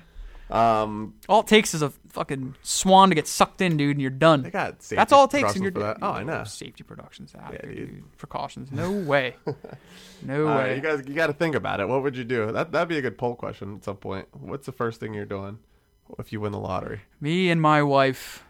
Um, 0.49 1.15
All 1.27 1.41
it 1.41 1.47
takes 1.47 1.73
is 1.73 1.81
a 1.81 1.89
fucking 2.13 2.55
swan 2.63 3.09
to 3.09 3.15
get 3.15 3.27
sucked 3.27 3.59
in, 3.59 3.75
dude, 3.75 3.91
and 3.97 4.01
you're 4.01 4.09
done. 4.09 4.43
they 4.43 4.49
got 4.49 4.81
safety 4.81 4.95
That's 4.95 5.11
all 5.11 5.25
it 5.25 5.31
takes, 5.31 5.53
and 5.55 5.63
you're. 5.63 5.97
Oh, 6.01 6.11
I 6.11 6.23
know. 6.23 6.45
Safety 6.45 6.83
productions 6.85 7.35
out 7.37 7.51
Yeah, 7.51 7.59
here, 7.63 7.75
dude. 7.75 7.89
dude. 7.95 8.17
Precautions. 8.17 8.71
No 8.71 8.91
way. 8.91 9.35
No 10.23 10.47
All 10.47 10.57
way. 10.57 10.75
you 10.75 10.81
guys, 10.81 11.03
you 11.07 11.13
got 11.13 11.27
to 11.27 11.33
think 11.33 11.53
about 11.53 11.79
it. 11.79 11.87
What 11.87 12.01
would 12.01 12.17
you 12.17 12.23
do? 12.23 12.51
That 12.51 12.71
that'd 12.71 12.87
be 12.89 12.97
a 12.97 13.01
good 13.03 13.19
poll 13.19 13.35
question 13.35 13.75
at 13.75 13.83
some 13.83 13.97
point. 13.97 14.27
What's 14.33 14.65
the 14.65 14.71
first 14.71 14.99
thing 14.99 15.13
you're 15.13 15.25
doing 15.27 15.59
if 16.19 16.31
you 16.31 16.39
win 16.39 16.51
the 16.51 16.59
lottery? 16.59 17.01
Me 17.21 17.49
and 17.49 17.61
my 17.61 17.83
wife 17.83 18.43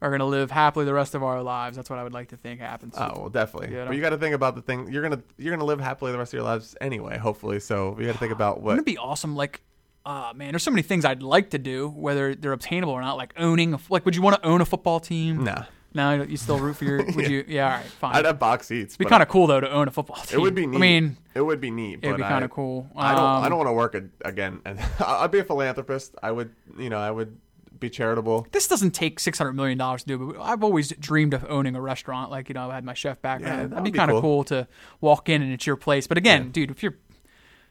are 0.00 0.10
gonna 0.10 0.26
live 0.26 0.50
happily 0.50 0.84
the 0.84 0.92
rest 0.92 1.14
of 1.14 1.22
our 1.22 1.42
lives. 1.42 1.76
That's 1.76 1.88
what 1.88 1.98
I 1.98 2.02
would 2.02 2.12
like 2.12 2.28
to 2.28 2.36
think 2.36 2.60
happens. 2.60 2.94
Oh, 2.96 3.12
well, 3.16 3.28
definitely. 3.28 3.74
Yeah, 3.74 3.84
I 3.84 3.86
but 3.86 3.96
you 3.96 4.02
got 4.02 4.10
to 4.10 4.18
think 4.18 4.34
about 4.34 4.56
the 4.56 4.62
thing. 4.62 4.92
You're 4.92 5.02
gonna 5.02 5.22
you're 5.38 5.54
gonna 5.54 5.64
live 5.64 5.80
happily 5.80 6.12
the 6.12 6.18
rest 6.18 6.32
of 6.32 6.38
your 6.38 6.44
lives 6.44 6.76
anyway. 6.80 7.18
Hopefully, 7.18 7.60
so 7.60 7.96
you 7.98 8.06
got 8.06 8.12
to 8.12 8.18
think 8.18 8.32
about 8.32 8.56
what. 8.56 8.72
Wouldn't 8.76 8.88
it 8.88 8.90
be 8.90 8.98
awesome? 8.98 9.36
Like, 9.36 9.62
uh, 10.04 10.32
man, 10.34 10.50
there's 10.52 10.64
so 10.64 10.72
many 10.72 10.82
things 10.82 11.04
I'd 11.04 11.22
like 11.22 11.50
to 11.50 11.58
do, 11.58 11.88
whether 11.88 12.34
they're 12.34 12.52
obtainable 12.52 12.92
or 12.92 13.00
not. 13.00 13.16
Like 13.16 13.32
owning, 13.36 13.74
a, 13.74 13.78
like, 13.88 14.04
would 14.04 14.16
you 14.16 14.22
want 14.22 14.42
to 14.42 14.46
own 14.46 14.60
a 14.60 14.64
football 14.64 14.98
team? 14.98 15.44
Nah, 15.44 15.64
No, 15.94 16.22
you 16.22 16.36
still 16.36 16.58
root 16.58 16.76
for 16.76 16.84
your. 16.84 17.04
Would 17.16 17.28
you? 17.28 17.44
Yeah, 17.46 17.64
all 17.66 17.70
right, 17.78 17.84
fine. 17.86 18.16
I'd 18.16 18.24
have 18.24 18.38
box 18.38 18.66
seats. 18.68 18.94
It'd 18.94 18.98
be 18.98 19.04
kind 19.06 19.22
of 19.22 19.28
cool 19.28 19.46
though 19.46 19.60
to 19.60 19.70
own 19.70 19.88
a 19.88 19.90
football 19.90 20.16
team. 20.16 20.38
It 20.38 20.42
would 20.42 20.54
be 20.54 20.66
neat. 20.66 20.76
I 20.76 20.80
mean, 20.80 21.16
it 21.34 21.42
would 21.42 21.60
be 21.60 21.70
neat. 21.70 22.00
it'd 22.02 22.16
be 22.16 22.22
kind 22.22 22.44
of 22.44 22.50
cool. 22.50 22.88
I 22.96 23.12
don't. 23.14 23.22
I 23.22 23.36
Um, 23.44 23.48
don't 23.50 23.58
want 23.58 23.68
to 23.68 23.72
work 23.72 23.94
a, 23.94 24.04
again. 24.26 24.60
And 24.64 24.78
I'd 25.00 25.30
be 25.30 25.38
a 25.40 25.44
philanthropist. 25.44 26.14
I 26.22 26.30
would. 26.32 26.50
You 26.78 26.90
know, 26.90 26.98
I 26.98 27.10
would 27.10 27.36
be 27.78 27.90
charitable. 27.90 28.46
This 28.52 28.68
doesn't 28.68 28.92
take 28.92 29.18
six 29.20 29.38
hundred 29.38 29.52
million 29.54 29.76
dollars 29.78 30.02
to 30.04 30.08
do, 30.08 30.32
but 30.32 30.40
I've 30.40 30.62
always 30.62 30.90
dreamed 30.98 31.34
of 31.34 31.44
owning 31.48 31.74
a 31.76 31.80
restaurant. 31.80 32.30
Like 32.30 32.48
you 32.48 32.54
know, 32.54 32.70
I 32.70 32.74
had 32.76 32.84
my 32.84 32.94
chef 32.94 33.20
background. 33.20 33.52
Yeah, 33.54 33.56
That'd 33.68 33.76
that 33.78 33.84
be 33.84 33.90
be 33.90 33.98
kind 33.98 34.10
of 34.10 34.14
cool. 34.16 34.20
cool 34.22 34.44
to 34.44 34.68
walk 35.00 35.28
in 35.28 35.42
and 35.42 35.52
it's 35.52 35.66
your 35.66 35.76
place. 35.76 36.06
But 36.06 36.16
again, 36.18 36.44
Yeah. 36.44 36.48
dude, 36.52 36.70
if 36.70 36.82
you're 36.82 36.96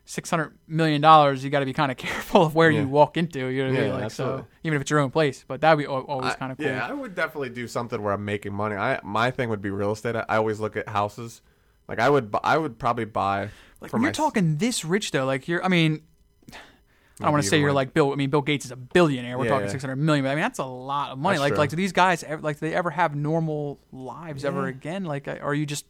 six 0.06 0.30
hundred 0.30 0.58
million 0.68 1.02
dollars, 1.02 1.44
you 1.44 1.50
got 1.50 1.60
to 1.60 1.66
be 1.66 1.74
kind 1.74 1.92
of 1.92 1.98
careful 2.06 2.44
of 2.44 2.56
where 2.56 2.70
Yeah. 2.70 2.82
you 2.82 2.88
walk 2.88 3.18
into. 3.18 3.48
You 3.48 3.66
know 3.66 3.72
what 3.72 3.80
I 3.80 3.84
mean? 3.84 3.94
Like 3.94 4.04
absolutely. 4.04 4.42
so, 4.42 4.48
even 4.64 4.76
if 4.76 4.82
it's 4.82 4.92
your 4.92 5.00
own 5.00 5.12
place, 5.12 5.46
but 5.48 5.62
that'd 5.62 5.78
be 5.80 5.86
always 5.88 6.36
kind 6.36 6.52
of 6.52 6.58
cool. 6.58 6.68
Yeah, 6.68 6.86
I 6.88 6.92
would 6.94 7.16
definitely 7.16 7.50
do 7.50 7.68
something 7.68 8.02
where 8.02 8.14
I'm 8.14 8.26
making 8.26 8.54
money. 8.54 8.76
I 8.76 9.00
my 9.04 9.32
thing 9.32 9.50
would 9.50 9.62
be 9.62 9.70
real 9.70 9.92
estate. 9.92 10.16
I, 10.16 10.26
I 10.28 10.38
always 10.38 10.60
look 10.60 10.76
at 10.76 10.90
houses. 10.90 11.42
Like 11.88 12.00
I 12.00 12.10
would. 12.10 12.34
I 12.44 12.58
would 12.58 12.80
probably 12.80 13.06
buy. 13.06 13.50
Like 13.82 13.92
when 13.94 14.02
you're 14.02 14.12
s- 14.12 14.18
talking 14.18 14.58
this 14.58 14.86
rich 14.86 15.12
though, 15.12 15.26
like 15.26 15.48
you're. 15.48 15.64
I 15.64 15.68
mean, 15.68 16.04
I 16.52 17.26
don't 17.26 17.32
want 17.34 17.44
to 17.44 17.50
say 17.50 17.60
you're 17.60 17.74
like 17.74 17.94
Bill. 17.94 18.12
I 18.12 18.16
mean, 18.16 18.30
Bill 18.30 18.42
Gates 18.42 18.66
is 18.66 18.72
a 18.72 18.76
billionaire. 18.76 19.38
We're 19.38 19.46
Yeah, 19.46 19.50
talking 19.52 19.66
yeah. 19.66 19.72
six 19.72 19.84
hundred 19.84 19.98
million, 19.98 20.24
but 20.24 20.32
I 20.32 20.36
mean 20.36 20.42
that's 20.44 20.60
a 20.60 20.66
lot 20.66 21.12
of 21.12 21.18
money. 21.20 21.36
That's 21.36 21.42
like, 21.42 21.50
true. 21.52 21.58
like 21.60 21.70
do 21.72 21.76
these 21.76 21.92
guys 21.92 22.24
ever, 22.24 22.42
like 22.42 22.60
do 22.60 22.68
they 22.70 22.76
ever 22.76 22.92
have 22.92 23.16
normal 23.16 23.80
lives 23.92 24.46
ever 24.46 24.68
again? 24.68 25.04
Like, 25.06 25.28
are 25.28 25.54
you 25.54 25.66
just 25.66 25.86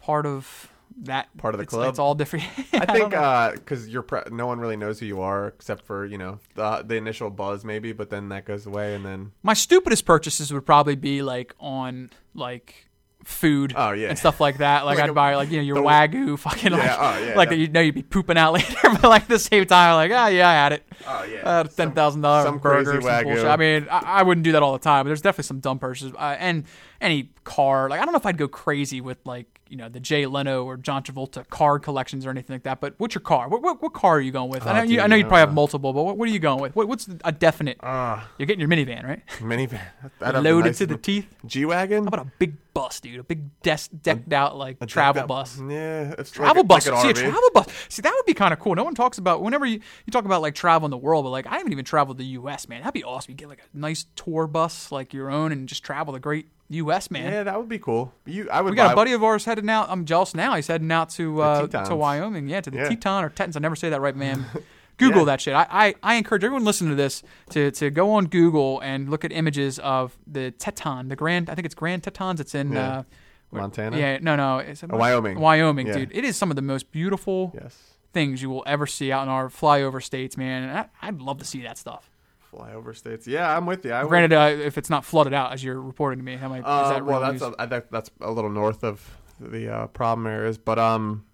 part 0.00 0.26
of 0.26 0.68
that 1.02 1.34
Part 1.38 1.54
of 1.54 1.58
the 1.58 1.62
it's, 1.64 1.72
club? 1.72 1.88
It's 1.88 1.98
all 1.98 2.14
different. 2.14 2.44
I 2.72 2.84
don't 2.84 3.10
think 3.10 3.54
because 3.60 3.88
you're 3.88 4.02
pre- 4.02 4.22
no 4.30 4.46
one 4.46 4.58
really 4.60 4.76
knows 4.76 4.98
who 5.00 5.06
you 5.06 5.20
are 5.20 5.48
except 5.48 5.84
for 5.84 6.04
you 6.06 6.18
know 6.18 6.38
the 6.54 6.82
the 6.86 6.96
initial 6.96 7.30
buzz 7.30 7.64
maybe, 7.64 7.92
but 7.92 8.10
then 8.10 8.28
that 8.30 8.44
goes 8.44 8.66
away 8.66 8.94
and 8.94 9.04
then 9.04 9.32
my 9.42 9.54
stupidest 9.54 10.04
purchases 10.04 10.52
would 10.52 10.66
probably 10.66 10.96
be 10.96 11.22
like 11.22 11.54
on 11.60 12.10
like 12.34 12.88
food 13.24 13.72
Oh, 13.76 13.92
yeah. 13.92 14.08
and 14.08 14.18
stuff 14.18 14.40
like 14.40 14.58
that. 14.58 14.84
Like, 14.84 14.96
Like 14.98 15.04
I'd 15.04 15.10
a- 15.10 15.14
buy 15.14 15.36
like 15.36 15.48
you 15.50 15.58
know 15.58 15.62
your 15.62 15.76
wagyu 15.76 16.36
fucking 16.36 16.72
like, 16.72 16.82
Yeah, 16.82 16.96
oh, 16.98 17.24
yeah, 17.24 17.34
like 17.36 17.52
you 17.52 17.68
know 17.68 17.80
you'd 17.80 17.94
be 17.94 18.02
pooping 18.02 18.36
out 18.36 18.52
later, 18.54 18.74
but 18.82 19.04
like 19.04 19.22
at 19.22 19.28
the 19.28 19.38
same 19.38 19.64
time 19.66 19.94
like 19.94 20.10
ah 20.12 20.26
yeah 20.26 20.48
I 20.48 20.52
had 20.54 20.72
it. 20.72 20.82
oh 21.06 21.22
yeah 21.24 21.40
uh, 21.48 21.62
ten 21.64 21.92
thousand 21.92 22.22
dollars 22.22 22.46
some 22.46 22.58
burger, 22.58 22.92
crazy 22.92 23.06
Wagyu. 23.06 23.22
bullshit. 23.24 23.44
I 23.46 23.56
mean, 23.56 23.86
I, 23.90 23.98
I 23.98 24.22
wouldn't 24.24 24.42
do 24.44 24.52
that 24.52 24.62
all 24.64 24.72
the 24.72 24.78
time, 24.80 25.04
but 25.04 25.08
there's 25.10 25.22
definitely 25.22 25.44
some 25.44 25.60
dumb 25.60 25.78
purchases. 25.78 26.12
Uh, 26.18 26.36
and 26.38 26.64
any 27.00 27.30
car, 27.44 27.88
like 27.88 28.00
I 28.00 28.04
don't 28.04 28.12
know 28.12 28.18
if 28.18 28.26
I'd 28.26 28.38
go 28.38 28.48
crazy 28.48 29.00
with 29.00 29.18
like 29.24 29.46
you 29.72 29.78
know 29.78 29.88
the 29.88 29.98
Jay 29.98 30.26
Leno 30.26 30.64
or 30.64 30.76
John 30.76 31.02
Travolta 31.02 31.48
car 31.48 31.78
collections 31.78 32.26
or 32.26 32.30
anything 32.30 32.54
like 32.54 32.62
that. 32.64 32.80
But 32.80 32.94
what's 32.98 33.14
your 33.14 33.22
car? 33.22 33.48
What 33.48 33.62
what, 33.62 33.80
what 33.82 33.94
car 33.94 34.16
are 34.18 34.20
you 34.20 34.30
going 34.30 34.50
with? 34.50 34.66
I 34.66 34.70
Oh, 34.70 34.74
know 34.74 34.82
you, 34.82 35.00
I 35.00 35.04
dude, 35.04 35.10
know 35.10 35.16
you 35.16 35.22
probably 35.24 35.38
have 35.40 35.54
multiple, 35.54 35.92
but 35.94 36.02
what, 36.04 36.18
what 36.18 36.28
are 36.28 36.32
you 36.32 36.38
going 36.38 36.60
with? 36.60 36.76
What, 36.76 36.86
what's 36.88 37.08
a 37.24 37.32
definite? 37.32 37.78
Ah, 37.82 38.28
You're 38.38 38.46
getting 38.46 38.60
your 38.60 38.68
minivan, 38.68 39.02
right? 39.04 39.22
minivan 39.38 39.80
I'd 40.20 40.34
Loaded 40.36 40.66
nice 40.66 40.78
to 40.78 40.86
the 40.86 40.96
teeth. 40.98 41.26
G 41.46 41.64
wagon. 41.64 42.04
How 42.04 42.08
about 42.08 42.26
a 42.26 42.30
big 42.38 42.54
bus, 42.74 43.00
dude? 43.00 43.20
A 43.20 43.24
big 43.24 43.60
des- 43.62 43.88
decked 44.02 44.32
out 44.32 44.56
like 44.56 44.76
A 44.80 44.86
travel 44.86 45.22
out- 45.22 45.28
bus. 45.28 45.58
Yeah, 45.58 46.14
it's 46.18 46.30
Travel 46.30 46.62
like, 46.62 46.68
bus. 46.68 46.86
Like 46.88 47.02
See, 47.02 47.10
a 47.10 47.14
travel 47.14 47.50
bus. 47.54 47.66
See, 47.88 48.02
that 48.02 48.12
would 48.14 48.26
be 48.26 48.34
kind 48.34 48.52
of 48.52 48.60
cool. 48.60 48.74
No 48.74 48.84
one 48.84 48.94
talks 48.94 49.16
about 49.18 49.42
whenever 49.42 49.64
you, 49.66 49.80
you 50.06 50.10
talk 50.10 50.24
about 50.26 50.42
like 50.42 50.54
traveling 50.54 50.90
the 50.90 50.96
world, 50.98 51.24
but 51.24 51.30
like 51.30 51.46
I 51.46 51.56
haven't 51.56 51.72
even 51.72 51.84
traveled 51.84 52.18
the 52.18 52.24
U.S. 52.26 52.68
Man, 52.68 52.80
that'd 52.80 52.92
be 52.94 53.04
awesome. 53.04 53.30
You 53.32 53.36
get 53.36 53.48
like 53.48 53.60
a 53.74 53.78
nice 53.78 54.04
tour 54.16 54.46
bus, 54.46 54.92
like 54.92 55.12
your 55.14 55.30
own, 55.30 55.50
and 55.52 55.66
just 55.68 55.82
travel 55.82 56.12
the 56.12 56.20
great 56.20 56.48
U.S. 56.72 57.10
Man. 57.10 57.32
Yeah, 57.32 57.42
that 57.44 57.58
would 57.58 57.68
be 57.68 57.78
cool. 57.78 58.12
You, 58.26 58.48
I 58.50 58.60
would. 58.60 58.70
we 58.70 58.76
got 58.76 58.88
buy, 58.88 58.92
a 58.92 58.96
buddy 58.96 59.12
of 59.12 59.22
ours 59.22 59.44
heading 59.44 59.68
out. 59.68 59.88
I'm 59.90 60.04
jealous 60.04 60.34
now. 60.34 60.54
He's 60.56 60.66
heading 60.66 60.90
out 60.92 61.10
to 61.10 61.40
uh, 61.42 61.66
to 61.86 61.94
Wyoming. 61.96 62.48
Yeah, 62.48 62.60
to 62.60 62.70
the 62.70 62.76
Yeah. 62.78 62.88
Teton 62.88 63.24
or 63.24 63.28
Tetons. 63.28 63.56
I 63.56 63.60
never 63.60 63.76
say 63.76 63.90
that 63.90 64.00
right, 64.00 64.16
man. 64.16 64.44
Google 64.98 65.20
Yeah. 65.20 65.24
that 65.26 65.40
shit. 65.40 65.54
I, 65.54 65.66
I, 65.70 65.94
I 66.02 66.14
encourage 66.16 66.44
everyone 66.44 66.64
listening 66.64 66.90
to 66.90 66.96
this 66.96 67.22
to, 67.50 67.70
to 67.72 67.90
go 67.90 68.12
on 68.12 68.26
Google 68.26 68.78
and 68.80 69.08
look 69.08 69.24
at 69.24 69.32
images 69.32 69.78
of 69.78 70.16
the 70.26 70.50
Teton, 70.52 71.08
the 71.08 71.16
Grand. 71.16 71.48
I 71.48 71.54
think 71.54 71.64
it's 71.64 71.74
Grand 71.74 72.02
Tetons. 72.04 72.40
It's 72.40 72.54
in 72.54 72.72
Yeah. 72.72 72.98
uh, 72.98 73.02
Montana? 73.50 73.96
Yeah, 73.98 74.18
no, 74.20 74.36
no, 74.36 74.58
it's 74.58 74.82
Wyoming. 74.82 75.38
Wyoming, 75.40 75.86
dude. 75.92 76.10
It 76.12 76.24
is 76.24 76.36
some 76.36 76.50
of 76.50 76.56
the 76.56 76.62
most 76.62 76.90
beautiful 76.92 77.52
Yes, 77.54 77.76
things 78.12 78.40
you 78.42 78.48
will 78.50 78.62
ever 78.66 78.86
see 78.86 79.10
out 79.12 79.22
in 79.24 79.28
our 79.28 79.48
flyover 79.48 80.02
states, 80.02 80.36
man. 80.36 80.62
And 80.62 80.78
I, 80.78 80.86
I'd 81.02 81.20
love 81.20 81.38
to 81.38 81.44
see 81.44 81.62
that 81.62 81.76
stuff. 81.78 82.10
Flyover 82.52 82.94
states. 82.96 83.26
Yeah, 83.26 83.56
I'm 83.56 83.66
with 83.66 83.84
you. 83.84 83.94
I 83.94 84.04
Granted, 84.04 84.32
uh, 84.34 84.50
if 84.62 84.76
it's 84.78 84.90
not 84.90 85.04
flooded 85.04 85.32
out 85.32 85.52
as 85.52 85.62
you're 85.64 85.80
reporting 85.80 86.18
to 86.18 86.24
me, 86.24 86.36
how 86.36 86.48
many, 86.48 86.62
Uh, 86.64 86.82
is 86.84 86.88
that 86.90 87.04
well, 87.04 87.20
that's 87.20 87.40
news? 87.40 87.54
a, 87.58 87.62
I 87.62 87.66
think 87.66 87.86
that's 87.90 88.10
a 88.20 88.30
little 88.30 88.50
north 88.50 88.84
of 88.84 89.18
the 89.40 89.68
uh, 89.72 89.86
problem 89.88 90.26
areas, 90.26 90.58
but 90.58 90.78
um, 90.78 91.24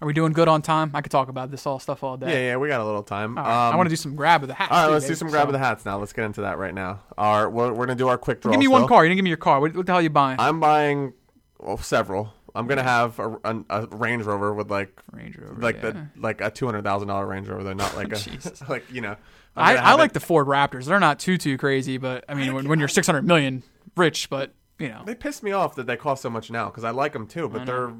Are 0.00 0.06
we 0.06 0.12
doing 0.12 0.32
good 0.32 0.48
on 0.48 0.62
time? 0.62 0.90
I 0.94 1.00
could 1.00 1.12
talk 1.12 1.28
about 1.28 1.50
this 1.50 1.66
all 1.66 1.78
stuff 1.78 2.04
all 2.04 2.16
day. 2.16 2.30
yeah, 2.30 2.50
yeah, 2.52 2.56
we 2.56 2.68
got 2.68 2.80
a 2.80 2.84
little 2.84 3.02
time. 3.02 3.36
Right. 3.36 3.68
um, 3.68 3.74
I 3.74 3.76
want 3.76 3.86
to 3.86 3.90
do 3.90 3.96
some 3.96 4.14
grab 4.14 4.42
of 4.42 4.48
the 4.48 4.54
hats. 4.54 4.70
All 4.70 4.78
right, 4.78 4.86
too, 4.86 4.92
let's 4.92 5.06
do 5.06 5.14
some 5.14 5.28
grab 5.28 5.42
So- 5.44 5.48
of 5.48 5.52
the 5.54 5.58
hats 5.58 5.84
now. 5.84 5.98
Let's 5.98 6.12
get 6.12 6.24
into 6.24 6.42
that 6.42 6.58
right 6.58 6.74
now. 6.74 7.00
All 7.18 7.44
right, 7.44 7.52
we're, 7.52 7.72
we're 7.72 7.86
gonna 7.86 7.96
do 7.96 8.08
our 8.08 8.18
quick 8.18 8.40
draw. 8.40 8.52
Give 8.52 8.60
me 8.60 8.68
one 8.68 8.82
still. 8.82 8.88
car. 8.88 9.04
You 9.04 9.08
didn't 9.08 9.16
give 9.18 9.24
me 9.24 9.30
your 9.30 9.36
car. 9.38 9.60
What, 9.60 9.74
what 9.74 9.86
the 9.86 9.92
hell 9.92 9.98
are 9.98 10.02
you 10.02 10.10
buying? 10.10 10.38
I'm 10.40 10.60
buying 10.60 11.12
well, 11.58 11.78
several. 11.78 12.32
I'm 12.54 12.66
gonna 12.66 12.82
have 12.82 13.18
a, 13.18 13.36
a, 13.44 13.64
a 13.70 13.86
Range 13.88 14.24
Rover 14.24 14.52
with 14.52 14.70
like 14.70 15.00
Range 15.12 15.36
Rover. 15.36 15.60
like 15.60 15.76
yeah. 15.76 15.90
the 15.90 16.08
like 16.16 16.40
a 16.40 16.50
two 16.50 16.66
hundred 16.66 16.82
thousand 16.82 17.08
dollar 17.08 17.26
Range 17.26 17.46
Rover. 17.48 17.62
They're 17.62 17.74
not 17.74 17.94
like 17.96 18.12
a 18.12 18.18
like 18.68 18.90
you 18.92 19.00
know. 19.00 19.16
I, 19.56 19.76
I 19.76 19.94
like 19.94 20.10
it- 20.10 20.14
the 20.14 20.20
Ford 20.20 20.46
Raptors. 20.46 20.84
They're 20.86 21.00
not 21.00 21.18
too 21.18 21.36
too 21.38 21.58
crazy, 21.58 21.98
but 21.98 22.24
I 22.28 22.34
mean, 22.34 22.54
when, 22.54 22.68
when 22.68 22.78
you're 22.78 22.88
600 22.88 23.22
million 23.22 23.62
rich, 23.96 24.30
but 24.30 24.54
you 24.78 24.88
know, 24.88 25.02
They 25.04 25.14
piss 25.14 25.42
me 25.42 25.52
off 25.52 25.74
that 25.74 25.86
they 25.86 25.96
cost 25.96 26.22
so 26.22 26.30
much 26.30 26.50
now 26.50 26.66
because 26.66 26.84
I 26.84 26.90
like 26.90 27.12
them 27.12 27.26
too, 27.26 27.48
but 27.48 27.66
they're 27.66 27.92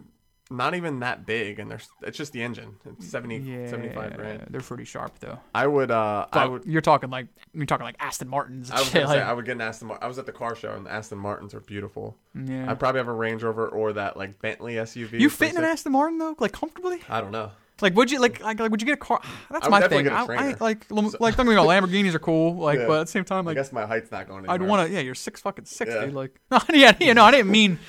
not 0.53 0.75
even 0.75 0.99
that 1.01 1.27
big, 1.27 1.59
and 1.61 1.71
they're 1.71 1.79
it's 2.03 2.17
just 2.19 2.33
the 2.33 2.43
engine. 2.43 2.75
It's 2.85 3.07
70, 3.09 3.37
yeah, 3.39 3.69
75 3.69 4.17
grand. 4.17 4.47
they're 4.51 4.61
pretty 4.61 4.85
sharp 4.85 5.19
though. 5.21 5.39
I 5.55 5.67
would 5.67 5.91
uh 5.91 6.27
I 6.33 6.47
would 6.47 6.65
you're 6.65 6.81
talking 6.81 7.11
like 7.11 7.27
you're 7.53 7.67
talking 7.67 7.85
like 7.85 7.97
Aston 8.01 8.29
Martins. 8.29 8.71
I 8.71 8.79
was 8.79 8.87
shit, 8.87 9.03
gonna 9.05 9.09
say 9.15 9.21
I 9.21 9.33
would 9.33 9.45
get 9.45 9.53
an 9.57 9.61
Aston. 9.61 9.91
I 10.01 10.09
was 10.09 10.19
at 10.19 10.27
the 10.27 10.33
car 10.33 10.55
show 10.57 10.73
and 10.73 10.87
the 10.87 10.91
Aston 10.93 11.19
Martins 11.19 11.53
are 11.55 11.61
beautiful. 11.61 12.17
yeah. 12.35 12.69
I 12.71 12.75
probably 12.75 12.99
have 13.01 13.09
a 13.09 13.13
Range 13.13 13.43
Rover 13.43 13.69
or 13.69 13.93
that 13.93 14.17
like 14.17 14.41
Bentley 14.41 14.75
SUV. 14.75 15.21
you 15.21 15.31
fit 15.31 15.51
in 15.51 15.59
an. 15.59 15.65
Aston 15.65 15.93
Martin 15.93 16.19
though, 16.19 16.35
like 16.39 16.53
comfortably? 16.53 17.01
I 17.09 17.21
don't 17.21 17.31
know. 17.33 17.51
Like, 17.83 17.95
would 17.97 18.11
you 18.11 18.21
like 18.21 18.41
like, 18.43 18.61
like 18.61 18.71
would 18.71 18.81
you 18.83 18.87
get 18.87 18.95
a 18.95 18.97
car? 18.97 19.21
That's 19.51 19.69
my 19.69 19.87
thing. 19.89 20.09
I, 20.09 20.25
I 20.25 20.55
like 20.61 20.91
lam- 20.91 21.11
like 21.21 21.37
don't 21.37 21.47
get 21.47 21.51
me 21.51 21.55
wrong, 21.55 21.67
Lamborghinis 21.67 22.15
are 22.15 22.19
cool. 22.19 22.55
Like, 22.57 22.79
Yeah. 22.79 22.87
but 22.87 23.01
at 23.01 23.07
the 23.07 23.11
same 23.13 23.25
time, 23.25 23.45
like, 23.45 23.57
I 23.57 23.61
guess 23.61 23.73
my 23.73 23.87
height's 23.87 24.11
not 24.11 24.29
going. 24.29 24.45
To. 24.45 24.51
I'd 24.51 24.63
want 24.63 24.87
to. 24.87 24.93
Yeah, 24.93 25.01
you're 25.01 25.15
six 25.15 25.41
fucking 25.41 25.65
six, 25.65 25.93
Yeah. 25.93 26.05
dude. 26.07 26.15
Like, 26.15 26.39
no, 26.51 26.59
yeah, 26.73 26.97
you 27.01 27.15
know, 27.15 27.25
I 27.25 27.31
didn't 27.31 27.51
mean. 27.51 27.79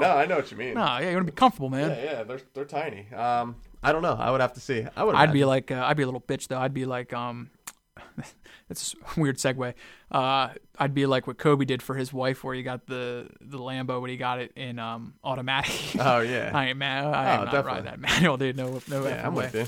No, 0.00 0.08
I 0.10 0.26
know 0.26 0.34
what 0.36 0.50
you 0.50 0.56
mean. 0.56 0.74
No, 0.74 0.80
yeah, 0.84 1.00
you 1.10 1.14
want 1.14 1.26
to 1.26 1.32
be 1.32 1.36
comfortable, 1.36 1.68
man. 1.70 1.90
Yeah, 1.90 2.02
yeah, 2.02 2.22
they're 2.24 2.40
they're 2.52 2.64
tiny. 2.64 3.06
Um, 3.14 3.54
I 3.80 3.92
don't 3.92 4.02
know. 4.02 4.16
I 4.18 4.32
would 4.32 4.40
have 4.40 4.54
to 4.54 4.60
see. 4.60 4.84
I 4.96 5.04
would. 5.04 5.14
I'd 5.14 5.32
be 5.32 5.44
like, 5.44 5.70
uh, 5.70 5.84
I'd 5.86 5.96
be 5.96 6.02
a 6.02 6.06
little 6.06 6.20
bitch 6.20 6.48
though. 6.48 6.58
I'd 6.58 6.74
be 6.74 6.84
like, 6.84 7.12
um, 7.12 7.48
it's 8.72 8.94
a 9.16 9.20
weird 9.20 9.36
segue. 9.38 9.74
Uh, 10.10 10.48
I'd 10.78 10.92
be 10.94 11.06
like 11.06 11.26
what 11.26 11.38
Kobe 11.38 11.64
did 11.64 11.80
for 11.82 11.94
his 11.94 12.12
wife, 12.12 12.42
where 12.42 12.54
he 12.54 12.62
got 12.62 12.86
the 12.86 13.28
the 13.40 13.58
Lambo, 13.58 14.00
when 14.00 14.10
he 14.10 14.16
got 14.16 14.40
it 14.40 14.52
in 14.56 14.78
um 14.80 15.14
automatic. 15.22 15.72
Oh 16.00 16.20
yeah. 16.20 16.50
I 16.54 16.68
ain't 16.68 16.78
mad. 16.78 17.04
I 17.06 17.08
Oh, 17.08 17.38
am 17.40 17.44
not 17.46 17.52
definitely. 17.52 17.82
that 17.82 18.00
manual, 18.00 18.36
dude. 18.36 18.56
No, 18.56 18.80
no 18.88 19.04
yeah, 19.06 19.26
I'm 19.26 19.34
way. 19.34 19.44
with 19.44 19.54
you. 19.54 19.66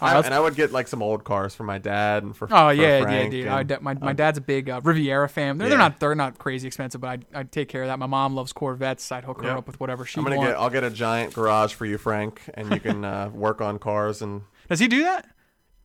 I, 0.00 0.18
and 0.18 0.34
I 0.34 0.40
would 0.40 0.56
get 0.56 0.72
like 0.72 0.88
some 0.88 1.00
old 1.00 1.22
cars 1.22 1.54
for 1.54 1.62
my 1.62 1.78
dad 1.78 2.24
and 2.24 2.36
for 2.36 2.46
Oh 2.50 2.68
for 2.68 2.72
yeah, 2.72 3.02
Frank 3.02 3.32
yeah, 3.32 3.38
dude. 3.38 3.46
and- 3.46 3.72
I, 3.72 3.78
my 3.80 3.94
my 3.94 4.12
dad's 4.12 4.36
a 4.36 4.40
big 4.40 4.68
uh, 4.68 4.80
Riviera 4.82 5.28
fan. 5.28 5.58
They're, 5.58 5.68
they're 5.68 5.78
not 5.78 6.00
they're 6.00 6.16
not 6.16 6.38
crazy 6.38 6.66
expensive, 6.66 7.00
but 7.00 7.08
I'd, 7.10 7.26
I'd 7.32 7.52
take 7.52 7.68
care 7.68 7.82
of 7.82 7.88
that. 7.88 8.00
My 8.00 8.06
mom 8.06 8.34
loves 8.34 8.52
Corvettes. 8.52 9.12
I'd 9.12 9.22
hook 9.22 9.42
her 9.42 9.48
Yeah. 9.48 9.58
up 9.58 9.66
with 9.68 9.78
whatever 9.78 10.04
she 10.04 10.18
I'm 10.18 10.24
gonna 10.24 10.38
wants. 10.38 10.52
get. 10.54 10.58
I'll 10.60 10.70
get 10.70 10.82
a 10.82 10.90
giant 10.90 11.34
garage 11.34 11.74
for 11.74 11.86
you, 11.86 11.98
Frank, 11.98 12.40
and 12.54 12.70
you 12.72 12.80
can 12.80 13.04
uh, 13.04 13.30
work 13.32 13.60
on 13.60 13.78
cars. 13.78 14.22
And 14.22 14.42
Does 14.68 14.80
he 14.80 14.88
do 14.88 15.04
that? 15.04 15.28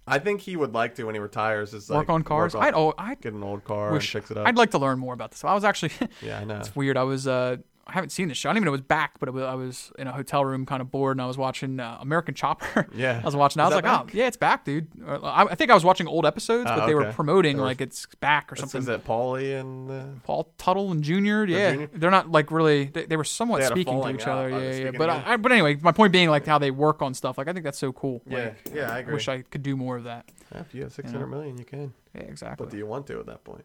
I 0.08 0.20
think 0.20 0.42
he 0.42 0.56
would 0.56 0.74
like 0.74 0.96
to 0.96 1.04
when 1.04 1.16
he 1.16 1.20
retires. 1.20 1.74
Is 1.74 1.90
Work 1.90 2.08
like, 2.08 2.10
on 2.10 2.24
cars? 2.24 2.54
Work 2.54 2.64
on, 2.64 2.68
I'd 2.68 2.74
oh 2.74 2.94
I'd 2.98 3.22
get 3.22 3.34
an 3.34 3.44
old 3.44 3.64
car 3.64 3.92
wish 3.92 4.14
and 4.16 4.24
fix 4.24 4.32
it 4.32 4.38
up. 4.38 4.48
I'd 4.48 4.58
like 4.58 4.72
to 4.72 4.78
learn 4.78 5.00
more 5.00 5.14
about 5.14 5.32
this. 5.32 5.44
I 5.44 5.54
was 5.54 5.64
actually 5.64 5.92
yeah, 6.22 6.40
I 6.40 6.44
know. 6.46 6.58
it's 6.60 6.76
weird. 6.76 6.98
I 6.98 7.04
was 7.04 7.28
uh 7.28 7.58
I 7.88 7.94
haven't 7.94 8.10
seen 8.10 8.28
this 8.28 8.38
show. 8.38 8.50
I 8.50 8.54
didn't 8.54 8.64
even 8.64 8.66
know 8.66 8.72
it 8.74 8.80
was 8.80 8.88
back, 8.88 9.20
but 9.20 9.30
it 9.30 9.32
was, 9.34 9.44
I 9.44 9.54
was 9.56 9.92
in 9.98 10.08
a 10.08 10.12
hotel 10.12 10.44
room, 10.44 10.66
kind 10.66 10.82
of 10.82 10.92
bored, 10.92 11.16
and 11.18 11.22
I 11.22 11.26
was 11.26 11.38
watching 11.38 11.80
uh, 11.80 11.98
American 12.02 12.36
Chopper. 12.36 12.88
Yeah. 12.96 13.20
I 13.22 13.26
was 13.26 13.36
watching. 13.36 13.62
I 13.62 13.66
was 13.66 13.76
like, 13.76 13.84
that 13.86 14.06
oh 14.06 14.10
yeah, 14.12 14.28
it's 14.28 14.38
back, 14.38 14.66
dude. 14.66 14.88
Uh, 15.06 15.20
I, 15.22 15.44
I 15.52 15.56
think 15.56 15.72
I 15.72 15.74
was 15.74 15.84
watching 15.84 16.08
old 16.08 16.26
episodes, 16.26 16.70
Oh, 16.72 16.76
but 16.78 16.86
they 16.88 16.96
were 16.96 17.12
promoting 17.14 17.58
were- 17.58 17.64
like 17.64 17.80
it's 17.82 18.06
back 18.20 18.52
or 18.52 18.56
something. 18.56 18.82
Is 18.82 18.88
it 18.88 19.06
Paulie 19.06 19.60
and 19.60 19.90
uh, 19.92 20.04
Paul 20.24 20.52
Teutul 20.58 20.92
and 20.92 21.04
Junior, 21.04 21.46
yeah, 21.46 21.72
Junior? 21.72 21.90
they're 21.94 22.12
not 22.12 22.32
like 22.32 22.52
really. 22.52 22.86
They, 22.86 23.06
they 23.06 23.18
were 23.18 23.24
somewhat 23.24 23.62
They 23.62 23.68
speaking 23.68 24.02
to 24.02 24.10
each 24.10 24.28
other, 24.28 24.50
Oh, 24.54 24.58
yeah, 24.60 24.72
yeah. 24.72 24.92
But. 24.92 25.10
I, 25.10 25.38
but 25.38 25.52
anyway, 25.52 25.78
my 25.82 25.92
point 25.92 26.12
being 26.12 26.30
like 26.30 26.46
how 26.46 26.58
they 26.58 26.72
work 26.72 27.02
on 27.02 27.14
stuff. 27.14 27.38
Like 27.38 27.48
I 27.48 27.54
think 27.54 27.64
that's 27.64 27.78
so 27.78 27.92
cool. 27.94 28.22
yeah, 28.28 28.38
Like, 28.46 28.72
yeah, 28.74 28.92
I 28.92 28.96
I 28.98 29.00
agree. 29.00 29.14
wish 29.14 29.28
I 29.28 29.42
could 29.44 29.64
do 29.64 29.76
more 29.76 29.98
of 29.98 30.04
that. 30.06 30.26
if 30.56 30.74
you 30.74 30.84
have 30.84 30.94
six 30.94 31.12
hundred 31.12 31.28
million, 31.28 31.58
you 31.58 31.66
can. 31.66 31.94
Yeah, 32.16 32.22
exactly. 32.24 32.66
But 32.66 32.72
do 32.72 32.78
you 32.78 32.86
want 32.86 33.06
to 33.08 33.20
at 33.20 33.26
that 33.28 33.44
point? 33.44 33.64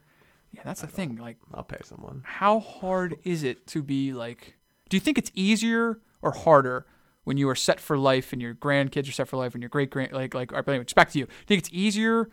Yeah, 0.53 0.63
that's 0.65 0.81
the 0.83 0.87
thing. 0.87 1.17
Like, 1.17 1.37
I'll 1.55 1.63
pay 1.65 1.79
someone. 1.85 2.23
how 2.25 2.61
hard 2.61 3.17
is 3.25 3.43
it 3.43 3.67
to 3.69 3.83
be 3.83 4.13
like? 4.13 4.55
Do 4.89 4.97
you 4.97 5.01
think 5.01 5.19
it's 5.19 5.31
easier 5.35 6.01
or 6.21 6.33
harder 6.33 6.87
when 7.25 7.37
you 7.37 7.49
are 7.49 7.55
set 7.55 7.81
for 7.81 7.97
life 7.97 8.33
and 8.33 8.43
your 8.43 8.55
grandkids 8.55 9.09
are 9.09 9.13
set 9.13 9.29
for 9.29 9.37
life 9.39 9.55
and 9.55 9.63
your 9.63 9.69
great 9.71 9.91
grand 9.91 10.13
like 10.13 10.35
like 10.35 10.53
I 10.53 10.73
expect 10.75 11.15
you? 11.15 11.25
Do 11.27 11.31
you 11.33 11.47
think 11.47 11.59
it's 11.61 11.71
easier 11.73 12.29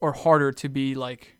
or 0.00 0.12
harder 0.12 0.52
to 0.52 0.68
be 0.68 0.94
like 0.94 1.38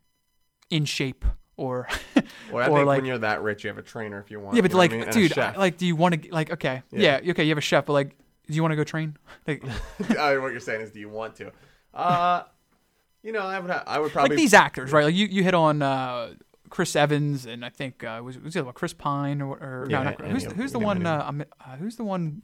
in 0.70 0.84
shape 0.84 1.24
or 1.56 1.86
Well, 2.52 2.64
I 2.64 2.68
or 2.68 2.76
think 2.78 2.86
like 2.86 2.96
when 2.98 3.04
you're 3.04 3.18
that 3.18 3.42
rich, 3.42 3.62
you 3.64 3.68
have 3.68 3.78
a 3.78 3.82
trainer 3.82 4.18
if 4.18 4.30
you 4.30 4.40
want. 4.40 4.56
yeah, 4.56 4.62
but 4.62 4.70
you 4.70 4.74
know 4.74 4.78
like 4.78 4.92
I 4.92 4.96
mean? 4.98 5.10
Dude. 5.10 5.38
I- 5.38 5.54
like 5.56 5.76
do 5.76 5.86
you 5.86 5.94
want 5.96 6.22
to 6.22 6.32
like 6.32 6.50
okay 6.52 6.82
yeah. 6.90 7.20
Yeah. 7.22 7.30
okay 7.30 7.44
you 7.44 7.50
have 7.50 7.58
a 7.58 7.60
chef 7.60 7.86
but 7.86 7.92
like 7.92 8.16
do 8.48 8.54
you 8.54 8.62
want 8.62 8.72
to 8.72 8.76
go 8.76 8.84
train 8.84 9.16
like 9.46 9.62
I 10.18 10.34
oh, 10.34 10.40
what 10.40 10.50
you're 10.50 10.60
saying 10.60 10.80
is, 10.80 10.90
do 10.90 10.98
you 11.00 11.08
want 11.08 11.36
to? 11.36 11.52
Uh, 11.94 12.42
you 13.24 13.32
know, 13.32 13.40
I 13.40 13.58
would. 13.58 13.70
Ha- 13.70 13.82
I 13.86 13.98
would 13.98 14.12
probably. 14.12 14.36
like 14.36 14.38
these 14.38 14.54
actors 14.54 14.92
right 14.92 15.04
like 15.06 15.14
you 15.16 15.26
you 15.26 15.42
hit 15.42 15.54
on 15.54 15.82
uh 15.82 16.34
Chris 16.70 16.94
Evans 16.96 17.46
and 17.46 17.64
I 17.64 17.68
think 17.70 18.04
uh, 18.04 18.20
was 18.24 18.38
was 18.38 18.54
it 18.56 18.64
Chris 18.74 18.92
Pine 18.92 19.40
or, 19.40 19.56
or 19.56 19.86
Yeah, 19.88 19.98
no, 20.02 20.10
not, 20.10 20.20
who's 20.20 20.44
who's 20.52 20.72
the 20.72 20.78
one 20.78 21.04
uh, 21.06 21.32
uh, 21.60 21.76
who's 21.76 21.96
the 21.96 22.04
one 22.04 22.42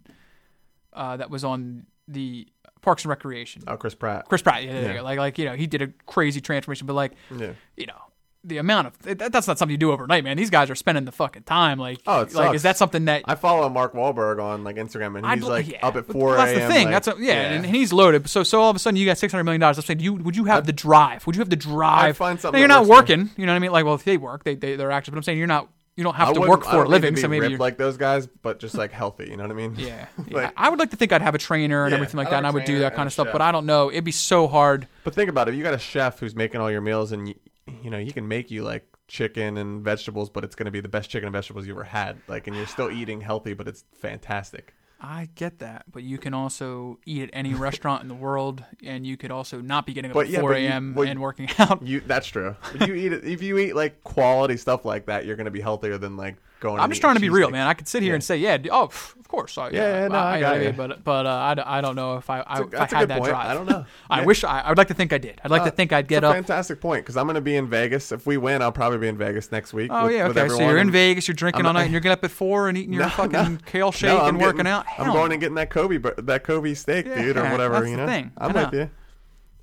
uh, 0.92 1.16
that 1.18 1.30
was 1.30 1.44
on 1.44 1.86
the 2.08 2.48
Parks 2.80 3.04
and 3.04 3.10
Recreation 3.10 3.62
Oh, 3.68 3.76
Chris 3.76 3.94
Pratt. 3.94 4.26
Chris 4.28 4.42
Pratt 4.42 4.64
yeah, 4.64 4.94
Yeah. 4.94 5.00
like 5.02 5.18
like 5.18 5.38
you 5.38 5.44
know 5.44 5.54
he 5.54 5.66
did 5.66 5.82
a 5.82 5.88
crazy 6.06 6.40
transformation 6.40 6.86
but 6.86 6.94
like 6.94 7.12
Yeah. 7.36 7.52
you 7.76 7.86
know 7.86 7.94
the 8.42 8.56
amount 8.56 8.86
of 8.86 8.98
that, 9.00 9.32
that's 9.32 9.46
not 9.46 9.58
something 9.58 9.70
you 9.72 9.76
do 9.76 9.92
overnight 9.92 10.24
man 10.24 10.36
these 10.36 10.48
guys 10.48 10.70
are 10.70 10.74
spending 10.74 11.04
the 11.04 11.12
fucking 11.12 11.42
time 11.42 11.78
like 11.78 11.98
Oh, 12.06 12.20
like 12.20 12.30
sucks. 12.30 12.56
is 12.56 12.62
that 12.62 12.76
something 12.78 13.04
that 13.04 13.22
I 13.26 13.34
follow 13.34 13.68
Mark 13.68 13.92
Wahlberg 13.92 14.42
on 14.42 14.64
like 14.64 14.76
Instagram, 14.76 15.18
and 15.18 15.26
he's 15.40 15.48
like 15.48 15.68
yeah. 15.68 15.86
up 15.86 15.96
at 15.96 16.06
four 16.06 16.36
That's 16.36 16.52
the 16.58 16.66
thing. 16.68 16.86
like- 16.86 17.04
that's 17.04 17.08
a, 17.08 17.22
yeah, 17.22 17.32
And, 17.34 17.64
and 17.66 17.74
he's 17.76 17.92
loaded. 17.92 18.28
So 18.30 18.42
so 18.42 18.60
all 18.62 18.70
of 18.70 18.76
a 18.76 18.78
sudden 18.78 18.96
you 18.96 19.04
got 19.04 19.18
six 19.18 19.30
hundred 19.32 19.44
million 19.44 19.60
dollars. 19.60 19.76
I'm 19.78 19.84
saying, 19.84 20.00
you 20.00 20.14
would 20.14 20.36
you 20.36 20.44
have 20.46 20.64
the 20.66 20.72
drive? 20.72 21.26
Would 21.26 21.36
you 21.36 21.40
have 21.40 21.50
the 21.50 21.56
drive? 21.56 22.16
find 22.16 22.40
something 22.40 22.56
Now, 22.58 22.60
you're 22.60 22.68
not 22.68 22.86
working. 22.86 23.30
You 23.36 23.44
know 23.46 23.52
what 23.52 23.56
I 23.56 23.58
mean? 23.60 23.72
Like, 23.72 23.84
well, 23.84 23.94
if 23.94 24.04
they 24.04 24.16
work, 24.16 24.44
they 24.44 24.54
they 24.54 24.76
they're 24.76 24.90
active. 24.90 25.12
But 25.12 25.18
I'm 25.18 25.22
saying 25.22 25.38
you're 25.38 25.46
not. 25.46 25.68
You 25.96 26.04
don't 26.04 26.14
have 26.14 26.28
I 26.30 26.32
to 26.32 26.40
work 26.40 26.64
for 26.64 26.68
a 26.68 26.72
don't 26.72 26.78
need 26.78 26.84
to 26.84 26.90
living. 26.92 27.16
So 27.16 27.28
maybe 27.28 27.48
you're, 27.48 27.58
like 27.58 27.76
those 27.76 27.98
guys, 27.98 28.26
but 28.26 28.58
just 28.58 28.74
like 28.74 28.90
healthy. 28.90 29.28
You 29.28 29.36
know 29.36 29.42
what 29.42 29.50
I 29.50 29.54
mean? 29.54 29.74
yeah. 29.78 30.06
yeah. 30.28 30.50
I 30.56 30.70
would 30.70 30.78
like 30.78 30.90
to 30.92 30.96
think 30.96 31.12
I'd 31.12 31.20
have 31.20 31.34
a 31.34 31.38
trainer 31.38 31.84
and 31.84 31.90
Yeah, 31.90 31.96
everything 31.96 32.16
like 32.16 32.28
I'd 32.28 32.32
that, 32.32 32.36
and 32.38 32.46
I 32.46 32.50
would 32.50 32.64
do 32.64 32.78
that 32.78 32.94
kind 32.94 33.06
of 33.06 33.12
stuff. 33.12 33.26
chef. 33.26 33.32
But 33.32 33.42
I 33.42 33.52
don't 33.52 33.66
know. 33.66 33.90
It'd 33.90 34.04
be 34.04 34.12
so 34.12 34.48
hard. 34.48 34.86
But 35.04 35.14
think 35.14 35.28
about 35.28 35.48
it. 35.50 35.54
You 35.56 35.62
got 35.62 35.74
a 35.74 35.78
chef 35.78 36.18
who's 36.20 36.34
making 36.34 36.60
all 36.60 36.70
your 36.70 36.80
meals, 36.80 37.12
and 37.12 37.34
you, 37.70 37.84
you 37.84 37.90
know 37.90 37.98
he 37.98 38.12
can 38.12 38.26
make 38.28 38.50
you 38.50 38.62
like 38.62 38.86
chicken 39.08 39.56
and 39.56 39.82
vegetables, 39.82 40.30
but 40.30 40.44
it's 40.44 40.54
going 40.54 40.66
to 40.66 40.70
be 40.70 40.80
the 40.80 40.88
best 40.88 41.10
chicken 41.10 41.26
and 41.26 41.32
vegetables 41.32 41.66
you 41.66 41.72
ever 41.72 41.84
had. 41.84 42.16
Like, 42.28 42.46
and 42.46 42.56
you're 42.56 42.66
still 42.66 42.90
eating 43.00 43.20
healthy, 43.20 43.54
but 43.54 43.68
it's 43.68 43.84
fantastic. 43.98 44.74
I 45.02 45.30
get 45.34 45.60
that, 45.60 45.84
but 45.90 46.02
you 46.02 46.18
can 46.18 46.34
also 46.34 46.98
eat 47.06 47.22
at 47.22 47.30
any 47.32 47.54
restaurant 47.54 48.02
in 48.02 48.08
the 48.08 48.14
world, 48.14 48.62
and 48.84 49.06
you 49.06 49.16
could 49.16 49.30
also 49.30 49.62
not 49.62 49.86
be 49.86 49.94
getting 49.94 50.10
up 50.10 50.14
But 50.14 50.26
at 50.26 50.32
yeah, 50.32 50.40
4 50.40 50.52
a.m. 50.52 50.94
well, 50.94 51.08
and 51.08 51.20
working 51.20 51.48
out. 51.58 51.82
You 51.82 52.00
that's 52.00 52.26
true. 52.26 52.54
But 52.76 52.86
you 52.86 52.94
eat 52.94 53.12
if 53.12 53.42
you 53.42 53.56
eat 53.58 53.74
like 53.74 54.04
quality 54.04 54.58
stuff 54.58 54.84
like 54.84 55.06
that, 55.06 55.24
you're 55.24 55.36
going 55.36 55.46
to 55.46 55.50
be 55.50 55.62
healthier 55.62 55.96
than 55.96 56.18
like 56.18 56.36
going. 56.60 56.78
I'm 56.80 56.90
just 56.90 57.00
trying 57.00 57.14
to 57.16 57.20
be 57.20 57.30
real, 57.30 57.50
man. 57.50 57.66
I 57.66 57.74
could 57.74 57.88
sit 57.88 58.02
here 58.02 58.10
Yeah. 58.12 58.14
and 58.16 58.24
say, 58.24 58.36
yeah, 58.36 58.58
oh, 58.70 58.88
pff, 58.88 59.18
of 59.18 59.26
course. 59.28 59.56
I, 59.58 59.70
Yeah, 59.70 60.02
yeah, 60.02 60.08
no, 60.08 60.18
I 60.18 60.40
got 60.40 60.60
you. 60.62 60.72
But 60.72 61.02
but 61.02 61.26
uh, 61.26 61.28
I, 61.64 61.78
I 61.78 61.80
don't 61.80 61.96
know 61.96 62.16
if 62.16 62.28
I, 62.30 62.40
I, 62.40 62.60
if 62.62 62.74
I 62.94 62.98
had 62.98 63.08
that 63.08 63.18
point. 63.18 63.30
drive. 63.30 63.46
I 63.46 63.54
don't 63.54 63.66
know. 63.68 63.84
I 64.10 64.20
Yeah. 64.20 64.26
wish 64.26 64.44
I, 64.44 64.60
I 64.60 64.68
would 64.70 64.78
like 64.78 64.88
to 64.88 64.94
think 64.94 65.12
I 65.12 65.18
did. 65.18 65.40
I'd 65.44 65.50
like 65.50 65.62
to 65.64 65.68
Uh, 65.68 65.74
think 65.74 65.92
I'd 65.92 66.06
get 66.08 66.22
a 66.24 66.28
up. 66.28 66.34
Fantastic 66.34 66.80
point 66.80 67.04
because 67.04 67.16
I'm 67.16 67.26
going 67.26 67.34
to 67.34 67.40
be 67.40 67.56
in 67.56 67.68
Vegas. 67.68 68.12
If 68.12 68.26
we 68.26 68.36
win, 68.36 68.62
I'll 68.62 68.72
probably 68.72 68.98
be 68.98 69.08
in 69.08 69.16
Vegas 69.18 69.50
next 69.50 69.72
week. 69.72 69.90
Oh 69.92 70.06
with- 70.06 70.14
yeah, 70.16 70.26
okay. 70.26 70.48
So 70.48 70.58
you're 70.60 70.78
in 70.78 70.90
Vegas, 70.90 71.26
you're 71.28 71.34
drinking 71.34 71.60
I'm 71.62 71.66
all 71.68 71.72
night, 71.72 71.84
and 71.84 71.92
you're 71.92 72.00
getting 72.00 72.12
up 72.18 72.24
at 72.24 72.30
four 72.30 72.68
and 72.68 72.76
eating 72.78 72.92
your 72.92 73.02
No, 73.04 73.08
fucking 73.10 73.32
no. 73.32 73.58
kale 73.66 73.92
shake 73.92 74.08
No, 74.10 74.26
and 74.26 74.38
working 74.40 74.58
getting- 74.58 74.72
out. 74.72 74.86
I'm 74.98 75.12
going 75.12 75.32
and 75.32 75.40
getting 75.40 75.54
that 75.56 75.70
Kobe, 75.70 75.98
that 75.98 76.44
Kobe 76.44 76.74
steak, 76.74 77.06
dude, 77.06 77.36
or 77.36 77.44
whatever. 77.50 77.86
you 77.86 77.96
know. 77.96 78.04
I'm 78.06 78.32
I 78.38 78.46
with 78.64 78.74
you. 78.74 78.90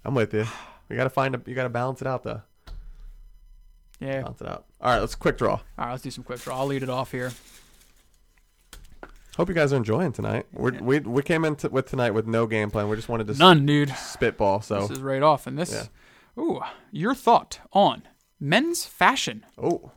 I'm 0.04 0.16
with 0.16 0.34
you. 0.34 0.46
We 0.90 0.96
got 0.96 1.04
to 1.04 1.10
find 1.10 1.36
a. 1.36 1.42
You 1.46 1.54
got 1.54 1.64
to 1.64 1.70
balance 1.70 2.00
it 2.02 2.08
out 2.08 2.24
though. 2.24 2.42
Yeah. 4.00 4.22
Balance 4.22 4.42
it 4.42 4.48
out. 4.48 4.66
All 4.82 4.92
right, 4.92 5.00
let's 5.00 5.16
quick 5.16 5.38
draw. 5.38 5.54
All 5.54 5.62
right, 5.78 5.92
let's 5.92 6.04
do 6.04 6.12
some 6.12 6.24
quick 6.24 6.40
draw. 6.42 6.60
I'll 6.60 6.68
lead 6.68 6.84
it 6.84 6.90
off 6.90 7.12
here. 7.12 7.32
Hope 9.38 9.50
you 9.50 9.56
guys 9.56 9.72
are 9.72 9.78
enjoying 9.78 10.12
tonight. 10.14 10.48
We're, 10.52 10.72
we 10.82 11.00
we 11.00 11.22
came 11.22 11.46
in 11.46 11.56
t- 11.56 11.68
with 11.68 11.86
tonight 11.88 12.12
with 12.12 12.26
no 12.26 12.48
game 12.48 12.72
plan. 12.72 12.90
We 12.90 12.96
just 12.96 13.08
wanted 13.10 13.28
to 13.28 13.34
s- 13.34 13.40
None, 13.40 13.66
dude. 13.68 13.90
spitball. 13.96 14.62
So 14.62 14.82
This 14.82 14.92
is 14.92 15.00
right 15.00 15.22
off. 15.22 15.46
And 15.46 15.60
this, 15.60 15.72
Yeah. 15.72 16.42
ooh, 16.44 16.60
your 16.92 17.14
thought 17.14 17.60
on 17.72 18.02
men's 18.40 18.86
fashion. 18.86 19.46
oh, 19.58 19.92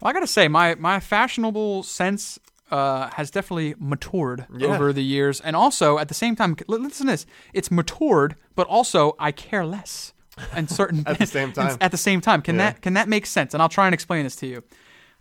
Well, 0.00 0.10
I 0.10 0.12
gotta 0.12 0.26
say, 0.26 0.48
my 0.48 0.74
my 0.74 0.98
fashionable 0.98 1.84
sense 1.84 2.38
uh, 2.72 3.10
has 3.14 3.30
definitely 3.30 3.76
matured 3.78 4.46
Yeah. 4.56 4.68
over 4.74 4.92
the 4.92 5.04
years, 5.04 5.40
and 5.40 5.54
also 5.54 5.98
at 5.98 6.08
the 6.08 6.14
same 6.14 6.34
time, 6.34 6.56
listen 6.66 7.06
to 7.06 7.12
this: 7.12 7.26
it's 7.52 7.70
matured, 7.70 8.34
but 8.56 8.66
also 8.66 9.14
I 9.20 9.30
care 9.30 9.64
less. 9.64 10.12
And 10.52 10.68
certain 10.70 11.04
At 11.06 11.18
the 11.18 11.26
same 11.26 11.52
time. 11.52 11.76
at 11.80 11.90
the 11.90 11.96
same 11.96 12.20
time, 12.20 12.42
can 12.42 12.56
Yeah. 12.56 12.70
that 12.72 12.82
can 12.82 12.94
that 12.94 13.08
make 13.08 13.26
sense? 13.26 13.54
And 13.54 13.62
I'll 13.62 13.68
try 13.68 13.86
and 13.86 13.94
explain 13.94 14.24
this 14.24 14.36
to 14.36 14.46
you. 14.46 14.62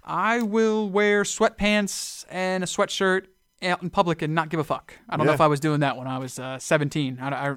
I 0.04 0.42
will 0.42 0.90
wear 0.90 1.24
sweatpants 1.24 2.26
and 2.30 2.64
a 2.64 2.68
sweatshirt 2.68 3.28
out 3.62 3.82
in 3.82 3.90
public 3.90 4.22
and 4.22 4.36
not 4.36 4.50
give 4.50 4.60
a 4.60 4.64
fuck. 4.64 4.94
I 5.10 5.16
don't 5.16 5.26
know 5.26 5.34
if 5.34 5.40
I 5.42 5.48
was 5.48 5.60
doing 5.60 5.80
that 5.80 5.96
when 5.98 6.08
I 6.08 6.18
was 6.18 6.38
uh, 6.40 6.60
17. 6.60 7.20
I, 7.22 7.30
I, 7.30 7.56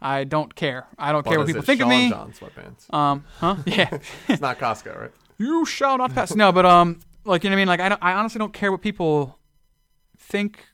I 0.00 0.24
don't 0.24 0.54
care. 0.54 0.86
I 0.98 1.10
don't 1.12 1.26
well, 1.26 1.32
care 1.32 1.38
what 1.40 1.46
people 1.48 1.62
think 1.62 1.80
of 1.80 1.88
me. 1.88 2.10
John 2.10 2.32
sweatpants. 2.32 2.92
Um, 2.94 3.24
huh? 3.38 3.56
Yeah. 3.66 3.98
it's 4.28 4.40
not 4.40 4.58
Costco, 4.58 5.00
right? 5.00 5.10
you 5.38 5.64
shall 5.64 5.98
not 5.98 6.14
pass. 6.14 6.34
No, 6.34 6.52
but 6.52 6.64
um, 6.66 7.00
like 7.24 7.42
you 7.42 7.50
know 7.50 7.54
what 7.54 7.58
I 7.58 7.60
mean. 7.62 7.68
Like 7.68 7.80
I, 7.80 7.88
don't, 7.88 8.02
I 8.02 8.12
honestly 8.12 8.38
don't 8.38 8.52
care 8.52 8.70
what 8.70 8.82
people 8.82 9.38
think 10.18 10.66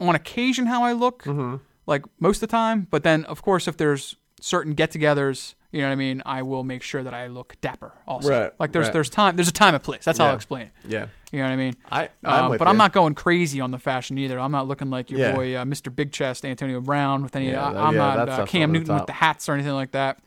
on 0.00 0.14
occasion 0.14 0.66
how 0.66 0.82
I 0.82 0.92
look. 0.92 1.22
Mm-hmm. 1.22 1.56
Like 1.86 2.04
most 2.18 2.38
of 2.38 2.40
the 2.42 2.46
time, 2.48 2.86
but 2.90 3.02
then 3.02 3.24
of 3.24 3.42
course 3.42 3.66
if 3.66 3.76
there's 3.76 4.16
certain 4.40 4.74
get-togethers, 4.74 5.54
you 5.72 5.80
know 5.80 5.86
what 5.88 5.92
I 5.92 5.96
mean. 5.96 6.22
I 6.26 6.42
will 6.42 6.64
make 6.64 6.82
sure 6.82 7.02
that 7.02 7.14
I 7.14 7.26
look 7.28 7.56
dapper. 7.60 7.92
Also, 8.06 8.28
Right, 8.28 8.52
like 8.58 8.72
there's 8.72 8.86
right. 8.86 8.92
there's 8.92 9.10
time 9.10 9.36
there's 9.36 9.48
a 9.48 9.52
time 9.52 9.74
and 9.74 9.82
place. 9.82 10.04
That's 10.04 10.18
how 10.18 10.26
I'll 10.26 10.34
explain 10.34 10.62
it. 10.66 10.72
Yeah, 10.88 11.06
You 11.32 11.38
know 11.40 11.44
what 11.46 11.52
I 11.52 11.56
mean? 11.56 11.74
I. 11.90 12.08
I'm 12.24 12.44
Um, 12.46 12.58
but 12.58 12.64
you. 12.64 12.70
I'm 12.70 12.76
not 12.76 12.92
going 12.92 13.14
crazy 13.14 13.60
on 13.60 13.70
the 13.70 13.78
fashion 13.78 14.18
either. 14.18 14.38
I'm 14.38 14.52
not 14.52 14.66
looking 14.68 14.90
like 14.90 15.10
your 15.10 15.20
Yeah. 15.20 15.32
boy 15.34 15.54
uh, 15.56 15.64
Mr. 15.64 15.94
Big 15.94 16.12
Chest 16.12 16.44
Antonio 16.44 16.80
Brown 16.80 17.22
with 17.22 17.36
any. 17.36 17.50
Yeah, 17.50 17.72
that- 17.72 17.76
I'm 17.80 17.94
not 17.94 18.28
uh, 18.28 18.46
Cam 18.46 18.70
over 18.70 18.72
the 18.72 18.78
Newton 18.80 18.94
with 18.96 19.06
the 19.06 19.12
hats 19.12 19.48
or 19.48 19.54
anything 19.54 19.72
like 19.74 19.92
that. 19.92 20.18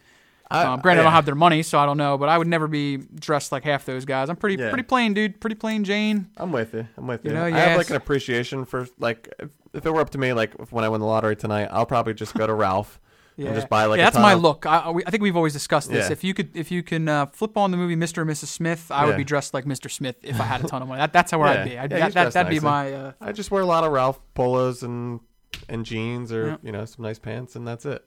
I- 0.51 0.65
Um, 0.65 0.81
granted, 0.81 1.01
I 1.01 1.03
don't 1.05 1.13
have 1.13 1.25
their 1.25 1.35
money, 1.35 1.63
so 1.63 1.79
I 1.79 1.85
don't 1.85 1.97
know. 1.97 2.17
But 2.17 2.29
I 2.29 2.37
would 2.37 2.47
never 2.47 2.67
be 2.67 2.97
dressed 2.97 3.51
like 3.51 3.63
half 3.63 3.85
those 3.85 4.05
guys. 4.05 4.29
I'm 4.29 4.35
pretty 4.35 4.57
pretty 4.57 4.83
plain, 4.83 5.13
dude. 5.13 5.39
Pretty 5.41 5.55
plain 5.55 5.83
Jane. 5.83 6.27
I'm 6.37 6.51
with 6.51 6.73
you. 6.73 6.87
I'm 6.97 7.07
with 7.07 7.23
you. 7.25 7.31
You 7.31 7.35
know, 7.37 7.45
I 7.45 7.49
yes. 7.49 7.67
have 7.69 7.77
like 7.77 7.89
an 7.89 7.95
appreciation 7.95 8.65
for 8.65 8.87
like 8.99 9.33
if, 9.39 9.49
if 9.73 9.85
it 9.85 9.91
were 9.91 9.99
up 10.01 10.11
to 10.11 10.17
me, 10.17 10.31
like 10.33 10.53
if- 10.59 10.71
when 10.71 10.83
I 10.85 10.89
win 10.89 11.01
the 11.01 11.07
lottery 11.07 11.35
tonight, 11.35 11.69
I'll 11.71 11.85
probably 11.87 12.13
just 12.13 12.33
go 12.35 12.45
to 12.45 12.53
Ralph 12.65 12.99
Yeah, 13.35 13.47
and 13.47 13.55
just 13.55 13.69
buy 13.69 13.85
like 13.85 13.97
yeah. 13.97 14.03
a 14.03 14.05
That's 14.07 14.15
ton 14.15 14.21
my 14.21 14.33
of- 14.33 14.41
look. 14.41 14.65
I, 14.65 14.77
I- 14.79 14.89
we- 14.91 15.03
I 15.05 15.09
think 15.11 15.23
we've 15.23 15.35
always 15.35 15.53
discussed 15.53 15.89
this. 15.89 16.07
Yeah. 16.07 16.11
If 16.11 16.23
you 16.23 16.33
could, 16.33 16.55
if 16.55 16.69
you 16.71 16.83
can 16.83 17.07
uh, 17.09 17.25
flip 17.27 17.57
on 17.57 17.71
the 17.71 17.77
movie 17.77 17.95
Mr. 17.95 18.21
and 18.21 18.29
Mrs. 18.29 18.45
Smith, 18.47 18.91
I 18.91 19.05
would 19.05 19.17
be 19.17 19.23
dressed 19.23 19.53
like 19.53 19.65
Mr. 19.65 19.89
Smith 19.89 20.17
if 20.23 20.39
I 20.39 20.43
had 20.43 20.63
a 20.63 20.67
ton 20.67 20.81
of 20.81 20.87
money. 20.87 20.99
That, 20.99 21.13
that's 21.13 21.31
how 21.31 21.39
where 21.39 21.47
I'd 21.47 21.63
be. 21.67 21.77
I'd, 21.77 21.91
Yeah, 21.91 21.97
that, 21.99 22.05
he's 22.05 22.13
that, 22.13 22.21
dressed 22.23 22.33
that'd 22.35 22.49
be 22.49 22.59
my. 22.59 22.93
Uh, 22.93 23.11
I 23.21 23.31
just 23.31 23.49
wear 23.51 23.61
a 23.61 23.65
lot 23.65 23.83
of 23.83 23.91
Ralph 23.91 24.19
polos 24.35 24.83
and 24.83 25.19
and 25.69 25.85
jeans 25.85 26.31
or 26.33 26.47
Yeah. 26.47 26.57
you 26.63 26.71
know 26.71 26.85
some 26.85 27.03
nice 27.03 27.19
pants 27.19 27.55
and 27.55 27.67
that's 27.67 27.85
it. 27.85 28.03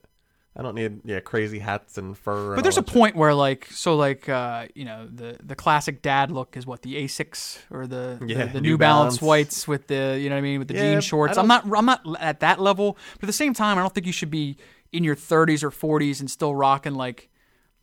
I 0.59 0.63
don't 0.63 0.73
need 0.73 1.01
yeah 1.05 1.19
crazy 1.19 1.59
hats 1.59 1.99
and 1.99 2.17
fur. 2.17 2.55
But 2.55 2.63
there's 2.63 2.79
a 2.79 2.83
point 2.83 3.15
where 3.15 3.33
like 3.35 3.67
so 3.69 3.95
like 3.95 4.27
uh, 4.27 4.65
you 4.73 4.85
know 4.85 5.07
the 5.07 5.37
the 5.43 5.55
classic 5.55 6.01
dad 6.01 6.31
look 6.31 6.57
is 6.57 6.65
what 6.65 6.81
the 6.81 6.95
Asics 7.03 7.59
or 7.69 7.85
the 7.85 8.17
Yeah, 8.25 8.45
the, 8.47 8.53
the 8.53 8.61
New 8.61 8.69
New, 8.71 8.77
Balance, 8.79 9.17
Balance. 9.17 9.21
whites 9.21 9.67
with 9.67 9.85
the 9.87 10.17
you 10.19 10.29
know 10.29 10.35
what 10.35 10.39
I 10.39 10.41
mean 10.41 10.57
with 10.59 10.67
the 10.67 10.73
Yeah, 10.73 10.93
jean 10.93 11.01
shorts. 11.01 11.37
I'm 11.37 11.47
not 11.47 11.65
I'm 11.71 11.85
not 11.85 12.01
at 12.19 12.39
that 12.39 12.59
level, 12.59 12.97
but 13.15 13.23
at 13.23 13.27
the 13.27 13.33
same 13.33 13.53
time 13.53 13.77
I 13.77 13.81
don't 13.81 13.93
think 13.93 14.07
you 14.07 14.11
should 14.13 14.31
be 14.31 14.57
in 14.91 15.03
your 15.03 15.15
30s 15.15 15.63
or 15.63 15.71
40s 15.71 16.19
and 16.19 16.29
still 16.31 16.55
rocking 16.55 16.95
like 16.95 17.29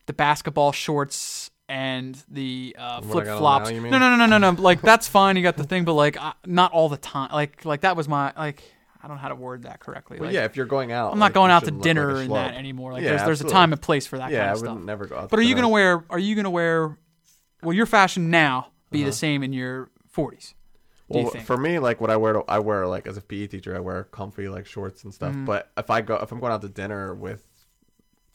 the 0.05 0.13
basketball 0.13 0.71
shorts 0.71 1.51
and 1.67 2.21
the 2.29 2.75
uh, 2.77 3.01
flip 3.01 3.25
flops. 3.25 3.69
now, 3.69 3.75
you 3.75 3.81
mean? 3.81 3.91
No, 3.91 3.97
no, 3.99 4.15
no, 4.15 4.25
no, 4.25 4.37
no, 4.37 4.51
no. 4.51 4.61
Like 4.61 4.81
that's 4.81 5.07
fine. 5.07 5.35
You 5.35 5.43
got 5.43 5.57
the 5.57 5.63
thing, 5.63 5.83
but 5.85 5.93
like 5.93 6.17
I, 6.17 6.33
not 6.45 6.71
all 6.73 6.89
the 6.89 6.97
time. 6.97 7.31
Like 7.31 7.65
like 7.65 7.81
that 7.81 7.95
was 7.95 8.07
my 8.07 8.33
like. 8.37 8.63
I 9.03 9.07
don't 9.07 9.17
know 9.17 9.21
how 9.21 9.29
to 9.29 9.35
word 9.35 9.63
that 9.63 9.79
correctly. 9.79 10.17
Well, 10.17 10.29
Like, 10.29 10.33
yeah, 10.33 10.45
if 10.45 10.55
you're 10.55 10.65
going 10.65 10.91
out, 10.91 11.13
I'm 11.13 11.19
not 11.19 11.25
like, 11.25 11.33
going 11.35 11.51
out 11.51 11.63
to 11.65 11.69
dinner 11.71 12.13
like 12.13 12.25
and 12.25 12.35
that 12.35 12.55
anymore. 12.55 12.91
Like 12.91 13.03
Yeah, 13.03 13.09
there's 13.09 13.23
there's 13.25 13.41
a 13.41 13.43
time 13.47 13.71
and 13.71 13.79
place 13.79 14.07
for 14.07 14.17
that 14.17 14.31
Yeah, 14.31 14.39
kind 14.39 14.49
I 14.49 14.53
of 14.53 14.61
would 14.61 14.65
stuff. 14.71 14.79
never 14.83 15.05
go 15.05 15.15
out. 15.17 15.29
But 15.29 15.37
are 15.37 15.43
you 15.43 15.53
gonna 15.53 15.69
wear? 15.69 16.03
Are 16.09 16.17
you 16.17 16.35
gonna 16.35 16.49
wear? 16.49 16.97
Will 17.61 17.73
your 17.73 17.85
fashion 17.85 18.31
now 18.31 18.69
be 18.89 19.01
Uh-huh. 19.01 19.09
the 19.09 19.11
same 19.15 19.43
in 19.43 19.53
your 19.53 19.91
40s? 20.11 20.55
Well, 21.07 21.29
for 21.29 21.57
me, 21.57 21.79
like 21.79 22.01
what 22.01 22.09
I 22.09 22.17
wear, 22.17 22.33
to, 22.33 22.43
I 22.47 22.59
wear 22.59 22.87
like 22.87 23.05
as 23.07 23.17
a 23.17 23.21
PE 23.21 23.47
teacher, 23.47 23.75
I 23.75 23.79
wear 23.79 24.05
comfy 24.05 24.49
like 24.49 24.65
shorts 24.65 25.03
and 25.03 25.13
stuff. 25.13 25.33
Mm-hmm. 25.33 25.45
But 25.45 25.71
if 25.77 25.89
I 25.89 26.01
go, 26.01 26.15
if 26.15 26.31
I'm 26.31 26.39
going 26.39 26.51
out 26.51 26.61
to 26.61 26.69
dinner 26.69 27.13
with 27.13 27.45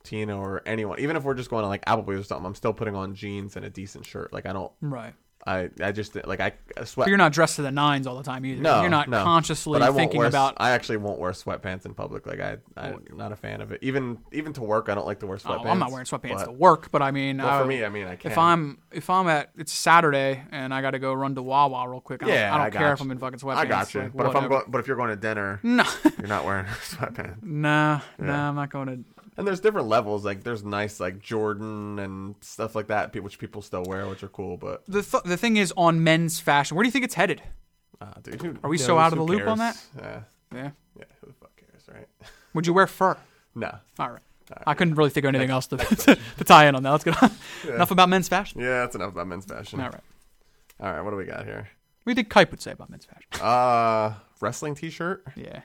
Tina 0.04 0.38
or 0.38 0.62
anyone, 0.66 1.00
even 1.00 1.16
if 1.16 1.24
we're 1.24 1.34
just 1.34 1.50
going 1.50 1.62
to 1.62 1.68
like 1.68 1.84
Applebee's 1.86 2.20
or 2.20 2.22
something, 2.24 2.46
I'm 2.46 2.54
still 2.54 2.72
putting 2.72 2.94
on 2.94 3.14
jeans 3.14 3.56
and 3.56 3.64
a 3.64 3.70
decent 3.70 4.06
shirt. 4.06 4.32
Like 4.32 4.46
I 4.46 4.52
don't, 4.52 4.70
right. 4.80 5.14
I, 5.46 5.70
I 5.82 5.90
just 5.92 6.14
like 6.26 6.40
I 6.40 6.52
I 6.76 6.84
sweat. 6.84 7.06
But 7.06 7.08
you're 7.08 7.16
not 7.16 7.32
dressed 7.32 7.56
to 7.56 7.62
the 7.62 7.70
nines 7.70 8.06
all 8.06 8.16
the 8.16 8.22
time 8.22 8.44
either. 8.44 8.60
no, 8.60 8.82
you're 8.82 8.90
not 8.90 9.08
no. 9.08 9.24
consciously 9.24 9.72
But 9.78 9.82
I 9.82 9.88
won't 9.88 9.96
thinking 9.98 10.18
wear, 10.18 10.28
about. 10.28 10.54
I 10.58 10.72
actually 10.72 10.98
won't 10.98 11.18
wear 11.18 11.32
sweatpants 11.32 11.86
in 11.86 11.94
public. 11.94 12.26
Like 12.26 12.40
I, 12.40 12.58
I'm 12.76 13.04
not 13.14 13.32
a 13.32 13.36
fan 13.36 13.62
of 13.62 13.72
it. 13.72 13.78
Even 13.82 14.18
even 14.32 14.52
to 14.54 14.62
work, 14.62 14.90
I 14.90 14.94
don't 14.94 15.06
like 15.06 15.20
to 15.20 15.26
wear 15.26 15.38
Oh, 15.42 15.48
sweatpants. 15.48 15.66
I'm 15.66 15.78
not 15.78 15.92
wearing 15.92 16.04
sweatpants 16.04 16.38
but- 16.40 16.44
to 16.44 16.52
work, 16.52 16.90
but 16.90 17.00
I 17.00 17.10
mean, 17.10 17.38
Well, 17.38 17.48
I- 17.48 17.58
for 17.60 17.64
me, 17.66 17.82
I 17.84 17.88
mean, 17.88 18.06
I 18.06 18.16
can. 18.16 18.32
if 18.32 18.36
I'm 18.38 18.78
if 18.92 19.08
I'm 19.08 19.28
at 19.28 19.50
it's 19.56 19.72
Saturday 19.72 20.42
and 20.52 20.74
I 20.74 20.82
got 20.82 20.90
to 20.90 20.98
go 20.98 21.14
run 21.14 21.34
to 21.36 21.42
Wawa 21.42 21.88
real 21.88 22.00
quick, 22.02 22.22
I 22.22 22.26
don't, 22.26 22.34
yeah, 22.34 22.54
I 22.54 22.58
don't 22.58 22.66
I 22.66 22.70
care 22.70 22.80
got 22.82 22.92
if. 22.92 23.00
I'm 23.00 23.10
in 23.10 23.18
fucking 23.18 23.38
sweatpants. 23.38 23.56
I 23.56 23.64
got 23.64 23.94
you. 23.94 24.00
like, 24.02 24.12
but 24.16 24.26
if 24.26 24.28
I'm 24.30 24.34
whatever. 24.34 24.48
going, 24.50 24.64
but 24.68 24.78
if 24.80 24.86
you're 24.88 24.96
going 24.96 25.08
to 25.10 25.16
dinner, 25.16 25.58
no, 25.62 25.84
you're 26.18 26.28
not 26.28 26.44
wearing 26.44 26.66
sweatpants. 26.84 27.42
nah, 27.42 28.00
nah, 28.18 28.48
I'm 28.50 28.56
not 28.56 28.70
going 28.70 28.86
to. 28.88 29.04
And 29.40 29.46
there's 29.48 29.60
different 29.60 29.88
levels. 29.88 30.24
Like 30.24 30.44
there's 30.44 30.62
nice 30.64 31.00
like 31.00 31.18
Jordan 31.18 31.98
and 31.98 32.34
stuff 32.40 32.74
like 32.74 32.86
that, 32.88 33.14
which 33.22 33.38
people 33.38 33.60
still 33.62 33.82
wear, 33.84 34.06
which 34.06 34.22
are 34.22 34.28
cool. 34.28 34.56
But 34.56 34.84
The 34.86 35.02
th- 35.02 35.24
the 35.24 35.36
thing 35.36 35.56
is 35.56 35.72
on 35.76 36.04
men's 36.04 36.38
fashion. 36.40 36.76
Where 36.76 36.84
do 36.84 36.88
you 36.88 36.92
think 36.92 37.04
it's 37.04 37.14
headed? 37.14 37.42
uh, 38.00 38.06
dude, 38.22 38.40
who 38.40 38.48
Are 38.62 38.70
we 38.70 38.76
knows? 38.76 38.86
so 38.86 38.98
out 38.98 39.12
of 39.12 39.18
Who 39.18 39.26
the 39.26 39.32
loop 39.32 39.46
on 39.46 39.58
that? 39.58 39.76
Yeah, 39.98 40.20
Yeah. 40.54 40.70
yeah. 40.98 41.04
Who 41.20 41.26
the 41.26 41.32
fuck 41.34 41.50
cares, 41.56 41.82
right? 41.92 42.08
Would 42.54 42.66
you 42.66 42.72
wear 42.72 42.86
fur? 42.86 43.16
no. 43.54 43.76
All 43.98 44.10
right. 44.10 44.22
I 44.66 44.74
couldn't 44.74 44.96
really 44.96 45.10
think 45.10 45.24
of 45.24 45.28
anything 45.28 45.50
else 45.50 45.68
to, 45.68 45.76
to, 45.78 46.18
to 46.38 46.44
tie 46.44 46.66
in 46.66 46.74
on 46.74 46.82
that. 46.82 46.90
Let's 46.90 47.04
go. 47.04 47.12
Enough 47.72 47.92
about 47.92 48.08
men's 48.08 48.28
fashion. 48.28 48.60
Yeah, 48.60 48.80
that's 48.80 48.96
enough 48.96 49.12
about 49.12 49.28
men's 49.28 49.44
fashion. 49.44 49.80
All 49.80 49.90
right. 49.90 50.00
All 50.80 50.92
right. 50.92 51.00
What 51.02 51.10
do 51.12 51.16
we 51.16 51.24
got 51.24 51.44
here? 51.44 51.68
What 52.02 52.04
do 52.06 52.10
you 52.10 52.14
think 52.16 52.30
Kipe 52.30 52.50
would 52.50 52.60
say 52.60 52.72
about 52.72 52.90
men's 52.90 53.04
fashion? 53.04 53.28
Uh, 53.40 54.14
wrestling 54.40 54.74
T-shirt. 54.74 55.24
Yeah. 55.36 55.60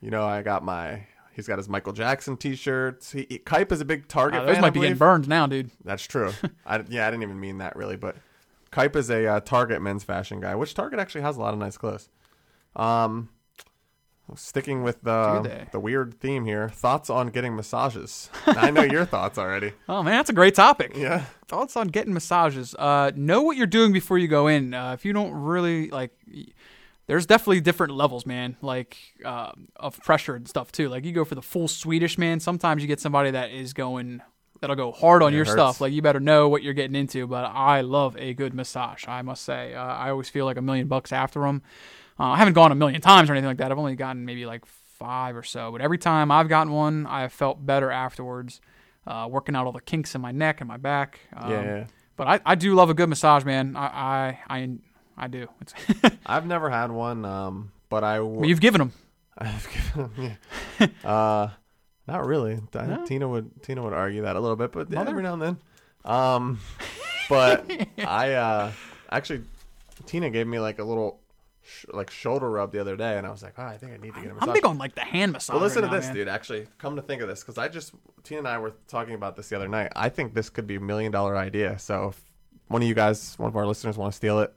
You 0.00 0.10
know, 0.10 0.24
I 0.24 0.42
got 0.42 0.62
my. 0.64 1.06
He's 1.40 1.48
got 1.48 1.56
his 1.56 1.70
Michael 1.70 1.94
Jackson 1.94 2.36
T-shirts. 2.36 3.12
He, 3.12 3.26
he 3.30 3.38
Kipe 3.38 3.72
is 3.72 3.80
a 3.80 3.84
big 3.86 4.08
Target. 4.08 4.42
Uh, 4.42 4.44
those 4.44 4.56
fan, 4.56 4.60
might 4.60 4.66
I 4.66 4.70
be 4.70 4.80
getting 4.80 4.98
burned 4.98 5.26
now, 5.26 5.46
dude. 5.46 5.70
That's 5.82 6.06
true. 6.06 6.32
I, 6.66 6.84
yeah, 6.90 7.06
I 7.06 7.10
didn't 7.10 7.22
even 7.22 7.40
mean 7.40 7.58
that 7.58 7.76
really, 7.76 7.96
but 7.96 8.16
Kipe 8.70 8.94
is 8.94 9.08
a 9.08 9.26
uh, 9.26 9.40
Target 9.40 9.80
men's 9.80 10.04
fashion 10.04 10.38
guy, 10.38 10.54
which 10.54 10.74
Target 10.74 11.00
actually 11.00 11.22
has 11.22 11.38
a 11.38 11.40
lot 11.40 11.54
of 11.54 11.58
nice 11.58 11.78
clothes. 11.78 12.10
Um, 12.76 13.30
sticking 14.36 14.82
with 14.82 15.02
the 15.02 15.66
the 15.72 15.80
weird 15.80 16.20
theme 16.20 16.44
here, 16.44 16.68
thoughts 16.68 17.08
on 17.08 17.28
getting 17.28 17.56
massages. 17.56 18.28
I 18.46 18.70
know 18.70 18.82
your 18.82 19.04
thoughts 19.06 19.38
already. 19.38 19.72
Oh 19.88 20.02
man, 20.02 20.16
that's 20.16 20.30
a 20.30 20.34
great 20.34 20.54
topic. 20.54 20.92
Yeah, 20.94 21.24
Thoughts 21.48 21.76
on 21.76 21.88
getting 21.88 22.12
massages? 22.14 22.76
Uh, 22.78 23.10
know 23.16 23.42
what 23.42 23.56
you're 23.56 23.66
doing 23.66 23.92
before 23.92 24.18
you 24.18 24.28
go 24.28 24.46
in. 24.46 24.72
Uh, 24.72 24.92
if 24.92 25.04
you 25.04 25.12
don't 25.12 25.32
really 25.32 25.90
like, 25.90 26.12
there's 27.06 27.26
definitely 27.26 27.60
different 27.60 27.94
levels, 27.94 28.24
man. 28.26 28.56
Like 28.62 28.96
uh, 29.24 29.52
of 29.76 29.98
pressure 30.00 30.34
and 30.34 30.46
stuff 30.48 30.70
too. 30.72 30.88
Like 30.88 31.04
you 31.04 31.12
go 31.12 31.24
for 31.24 31.34
the 31.34 31.42
full 31.42 31.68
Swedish 31.68 32.18
man. 32.18 32.40
Sometimes 32.40 32.82
you 32.82 32.88
get 32.88 33.00
somebody 33.00 33.32
that 33.32 33.50
is 33.50 33.72
going 33.72 34.22
that'll 34.60 34.76
go 34.76 34.92
hard 34.92 35.22
on 35.22 35.32
It 35.32 35.36
your 35.36 35.44
hurts. 35.44 35.54
stuff. 35.54 35.80
Like 35.80 35.92
you 35.92 36.02
better 36.02 36.20
know 36.20 36.48
what 36.48 36.62
you're 36.62 36.74
getting 36.74 36.94
into. 36.94 37.26
But 37.26 37.44
I 37.46 37.80
love 37.80 38.16
a 38.18 38.34
good 38.34 38.54
massage. 38.54 39.06
I 39.08 39.22
must 39.22 39.42
say, 39.44 39.74
uh, 39.74 39.82
I 39.82 40.10
always 40.10 40.28
feel 40.28 40.44
like 40.44 40.56
a 40.56 40.62
million 40.62 40.86
bucks 40.86 41.12
after 41.12 41.40
them. 41.40 41.62
Uh, 42.18 42.24
I 42.32 42.36
haven't 42.36 42.52
gone 42.54 42.70
a 42.70 42.74
million 42.74 43.00
times 43.00 43.30
or 43.30 43.32
anything 43.32 43.48
like 43.48 43.56
that. 43.58 43.72
I've 43.72 43.78
only 43.78 43.96
gotten 43.96 44.24
maybe 44.24 44.44
like 44.46 44.66
five 44.66 45.34
or 45.34 45.42
so. 45.42 45.72
But 45.72 45.80
every 45.80 45.96
time 45.98 46.30
I've 46.30 46.48
gotten 46.48 46.72
one, 46.72 47.06
I 47.06 47.22
have 47.22 47.32
felt 47.32 47.64
better 47.64 47.90
afterwards. 47.90 48.60
Uh, 49.06 49.26
working 49.30 49.56
out 49.56 49.64
all 49.66 49.72
the 49.72 49.80
kinks 49.80 50.14
in 50.14 50.20
my 50.20 50.30
neck 50.30 50.60
and 50.60 50.68
my 50.68 50.76
back. 50.76 51.20
Um, 51.34 51.50
yeah. 51.50 51.62
yeah. 51.62 51.86
But 52.16 52.26
I, 52.28 52.40
I 52.44 52.54
do 52.54 52.74
love 52.74 52.90
a 52.90 52.94
good 52.94 53.08
massage, 53.08 53.44
man. 53.46 53.74
I 53.74 53.86
I 53.86 54.38
I, 54.58 54.68
I 55.16 55.28
do. 55.28 55.46
It's, 55.60 55.74
I've 56.26 56.46
never 56.46 56.70
had 56.70 56.90
one, 56.90 57.24
um, 57.24 57.72
but 57.88 58.04
I. 58.04 58.16
W- 58.16 58.40
but 58.40 58.48
you've 58.48 58.60
given 58.60 58.78
them. 58.78 58.92
I've 59.38 59.68
given, 59.72 60.10
yeah. 60.78 60.86
uh, 61.08 61.50
not 62.06 62.26
really. 62.26 62.58
I- 62.74 62.86
No? 62.86 63.04
Tina 63.06 63.28
would 63.28 63.62
Tina 63.62 63.82
would 63.82 63.92
argue 63.92 64.22
that 64.22 64.36
a 64.36 64.40
little 64.40 64.56
bit, 64.56 64.72
but 64.72 64.90
yeah, 64.90 65.04
every 65.08 65.22
now 65.22 65.34
and 65.34 65.42
then. 65.42 65.56
Um, 66.04 66.58
but 67.28 67.70
I 67.98 68.32
uh, 68.32 68.72
actually 69.10 69.42
Tina 70.06 70.30
gave 70.30 70.46
me 70.46 70.58
like 70.58 70.78
a 70.78 70.84
little 70.84 71.20
sh- 71.62 71.84
like 71.92 72.10
shoulder 72.10 72.50
rub 72.50 72.72
the 72.72 72.80
other 72.80 72.96
day, 72.96 73.16
and 73.18 73.26
I 73.26 73.30
was 73.30 73.42
like, 73.42 73.54
oh, 73.58 73.62
I 73.64 73.76
think 73.78 73.92
I 73.92 73.96
need 73.98 74.14
to 74.14 74.20
get 74.20 74.30
a 74.30 74.34
massage. 74.34 74.48
I'm 74.48 74.54
big 74.54 74.66
on 74.66 74.78
like 74.78 74.94
the 74.94 75.02
hand 75.02 75.32
massage. 75.32 75.54
Well, 75.54 75.62
listen 75.62 75.82
right 75.82 75.88
to 75.88 75.92
now, 75.94 75.98
this, 76.00 76.06
man. 76.06 76.14
dude. 76.16 76.28
Actually, 76.28 76.66
come 76.78 76.96
to 76.96 77.02
think 77.02 77.22
of 77.22 77.28
this, 77.28 77.40
because 77.40 77.58
I 77.58 77.68
just 77.68 77.92
Tina 78.24 78.40
and 78.40 78.48
I 78.48 78.58
were 78.58 78.72
talking 78.88 79.14
about 79.14 79.36
this 79.36 79.48
the 79.48 79.56
other 79.56 79.68
night. 79.68 79.92
I 79.94 80.08
think 80.08 80.34
this 80.34 80.50
could 80.50 80.66
be 80.66 80.76
a 80.76 80.80
million 80.80 81.12
dollar 81.12 81.36
idea. 81.36 81.78
So 81.78 82.08
if 82.08 82.22
one 82.68 82.82
of 82.82 82.88
you 82.88 82.94
guys, 82.94 83.38
one 83.38 83.48
of 83.48 83.56
our 83.56 83.66
listeners, 83.66 83.96
want 83.98 84.12
to 84.12 84.16
steal 84.16 84.40
it, 84.40 84.52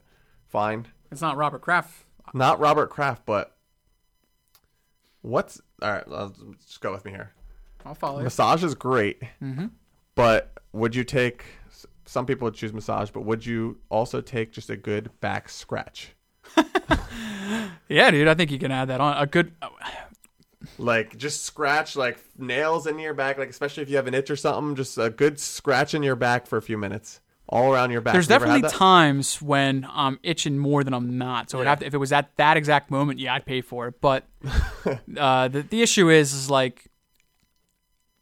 fine. 0.54 0.88
It's 1.12 1.20
not 1.22 1.36
Robert 1.36 1.60
Kraft. 1.62 2.06
Not 2.34 2.60
Robert 2.60 2.90
Kraft, 2.90 3.24
but 3.26 3.56
what's 5.22 5.60
all 5.82 5.92
right? 5.92 6.04
I'll 6.12 6.34
just 6.60 6.80
go 6.80 6.92
with 6.94 7.04
me 7.06 7.12
here. 7.12 7.32
I'll 7.86 7.96
follow 7.96 8.20
you. 8.20 8.24
Massage 8.24 8.64
is 8.64 8.76
great, 8.76 9.22
Mm-hmm. 9.42 9.66
but 10.16 10.54
would 10.72 10.96
you 10.96 11.04
take? 11.04 11.44
Some 12.06 12.26
people 12.26 12.46
would 12.46 12.54
choose 12.54 12.72
massage, 12.74 13.10
but 13.12 13.22
would 13.26 13.46
you 13.46 13.78
also 13.90 14.22
take 14.22 14.52
just 14.52 14.70
a 14.70 14.78
good 14.78 15.10
back 15.20 15.50
scratch? 15.50 16.14
Yeah, 17.90 18.10
dude. 18.12 18.28
I 18.28 18.34
think 18.34 18.50
you 18.52 18.58
can 18.58 18.72
add 18.72 18.88
that 18.88 19.02
on. 19.02 19.22
A 19.22 19.28
good. 19.28 19.52
Like 20.80 21.18
just 21.18 21.44
scratch 21.44 21.96
like 21.96 22.18
nails 22.38 22.88
in 22.88 22.98
your 22.98 23.14
back, 23.14 23.38
like 23.38 23.50
especially 23.50 23.84
if 23.84 23.90
you 23.90 23.98
have 23.98 24.08
an 24.08 24.14
itch 24.14 24.32
or 24.32 24.36
something, 24.38 24.76
just 24.76 24.98
a 24.98 25.10
good 25.10 25.40
scratch 25.40 25.94
in 25.94 26.02
your 26.02 26.16
back 26.16 26.48
for 26.48 26.58
a 26.58 26.62
few 26.62 26.78
minutes, 26.78 27.20
all 27.50 27.74
around 27.74 27.92
your 27.92 28.02
back. 28.02 28.14
There's 28.14 28.26
You 28.26 28.30
definitely 28.40 28.70
times 28.70 29.42
when 29.42 29.86
I'm 29.92 30.20
itching 30.24 30.58
more 30.58 30.84
than 30.84 30.94
I'm 30.94 31.18
not. 31.18 31.50
So 31.50 31.62
Yeah. 31.62 31.70
have 31.70 31.80
to, 31.82 31.86
if 31.86 31.94
it 31.94 31.98
was 31.98 32.12
at 32.12 32.36
that 32.38 32.58
exact 32.58 32.90
moment, 32.90 33.20
yeah, 33.20 33.34
I'd 33.36 33.46
pay 33.46 33.62
for 33.62 33.88
it. 33.88 34.02
But 34.02 34.26
uh, 35.18 35.48
the 35.50 35.62
the 35.70 35.82
issue 35.82 36.10
is, 36.10 36.34
is 36.34 36.50
like, 36.50 36.86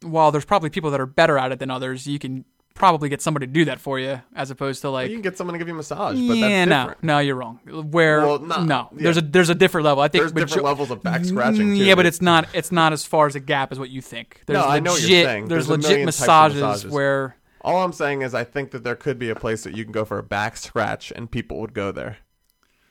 while 0.02 0.32
there's 0.32 0.44
probably 0.44 0.70
people 0.70 0.90
that 0.90 1.00
are 1.00 1.06
better 1.06 1.38
at 1.38 1.52
it 1.52 1.58
than 1.58 1.70
others, 1.70 2.06
you 2.06 2.18
can 2.18 2.44
probably 2.74 3.08
get 3.08 3.20
somebody 3.22 3.46
to 3.46 3.52
do 3.52 3.66
that 3.66 3.78
for 3.78 4.00
you, 4.00 4.20
as 4.34 4.50
opposed 4.50 4.80
to 4.80 4.90
like 4.90 5.08
you 5.10 5.14
can 5.16 5.22
get 5.22 5.36
someone 5.36 5.52
to 5.52 5.58
give 5.58 5.68
you 5.68 5.74
a 5.74 5.76
massage, 5.76 6.14
but 6.16 6.20
yeah, 6.36 6.64
that's 6.64 6.68
no, 6.70 6.80
different. 6.82 7.02
no, 7.04 7.18
you're 7.18 7.36
wrong. 7.36 7.60
Where 7.66 8.20
Well, 8.22 8.38
not- 8.40 8.64
no, 8.66 8.88
yeah. 8.92 9.02
there's 9.04 9.16
a 9.18 9.20
there's 9.20 9.50
a 9.50 9.54
different 9.54 9.84
level. 9.84 10.02
I 10.02 10.08
think 10.08 10.22
There's 10.22 10.32
different 10.32 10.62
Jo- 10.62 10.68
levels 10.68 10.90
of 10.90 11.02
back 11.02 11.24
scratching 11.24 11.68
Mm, 11.68 11.76
too. 11.76 11.84
Yeah, 11.84 11.94
but 11.94 12.06
it's 12.06 12.20
not 12.22 12.48
it's 12.54 12.72
not 12.72 12.92
as 12.92 13.04
far 13.04 13.26
as 13.26 13.34
a 13.36 13.40
gap 13.40 13.70
as 13.72 13.78
what 13.78 13.90
you 13.90 14.00
think. 14.00 14.40
There's 14.46 14.58
No, 14.58 14.64
I 14.64 14.78
legit, 14.78 14.84
know 14.84 14.90
what 14.92 15.00
you're 15.02 15.24
saying. 15.24 15.48
There's, 15.48 15.66
There's 15.66 15.68
legit 15.68 15.90
million 15.90 16.06
types 16.08 16.20
of 16.22 16.26
massages, 16.26 16.60
massages. 16.62 16.92
where 16.92 17.36
all 17.64 17.82
I'm 17.84 17.92
saying 17.92 18.22
is 18.22 18.34
I 18.34 18.44
think 18.44 18.70
that 18.72 18.84
there 18.84 18.96
could 18.96 19.18
be 19.18 19.30
a 19.30 19.34
place 19.34 19.64
that 19.64 19.76
you 19.76 19.84
can 19.84 19.92
go 19.92 20.04
for 20.04 20.18
a 20.18 20.22
back 20.22 20.56
scratch 20.56 21.12
and 21.14 21.30
people 21.30 21.60
would 21.60 21.72
go 21.74 21.92
there, 21.92 22.18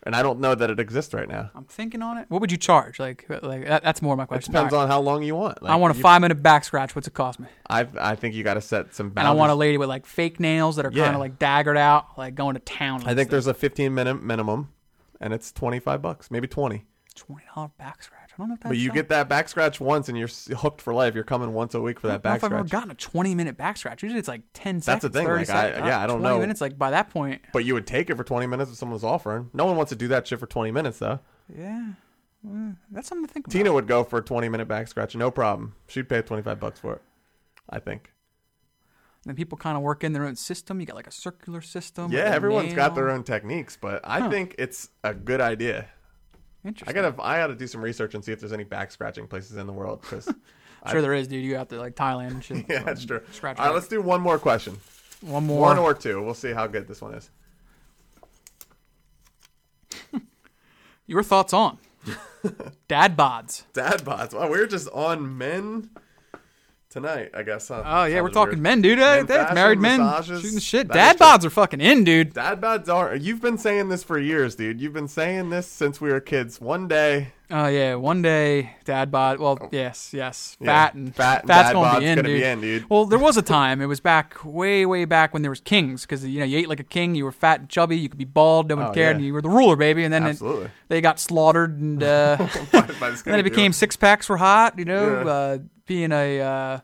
and 0.03 0.15
I 0.15 0.23
don't 0.23 0.39
know 0.39 0.55
that 0.55 0.69
it 0.69 0.79
exists 0.79 1.13
right 1.13 1.27
now. 1.27 1.51
I'm 1.53 1.65
thinking 1.65 2.01
on 2.01 2.17
it. 2.17 2.25
What 2.29 2.41
would 2.41 2.51
you 2.51 2.57
charge? 2.57 2.99
Like 2.99 3.25
like 3.41 3.65
that, 3.67 3.83
that's 3.83 4.01
more 4.01 4.15
my 4.15 4.23
It 4.23 4.27
question. 4.27 4.53
depends 4.53 4.73
All 4.73 4.79
right. 4.79 4.83
on 4.85 4.89
how 4.89 4.99
long 5.01 5.23
you 5.23 5.35
want. 5.35 5.59
I 5.61 5.75
want 5.75 5.93
a 5.93 5.97
you- 5.97 6.01
five 6.01 6.21
minute 6.21 6.41
back 6.41 6.63
scratch. 6.63 6.95
What's 6.95 7.07
it 7.07 7.13
cost 7.13 7.39
me? 7.39 7.47
I 7.69 7.87
I 7.99 8.15
think 8.15 8.33
you 8.35 8.43
got 8.43 8.55
to 8.55 8.61
set 8.61 8.95
some 8.95 9.07
And 9.07 9.15
boundaries. 9.15 9.35
I 9.35 9.39
want 9.39 9.51
a 9.51 9.55
lady 9.55 9.77
with 9.77 9.89
like 9.89 10.05
fake 10.05 10.39
nails 10.39 10.75
that 10.77 10.85
are 10.85 10.91
Yeah. 10.91 11.03
kind 11.03 11.15
of 11.15 11.19
like 11.19 11.37
daggered 11.37 11.77
out, 11.77 12.17
like 12.17 12.35
going 12.35 12.53
to 12.55 12.59
town. 12.61 13.03
I 13.05 13.13
think 13.13 13.29
there's 13.29 13.47
a 13.47 13.53
15 13.53 13.93
minute 13.93 14.23
minimum, 14.23 14.69
and 15.19 15.33
it's 15.33 15.51
25 15.51 16.01
bucks, 16.01 16.31
maybe 16.31 16.47
20. 16.47 16.85
twenty 17.13 17.43
dollar 17.53 17.69
back 17.77 18.01
scratch. 18.01 18.20
I 18.33 18.37
don't 18.37 18.47
know 18.49 18.53
if 18.55 18.59
that's. 18.61 18.69
But 18.69 18.77
you 18.77 18.91
get 18.91 19.09
that 19.09 19.27
back 19.29 19.49
scratch 19.49 19.79
once, 19.79 20.07
and 20.09 20.17
you're 20.17 20.29
hooked 20.57 20.81
for 20.81 20.93
life. 20.93 21.15
You're 21.15 21.23
coming 21.23 21.53
once 21.53 21.73
a 21.73 21.81
week 21.81 21.99
for 21.99 22.07
that 22.07 22.21
back 22.21 22.37
if 22.37 22.43
I've 22.43 22.51
ever 22.53 22.67
scratch. 22.67 22.71
gotten 22.81 22.91
a 22.91 22.95
20 22.95 23.35
minute 23.35 23.57
back 23.57 23.77
scratch. 23.77 24.01
Usually 24.03 24.19
it's 24.19 24.27
like 24.27 24.41
10 24.53 24.75
That's 24.77 24.85
seconds. 24.85 25.03
the 25.03 25.09
thing, 25.09 25.27
30 25.27 25.39
like, 25.41 25.49
I- 25.49 25.61
seconds. 25.69 25.87
yeah, 25.87 25.99
I 26.03 26.07
don't 26.07 26.19
20 26.21 26.35
know. 26.35 26.39
minutes, 26.41 26.61
like 26.61 26.77
by 26.77 26.91
that 26.91 27.09
point, 27.09 27.41
But 27.53 27.65
you 27.65 27.73
would 27.73 27.85
take 27.87 28.09
it 28.09 28.15
for 28.15 28.23
20 28.23 28.47
minutes 28.47 28.71
if 28.71 28.77
someone 28.77 28.93
was 28.93 29.03
offering. 29.03 29.49
No 29.53 29.65
one 29.65 29.75
wants 29.75 29.89
to 29.89 29.95
do 29.95 30.07
that 30.09 30.27
shit 30.27 30.39
for 30.39 30.47
20 30.47 30.71
minutes, 30.71 30.99
though. 30.99 31.19
yeah, 31.53 31.91
well, 32.43 32.73
that's 32.89 33.07
something 33.09 33.27
to 33.27 33.33
think 33.33 33.47
about. 33.47 33.51
Tina 33.53 33.71
would 33.73 33.87
go 33.87 34.03
for 34.03 34.19
a 34.19 34.23
20 34.23 34.49
minute 34.49 34.67
back 34.67 34.87
scratch, 34.87 35.15
no 35.15 35.29
problem. 35.29 35.75
She'd 35.87 36.07
pay 36.09 36.21
25 36.21 36.59
bucks 36.59 36.79
for 36.79 36.93
it. 36.93 37.01
I 37.69 37.79
think. 37.79 38.11
And 39.27 39.37
people 39.37 39.55
kind 39.57 39.77
of 39.77 39.83
work 39.83 40.03
in 40.03 40.13
their 40.13 40.25
own 40.25 40.35
system. 40.35 40.79
You 40.79 40.87
got 40.87 40.95
like 40.95 41.05
a 41.05 41.11
circular 41.11 41.61
system. 41.61 42.11
Yeah, 42.11 42.31
a 42.31 42.35
everyone's 42.35 42.73
got 42.73 42.95
their 42.95 43.09
own 43.11 43.23
techniques, 43.23 43.77
but 43.79 44.01
I 44.03 44.27
think 44.29 44.55
it's 44.57 44.89
a 45.03 45.13
good 45.13 45.39
idea. 45.39 45.89
I 46.65 46.93
gotta, 46.93 47.15
I 47.21 47.37
gotta 47.37 47.55
do 47.55 47.67
some 47.67 47.81
research 47.81 48.13
and 48.13 48.23
see 48.23 48.31
if 48.31 48.39
there's 48.39 48.53
any 48.53 48.63
back 48.63 48.91
scratching 48.91 49.27
places 49.27 49.57
in 49.57 49.67
the 49.67 49.73
world. 49.73 50.01
Because 50.01 50.31
sure 50.91 51.01
there 51.01 51.13
is, 51.13 51.27
dude. 51.27 51.43
You 51.43 51.53
go 51.53 51.59
out 51.59 51.69
to 51.69 51.79
like 51.79 51.95
Thailand 51.95 52.31
and 52.31 52.43
shit. 52.43 52.65
yeah, 52.69 52.83
that's 52.83 53.05
true. 53.05 53.21
Scratch. 53.31 53.57
All 53.57 53.65
right, 53.65 53.69
back. 53.69 53.75
let's 53.75 53.87
do 53.87 54.01
one 54.01 54.21
more 54.21 54.37
question. 54.37 54.77
one 55.21 55.45
more. 55.45 55.61
One 55.61 55.77
or 55.77 55.93
two. 55.93 56.21
We'll 56.21 56.33
see 56.33 56.51
how 56.51 56.67
good 56.67 56.87
this 56.87 57.01
one 57.01 57.15
is. 57.15 57.29
Your 61.07 61.23
thoughts 61.23 61.53
on 61.53 61.77
dad 62.87 63.17
bods? 63.17 63.63
Dad 63.73 64.01
bods. 64.01 64.33
Wow, 64.33 64.49
we're 64.49 64.67
just 64.67 64.89
on 64.89 65.37
men 65.37 65.89
tonight, 66.91 67.31
I 67.33 67.41
guess. 67.41 67.71
Oh 67.71 68.03
yeah, 68.05 68.21
we're 68.21 68.29
talking 68.29 68.55
weird. 68.55 68.61
men, 68.63 68.81
dude. 68.81 68.99
Men 68.99 69.25
that's 69.25 69.55
married 69.55 69.79
men 69.79 70.01
massages. 70.01 70.41
shooting 70.41 70.59
shit. 70.59 70.87
Dad 70.89 71.17
bods 71.17 71.43
are 71.43 71.49
fucking 71.49 71.81
in, 71.81 72.03
dude. 72.03 72.33
Dad 72.33 72.61
bods 72.61 72.87
are. 72.89 73.15
You've 73.15 73.41
been 73.41 73.57
saying 73.57 73.89
this 73.89 74.03
for 74.03 74.19
years, 74.19 74.55
dude. 74.55 74.79
You've 74.79 74.93
been 74.93 75.07
saying 75.07 75.49
this 75.49 75.65
since 75.65 75.99
we 75.99 76.11
were 76.11 76.19
kids. 76.19 76.61
One 76.61 76.87
day, 76.87 77.29
Oh 77.53 77.67
yeah, 77.67 77.95
one 77.95 78.21
day 78.21 78.75
dad 78.85 79.11
bod. 79.11 79.39
Well, 79.39 79.69
yes, 79.71 80.11
yes, 80.13 80.55
Yeah. 80.61 80.67
fat 80.67 80.93
and 80.93 81.13
Fat 81.15 81.41
and 81.41 81.49
fat's 81.49 81.67
dad 81.69 81.73
gonna 81.73 81.99
be 81.99 82.05
in, 82.05 82.15
gonna 82.15 82.27
dude. 82.29 82.39
be 82.39 82.43
in, 82.45 82.61
dude. 82.61 82.89
Well, 82.89 83.05
there 83.05 83.19
was 83.19 83.35
a 83.35 83.41
time. 83.41 83.81
It 83.81 83.87
was 83.87 83.99
back 83.99 84.37
way, 84.45 84.85
way 84.85 85.03
back 85.05 85.33
when 85.33 85.41
there 85.41 85.51
was 85.51 85.59
kings 85.59 86.03
because 86.03 86.25
you 86.25 86.39
know 86.39 86.45
you 86.45 86.57
ate 86.57 86.69
like 86.69 86.79
a 86.79 86.83
king. 86.85 87.13
You 87.13 87.25
were 87.25 87.31
fat 87.33 87.59
and 87.59 87.69
chubby. 87.69 87.97
You 87.97 88.07
could 88.07 88.17
be 88.17 88.23
bald. 88.25 88.69
No 88.69 88.77
one 88.77 88.85
Oh, 88.87 88.91
cared. 88.93 89.15
yeah. 89.15 89.17
And 89.17 89.25
you 89.25 89.33
were 89.33 89.41
the 89.41 89.49
ruler, 89.49 89.75
baby. 89.75 90.03
And 90.05 90.13
then 90.13 90.25
it, 90.25 90.41
they 90.87 91.01
got 91.01 91.19
slaughtered, 91.19 91.77
and 91.77 92.01
uh, 92.03 92.37
By 92.71 93.09
this 93.11 93.21
then 93.23 93.39
it 93.39 93.43
became 93.43 93.73
six 93.73 93.95
packs 93.97 94.29
were 94.29 94.37
hot. 94.37 94.79
You 94.79 94.85
know, 94.85 95.21
Yeah. 95.23 95.29
uh, 95.29 95.57
being 95.85 96.11
a 96.13 96.39
uh, 96.39 96.79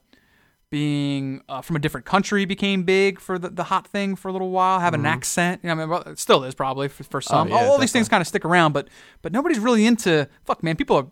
being 0.70 1.41
uh, 1.47 1.61
from 1.61 1.76
a 1.76 1.80
different 1.80 2.05
country 2.05 2.45
became 2.45 2.84
big 2.84 3.20
for 3.20 3.39
the, 3.39 3.49
the 3.49 3.63
hot 3.63 3.88
thing 3.88 4.15
for 4.15 4.28
a 4.28 4.32
little 4.32 4.49
while. 4.51 4.80
Have 4.80 4.93
an 4.93 5.05
accent, 5.05 5.61
you 5.63 5.68
know, 5.68 5.74
I 5.74 5.76
mean, 5.78 5.89
well, 5.89 6.01
it 6.01 6.20
still 6.20 6.43
is 6.43 6.53
probably 6.55 6.89
for, 6.89 7.03
for 7.03 7.22
some. 7.22 7.47
Mm-hmm. 7.47 7.55
Oh, 7.55 7.61
yeah, 7.61 7.68
all 7.68 7.78
these 7.78 7.91
things 7.91 8.09
kind 8.09 8.22
of 8.22 8.28
stick 8.28 8.43
around, 8.43 8.74
but 8.74 8.89
but 9.22 9.32
nobody's 9.32 9.59
really 9.59 9.86
into 9.86 10.28
fuck, 10.43 10.63
man. 10.63 10.76
People 10.76 10.97
are 10.97 11.07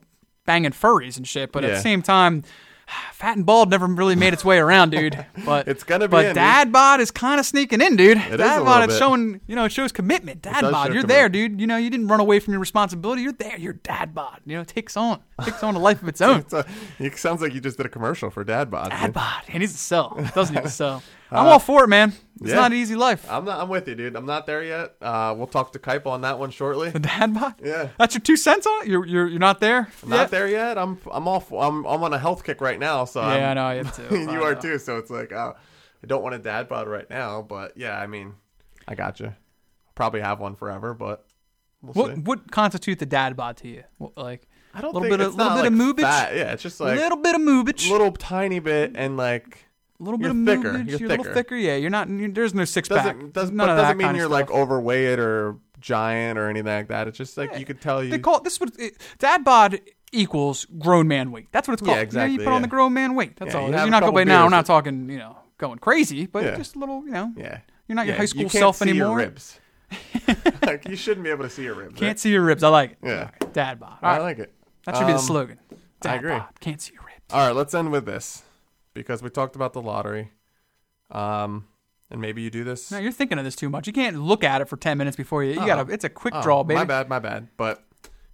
banging 0.46 0.72
furries 0.72 1.18
and 1.18 1.28
shit, 1.28 1.52
but 1.52 1.64
at 1.64 1.72
the 1.72 1.82
same 1.82 2.02
time. 2.02 2.44
Fat 3.14 3.38
and 3.38 3.46
bald 3.46 3.70
never 3.70 3.86
really 3.88 4.16
made 4.16 4.34
its 4.34 4.44
way 4.46 4.58
around, 4.58 4.92
dude. 4.92 5.26
But 5.46 5.68
It's 5.68 5.84
gonna 5.84 6.08
be 6.08 6.12
But 6.12 6.26
in, 6.26 6.30
dude. 6.30 6.36
dad 6.36 6.72
bod 6.72 7.00
is 7.00 7.12
kind 7.12 7.40
of 7.40 7.46
sneaking 7.46 7.82
in, 7.82 7.96
dude. 7.96 8.18
is 8.18 8.34
a 8.34 8.38
dad 8.38 8.64
bod, 8.64 8.84
it's 8.84 8.94
bit. 8.94 9.00
showing, 9.00 9.42
you 9.48 9.56
know, 9.56 9.66
it 9.66 9.72
shows 9.72 9.92
commitment. 9.92 10.42
Dad 10.42 10.62
bod, 10.62 10.94
you're 10.94 11.04
there, 11.04 11.30
dude. 11.30 11.60
You 11.60 11.68
know, 11.68 11.78
you 11.78 11.90
didn't 11.90 12.08
run 12.08 12.20
away 12.20 12.40
from 12.40 12.54
your 12.54 12.60
responsibility. 12.62 13.22
You're 13.22 13.34
there. 13.34 13.58
You're 13.58 13.74
dad 13.74 14.14
bod. 14.14 14.42
You 14.46 14.56
know, 14.56 14.62
it 14.62 14.68
takes 14.68 14.96
on, 14.98 15.20
takes 15.44 15.64
on 15.64 15.76
a 15.76 15.80
life 15.80 16.02
of 16.02 16.08
its 16.08 16.22
own. 16.28 16.40
It's 16.42 16.54
a, 16.54 16.66
it 17.00 17.18
sounds 17.18 17.42
like 17.42 17.54
you 17.54 17.62
just 17.62 17.78
did 17.78 17.86
a 17.86 17.90
commercial 17.90 18.30
for 18.30 18.44
dad 18.44 18.70
bod. 18.72 18.90
Dad 18.90 19.06
dude. 19.08 19.14
bod. 19.14 19.44
He 19.48 19.58
needs 19.60 19.72
to 19.74 19.78
sell. 19.80 20.18
Doesn't 20.34 20.56
need 20.56 20.64
to 20.64 20.70
sell. 20.84 21.02
I'm 21.40 21.48
all 21.48 21.60
for 21.60 21.84
it, 21.84 21.88
man. 21.88 22.14
It's 22.42 22.50
yeah. 22.50 22.56
not 22.56 22.72
an 22.74 22.78
easy 22.78 22.96
life. 22.96 23.26
I'm 23.30 23.46
not. 23.46 23.62
I'm 23.62 23.70
with 23.70 23.88
you, 23.88 23.96
dude. 23.96 24.16
I'm 24.16 24.26
not 24.26 24.46
there 24.46 24.62
yet. 24.64 24.96
Uh, 25.02 25.34
we'll 25.38 25.48
talk 25.48 25.72
to 25.74 25.80
Kuiper 25.80 26.08
on 26.08 26.22
that 26.22 26.38
one 26.38 26.52
shortly. 26.52 26.90
The 26.90 27.00
dad 27.00 27.34
bod. 27.34 27.56
Yeah. 27.64 27.90
That's 27.98 28.14
your 28.14 28.22
two 28.22 28.36
cents 28.36 28.68
on 28.68 28.82
it. 28.84 28.88
You're 28.90 29.06
you're 29.06 29.28
you're 29.28 29.40
not 29.40 29.60
there. 29.62 29.88
I'm 30.04 30.10
not 30.10 30.32
there 30.32 30.48
yet. 30.48 30.78
I'm. 30.78 30.98
I'm 31.12 31.28
off. 31.28 31.52
I'm. 31.54 31.86
I'm 31.86 32.04
on 32.04 32.12
a 32.14 32.20
health 32.20 32.44
kick 32.44 32.60
right 32.60 32.78
now. 32.80 33.06
So 33.06 33.22
Yeah, 33.22 33.52
I'm, 33.52 33.58
I 33.58 33.82
know. 33.82 33.88
I 33.88 33.90
too. 33.90 34.16
you 34.32 34.42
I 34.44 34.48
are 34.50 34.56
know. 34.56 34.60
too. 34.62 34.78
So 34.80 34.98
it's 34.98 35.10
like, 35.10 35.32
uh, 35.32 35.54
I 36.04 36.08
don't 36.08 36.22
want 36.24 36.36
a 36.36 36.40
dad 36.40 36.68
bod 36.68 36.88
right 36.90 37.10
now, 37.10 37.42
but 37.42 37.78
yeah, 37.78 37.98
I 37.98 38.06
mean, 38.08 38.34
I 38.88 38.96
got 38.96 39.20
you. 39.22 39.34
Probably 39.96 40.20
have 40.20 40.42
one 40.42 40.56
forever, 40.56 40.94
but 40.94 41.26
we'll 41.82 41.94
What 41.94 42.16
see. 42.16 42.22
what 42.22 42.52
constitute 42.52 43.00
the 43.00 43.06
dad 43.06 43.38
bod 43.38 43.56
to 43.58 43.70
you? 43.70 43.84
What, 43.98 44.18
like 44.18 44.46
I 44.74 44.82
don't 44.82 44.94
little 44.94 45.08
bit 45.10 45.22
of- 45.22 45.36
little 45.36 45.56
bit 45.56 45.66
of 45.68 45.74
like, 45.74 45.96
moobage? 45.96 46.02
fat. 46.02 46.36
Yeah, 46.36 46.52
it's 46.52 46.64
just 46.64 46.82
a 46.82 46.84
like 46.84 46.98
little 47.00 47.18
bit 47.18 47.34
of 47.36 47.40
moobage, 47.42 47.90
little 47.90 48.12
tiny 48.12 48.60
bit 48.60 48.92
and 48.96 49.16
like 49.16 49.65
a 50.00 50.04
little 50.04 50.18
bit 50.18 50.26
you're 50.26 50.32
of 50.32 50.46
thicker. 50.46 50.74
moobage. 50.78 50.88
You're 51.00 51.06
a 51.06 51.10
little 51.10 51.24
thicker. 51.24 51.34
thicker. 51.34 51.56
Yeah, 51.56 51.76
you're 51.76 51.90
not. 51.90 52.10
you 52.10 52.32
there's 52.32 52.54
no 52.54 52.66
six 52.66 52.90
pack. 52.90 53.06
doesn't 53.06 53.34
does, 53.34 53.52
None 53.52 53.68
but 53.68 53.76
doesn't 53.76 53.98
mean 53.98 54.16
you're 54.16 54.28
like 54.28 54.52
overweight 54.52 55.20
or 55.20 55.56
giant 55.80 56.38
or 56.40 56.50
anything 56.50 56.74
like 56.74 56.88
that. 56.90 57.08
It's 57.08 57.18
just 57.18 57.38
like 57.38 57.58
you 57.60 57.66
could 57.66 57.82
tell 57.82 58.04
you. 58.04 58.10
They 58.12 58.20
call 58.20 58.38
it 58.38 58.44
this. 58.44 58.60
What 58.60 58.72
it, 58.80 58.96
dad 59.20 59.44
bod 59.44 59.80
equals 60.12 60.66
grown 60.80 61.08
man 61.08 61.32
weight. 61.32 61.48
That's 61.52 61.68
what 61.68 61.74
it's 61.74 61.82
Yeah, 61.82 61.88
called. 61.88 61.96
You, 61.96 61.98
know, 61.98 62.04
exactly, 62.04 62.34
you 62.34 62.40
put 62.40 62.54
on 62.54 62.62
the 62.62 62.68
grown 62.68 62.94
man 62.94 63.16
weight. 63.16 63.36
That's 63.38 63.54
Yeah, 63.54 63.60
all. 63.60 63.68
you 63.68 63.70
it 63.70 63.76
is. 63.76 63.80
have 63.80 63.88
You're 63.88 63.92
not 64.02 64.04
going 64.12 64.28
now. 64.28 64.44
We're 64.46 64.50
not 64.50 64.66
talking. 64.66 65.10
You 65.10 65.18
know, 65.18 65.38
going 65.58 65.80
crazy, 65.80 66.26
but 66.26 66.44
Yeah. 66.44 66.56
just 66.58 66.76
a 66.76 66.80
little. 66.80 67.04
You 67.06 67.12
know, 67.12 67.34
yeah, 67.38 67.60
you're 67.88 67.96
not 67.96 68.06
your 68.06 68.16
Yeah, 68.16 68.20
high 68.20 68.26
school 68.26 68.42
you 68.44 68.50
can't 68.50 68.62
self 68.62 68.78
see 68.78 68.90
anymore. 68.90 69.08
Your 69.08 69.18
ribs. 69.18 69.60
like 70.64 70.88
you 70.88 70.96
shouldn't 70.96 71.24
be 71.24 71.30
able 71.30 71.44
to 71.44 71.50
see 71.50 71.64
your 71.64 71.76
ribs. 71.76 71.94
Can't 71.94 72.10
right? 72.10 72.20
see 72.20 72.32
your 72.32 72.42
ribs. 72.44 72.64
I 72.64 72.70
like 72.70 72.92
it. 72.94 72.98
Yeah. 73.04 73.30
Dad 73.54 73.80
bod. 73.80 73.98
I 74.02 74.18
like 74.20 74.40
it. 74.40 74.52
that 74.86 74.96
should 74.98 75.06
be 75.06 75.14
the 75.14 75.20
Um, 75.20 75.26
slogan. 75.26 75.60
Dad 76.02 76.16
agree. 76.20 76.32
bod. 76.32 76.48
Can't 76.60 76.82
see 76.82 76.94
your 76.94 77.04
ribs. 77.04 77.32
All 77.32 77.46
right, 77.48 77.56
let's 77.56 77.74
end 77.74 77.92
with 77.92 78.06
this 78.06 78.44
because 78.96 79.22
we 79.22 79.30
talked 79.30 79.56
about 79.56 79.74
the 79.74 79.82
lottery. 79.84 80.32
Um, 81.12 81.68
and 82.10 82.20
maybe 82.20 82.42
you 82.42 82.50
do 82.50 82.64
this. 82.64 82.90
No, 82.92 82.98
you're 82.98 83.12
thinking 83.12 83.38
of 83.38 83.44
this 83.46 83.56
too 83.56 83.70
much. 83.70 83.86
You 83.86 83.94
can't 83.94 84.18
look 84.18 84.44
at 84.44 84.62
it 84.62 84.66
for 84.68 84.78
ten 84.78 84.98
minutes 84.98 85.16
before 85.16 85.44
you. 85.44 85.54
You 85.54 85.62
Oh. 85.62 85.66
gotta. 85.68 85.94
It's 85.94 86.04
a 86.04 86.10
quick 86.10 86.34
Oh, 86.36 86.42
draw, 86.42 86.64
baby. 86.64 86.80
My 86.80 86.86
bad, 86.86 87.08
my 87.10 87.20
bad. 87.20 87.50
But 87.58 87.84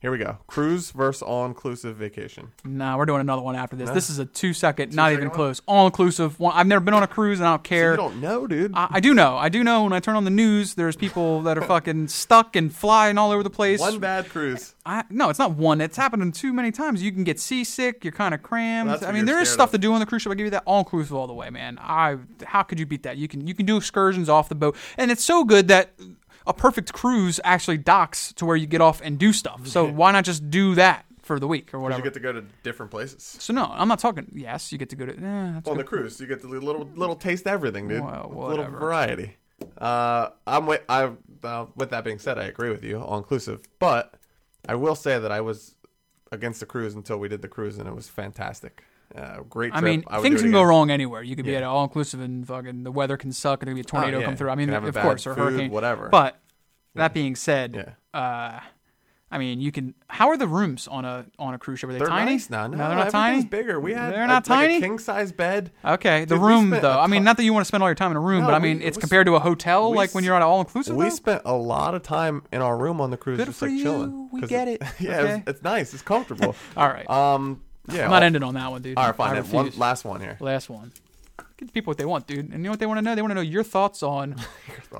here 0.01 0.09
we 0.09 0.17
go. 0.17 0.37
Cruise 0.47 0.89
versus 0.91 1.21
all-inclusive 1.21 1.95
vacation. 1.95 2.51
No, 2.65 2.97
we're 2.97 3.05
doing 3.05 3.21
another 3.21 3.43
one 3.43 3.55
after 3.55 3.75
this. 3.75 3.89
This 3.91 4.09
is 4.09 4.17
a 4.17 4.25
two 4.25 4.51
second, 4.51 4.95
not 4.95 5.09
second 5.09 5.19
even 5.19 5.29
close, 5.29 5.61
all 5.67 5.85
inclusive. 5.85 6.39
One. 6.39 6.53
I've 6.55 6.65
never 6.65 6.83
been 6.83 6.95
on 6.95 7.03
a 7.03 7.07
cruise, 7.07 7.39
and 7.39 7.47
I 7.47 7.51
don't 7.51 7.63
So 7.65 7.69
care. 7.69 7.91
you 7.91 7.97
don't 7.97 8.19
know, 8.19 8.47
dude. 8.47 8.71
I, 8.73 8.87
I 8.91 8.99
do 8.99 9.13
know. 9.13 9.37
I 9.37 9.49
do 9.49 9.63
know. 9.63 9.83
When 9.83 9.93
I 9.93 9.99
turn 9.99 10.15
on 10.15 10.23
the 10.23 10.31
news, 10.31 10.73
there's 10.73 10.95
people 10.95 11.43
that 11.43 11.55
are 11.57 11.61
fucking 11.67 12.07
stuck 12.07 12.55
and 12.55 12.73
flying 12.73 13.19
all 13.19 13.31
over 13.31 13.43
the 13.43 13.51
place. 13.51 13.79
One 13.79 13.99
bad 13.99 14.27
cruise. 14.29 14.73
I, 14.83 15.03
no, 15.11 15.29
it's 15.29 15.37
not 15.37 15.51
one. 15.51 15.79
It's 15.81 15.97
happened 15.97 16.33
too 16.33 16.51
many 16.51 16.71
times. 16.71 17.03
You 17.03 17.11
can 17.11 17.23
get 17.23 17.39
seasick. 17.39 18.03
You're 18.03 18.11
kind 18.11 18.33
of 18.33 18.41
crammed. 18.41 18.89
That's 18.89 19.03
I 19.03 19.11
mean, 19.11 19.25
there 19.25 19.39
is 19.39 19.49
stuff 19.49 19.69
of. 19.69 19.73
to 19.73 19.77
do 19.77 19.93
on 19.93 19.99
the 19.99 20.07
cruise 20.07 20.23
ship. 20.23 20.31
I 20.31 20.35
give 20.35 20.45
you 20.45 20.49
that 20.51 20.63
all 20.65 20.79
inclusive 20.79 21.13
all 21.15 21.27
the 21.27 21.33
way, 21.33 21.51
man. 21.51 21.77
I 21.79 22.17
how 22.43 22.63
could 22.63 22.79
you 22.79 22.87
beat 22.87 23.03
that? 23.03 23.17
You 23.17 23.27
can 23.27 23.45
you 23.45 23.53
can 23.53 23.67
do 23.67 23.77
excursions 23.77 24.29
off 24.29 24.49
the 24.49 24.55
boat, 24.55 24.75
and 24.97 25.11
it's 25.11 25.23
so 25.23 25.43
good 25.43 25.67
that 25.67 25.91
a 26.47 26.53
perfect 26.53 26.93
cruise 26.93 27.39
actually 27.43 27.77
docks 27.77 28.33
to 28.33 28.45
where 28.45 28.55
you 28.55 28.67
get 28.67 28.81
off 28.81 29.01
and 29.03 29.17
do 29.19 29.31
stuff. 29.33 29.67
So 29.67 29.85
why 29.85 30.11
not 30.11 30.23
just 30.25 30.49
do 30.49 30.75
that 30.75 31.05
for 31.21 31.39
the 31.39 31.47
week 31.47 31.69
or 31.69 31.77
'Cause 31.77 31.81
whatever? 31.83 31.99
You 31.99 32.03
get 32.03 32.13
to 32.15 32.19
go 32.19 32.33
to 32.33 32.43
different 32.63 32.91
places. 32.91 33.23
so 33.39 33.53
no, 33.53 33.65
I'm 33.71 33.87
not 33.87 33.99
talking. 33.99 34.27
Yes, 34.33 34.71
you 34.71 34.77
get 34.77 34.89
to 34.89 34.95
go 34.95 35.05
to. 35.05 35.11
Eh, 35.13 35.15
that's 35.53 35.67
On 35.67 35.75
good. 35.75 35.79
the 35.79 35.83
cruise, 35.87 36.19
you 36.19 36.27
get 36.27 36.41
to 36.41 36.47
little 36.47 36.89
little 36.95 37.15
taste 37.15 37.47
everything, 37.47 37.87
dude. 37.87 38.03
Well, 38.03 38.31
A 38.33 38.47
little 38.49 38.65
variety. 38.65 39.37
Uh, 39.77 40.29
I'm 40.47 40.65
with 40.65 40.81
I. 40.89 41.11
Uh, 41.43 41.65
with 41.75 41.89
that 41.91 42.03
being 42.03 42.19
said, 42.19 42.37
I 42.37 42.43
agree 42.45 42.69
with 42.69 42.83
you, 42.83 42.99
all 42.99 43.17
inclusive. 43.17 43.61
But 43.79 44.15
I 44.69 44.75
will 44.75 44.95
say 44.95 45.19
that 45.19 45.31
I 45.31 45.41
was 45.41 45.75
against 46.31 46.59
the 46.59 46.65
cruise 46.65 46.93
until 46.95 47.17
we 47.17 47.27
did 47.27 47.41
the 47.41 47.47
cruise, 47.47 47.77
and 47.77 47.87
it 47.87 47.95
was 47.95 48.07
fantastic. 48.07 48.83
Uh, 49.15 49.41
great. 49.49 49.73
I 49.73 49.81
mean, 49.81 50.03
I 50.07 50.21
things 50.21 50.39
it 50.41 50.43
can 50.43 50.51
go 50.51 50.63
wrong 50.63 50.89
anywhere. 50.91 51.21
You 51.23 51.35
could 51.35 51.45
be 51.45 51.51
Yeah. 51.51 51.59
at 51.59 51.63
all 51.63 51.83
inclusive 51.83 52.19
and 52.21 52.47
fucking 52.47 52.83
the 52.83 52.91
weather 52.91 53.17
can 53.17 53.31
suck. 53.31 53.61
and 53.61 53.67
There 53.67 53.73
could 53.73 53.77
be 53.77 53.81
a 53.81 53.83
tornado 53.83 54.19
yeah. 54.19 54.25
come 54.25 54.35
through. 54.35 54.49
I 54.49 54.55
mean, 54.55 54.67
Can 54.67 54.73
have 54.73 54.83
a 54.85 54.87
of 54.89 54.95
course, 54.95 55.25
or 55.27 55.33
hurricane, 55.35 55.71
whatever. 55.71 56.09
But 56.09 56.39
that 56.95 57.13
being 57.13 57.35
said, 57.35 57.95
uh, 58.13 58.59
I 59.33 59.37
mean, 59.37 59.61
you 59.61 59.71
can. 59.71 59.93
How 60.09 60.27
are 60.27 60.35
the 60.35 60.45
rooms 60.47 60.89
on 60.89 61.05
a 61.05 61.25
on 61.39 61.53
a 61.53 61.57
cruise 61.57 61.79
ship? 61.79 61.89
Are 61.89 61.93
they 61.93 61.99
They're 61.99 62.07
tiny? 62.09 62.31
nice 62.33 62.49
now. 62.49 62.67
No, 62.67 62.75
they're 62.77 62.97
not 62.97 63.11
tiny. 63.11 63.45
bigger. 63.45 63.79
We 63.79 63.93
had 63.93 64.11
They're 64.13 64.23
a- 64.25 64.27
not 64.27 64.45
like 64.49 64.59
tiny? 64.67 64.77
a 64.77 64.81
king 64.81 64.99
size 64.99 65.31
bed. 65.31 65.71
Okay, 65.85 66.25
the 66.25 66.35
Dude, 66.35 66.43
room 66.43 66.69
though. 66.69 66.99
I 66.99 67.07
mean, 67.07 67.23
not 67.23 67.37
that 67.37 67.43
you 67.45 67.53
want 67.53 67.63
to 67.63 67.67
spend 67.67 67.81
all 67.81 67.87
your 67.87 67.95
time 67.95 68.11
in 68.11 68.17
a 68.17 68.21
room, 68.21 68.41
No, 68.41 68.47
but 68.47 68.55
I 68.55 68.59
mean, 68.59 68.81
it 68.81 68.87
it's 68.87 68.97
was- 68.97 69.03
compared 69.03 69.27
to 69.27 69.35
a 69.35 69.39
hotel, 69.39 69.89
we 69.91 69.95
like 69.95 70.13
when 70.13 70.25
you're 70.25 70.35
on 70.35 70.41
an 70.41 70.49
all 70.49 70.59
inclusive. 70.59 70.97
We 70.97 71.09
spent 71.11 71.43
a 71.45 71.53
lot 71.55 71.95
of 71.95 72.03
time 72.03 72.43
in 72.51 72.61
our 72.61 72.77
room 72.77 72.99
on 72.99 73.09
the 73.09 73.15
cruise, 73.15 73.37
Good 73.37 73.45
just 73.47 73.59
for 73.59 73.67
like 73.67 73.77
you. 73.77 73.83
chilling. 73.83 74.29
We 74.33 74.41
get 74.41 74.67
it. 74.67 74.81
yeah, 74.99 75.19
Okay. 75.21 75.33
it's, 75.35 75.43
it's 75.49 75.63
nice. 75.63 75.93
It's 75.93 76.03
comfortable. 76.03 76.53
all 76.75 76.89
right, 76.89 77.09
Um, 77.09 77.61
yeah. 77.93 78.05
I'm 78.05 78.09
not 78.11 78.17
all- 78.17 78.23
ending 78.23 78.43
on 78.43 78.53
that 78.55 78.71
one, 78.71 78.81
dude. 78.81 78.97
All 78.97 79.05
right, 79.05 79.15
fine. 79.15 79.37
I 79.37 79.41
then. 79.41 79.51
One 79.51 79.65
refuse. 79.65 79.79
last 79.79 80.05
one 80.05 80.21
here. 80.21 80.37
Last 80.39 80.69
one. 80.69 80.91
Give 81.57 81.67
the 81.67 81.73
people 81.73 81.91
what 81.91 81.97
they 81.99 82.05
want, 82.05 82.25
dude. 82.27 82.39
And 82.39 82.53
you 82.53 82.57
know 82.59 82.69
what 82.71 82.79
they 82.79 82.85
want 82.87 82.97
to 82.97 83.01
know? 83.03 83.13
They 83.15 83.21
want 83.21 83.31
to 83.31 83.35
know 83.35 83.41
your 83.57 83.63
thoughts 83.63 84.01
on 84.03 84.35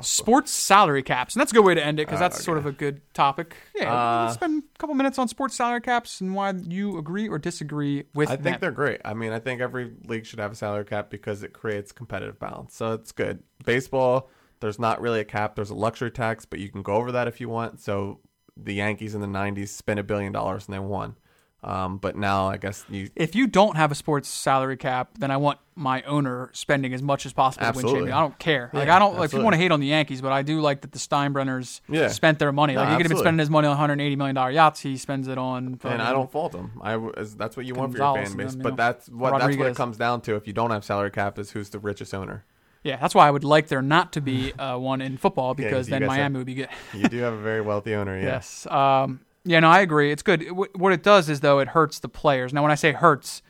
sports 0.01 0.51
salary 0.51 1.03
caps. 1.03 1.35
And 1.35 1.41
that's 1.41 1.51
a 1.51 1.55
good 1.55 1.65
way 1.65 1.73
to 1.75 1.83
end 1.83 1.99
it 1.99 2.05
because 2.07 2.19
Oh, 2.19 2.23
that's 2.23 2.43
sort 2.43 2.57
of 2.57 2.65
a 2.65 2.71
good 2.71 3.01
topic. 3.13 3.55
Yeah, 3.75 3.91
Uh, 3.93 4.23
let's 4.25 4.35
spend 4.35 4.63
a 4.63 4.77
couple 4.77 4.95
minutes 4.95 5.17
on 5.17 5.27
sports 5.27 5.55
salary 5.55 5.81
caps 5.81 6.21
and 6.21 6.35
why 6.35 6.51
you 6.51 6.97
agree 6.97 7.27
or 7.27 7.39
disagree 7.39 8.03
with 8.13 8.29
I 8.29 8.35
them. 8.35 8.43
think 8.43 8.59
they're 8.59 8.71
great. 8.71 9.01
I 9.03 9.13
mean, 9.13 9.31
I 9.31 9.39
think 9.39 9.61
every 9.61 9.91
league 10.05 10.25
should 10.25 10.39
have 10.39 10.51
a 10.51 10.55
salary 10.55 10.85
cap 10.85 11.09
because 11.09 11.43
it 11.43 11.53
creates 11.53 11.91
competitive 11.91 12.39
balance. 12.39 12.75
So 12.75 12.93
it's 12.93 13.11
good. 13.11 13.41
Baseball, 13.65 14.29
there's 14.59 14.79
not 14.79 15.01
really 15.01 15.19
a 15.19 15.25
cap. 15.25 15.55
There's 15.55 15.71
a 15.71 15.75
luxury 15.75 16.11
tax, 16.11 16.45
but 16.45 16.59
you 16.59 16.69
can 16.69 16.81
go 16.83 16.93
over 16.93 17.11
that 17.11 17.27
if 17.27 17.41
you 17.41 17.49
want. 17.49 17.79
So 17.81 18.19
the 18.55 18.73
Yankees 18.75 19.15
in 19.15 19.21
the 19.21 19.27
'90s 19.27 19.69
spent 19.69 19.99
a 19.99 20.03
billion 20.03 20.31
dollars 20.31 20.67
and 20.67 20.75
they 20.75 20.79
won. 20.79 21.15
Um, 21.63 21.97
but 21.97 22.15
now 22.15 22.47
I 22.47 22.57
guess 22.57 22.83
you 22.89 23.09
If 23.15 23.35
you 23.35 23.45
don't 23.45 23.77
have 23.77 23.91
a 23.91 23.95
sports 23.95 24.27
salary 24.27 24.77
cap, 24.77 25.11
then 25.19 25.29
I 25.29 25.37
want 25.37 25.59
my 25.75 26.01
owner 26.03 26.49
spending 26.53 26.91
as 26.91 27.03
much 27.03 27.23
as 27.27 27.33
possible 27.33 27.61
to 27.65 27.67
win 27.67 27.75
Absolutely. 27.77 27.99
champion. 27.99 28.17
I 28.17 28.21
don't 28.21 28.39
care. 28.39 28.69
Like 28.73 28.89
I 28.89 28.97
don't 28.97 29.15
like 29.15 29.27
if 29.29 29.33
you 29.37 29.43
want 29.43 29.53
to 29.53 29.57
hate 29.59 29.71
on 29.71 29.79
the 29.79 29.85
Yankees, 29.85 30.21
but 30.21 30.31
I 30.31 30.41
do 30.41 30.59
like 30.59 30.81
that 30.81 30.91
the 30.91 30.97
Steinbrenners 30.97 31.81
Yeah. 31.87 32.07
spent 32.07 32.39
their 32.39 32.51
money. 32.51 32.73
No, 32.73 32.79
Like 32.81 32.89
he 32.89 32.95
could 32.97 33.05
have 33.05 33.09
been 33.11 33.17
spending 33.19 33.39
his 33.39 33.51
money 33.51 33.67
on 33.67 33.71
180 33.71 34.15
million 34.15 34.33
dollar 34.35 34.49
yachts. 34.49 34.79
He 34.79 34.97
spends 34.97 35.27
it 35.27 35.37
on. 35.37 35.79
and 35.83 36.01
I 36.01 36.11
don't 36.11 36.31
fault 36.31 36.51
them. 36.53 36.79
I 36.81 36.97
that's 37.37 37.55
what 37.55 37.67
you 37.67 37.75
want 37.75 37.91
for 37.91 37.97
your 37.99 38.07
Gonzalez 38.07 38.29
fan 38.29 38.37
base. 38.37 38.51
them, 38.53 38.59
you 38.61 38.63
but 38.63 38.69
know. 38.71 38.75
that's 38.77 39.09
what 39.09 39.39
that's 39.39 39.55
what 39.57 39.67
it 39.67 39.75
comes 39.75 39.97
down 39.97 40.21
to. 40.21 40.35
If 40.35 40.47
you 40.47 40.53
don't 40.53 40.71
have 40.71 40.83
salary 40.83 41.11
cap, 41.11 41.37
is 41.37 41.51
who's 41.51 41.69
the 41.69 41.79
richest 41.79 42.13
owner. 42.15 42.43
Yeah, 42.83 42.95
that's 42.97 43.13
why 43.13 43.27
I 43.27 43.31
would 43.31 43.43
like 43.43 43.67
there 43.67 43.83
not 43.83 44.13
to 44.13 44.21
be 44.21 44.51
uh, 44.59 44.77
one 44.79 45.01
in 45.01 45.17
football 45.17 45.53
because 45.53 45.87
you 45.87 45.91
then 45.91 46.01
guys 46.01 46.09
have- 46.09 46.17
Miami 46.17 46.37
would 46.39 46.47
be 46.47 46.55
good. 46.55 46.69
You 46.95 47.07
do 47.07 47.19
have 47.19 47.33
a 47.33 47.41
very 47.41 47.61
wealthy 47.61 47.93
owner. 47.93 48.17
Yeah. 48.17 48.23
Yes. 48.31 48.65
Um, 48.65 49.19
yeah, 49.43 49.59
no, 49.59 49.69
I 49.69 49.79
agree. 49.81 50.11
It's 50.11 50.23
good. 50.23 50.43
Wh- 50.47 50.75
What 50.75 50.93
it 50.93 51.03
does 51.03 51.29
is 51.29 51.39
though 51.39 51.59
it 51.59 51.69
hurts 51.69 51.99
the 51.99 52.09
players. 52.09 52.53
Now, 52.53 52.61
when 52.61 52.71
I 52.71 52.75
say 52.75 52.91
hurts, 52.91 53.41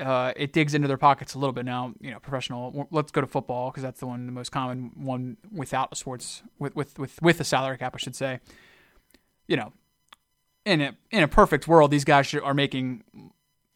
uh, 0.00 0.32
it 0.36 0.52
digs 0.52 0.74
into 0.74 0.88
their 0.88 0.96
pockets 0.96 1.34
a 1.34 1.38
little 1.38 1.52
bit. 1.52 1.64
Now, 1.64 1.92
you 2.00 2.10
know, 2.10 2.18
professional. 2.18 2.88
Let's 2.90 3.12
go 3.12 3.20
to 3.20 3.26
football 3.26 3.70
because 3.70 3.82
that's 3.82 4.00
the 4.00 4.06
one, 4.06 4.26
the 4.26 4.32
most 4.32 4.50
common 4.50 4.92
one 4.96 5.36
without 5.50 5.88
a 5.92 5.96
sports 5.96 6.42
with 6.58 6.74
with 6.76 6.98
with 6.98 7.20
with 7.20 7.40
a 7.40 7.44
salary 7.44 7.76
cap, 7.78 7.94
I 7.94 7.98
should 7.98 8.16
say. 8.16 8.40
You 9.48 9.56
know, 9.56 9.72
in 10.64 10.80
a 10.80 10.96
in 11.10 11.22
a 11.22 11.28
perfect 11.28 11.68
world, 11.68 11.90
these 11.90 12.04
guys 12.04 12.32
are 12.34 12.54
making 12.54 13.04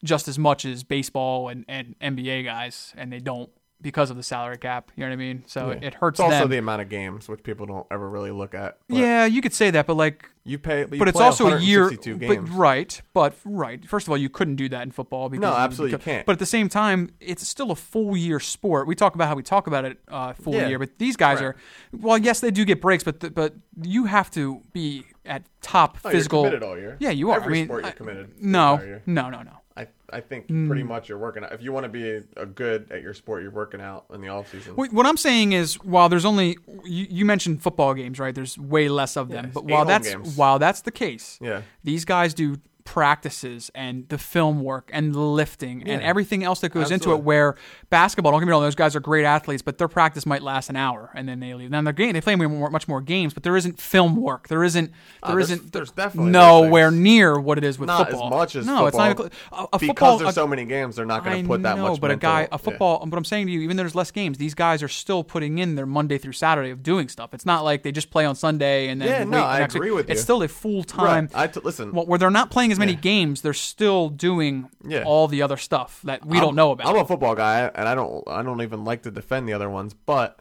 just 0.03 0.27
as 0.27 0.37
much 0.39 0.63
as 0.65 0.83
baseball 0.83 1.49
and, 1.49 1.65
and 1.67 1.95
NBA 1.99 2.45
guys, 2.45 2.93
and 2.97 3.11
they 3.11 3.19
don't 3.19 3.49
because 3.81 4.09
of 4.09 4.17
the 4.17 4.23
salary 4.23 4.57
cap. 4.57 4.91
You 4.95 5.01
know 5.03 5.09
what 5.09 5.13
I 5.13 5.17
mean? 5.17 5.43
So 5.45 5.69
it, 5.69 5.79
Yeah. 5.81 5.87
it 5.89 5.93
hurts 5.95 6.19
It's 6.19 6.23
also 6.25 6.39
them. 6.39 6.49
the 6.49 6.57
amount 6.57 6.81
of 6.81 6.89
games, 6.89 7.29
which 7.29 7.43
people 7.43 7.65
don't 7.67 7.85
ever 7.91 8.09
really 8.09 8.31
look 8.31 8.55
at. 8.55 8.77
Yeah, 8.89 9.25
you 9.25 9.41
could 9.41 9.53
say 9.53 9.69
that, 9.71 9.85
but 9.85 9.93
like 9.95 10.29
You 10.45 10.57
pay, 10.57 10.79
you 10.81 10.97
but 10.97 11.07
it's 11.07 11.19
also 11.19 11.47
a 11.47 11.59
year 11.59 11.83
162 11.83 12.27
but 12.27 12.57
right 12.57 13.01
but 13.13 13.35
right 13.43 13.85
first 13.85 14.07
of 14.07 14.11
all 14.11 14.17
you 14.17 14.29
couldn't 14.29 14.55
do 14.55 14.69
that 14.69 14.81
in 14.83 14.91
football 14.91 15.27
because 15.27 15.41
No, 15.41 15.53
absolutely 15.53 15.91
you 15.91 15.97
because- 15.97 16.05
can't. 16.05 16.25
but 16.25 16.31
at 16.33 16.39
the 16.39 16.45
same 16.45 16.69
time 16.69 17.09
it's 17.19 17.45
still 17.45 17.69
a 17.69 17.75
full 17.75 18.15
year 18.15 18.39
sport 18.39 18.87
we 18.87 18.95
talk 18.95 19.13
about 19.13 19.27
how 19.27 19.35
we 19.35 19.43
talk 19.43 19.67
about 19.67 19.83
it 19.83 19.99
uh, 20.07 20.31
full 20.33 20.53
Yeah, 20.55 20.69
year 20.69 20.79
but 20.79 20.97
these 20.99 21.17
guys 21.17 21.41
right. 21.41 21.47
are 21.47 21.55
well 21.91 22.17
yes 22.17 22.39
they 22.39 22.49
do 22.49 22.63
get 22.63 22.79
breaks 22.81 23.03
but 23.03 23.19
th- 23.19 23.33
but 23.35 23.55
you 23.83 24.05
have 24.05 24.31
to 24.31 24.61
be 24.71 25.03
at 25.25 25.43
top 25.61 25.97
Oh, 26.05 26.09
physical. 26.11 26.43
You're 26.43 26.51
committed 26.51 26.69
all 26.69 26.77
year. 26.77 26.95
Yeah, 27.01 27.09
you 27.09 27.29
are. 27.31 27.35
Every 27.41 27.49
I 27.49 27.51
mean, 27.59 27.65
sport 27.67 27.81
you're 27.83 27.89
I- 27.89 27.91
committed. 27.95 28.29
the 28.39 28.47
No, 28.47 28.77
no, 29.05 29.29
no, 29.29 29.41
no. 29.43 29.51
I 29.77 29.87
I 30.11 30.21
think 30.21 30.47
hmm. 30.47 30.67
pretty 30.67 30.83
much 30.83 31.07
you're 31.07 31.17
working 31.17 31.43
out. 31.43 31.53
If 31.53 31.61
you 31.61 31.71
want 31.71 31.83
to 31.83 31.89
be 31.89 32.09
a, 32.09 32.23
a 32.35 32.45
good 32.45 32.91
at 32.91 33.01
your 33.01 33.13
sport, 33.13 33.43
you're 33.43 33.51
working 33.51 33.79
out 33.79 34.05
in 34.13 34.21
the 34.21 34.29
off 34.29 34.51
season. 34.51 34.75
Wait, 34.75 34.91
What 34.91 35.05
I'm 35.05 35.17
saying 35.17 35.51
is, 35.51 35.75
while 35.83 36.09
there's 36.09 36.25
only 36.25 36.57
you, 36.83 37.07
you 37.09 37.25
mentioned 37.25 37.61
football 37.61 37.93
games, 37.93 38.19
right? 38.19 38.33
There's 38.33 38.57
way 38.57 38.89
less 38.89 39.15
of 39.15 39.29
them. 39.29 39.45
Yeah, 39.45 39.51
but 39.53 39.65
while 39.65 39.85
that's 39.85 40.09
games. 40.09 40.35
while 40.35 40.57
that's 40.57 40.81
the 40.81 40.91
case, 40.91 41.37
Yeah. 41.41 41.61
these 41.83 42.05
guys 42.05 42.33
do 42.33 42.57
practices 42.87 43.69
and 43.75 44.07
the 44.09 44.17
film 44.17 44.63
work 44.63 44.89
and 44.93 45.13
the 45.13 45.19
lifting 45.19 45.87
and 45.87 46.01
everything 46.01 46.43
else 46.43 46.61
that 46.61 46.69
goes 46.69 46.89
into 46.89 47.11
it. 47.11 47.21
Where 47.21 47.55
basketball, 47.89 48.31
don't 48.31 48.39
get 48.41 48.45
me 48.47 48.51
wrong, 48.51 48.61
those 48.61 48.75
guys 48.75 48.95
are 48.95 48.99
great 48.99 49.25
athletes, 49.25 49.61
but 49.61 49.77
their 49.77 49.87
practice 49.89 50.25
might 50.25 50.41
last 50.41 50.69
an 50.69 50.75
hour 50.75 51.11
and 51.13 51.27
then 51.27 51.39
they 51.39 51.53
leave. 51.53 51.69
Now 51.69 51.81
their 51.81 51.93
game, 51.93 52.13
they 52.13 52.21
play 52.21 52.35
more, 52.35 52.69
much 52.69 52.87
more 52.87 53.01
games, 53.01 53.33
but 53.33 53.43
there 53.43 53.55
isn't 53.57 53.79
film 53.79 54.15
work. 54.15 54.47
There 54.47 54.63
isn't. 54.63 54.91
Ah, 55.21 55.27
There 55.27 55.35
there's- 55.35 55.51
isn't. 55.51 55.73
there's 55.73 55.91
definitely 55.91 56.31
nowhere 56.31 56.89
near 56.91 57.39
what 57.39 57.57
it 57.57 57.63
is 57.63 57.77
with 57.77 57.87
Not 57.87 58.07
football. 58.09 58.27
as 58.27 58.31
much 58.31 58.55
as 58.55 58.65
no, 58.65 58.87
it's 58.87 58.97
not 58.97 59.17
football. 59.17 59.25
even. 59.27 59.37
A, 59.51 59.63
a 59.73 59.79
because 59.79 59.87
football, 59.87 60.17
there's 60.17 60.29
a- 60.29 60.33
so 60.33 60.47
many 60.47 60.65
games, 60.65 60.95
they're 60.95 61.05
not 61.05 61.23
going 61.23 61.41
to 61.43 61.47
put 61.47 61.63
that 61.63 61.75
know, 61.77 61.89
much. 61.89 61.99
but 62.01 62.11
a 62.11 62.15
guy, 62.15 62.47
a 62.51 62.57
football. 62.57 63.05
But 63.05 63.17
I'm 63.17 63.25
saying 63.25 63.47
to 63.47 63.51
you, 63.51 63.59
even 63.61 63.75
though 63.77 63.83
there's 63.83 63.95
less 63.95 64.11
games, 64.11 64.37
these 64.37 64.53
guys 64.55 64.81
are 64.81 64.87
still 64.87 65.23
putting 65.23 65.57
in 65.57 65.75
their 65.75 65.85
Monday 65.85 66.17
through 66.17 66.33
Saturday 66.33 66.69
of 66.71 66.83
doing 66.83 67.09
stuff. 67.09 67.33
It's 67.33 67.45
not 67.45 67.63
like 67.63 67.83
they 67.83 67.91
just 67.91 68.09
play 68.11 68.25
on 68.25 68.35
Sunday 68.35 68.87
and 68.87 69.01
then 69.01 69.07
Yeah, 69.09 69.23
no, 69.25 69.43
I 69.43 69.59
next 69.59 69.73
week. 69.73 69.81
agree 69.81 69.91
with 69.91 70.09
It's 70.09 70.21
still 70.21 70.41
a 70.41 70.47
full 70.47 70.77
Right. 70.77 70.87
time. 70.87 71.29
I 71.33 71.47
t- 71.47 71.59
listen. 71.63 71.91
Well, 71.91 72.05
where 72.05 72.17
they're 72.19 72.29
not 72.29 72.49
playing 72.51 72.71
as 72.71 72.76
many 72.77 72.93
Yeah. 72.93 72.99
games, 72.99 73.41
they're 73.41 73.53
still 73.53 74.09
doing 74.09 74.69
Yeah. 74.85 75.03
all 75.05 75.27
the 75.27 75.41
other 75.41 75.57
stuff 75.57 76.01
that 76.03 76.25
we 76.25 76.37
I'm- 76.37 76.45
don't 76.47 76.55
know 76.55 76.71
about. 76.71 76.87
I'm 76.87 76.95
a 76.97 77.05
football 77.05 77.35
guy, 77.35 77.69
and 77.73 77.87
I 77.87 77.95
don't. 77.95 78.23
I 78.27 78.43
don't 78.43 78.61
even 78.61 78.83
like 78.83 79.03
to 79.03 79.11
defend 79.11 79.47
the 79.47 79.53
other 79.53 79.69
ones, 79.69 79.93
but 79.93 80.39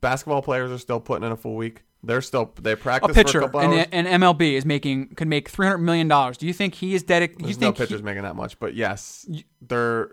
basketball 0.00 0.42
players 0.42 0.70
are 0.70 0.78
still 0.78 1.00
putting 1.00 1.26
in 1.26 1.32
a 1.32 1.36
full 1.36 1.56
week. 1.56 1.82
They're 2.02 2.22
still 2.22 2.52
they 2.60 2.72
a 2.72 2.76
practice 2.76 3.08
for 3.08 3.14
pitcher 3.24 3.38
a 3.40 3.42
couple 3.42 3.60
in, 3.60 3.70
hours. 3.72 3.86
the, 3.90 3.98
in 3.98 4.06
MLB 4.06 4.52
is 4.54 4.64
making 4.64 5.08
could 5.16 5.26
make 5.26 5.48
300 5.48 5.78
million 5.78 6.06
dollars. 6.06 6.36
Do 6.36 6.46
you 6.46 6.52
think 6.52 6.74
he 6.74 6.94
is 6.94 7.02
dedicated? 7.02 7.40
You 7.40 7.46
There's 7.46 7.60
no 7.60 7.66
think 7.68 7.76
he- 7.78 7.82
pitchers 7.84 8.02
making 8.04 8.22
that 8.22 8.36
much, 8.36 8.58
but 8.60 8.74
yes, 8.74 9.28
they're 9.60 10.12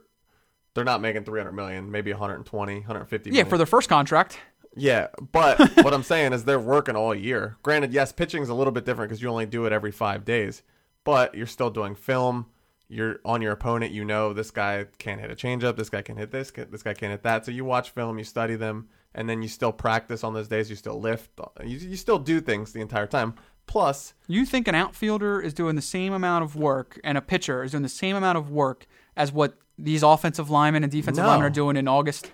they're 0.74 0.84
not 0.84 1.00
making 1.02 1.24
300 1.26 1.52
million, 1.54 1.90
maybe 1.92 2.12
120, 2.12 2.80
150. 2.80 3.30
yeah, 3.30 3.44
for 3.44 3.58
their 3.58 3.68
first 3.68 3.88
contract. 3.88 4.40
yeah. 4.76 5.08
But 5.32 5.60
what 5.84 5.94
I'm 5.94 6.04
saying 6.04 6.34
is 6.34 6.44
they're 6.44 6.60
working 6.60 6.96
all 6.96 7.14
year. 7.16 7.56
Granted, 7.64 7.94
yes, 7.94 8.12
pitching's 8.12 8.50
a 8.50 8.54
little 8.56 8.74
bit 8.74 8.84
different 8.84 9.10
because 9.10 9.22
you 9.22 9.30
only 9.30 9.46
do 9.46 9.66
it 9.66 9.72
every 9.72 9.92
five 9.92 10.26
days, 10.26 10.64
but 11.06 11.34
you're 11.34 11.48
still 11.48 11.70
doing 11.70 11.96
film. 11.96 12.48
You're 12.90 13.20
on 13.24 13.42
your 13.42 13.54
opponent. 13.54 13.94
You 13.94 14.04
know 14.04 14.34
this 14.34 14.52
guy 14.52 14.86
can't 15.00 15.22
hit 15.22 15.32
a 15.32 15.36
changeup. 15.36 15.78
This 15.78 15.90
guy 15.90 16.02
can 16.02 16.18
hit 16.18 16.32
this. 16.32 16.52
This 16.52 16.84
guy 16.84 16.94
can't 16.94 17.12
hit 17.12 17.24
that. 17.24 17.46
So 17.46 17.52
you 17.52 17.64
watch 17.64 17.92
film, 17.92 18.18
you 18.18 18.24
study 18.26 18.56
them, 18.56 18.90
and 19.16 19.28
then 19.30 19.42
you 19.42 19.48
still 19.48 19.72
practice 19.72 20.24
on 20.24 20.34
those 20.34 20.48
days. 20.50 20.70
You 20.70 20.76
still 20.76 21.00
lift. 21.00 21.32
You, 21.64 21.78
you 21.78 21.96
still 21.96 22.20
do 22.20 22.42
things 22.42 22.74
the 22.74 22.82
entire 22.82 23.08
time. 23.08 23.36
Plus, 23.66 24.14
You 24.28 24.46
think 24.46 24.68
an 24.68 24.76
outfielder 24.76 25.42
is 25.42 25.52
doing 25.56 25.76
the 25.76 25.82
same 25.82 26.14
amount 26.14 26.44
of 26.44 26.56
work 26.56 27.00
and 27.04 27.18
a 27.18 27.22
pitcher 27.22 27.64
is 27.64 27.72
doing 27.72 27.82
the 27.82 27.90
same 27.90 28.16
amount 28.16 28.38
of 28.38 28.52
work 28.52 28.86
as 29.18 29.32
what 29.32 29.58
these 29.80 30.04
offensive 30.04 30.52
linemen 30.52 30.84
and 30.84 30.92
defensive 30.92 31.24
No. 31.24 31.30
linemen 31.30 31.48
are 31.48 31.50
doing 31.50 31.76
in 31.76 31.88
August? 31.88 32.30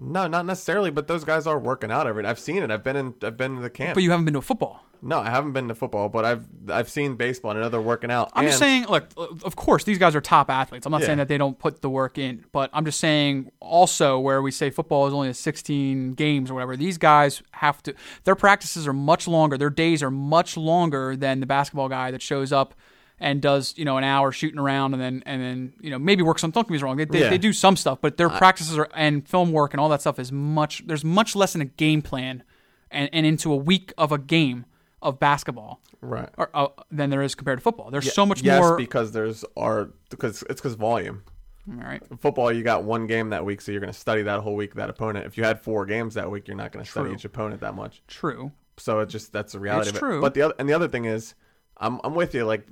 no, 0.00 0.26
not 0.26 0.46
necessarily, 0.46 0.90
but 0.90 1.08
those 1.08 1.24
guys 1.24 1.46
are 1.46 1.58
working 1.58 1.90
out 1.90 2.06
every 2.06 2.22
day. 2.22 2.28
I've 2.30 2.38
seen 2.38 2.62
it. 2.62 2.70
I've 2.70 2.82
been 2.84 2.96
in. 2.96 3.14
I've 3.22 3.36
been 3.36 3.56
to 3.56 3.62
the 3.62 3.68
camp. 3.70 3.94
But 3.94 4.02
you 4.02 4.10
haven't 4.10 4.24
been 4.24 4.32
to 4.34 4.38
a 4.40 4.42
football. 4.42 4.82
No, 5.02 5.18
I 5.20 5.30
haven't 5.30 5.52
been 5.52 5.68
to 5.68 5.74
football, 5.74 6.08
but 6.08 6.24
I've 6.24 6.44
I've 6.68 6.88
seen 6.88 7.16
baseball 7.16 7.50
and 7.56 7.72
they're 7.72 7.80
working 7.80 8.10
out. 8.10 8.30
I'm 8.34 8.44
just 8.46 8.58
saying, 8.58 8.86
look, 8.86 9.08
of 9.16 9.56
course, 9.56 9.84
these 9.84 9.98
guys 9.98 10.14
are 10.14 10.20
top 10.20 10.50
athletes. 10.50 10.86
I'm 10.86 10.90
not 10.92 11.00
Yeah. 11.02 11.06
saying 11.06 11.18
that 11.18 11.28
they 11.28 11.38
don't 11.38 11.58
put 11.58 11.82
the 11.82 11.90
work 11.90 12.18
in, 12.18 12.44
but 12.52 12.70
I'm 12.72 12.84
just 12.84 13.00
saying 13.00 13.50
also 13.60 14.18
where 14.18 14.42
we 14.42 14.50
say 14.50 14.70
football 14.70 15.06
is 15.06 15.12
only 15.14 15.28
a 15.28 15.34
16 15.34 16.12
games 16.14 16.50
or 16.50 16.54
whatever, 16.54 16.76
these 16.76 16.98
guys 16.98 17.42
have 17.52 17.82
to, 17.84 17.94
their 18.24 18.34
practices 18.34 18.86
are 18.86 18.92
much 18.92 19.26
longer. 19.28 19.56
Their 19.58 19.70
days 19.70 20.02
are 20.02 20.10
much 20.10 20.56
longer 20.56 21.16
than 21.16 21.40
the 21.40 21.46
basketball 21.46 21.88
guy 21.88 22.10
that 22.10 22.22
shows 22.22 22.52
up 22.52 22.74
and 23.18 23.40
does, 23.40 23.72
you 23.78 23.84
know, 23.86 23.96
an 23.96 24.04
hour 24.04 24.30
shooting 24.30 24.58
around 24.58 24.92
and 24.92 25.00
then, 25.02 25.22
and 25.24 25.40
then, 25.40 25.72
you 25.80 25.88
know, 25.90 25.98
maybe 25.98 26.22
work 26.22 26.38
some, 26.38 26.50
don't 26.50 26.68
get 26.68 26.72
me 26.74 26.78
wrong. 26.78 26.96
They, 26.98 27.06
they, 27.06 27.20
Yeah. 27.20 27.30
they 27.30 27.38
do 27.38 27.52
some 27.52 27.74
stuff, 27.76 27.98
but 28.02 28.18
their 28.18 28.28
practices 28.28 28.76
are, 28.76 28.88
and 28.94 29.26
film 29.26 29.52
work 29.52 29.72
and 29.72 29.80
all 29.80 29.88
that 29.88 30.02
stuff 30.02 30.18
is 30.18 30.30
much, 30.30 30.82
there's 30.86 31.02
much 31.04 31.34
less 31.34 31.54
in 31.54 31.62
a 31.62 31.64
game 31.64 32.02
plan 32.02 32.42
and, 32.90 33.08
and 33.14 33.24
into 33.24 33.50
a 33.52 33.56
week 33.56 33.92
of 33.96 34.12
a 34.12 34.18
game 34.18 34.66
of 35.06 35.18
basketball. 35.18 35.80
right. 36.00 36.28
Or, 36.36 36.50
uh, 36.52 36.68
than 36.90 37.10
there 37.10 37.22
is 37.22 37.34
compared 37.34 37.58
to 37.58 37.62
football. 37.62 37.90
There's 37.90 38.12
so 38.12 38.26
much 38.26 38.42
yes, 38.42 38.60
more. 38.60 38.70
Yes, 38.70 38.76
because 38.76 39.12
there's 39.12 39.44
are 39.56 39.90
because 40.10 40.42
it's 40.50 40.60
because 40.60 40.74
volume. 40.74 41.22
all 41.70 41.76
right. 41.76 42.02
Football, 42.20 42.52
you 42.52 42.62
got 42.62 42.84
one 42.84 43.06
game 43.06 43.30
that 43.30 43.44
week, 43.44 43.60
so 43.60 43.72
you're 43.72 43.80
going 43.80 43.92
to 43.92 43.98
study 43.98 44.22
that 44.22 44.40
whole 44.40 44.56
week 44.56 44.74
that 44.74 44.90
opponent. 44.90 45.26
If 45.26 45.38
you 45.38 45.44
had 45.44 45.62
four 45.62 45.86
games 45.86 46.14
that 46.14 46.30
week, 46.30 46.48
you're 46.48 46.56
not 46.56 46.72
going 46.72 46.84
to 46.84 46.90
study 46.90 47.12
each 47.12 47.24
opponent 47.24 47.60
that 47.60 47.74
much. 47.74 48.02
True. 48.08 48.52
So 48.78 49.00
it 49.00 49.08
just 49.08 49.32
that's 49.32 49.52
the 49.52 49.60
reality 49.60 49.88
It's 49.88 49.90
of 49.90 49.96
it. 49.96 50.06
true. 50.06 50.20
But 50.20 50.34
the 50.34 50.42
other 50.42 50.54
and 50.58 50.68
the 50.68 50.74
other 50.74 50.88
thing 50.88 51.04
is, 51.04 51.34
I'm 51.76 52.00
I'm 52.02 52.14
with 52.14 52.34
you. 52.34 52.44
Like, 52.44 52.66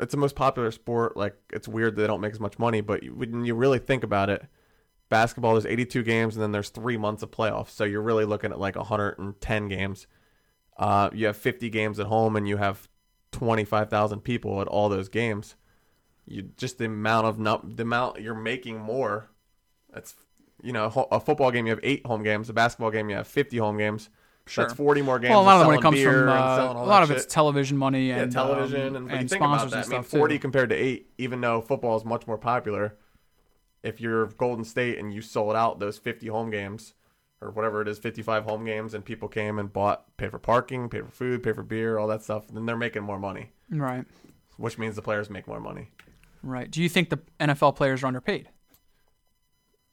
it's 0.00 0.12
the 0.12 0.18
most 0.18 0.34
popular 0.34 0.70
sport. 0.70 1.16
Like, 1.16 1.36
it's 1.52 1.68
weird 1.68 1.94
that 1.96 2.00
they 2.00 2.06
don't 2.06 2.20
make 2.20 2.32
as 2.32 2.40
much 2.40 2.58
money, 2.58 2.80
but 2.80 3.04
when 3.04 3.44
you 3.44 3.54
really 3.54 3.78
think 3.78 4.02
about 4.02 4.30
it, 4.30 4.46
basketball 5.08 5.52
there's 5.52 5.66
82 5.66 6.02
games 6.02 6.36
and 6.36 6.42
then 6.42 6.52
there's 6.52 6.70
three 6.70 6.96
months 6.96 7.22
of 7.22 7.30
playoffs. 7.30 7.70
So 7.70 7.84
you're 7.84 8.02
really 8.02 8.24
looking 8.24 8.50
at 8.50 8.58
like 8.58 8.76
110 8.76 9.68
games. 9.68 10.06
Uh, 10.78 11.10
you 11.12 11.26
have 11.26 11.36
50 11.36 11.70
games 11.70 11.98
at 11.98 12.06
home 12.06 12.36
and 12.36 12.46
you 12.46 12.58
have 12.58 12.88
25,000 13.32 14.20
people 14.20 14.60
at 14.60 14.68
all 14.68 14.88
those 14.88 15.08
games. 15.08 15.56
You 16.26 16.50
just 16.56 16.78
the 16.78 16.86
amount 16.86 17.26
of 17.26 17.38
num- 17.38 17.72
the 17.76 17.82
amount 17.82 18.20
you're 18.20 18.34
making 18.34 18.78
more. 18.78 19.30
That's 19.92 20.14
you 20.62 20.72
know 20.72 20.86
a 21.12 21.20
football 21.20 21.50
game 21.50 21.66
you 21.66 21.70
have 21.70 21.80
eight 21.82 22.04
home 22.04 22.22
games. 22.22 22.48
A 22.50 22.52
basketball 22.52 22.90
game 22.90 23.08
you 23.08 23.16
have 23.16 23.28
50 23.28 23.58
home 23.58 23.78
games. 23.78 24.10
Sure. 24.46 24.64
That's 24.64 24.74
40 24.74 25.02
more 25.02 25.18
games. 25.18 25.30
Well, 25.30 25.40
a 25.40 25.42
lot 25.42 25.56
of 25.60 25.62
it 25.62 25.68
when 25.68 25.78
it 25.78 25.82
comes 25.82 26.00
from 26.00 26.28
uh, 26.28 26.32
a 26.32 26.72
lot 26.84 27.00
that 27.00 27.02
of 27.04 27.10
it's 27.10 27.26
television 27.26 27.76
money 27.76 28.08
Yeah, 28.08 28.18
and 28.20 28.32
television 28.32 28.88
um, 28.88 28.96
and, 28.96 29.06
when 29.06 29.14
and 29.18 29.30
think 29.30 29.40
about 29.40 29.58
sponsors 29.58 29.72
that, 29.72 29.84
and 29.86 29.94
I 29.94 29.96
mean, 29.98 30.04
stuff 30.04 30.18
40 30.18 30.34
too. 30.34 30.38
compared 30.40 30.70
to 30.70 30.76
8, 30.76 31.10
even 31.18 31.40
though 31.40 31.60
football 31.60 31.96
is 31.96 32.04
much 32.04 32.26
more 32.28 32.38
popular, 32.38 32.96
if 33.82 34.00
you're 34.00 34.26
Golden 34.26 34.64
State 34.64 34.98
and 34.98 35.12
you 35.12 35.20
sold 35.20 35.56
out 35.56 35.80
those 35.80 35.98
50 35.98 36.28
home 36.28 36.50
games 36.50 36.94
or 37.40 37.50
whatever 37.50 37.82
it 37.82 37.88
is, 37.88 37.98
55 37.98 38.44
home 38.44 38.64
games, 38.64 38.94
and 38.94 39.04
people 39.04 39.28
came 39.28 39.58
and 39.58 39.72
bought, 39.72 40.04
paid 40.16 40.30
for 40.30 40.38
parking, 40.38 40.88
paid 40.88 41.04
for 41.04 41.10
food, 41.12 41.42
paid 41.42 41.54
for 41.54 41.62
beer, 41.62 41.98
all 41.98 42.06
that 42.08 42.22
stuff, 42.22 42.46
then 42.48 42.64
they're 42.66 42.76
making 42.76 43.02
more 43.02 43.18
money, 43.18 43.50
Right. 43.70 44.04
which 44.56 44.78
means 44.78 44.96
the 44.96 45.02
players 45.02 45.28
make 45.28 45.46
more 45.46 45.60
money. 45.60 45.90
Right. 46.42 46.70
Do 46.70 46.82
you 46.82 46.88
think 46.88 47.10
the 47.10 47.18
NFL 47.40 47.76
players 47.76 48.02
are 48.02 48.06
underpaid? 48.06 48.48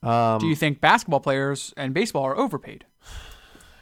Um, 0.01 0.39
Do 0.39 0.47
you 0.47 0.55
think 0.55 0.81
basketball 0.81 1.21
players 1.21 1.73
and 1.77 1.93
baseball 1.93 2.23
are 2.23 2.37
overpaid? 2.37 2.85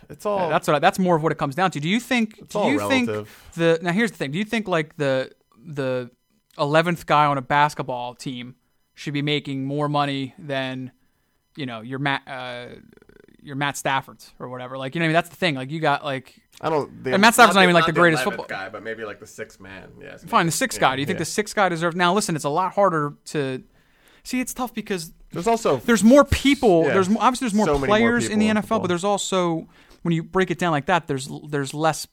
it's 0.09 0.25
all 0.25 0.49
that's 0.49 0.67
what 0.67 0.75
I, 0.75 0.79
that's 0.79 0.99
more 0.99 1.15
of 1.15 1.23
what 1.23 1.31
it 1.31 1.37
comes 1.37 1.55
down 1.55 1.71
to. 1.71 1.79
Do 1.79 1.87
you 1.89 1.99
think? 1.99 2.37
it's 2.39 2.53
do 2.53 2.59
all 2.59 2.69
you 2.71 2.77
relative. 2.79 3.27
think 3.29 3.53
the 3.55 3.79
now 3.81 3.91
here's 3.91 4.11
the 4.11 4.17
thing? 4.17 4.31
Do 4.31 4.37
you 4.37 4.43
think 4.45 4.67
like 4.67 4.97
the 4.97 5.31
the 5.65 6.11
eleventh 6.59 7.05
guy 7.05 7.25
on 7.25 7.37
a 7.37 7.41
basketball 7.41 8.13
team 8.13 8.55
should 8.93 9.13
be 9.13 9.21
making 9.21 9.65
more 9.65 9.87
money 9.89 10.35
than 10.37 10.91
you 11.55 11.65
know 11.65 11.81
your 11.81 11.97
Matt 11.99 12.21
uh, 12.27 12.65
your 13.43 13.55
Matt 13.55 13.77
Stafford's 13.77 14.31
or 14.39 14.49
whatever? 14.49 14.77
Like 14.77 14.95
you 14.95 14.99
know 14.99 15.05
what 15.05 15.05
I 15.05 15.09
mean? 15.09 15.13
That's 15.13 15.29
the 15.29 15.35
thing. 15.35 15.55
Like 15.55 15.71
you 15.71 15.79
got 15.79 16.03
like 16.03 16.35
I 16.61 16.69
don't. 16.69 17.03
The, 17.03 17.13
And 17.13 17.21
Matt 17.21 17.33
Stafford's 17.33 17.55
not 17.55 17.63
even, 17.63 17.73
like, 17.73 17.85
the 17.85 17.91
not 17.91 17.99
greatest 17.99 18.23
11th 18.23 18.25
football- 18.25 18.45
guy, 18.47 18.69
but 18.69 18.83
maybe 18.83 19.03
like 19.03 19.19
the 19.19 19.27
sixth 19.27 19.59
man. 19.59 19.89
Yeah, 19.99 20.17
fine 20.17 20.45
the 20.45 20.51
sixth 20.51 20.79
guy. 20.79 20.95
Do 20.95 21.01
you 21.01 21.05
think 21.05 21.19
the 21.19 21.25
sixth 21.25 21.55
guy 21.55 21.69
deserves? 21.69 21.95
Now 21.95 22.13
listen, 22.13 22.35
it's 22.35 22.45
a 22.45 22.49
lot 22.49 22.73
harder 22.73 23.13
to 23.25 23.63
see. 24.23 24.39
It's 24.39 24.53
tough 24.53 24.73
because 24.73 25.11
There's 25.31 25.47
also 25.47 25.77
there's 25.77 26.03
more 26.03 26.23
people. 26.23 26.83
Yeah. 26.85 26.93
There's 26.93 27.09
obviously 27.09 27.45
there's 27.45 27.53
more 27.55 27.65
So 27.65 27.73
many 27.79 27.87
more 27.87 27.97
players 27.97 28.27
in 28.29 28.39
the 28.39 28.47
NFL, 28.47 28.61
football. 28.61 28.79
but 28.81 28.87
there's 28.87 29.03
also 29.03 29.67
when 30.03 30.13
you 30.13 30.23
break 30.23 30.51
it 30.51 30.59
down 30.59 30.71
like 30.71 30.85
that, 30.87 31.07
there's 31.07 31.29
there's 31.47 31.73
less. 31.73 32.07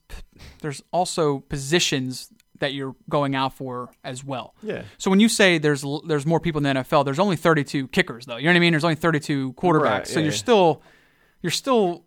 There's 0.61 0.83
also 0.93 1.41
positions 1.41 2.29
that 2.61 2.75
you're 2.75 2.97
going 3.09 3.37
out 3.37 3.53
for 3.55 3.89
as 4.03 4.25
well. 4.25 4.55
yeah. 4.63 4.83
So 4.99 5.11
when 5.11 5.21
you 5.21 5.29
say 5.29 5.59
there's 5.59 5.85
there's 6.07 6.27
more 6.27 6.41
people 6.41 6.59
in 6.65 6.65
the 6.77 6.81
NFL, 6.83 7.05
there's 7.05 7.19
only 7.21 7.37
32 7.37 7.89
kickers 7.89 8.27
though. 8.27 8.37
You 8.37 8.45
know 8.45 8.51
what 8.51 8.57
I 8.57 8.61
mean? 8.61 8.73
There's 8.73 8.83
only 8.85 8.97
32 8.97 9.53
quarterbacks. 9.53 9.83
Right, 9.83 10.07
so 10.09 10.21
you're 10.21 10.31
yeah. 10.33 10.37
still 10.37 10.83
you're 11.43 11.51
still 11.51 12.05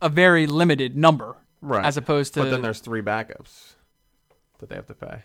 a 0.00 0.08
very 0.08 0.46
limited 0.46 0.96
number, 0.96 1.36
Right. 1.62 1.84
As 1.84 1.96
opposed 1.96 2.34
to 2.34 2.42
But 2.42 2.50
then 2.50 2.62
there's 2.62 2.80
three 2.80 3.02
backups 3.02 3.74
that 4.58 4.68
they 4.68 4.76
have 4.76 4.86
to 4.86 4.94
pay. 4.94 5.22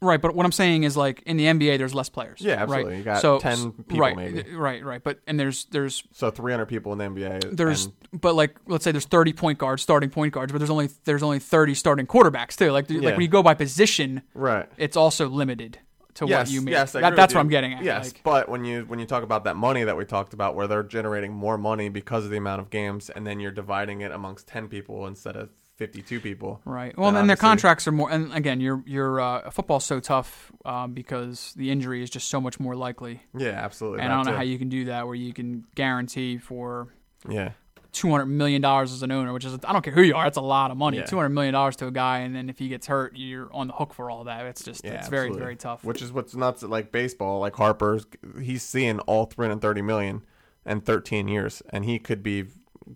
Right, 0.00 0.20
but 0.20 0.36
what 0.36 0.46
I'm 0.46 0.52
saying 0.52 0.84
is 0.84 0.96
like 0.96 1.22
in 1.22 1.36
the 1.36 1.46
NBA, 1.46 1.76
there's 1.76 1.94
less 1.94 2.08
players. 2.08 2.40
Yeah, 2.40 2.62
absolutely. 2.62 2.92
Right? 2.92 2.98
You 2.98 3.04
got 3.04 3.20
so, 3.20 3.40
10 3.40 3.72
people 3.72 3.98
right, 3.98 4.16
maybe. 4.16 4.54
Right, 4.54 4.84
right. 4.84 5.02
But 5.02 5.18
and 5.26 5.40
there's 5.40 5.64
there's 5.66 6.04
So 6.12 6.30
300 6.30 6.66
people 6.66 6.92
in 6.92 6.98
the 6.98 7.04
NBA. 7.06 7.56
there's 7.56 7.86
and- 7.86 7.94
but 8.20 8.36
like 8.36 8.56
let's 8.66 8.84
say 8.84 8.92
there's 8.92 9.06
30 9.06 9.32
point 9.32 9.58
guards, 9.58 9.82
starting 9.82 10.08
point 10.10 10.32
guards, 10.32 10.52
but 10.52 10.58
there's 10.58 10.70
only 10.70 10.88
there's 11.04 11.24
only 11.24 11.40
30 11.40 11.74
starting 11.74 12.06
quarterbacks 12.06 12.54
too. 12.56 12.70
Like 12.70 12.88
Yeah. 12.88 13.00
like 13.00 13.14
when 13.14 13.22
you 13.22 13.28
go 13.28 13.42
by 13.42 13.54
position, 13.54 14.22
right. 14.34 14.68
it's 14.76 14.96
also 14.96 15.28
limited 15.28 15.80
to 16.18 16.26
Yes, 16.26 16.46
what 16.48 16.52
you 16.54 16.62
make. 16.62 16.72
yes, 16.72 16.92
That- 16.92 17.16
that's 17.16 17.34
what. 17.34 17.40
I'm 17.40 17.48
getting 17.48 17.74
at. 17.74 17.82
Yes, 17.82 18.06
Like, 18.12 18.20
but 18.22 18.48
when 18.48 18.64
you 18.64 18.84
when 18.86 18.98
you 18.98 19.06
talk 19.06 19.22
about 19.22 19.44
that 19.44 19.56
money 19.56 19.84
that 19.84 19.96
we 19.96 20.04
talked 20.04 20.32
about, 20.34 20.54
where 20.54 20.66
they're 20.66 20.82
generating 20.82 21.32
more 21.32 21.56
money 21.58 21.88
because 21.88 22.24
of 22.24 22.30
the 22.30 22.36
amount 22.36 22.60
of 22.60 22.70
games, 22.70 23.10
and 23.10 23.26
then 23.26 23.40
you're 23.40 23.50
dividing 23.52 24.00
it 24.00 24.12
amongst 24.12 24.46
10 24.48 24.68
people 24.68 25.06
instead 25.06 25.36
of 25.36 25.50
52 25.76 26.18
people. 26.18 26.60
Right. 26.64 26.96
Well, 26.98 27.12
then 27.12 27.20
and 27.22 27.30
their 27.30 27.36
contracts 27.36 27.86
are 27.86 27.92
more. 27.92 28.10
And 28.10 28.32
again, 28.34 28.60
your 28.60 28.82
your 28.84 29.20
uh, 29.20 29.50
football's 29.50 29.84
so 29.84 30.00
tough 30.00 30.50
um, 30.64 30.92
because 30.92 31.54
the 31.56 31.70
injury 31.70 32.02
is 32.02 32.10
just 32.10 32.28
so 32.28 32.40
much 32.40 32.58
more 32.58 32.74
likely. 32.74 33.22
Yeah, 33.36 33.50
absolutely. 33.50 34.00
And 34.00 34.12
I 34.12 34.16
don't 34.16 34.26
know 34.26 34.32
too. 34.32 34.36
how 34.38 34.42
you 34.42 34.58
can 34.58 34.68
do 34.68 34.86
that 34.86 35.06
where 35.06 35.14
you 35.14 35.32
can 35.32 35.64
guarantee 35.76 36.38
for 36.38 36.88
Yeah, 37.28 37.52
two 37.92 38.10
hundred 38.10 38.26
million 38.26 38.60
dollars 38.62 38.92
as 38.92 39.02
an 39.02 39.10
owner, 39.10 39.32
which 39.32 39.44
is 39.44 39.58
I 39.64 39.72
don't 39.72 39.82
care 39.82 39.92
who 39.92 40.02
you 40.02 40.14
are, 40.14 40.26
it's 40.26 40.36
a 40.36 40.42
lot 40.42 40.70
of 40.70 40.76
money. 40.76 40.98
Yeah. 40.98 41.04
Two 41.04 41.16
hundred 41.16 41.30
million 41.30 41.52
dollars 41.54 41.76
to 41.76 41.86
a 41.86 41.90
guy, 41.90 42.18
and 42.18 42.34
then 42.34 42.48
if 42.50 42.58
he 42.58 42.68
gets 42.68 42.86
hurt, 42.86 43.12
you're 43.16 43.48
on 43.52 43.68
the 43.68 43.72
hook 43.72 43.94
for 43.94 44.10
all 44.10 44.24
that. 44.24 44.46
It's 44.46 44.62
just 44.62 44.84
Yeah, 44.84 44.92
it's 44.94 45.08
very 45.08 45.26
absolutely. 45.28 45.42
very 45.42 45.56
tough. 45.56 45.84
Which 45.84 46.02
is 46.02 46.12
what's 46.12 46.34
nuts 46.34 46.62
like 46.62 46.92
baseball, 46.92 47.40
like 47.40 47.54
Harper's. 47.54 48.06
He's 48.40 48.62
seeing 48.62 48.98
all 49.00 49.26
330 49.26 49.82
million 49.82 50.22
in 50.66 50.80
13 50.80 51.28
years, 51.28 51.62
and 51.70 51.84
he 51.84 51.98
could 51.98 52.22
be 52.22 52.44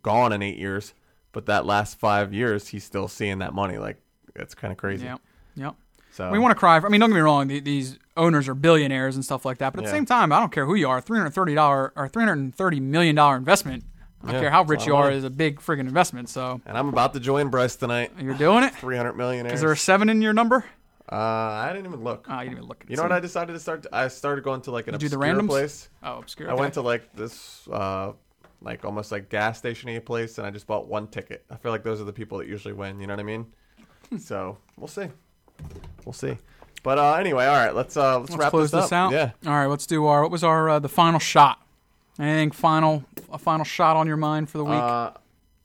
gone 0.02 0.32
in 0.32 0.42
eight 0.42 0.58
years, 0.58 0.94
but 1.32 1.46
that 1.46 1.64
last 1.66 1.98
five 1.98 2.32
years, 2.34 2.68
he's 2.68 2.84
still 2.84 3.08
seeing 3.08 3.38
that 3.38 3.54
money. 3.54 3.78
Like 3.78 3.98
it's 4.36 4.54
kind 4.54 4.72
of 4.72 4.78
crazy. 4.78 5.04
Yep. 5.06 5.20
Yep. 5.56 5.74
So 6.12 6.30
We 6.30 6.38
want 6.38 6.52
to 6.52 6.54
cry. 6.58 6.78
For, 6.80 6.86
I 6.86 6.90
mean, 6.90 7.00
don't 7.00 7.08
get 7.08 7.14
me 7.16 7.20
wrong. 7.22 7.48
the- 7.48 7.60
These 7.60 7.98
owners 8.18 8.46
are 8.46 8.54
billionaires 8.54 9.14
and 9.14 9.24
stuff 9.24 9.46
like 9.46 9.56
that. 9.58 9.72
But 9.72 9.80
at 9.80 9.84
the 9.86 9.90
same 9.90 10.04
time, 10.04 10.30
I 10.30 10.40
don't 10.40 10.52
care 10.52 10.66
who 10.66 10.74
you 10.74 10.86
are. 10.88 11.00
Three 11.00 11.16
hundred 11.16 11.30
thirty 11.30 11.54
dollar 11.54 11.92
or 11.96 12.08
three 12.08 12.24
hundred 12.24 12.54
thirty 12.54 12.80
million 12.80 13.14
dollar 13.16 13.36
investment. 13.36 13.84
I 14.22 14.26
don't 14.26 14.34
Yeah, 14.34 14.40
care 14.40 14.50
how 14.50 14.62
rich 14.64 14.86
you 14.86 14.94
are. 14.94 15.10
Is 15.10 15.24
a 15.24 15.30
big 15.30 15.60
friggin' 15.60 15.80
investment. 15.80 16.28
So 16.28 16.60
and 16.66 16.78
I'm 16.78 16.88
about 16.88 17.12
to 17.14 17.20
join 17.20 17.48
Bryce 17.48 17.76
tonight. 17.76 18.12
you're 18.20 18.34
doing 18.34 18.62
it. 18.64 18.74
300 18.76 19.14
millionaires. 19.14 19.54
Is 19.54 19.60
there 19.60 19.72
a 19.72 19.76
seven 19.76 20.08
in 20.08 20.22
your 20.22 20.32
number? 20.32 20.64
Uh, 21.10 21.16
I 21.16 21.72
didn't 21.72 21.86
even 21.86 22.04
look. 22.04 22.26
Oh, 22.30 22.34
you 22.38 22.44
didn't 22.44 22.52
even 22.58 22.68
look. 22.68 22.84
At 22.84 22.90
you 22.90 22.96
know 22.96 23.02
what 23.02 23.12
I 23.12 23.20
decided 23.20 23.52
to 23.52 23.58
start? 23.60 23.86
I 23.92 24.08
started 24.08 24.44
going 24.44 24.62
to 24.62 24.70
like 24.70 24.86
an 24.88 24.94
You 24.94 24.98
do 24.98 25.08
the 25.08 25.16
obscure 25.16 25.34
randoms? 25.42 25.48
place. 25.48 25.88
Oh, 26.02 26.18
obscure. 26.18 26.48
I 26.48 26.52
okay. 26.52 26.60
went 26.60 26.74
to 26.74 26.82
like 26.82 27.12
this, 27.14 27.66
uh, 27.68 28.12
like 28.62 28.84
almost 28.84 29.12
like 29.12 29.28
gas 29.28 29.58
station 29.58 29.92
y 29.92 29.98
place, 29.98 30.38
and 30.38 30.46
I 30.46 30.50
just 30.50 30.66
bought 30.66 30.86
one 30.88 31.08
ticket. 31.08 31.44
I 31.50 31.56
feel 31.56 31.72
like 31.72 31.82
those 31.82 32.00
are 32.00 32.04
the 32.04 32.12
people 32.12 32.38
that 32.38 32.46
usually 32.48 32.72
win. 32.74 33.00
You 33.00 33.06
know 33.08 33.14
what 33.14 33.20
I 33.20 33.24
mean? 33.24 33.46
So 34.18 34.58
we'll 34.76 34.88
see. 34.88 35.06
We'll 36.04 36.12
see. 36.12 36.36
But 36.82 36.98
uh, 36.98 37.14
anyway, 37.14 37.46
all 37.46 37.56
right. 37.56 37.74
Let's 37.74 37.96
uh, 37.96 38.18
let's, 38.20 38.30
Let's 38.30 38.40
wrap 38.40 38.50
close 38.50 38.70
this, 38.70 38.82
this, 38.84 38.92
up. 38.92 39.06
out. 39.06 39.12
Yeah. 39.12 39.30
All 39.46 39.52
right. 39.58 39.66
Let's 39.66 39.86
do 39.86 40.04
our. 40.06 40.20
What 40.22 40.30
was 40.30 40.44
our 40.44 40.68
uh, 40.68 40.78
the 40.80 40.88
final 40.88 41.18
shot? 41.20 41.61
Anything 42.22 42.52
final? 42.52 43.04
A 43.32 43.38
final 43.38 43.64
shot 43.64 43.96
on 43.96 44.06
your 44.06 44.16
mind 44.16 44.48
for 44.48 44.58
the 44.58 44.64
week? 44.64 44.74
Uh, 44.74 45.10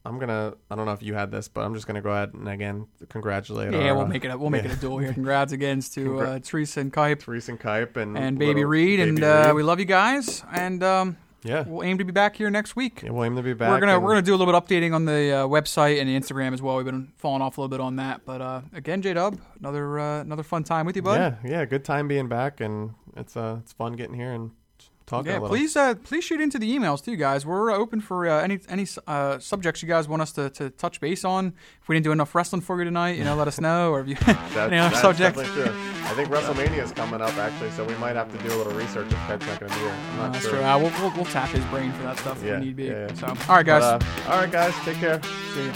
I'm 0.04 0.18
gonna. 0.18 0.54
I 0.72 0.76
don't 0.76 0.86
know 0.86 0.94
if 0.94 1.04
you 1.04 1.14
had 1.14 1.30
this, 1.30 1.48
but 1.48 1.62
I'm 1.62 1.76
just 1.76 1.86
gonna 1.86 2.02
go 2.02 2.10
ahead 2.10 2.34
and 2.34 2.48
again 2.50 2.88
congratulate. 3.10 3.74
yeah, 3.74 3.90
our, 3.90 3.96
we'll 3.96 4.06
uh, 4.06 4.08
make 4.08 4.26
it. 4.26 4.30
A, 4.30 4.38
we'll 4.38 4.50
make 4.50 4.64
yeah. 4.64 4.72
it 4.72 4.78
a 4.78 4.80
duel 4.82 4.98
here. 4.98 5.14
Congrats 5.14 5.52
again 5.52 5.82
to 5.82 6.20
uh, 6.22 6.40
Teresa 6.40 6.80
and 6.80 6.92
Kuip 6.92 7.28
Reese 7.28 7.50
and 7.50 7.60
Kipe 7.60 7.96
and 7.98 8.18
and 8.18 8.40
Baby 8.40 8.64
Reed, 8.64 9.00
and 9.00 9.18
Baby 9.18 9.28
uh, 9.28 9.48
Reed. 9.48 9.56
we 9.56 9.64
love 9.64 9.80
you 9.80 9.86
guys. 9.86 10.44
And 10.52 10.82
um, 10.82 11.18
yeah. 11.44 11.64
we'll 11.68 11.84
aim 11.84 12.00
to 12.00 12.06
be 12.06 12.12
back 12.12 12.38
here 12.38 12.50
next 12.50 12.76
week. 12.76 13.02
yeah, 13.04 13.12
we'll 13.12 13.26
aim 13.26 13.36
to 13.36 13.44
be 13.44 13.54
back. 13.54 13.70
we're 13.70 13.80
gonna 13.80 14.00
we're 14.00 14.12
gonna 14.12 14.22
do 14.24 14.34
a 14.34 14.38
little 14.38 14.52
bit 14.52 14.56
of 14.56 14.66
updating 14.66 14.96
on 14.96 15.06
the 15.06 15.32
uh, 15.32 15.48
website 15.48 16.02
and 16.02 16.10
Instagram 16.10 16.54
as 16.54 16.62
well. 16.62 16.78
We've 16.78 16.86
been 16.86 17.12
falling 17.18 17.44
off 17.44 17.58
a 17.58 17.62
little 17.62 17.70
bit 17.70 17.82
on 17.82 17.98
that, 17.98 18.22
but 18.26 18.42
uh, 18.42 18.62
again, 18.74 19.04
J 19.04 19.14
Dub, 19.14 19.40
another 19.60 20.00
uh, 20.00 20.22
another 20.22 20.44
fun 20.44 20.64
time 20.64 20.88
with 20.88 20.96
you, 20.96 21.04
bud. 21.04 21.16
Yeah, 21.16 21.50
yeah. 21.50 21.66
Good 21.66 21.86
time 21.86 22.08
being 22.08 22.28
back, 22.28 22.62
and 22.62 22.96
it's 23.16 23.38
uh, 23.38 23.58
it's 23.62 23.74
fun 23.74 23.94
getting 23.94 24.16
here 24.16 24.32
and 24.32 24.52
talking. 25.08 25.32
Yeah, 25.32 25.40
please, 25.40 25.76
uh, 25.76 25.96
please 25.96 26.24
shoot 26.24 26.40
into 26.40 26.60
the 26.60 26.70
emails 26.78 27.04
too, 27.04 27.16
guys. 27.16 27.46
We're 27.46 27.72
uh, 27.72 27.76
open 27.78 28.02
for 28.02 28.28
uh, 28.28 28.42
any 28.42 28.60
any 28.70 28.86
uh, 29.08 29.40
subjects 29.40 29.82
you 29.82 29.88
guys 29.88 30.08
want 30.08 30.22
us 30.22 30.32
to, 30.34 30.50
to 30.52 30.70
touch 30.70 31.00
base 31.02 31.26
on. 31.26 31.54
If 31.82 31.88
we 31.90 31.96
didn't 31.96 32.04
do 32.04 32.12
enough 32.12 32.36
wrestling 32.36 32.62
for 32.62 32.78
you 32.78 32.84
tonight, 32.86 33.18
you 33.18 33.24
know, 33.24 33.36
let 33.36 33.48
us 33.48 33.60
know. 33.60 33.92
Or 33.92 34.02
if 34.02 34.08
you 34.10 34.16
That, 34.54 34.68
any 34.72 34.78
other 34.78 34.96
subjects. 34.98 35.40
I 35.40 36.14
think 36.14 36.30
WrestleMania 36.30 36.84
is 36.84 36.92
coming 36.92 37.22
up 37.22 37.36
actually, 37.38 37.72
so 37.72 37.84
we 37.84 37.96
might 37.96 38.16
have 38.16 38.32
to 38.32 38.38
do 38.48 38.54
a 38.54 38.58
little 38.58 38.74
research 38.74 39.08
if 39.08 39.18
Ted's 39.28 39.46
not 39.48 39.60
going 39.60 39.72
to 39.72 39.78
be 39.78 39.84
here. 39.84 39.92
I'm 39.92 40.20
Uh, 40.20 40.24
not 40.24 40.34
that's 40.34 40.46
sure. 40.46 40.54
true. 40.58 40.64
Uh, 40.64 40.78
we'll, 40.78 40.92
we'll 41.02 41.12
we'll 41.16 41.26
tap 41.26 41.50
his 41.50 41.66
brain 41.66 41.92
for 41.94 42.04
that 42.04 42.18
stuff 42.20 42.42
Yeah, 42.44 42.58
if 42.58 42.64
need 42.64 42.76
be. 42.76 42.84
yeah, 42.86 43.08
yeah. 43.08 43.14
So, 43.16 43.28
all 43.28 43.56
right, 43.58 43.66
guys. 43.66 43.82
But, 43.82 44.04
uh, 44.28 44.32
all 44.32 44.40
right, 44.42 44.52
guys, 44.52 44.74
take 44.86 44.98
care. 44.98 45.22
See 45.54 45.66
ya. 45.66 45.74